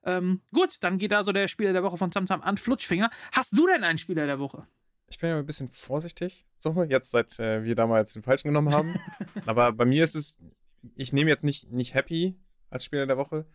Ähm, 0.04 0.40
gut, 0.52 0.76
dann 0.80 0.98
geht 0.98 1.10
da 1.10 1.24
so 1.24 1.32
der 1.32 1.48
Spieler 1.48 1.72
der 1.72 1.82
Woche 1.82 1.96
von 1.96 2.12
Tamtam 2.12 2.42
an 2.42 2.58
Flutschfinger. 2.58 3.10
Hast 3.32 3.58
du 3.58 3.66
denn 3.66 3.82
einen 3.82 3.98
Spieler 3.98 4.26
der 4.26 4.38
Woche? 4.38 4.66
Ich 5.08 5.18
bin 5.18 5.30
ja 5.30 5.38
ein 5.38 5.46
bisschen 5.46 5.68
vorsichtig, 5.68 6.46
so 6.58 6.84
jetzt 6.84 7.10
seit 7.10 7.38
äh, 7.40 7.64
wir 7.64 7.74
damals 7.74 8.12
den 8.12 8.22
falschen 8.22 8.48
genommen 8.48 8.72
haben. 8.72 8.94
Aber 9.46 9.72
bei 9.72 9.84
mir 9.84 10.04
ist 10.04 10.14
es, 10.14 10.38
ich 10.94 11.12
nehme 11.12 11.30
jetzt 11.30 11.44
nicht, 11.44 11.70
nicht 11.70 11.94
Happy 11.94 12.38
als 12.70 12.84
Spieler 12.84 13.06
der 13.06 13.18
Woche. 13.18 13.46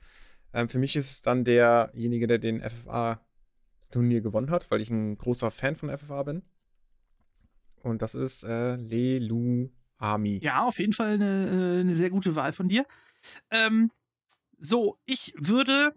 Ähm, 0.53 0.69
für 0.69 0.79
mich 0.79 0.95
ist 0.95 1.11
es 1.11 1.21
dann 1.21 1.45
derjenige, 1.45 2.27
der 2.27 2.37
den 2.37 2.61
FFA-Turnier 2.61 4.21
gewonnen 4.21 4.49
hat, 4.49 4.69
weil 4.69 4.81
ich 4.81 4.89
ein 4.89 5.17
großer 5.17 5.51
Fan 5.51 5.75
von 5.75 5.95
FFA 5.95 6.23
bin. 6.23 6.43
Und 7.83 8.01
das 8.01 8.15
ist 8.15 8.43
äh, 8.43 8.75
Lelu 8.75 9.69
Ami. 9.97 10.39
Ja, 10.41 10.65
auf 10.65 10.79
jeden 10.79 10.93
Fall 10.93 11.13
eine, 11.13 11.77
äh, 11.77 11.79
eine 11.81 11.95
sehr 11.95 12.09
gute 12.09 12.35
Wahl 12.35 12.53
von 12.53 12.67
dir. 12.67 12.85
Ähm, 13.49 13.91
so, 14.59 14.97
ich 15.05 15.33
würde. 15.37 15.93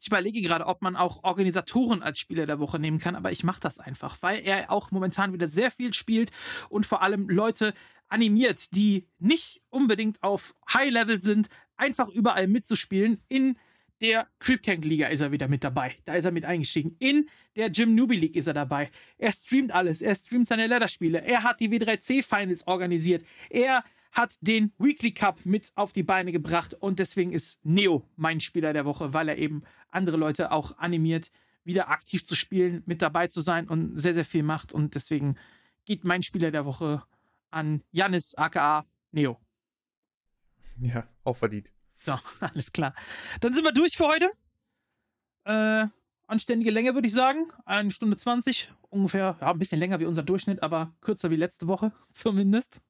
Ich 0.00 0.08
überlege 0.08 0.42
gerade, 0.42 0.66
ob 0.66 0.82
man 0.82 0.96
auch 0.96 1.22
Organisatoren 1.22 2.02
als 2.02 2.18
Spieler 2.18 2.44
der 2.44 2.58
Woche 2.58 2.80
nehmen 2.80 2.98
kann, 2.98 3.14
aber 3.14 3.30
ich 3.30 3.44
mache 3.44 3.60
das 3.60 3.78
einfach, 3.78 4.20
weil 4.20 4.40
er 4.40 4.72
auch 4.72 4.90
momentan 4.90 5.32
wieder 5.32 5.46
sehr 5.46 5.70
viel 5.70 5.94
spielt 5.94 6.32
und 6.68 6.86
vor 6.86 7.02
allem 7.02 7.28
Leute 7.28 7.72
animiert, 8.12 8.74
die 8.74 9.06
nicht 9.18 9.62
unbedingt 9.70 10.22
auf 10.22 10.54
High-Level 10.72 11.20
sind, 11.20 11.48
einfach 11.76 12.08
überall 12.08 12.46
mitzuspielen. 12.46 13.20
In 13.28 13.56
der 14.00 14.26
Creeptank 14.40 14.84
Liga 14.84 15.06
ist 15.06 15.20
er 15.20 15.32
wieder 15.32 15.48
mit 15.48 15.64
dabei. 15.64 15.94
Da 16.04 16.14
ist 16.14 16.24
er 16.24 16.32
mit 16.32 16.44
eingestiegen. 16.44 16.96
In 16.98 17.28
der 17.56 17.70
Gym 17.70 17.94
Newbie 17.94 18.16
League 18.16 18.36
ist 18.36 18.48
er 18.48 18.54
dabei. 18.54 18.90
Er 19.16 19.32
streamt 19.32 19.72
alles. 19.72 20.02
Er 20.02 20.14
streamt 20.14 20.48
seine 20.48 20.66
Ladderspiele. 20.66 21.22
Er 21.22 21.42
hat 21.42 21.60
die 21.60 21.68
W3C 21.68 22.22
Finals 22.22 22.66
organisiert. 22.66 23.24
Er 23.48 23.84
hat 24.10 24.36
den 24.42 24.72
Weekly 24.78 25.12
Cup 25.12 25.46
mit 25.46 25.72
auf 25.74 25.92
die 25.92 26.02
Beine 26.02 26.32
gebracht 26.32 26.74
und 26.74 26.98
deswegen 26.98 27.32
ist 27.32 27.64
Neo 27.64 28.06
mein 28.16 28.40
Spieler 28.40 28.74
der 28.74 28.84
Woche, 28.84 29.14
weil 29.14 29.28
er 29.28 29.38
eben 29.38 29.62
andere 29.90 30.18
Leute 30.18 30.52
auch 30.52 30.76
animiert, 30.76 31.30
wieder 31.64 31.88
aktiv 31.88 32.22
zu 32.24 32.34
spielen, 32.34 32.82
mit 32.84 33.00
dabei 33.00 33.28
zu 33.28 33.40
sein 33.40 33.68
und 33.68 33.98
sehr, 33.98 34.12
sehr 34.12 34.26
viel 34.26 34.42
macht 34.42 34.74
und 34.74 34.94
deswegen 34.94 35.36
geht 35.86 36.04
mein 36.04 36.22
Spieler 36.22 36.50
der 36.50 36.66
Woche 36.66 37.02
an 37.52 37.82
Janis 37.90 38.34
aka 38.34 38.86
Neo. 39.12 39.38
Ja, 40.80 41.06
auch 41.24 41.36
verdient. 41.36 41.70
So, 42.04 42.18
alles 42.40 42.72
klar. 42.72 42.94
Dann 43.40 43.52
sind 43.52 43.64
wir 43.64 43.72
durch 43.72 43.96
für 43.96 44.06
heute. 44.06 44.30
Äh, 45.44 45.86
anständige 46.26 46.70
Länge, 46.70 46.94
würde 46.94 47.08
ich 47.08 47.14
sagen. 47.14 47.46
Eine 47.64 47.90
Stunde 47.90 48.16
20. 48.16 48.72
Ungefähr, 48.90 49.36
ja, 49.40 49.50
ein 49.50 49.58
bisschen 49.58 49.78
länger 49.78 50.00
wie 50.00 50.06
unser 50.06 50.22
Durchschnitt, 50.22 50.62
aber 50.62 50.94
kürzer 51.00 51.30
wie 51.30 51.36
letzte 51.36 51.66
Woche, 51.66 51.92
zumindest. 52.12 52.80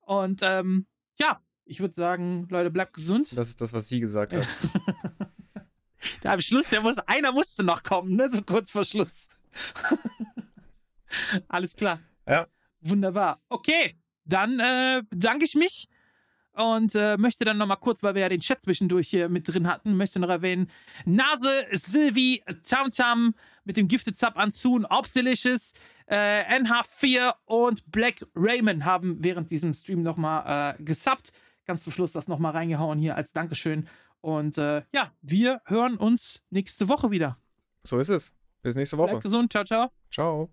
Und 0.00 0.40
ähm, 0.42 0.86
ja, 1.18 1.40
ich 1.64 1.80
würde 1.80 1.94
sagen, 1.94 2.48
Leute, 2.50 2.70
bleibt 2.70 2.94
gesund. 2.94 3.36
Das 3.36 3.48
ist 3.48 3.60
das, 3.60 3.72
was 3.72 3.88
sie 3.88 4.00
gesagt 4.00 4.34
hat. 4.34 4.46
Der 6.22 6.32
am 6.32 6.40
Schluss, 6.40 6.66
der 6.70 6.80
muss, 6.80 6.96
einer 6.98 7.30
musste 7.30 7.62
noch 7.62 7.82
kommen, 7.82 8.16
ne? 8.16 8.30
So 8.30 8.40
kurz 8.42 8.70
vor 8.70 8.84
Schluss. 8.84 9.28
Alles 11.48 11.76
klar. 11.76 12.00
Ja. 12.26 12.46
Wunderbar. 12.80 13.40
Okay, 13.48 13.96
dann 14.24 14.58
äh, 14.58 15.02
bedanke 15.08 15.44
ich 15.44 15.54
mich 15.54 15.88
und 16.52 16.94
äh, 16.94 17.16
möchte 17.16 17.44
dann 17.44 17.58
nochmal 17.58 17.78
kurz, 17.78 18.02
weil 18.02 18.14
wir 18.14 18.22
ja 18.22 18.28
den 18.28 18.40
Chat 18.40 18.60
zwischendurch 18.60 19.08
hier 19.08 19.28
mit 19.28 19.48
drin 19.48 19.66
hatten, 19.66 19.96
möchte 19.96 20.18
noch 20.18 20.28
erwähnen, 20.28 20.70
Nase, 21.04 21.66
Sylvie, 21.72 22.42
Tamtam 22.64 23.34
mit 23.64 23.76
dem 23.76 23.88
Gifted 23.88 24.18
Sub 24.18 24.36
an 24.36 24.50
Soon, 24.50 24.84
Obsilicious, 24.84 25.72
äh, 26.06 26.42
NH4 26.58 27.34
und 27.44 27.90
Black 27.90 28.26
Raymond 28.34 28.84
haben 28.84 29.18
während 29.20 29.50
diesem 29.50 29.74
Stream 29.74 30.02
nochmal 30.02 30.76
äh, 30.78 30.82
gesubbt. 30.82 31.32
Ganz 31.66 31.84
zum 31.84 31.92
Schluss 31.92 32.12
das 32.12 32.26
nochmal 32.26 32.52
reingehauen 32.52 32.98
hier 32.98 33.16
als 33.16 33.32
Dankeschön. 33.32 33.86
Und 34.20 34.58
äh, 34.58 34.82
ja, 34.92 35.12
wir 35.22 35.62
hören 35.66 35.96
uns 35.96 36.42
nächste 36.50 36.88
Woche 36.88 37.10
wieder. 37.10 37.38
So 37.84 37.98
ist 37.98 38.08
es. 38.08 38.32
Bis 38.62 38.76
nächste 38.76 38.98
Woche. 38.98 39.10
Bleibt 39.10 39.22
gesund. 39.22 39.52
Ciao, 39.52 39.64
ciao. 39.64 39.90
Ciao. 40.10 40.50